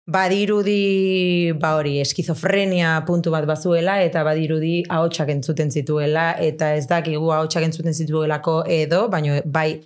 Badirudi 0.08 1.52
ba 1.60 1.76
hori 1.80 2.00
eskizofrenia 2.00 3.04
puntu 3.08 3.32
bat 3.34 3.46
bazuela 3.50 4.04
eta 4.04 4.22
badirudi 4.24 4.84
ahotsak 4.88 5.30
entzuten 5.34 5.72
zituela 5.72 6.36
eta 6.40 6.76
ez 6.76 6.86
dakigu 6.88 7.32
ahotsak 7.34 7.64
entzuten 7.64 7.94
zituelako 7.94 8.64
edo 8.70 9.08
baino 9.10 9.42
bai 9.46 9.82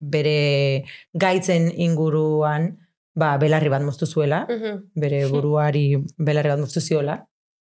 bere 0.00 0.84
gaitzen 1.14 1.70
inguruan 1.76 2.76
ba 3.14 3.36
belarri 3.38 3.68
bat 3.70 3.82
moztu 3.82 4.06
zuela 4.06 4.46
Mhm, 4.48 4.82
bere 4.96 5.26
buruari 5.28 5.84
belarri 6.18 6.48
bat 6.48 6.58
moztu 6.58 6.80
ziola 6.80 7.20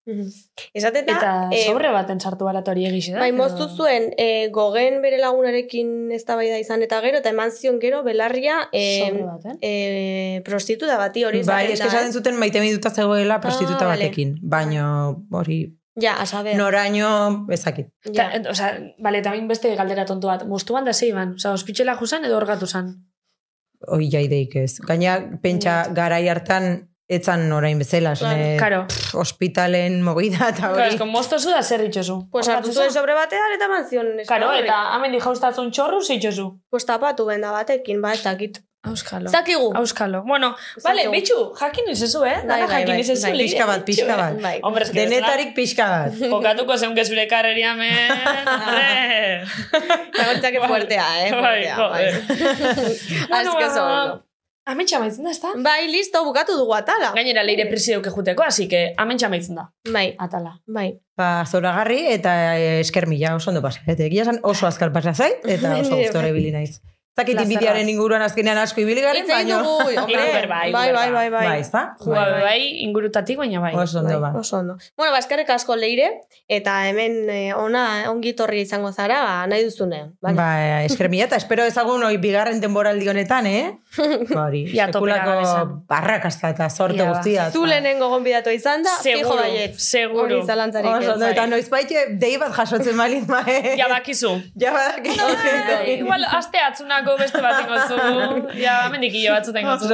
mhm. 0.10 0.28
Esaten 0.74 1.06
da, 1.08 1.16
Eta 1.18 1.32
eh, 1.56 1.64
sobre 1.68 1.92
baten 1.94 2.20
sartu 2.20 2.46
balat 2.48 2.68
hori 2.68 2.86
egixe 2.90 3.14
da. 3.16 3.20
Bai, 3.24 3.32
moztu 3.32 3.68
zuen, 3.70 4.10
e, 4.18 4.50
gogen 4.52 5.02
bere 5.06 5.18
lagunarekin 5.22 6.12
eztabaida 6.18 6.58
izan 6.60 6.82
eta 6.86 7.00
gero, 7.06 7.22
eta 7.22 7.30
eman 7.30 7.52
zion 7.52 7.80
gero 7.80 8.04
belarria 8.04 8.70
e, 8.74 8.86
baten. 9.24 9.58
e, 9.62 10.42
prostituta 10.46 10.98
bati 10.98 11.24
hori 11.26 11.44
bai 11.48 11.72
eske 11.74 11.88
esaten 11.88 12.14
zuten 12.14 12.40
maite 12.40 12.60
minduta 12.60 12.90
zegoela 12.90 13.40
prostituta 13.40 13.86
Ah, 13.86 13.94
vale. 13.94 14.06
batekin 14.10 14.38
baino 14.42 15.26
hori 15.32 15.76
Ja, 16.00 16.14
a 16.22 16.26
saber. 16.26 16.56
noraino 16.56 17.46
ezakit 17.52 17.88
ja. 18.06 18.14
Ta, 18.14 18.32
et, 18.38 18.46
osea, 18.48 18.70
bale, 19.00 19.20
eta 19.20 19.34
beste 19.48 19.76
galdera 19.76 20.06
tontu 20.06 20.28
bat. 20.28 20.46
Mostuan 20.48 20.86
da 20.86 20.94
zeiban? 20.94 21.34
Osea, 21.36 21.52
ospitxela 21.54 21.98
juzan 22.00 22.24
edo 22.26 22.38
orgatu 22.38 22.66
zan? 22.68 23.06
hoi 23.88 24.10
jaideik 24.12 24.56
ez. 24.56 24.80
Gaina, 24.84 25.18
pentsa, 25.42 25.88
garai 25.96 26.28
hartan, 26.28 26.89
etzan 27.10 27.52
orain 27.52 27.80
bezala, 27.82 28.14
zene, 28.16 28.56
pff, 28.62 29.16
ospitalen 29.18 30.00
mogida 30.06 30.50
eta 30.54 30.70
hori. 30.72 30.84
esko 30.94 31.06
moztozu 31.10 31.50
da 31.50 31.64
zer 31.64 31.82
itxozu. 31.88 32.20
Pues 32.32 32.48
hartu 32.48 32.72
zuen 32.72 32.92
sobre 32.94 33.16
batean 33.18 33.56
eta 33.56 33.66
eman 33.66 33.88
zion 33.90 34.16
neska 34.16 34.36
Karo, 34.36 34.52
horri. 34.54 34.68
eta 34.68 34.96
hemen 34.96 35.12
di 35.12 35.20
jaustatzun 35.20 35.72
txorru 35.74 36.04
zeitxozu. 36.06 36.52
Pues 36.70 36.86
tapatu 36.86 37.26
benda 37.26 37.52
batekin, 37.52 38.02
ba, 38.02 38.14
ez 38.14 38.22
dakit. 38.24 38.62
Auskalo. 38.82 39.28
Zakigu. 39.30 39.74
Auskalo. 39.76 40.22
Bueno, 40.24 40.56
vale, 40.84 41.02
Zakigu. 41.02 41.12
bitxu, 41.12 41.38
jakin 41.60 41.90
izezu, 41.92 42.22
eh? 42.24 42.36
Bai, 42.38 42.48
Dana 42.48 42.68
bai, 42.68 42.76
jakin 42.78 42.94
bai, 42.94 43.00
izezu. 43.02 43.26
bai, 43.28 43.34
li- 43.36 43.44
pixka 43.50 43.66
bat, 43.68 43.84
pixka 43.90 44.14
eh? 44.14 44.16
bat. 44.22 44.38
Bai. 44.42 44.60
Hombre, 44.64 44.84
es 44.86 44.92
que 44.92 45.00
Denetarik 45.02 45.52
pixka 45.56 45.90
bat. 45.90 46.14
Jokatuko 46.32 46.78
zeunke 46.78 47.04
zure 47.04 47.28
karreria 47.28 47.74
men. 47.76 48.14
hombre. 48.46 49.44
Laguntzak 50.16 50.62
fuertea, 50.68 51.10
eh? 51.26 51.32
Bai, 51.34 51.42
Fuertea, 51.42 51.76
joder. 51.76 52.14
Asko 53.42 53.58
oso 53.68 54.24
Hemen 54.70 54.86
txamaitzen 54.90 55.26
da, 55.26 55.32
ezta? 55.34 55.52
Bai, 55.66 55.88
listo, 55.90 56.22
bukatu 56.28 56.56
dugu 56.60 56.76
atala. 56.78 57.10
Gainera 57.18 57.42
leire 57.44 57.66
presideuke 57.72 58.12
juteko, 58.14 58.44
así 58.46 58.68
que 58.70 58.94
hemen 59.02 59.18
txamaitzen 59.18 59.58
da. 59.58 59.68
Bai, 59.90 60.14
Atala. 60.22 60.56
bai. 60.68 60.92
Ba, 61.18 61.44
zoragarri 61.50 62.04
eta 62.14 62.36
eh, 62.58 62.80
esker 62.84 63.08
mila 63.10 63.34
oso 63.36 63.50
ondo 63.52 63.64
pasa. 63.66 63.82
Eta 63.88 64.06
egia 64.06 64.26
oso 64.44 64.68
azkar 64.70 64.94
pasa 64.94 65.14
zait, 65.14 65.42
eta 65.46 65.74
oso 65.82 65.98
bai. 66.22 66.30
ibili 66.30 66.52
naiz. 66.56 66.80
Inbidiaren 67.28 67.82
bat. 67.84 67.90
inguruan 67.90 68.22
azkenean 68.22 68.58
asko 68.58 68.82
ibili 68.82 69.02
garen, 69.02 69.24
Itzein 69.24 69.48
baina... 69.50 69.58
dugu, 69.64 69.90
hombre. 70.02 70.48
Bai, 70.48 70.72
Bai, 70.72 70.90
igual 70.90 70.94
bai, 70.94 71.12
bai, 71.12 71.30
Bai, 71.30 71.48
bai. 71.50 71.60
ezta? 71.60 71.96
Juga 72.00 72.16
Bai. 72.30 72.42
bai, 72.42 72.62
ingurutatik, 72.86 73.38
baina 73.38 73.60
bai. 73.60 73.74
Oso 73.76 74.00
ondo 74.00 74.20
ba. 74.22 74.32
Oso 74.36 74.58
ondo. 74.58 74.78
Bueno, 74.98 75.12
ba, 75.12 75.20
eskerrik 75.20 75.50
asko 75.50 75.76
leire, 75.76 76.22
eta 76.48 76.88
hemen 76.88 77.30
eh, 77.30 77.54
ona 77.54 78.06
ongi 78.12 78.34
torri 78.34 78.62
izango 78.62 78.92
zara, 78.94 79.22
ba, 79.24 79.48
nahi 79.48 79.64
duzunean. 79.66 80.14
Vale? 80.22 80.36
Ba, 80.38 80.84
esker 80.86 81.10
mila, 81.10 81.26
eta 81.26 81.36
espero 81.36 81.64
ezagun 81.64 82.04
hoi 82.04 82.18
bigarren 82.18 82.62
denboraldi 82.62 83.08
honetan, 83.10 83.46
eh? 83.48 83.74
Ba, 84.30 84.46
hori, 84.48 84.66
Ja, 84.76 84.86
sekulako 84.88 85.30
gabezan. 85.32 85.72
barrakasta 85.90 86.50
eta 86.54 86.70
sorte 86.70 87.02
ba. 87.04 87.10
guztia. 87.14 87.50
Zu 87.52 87.66
lehenengo 87.66 88.08
gonbidatu 88.10 88.50
izan 88.54 88.84
da, 88.84 88.92
fijo 89.02 89.18
Seguro, 89.24 89.42
baiet. 89.42 89.76
seguro. 89.80 90.24
Hori 90.24 90.46
zalantzarik 90.46 90.92
Oso, 90.92 91.14
ondo, 91.14 91.26
eta 91.26 91.48
noiz 91.48 91.70
baite 91.70 92.06
dei 92.22 92.38
bat 92.38 92.54
jasotzen 92.54 92.96
malin, 92.96 93.26
ba, 93.28 93.42
eh? 93.48 93.76
Ja 93.78 93.88
bakizu. 93.90 94.36
Ja. 94.60 94.74
Igual 95.88 96.24
aste 96.38 96.60
atzunako 96.60 97.09
Gaurko 97.10 97.24
beste 97.24 97.42
bat 97.42 97.62
ingo 97.64 97.78
zu, 97.88 98.58
ja, 98.64 98.76
mendikillo 98.94 99.34
batzuten 99.34 99.66
gozu. 99.66 99.90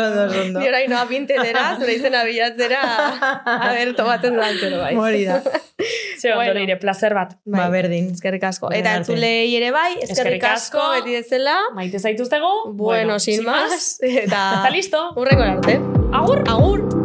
Ni 0.60 0.68
orain 0.68 0.90
noa 0.92 1.06
pintelera, 1.10 1.66
zure 1.80 1.96
izena 1.96 2.24
bilatzera, 2.28 2.82
a 3.46 3.72
ber, 3.76 3.94
tomaten 3.98 4.36
duan 4.36 4.60
zero 4.60 4.82
bai. 4.84 4.96
Hori 5.00 5.24
da. 5.30 5.40
Ze 6.20 6.34
bueno. 6.34 6.60
ire, 6.60 6.78
placer 6.82 7.16
bat. 7.16 7.36
Bai. 7.46 7.60
Ba, 7.60 7.70
berdin. 7.74 8.12
Eskerrik 8.16 8.44
asko. 8.50 8.72
Eta 8.76 8.98
entzulei 9.00 9.54
ere 9.56 9.72
bai, 9.76 9.92
eskerrik 10.08 10.44
asko, 10.52 10.84
beti 10.98 11.18
dezela. 11.20 11.58
Maite 11.78 12.00
zaituztego. 12.00 12.54
Bueno, 12.74 13.20
sin, 13.20 13.44
más. 13.46 13.98
Eta... 14.02 14.46
Eta 14.62 14.70
listo. 14.76 15.10
Urrengo 15.16 15.50
arte. 15.56 15.80
Agur. 16.12 16.44
Agur. 16.48 17.05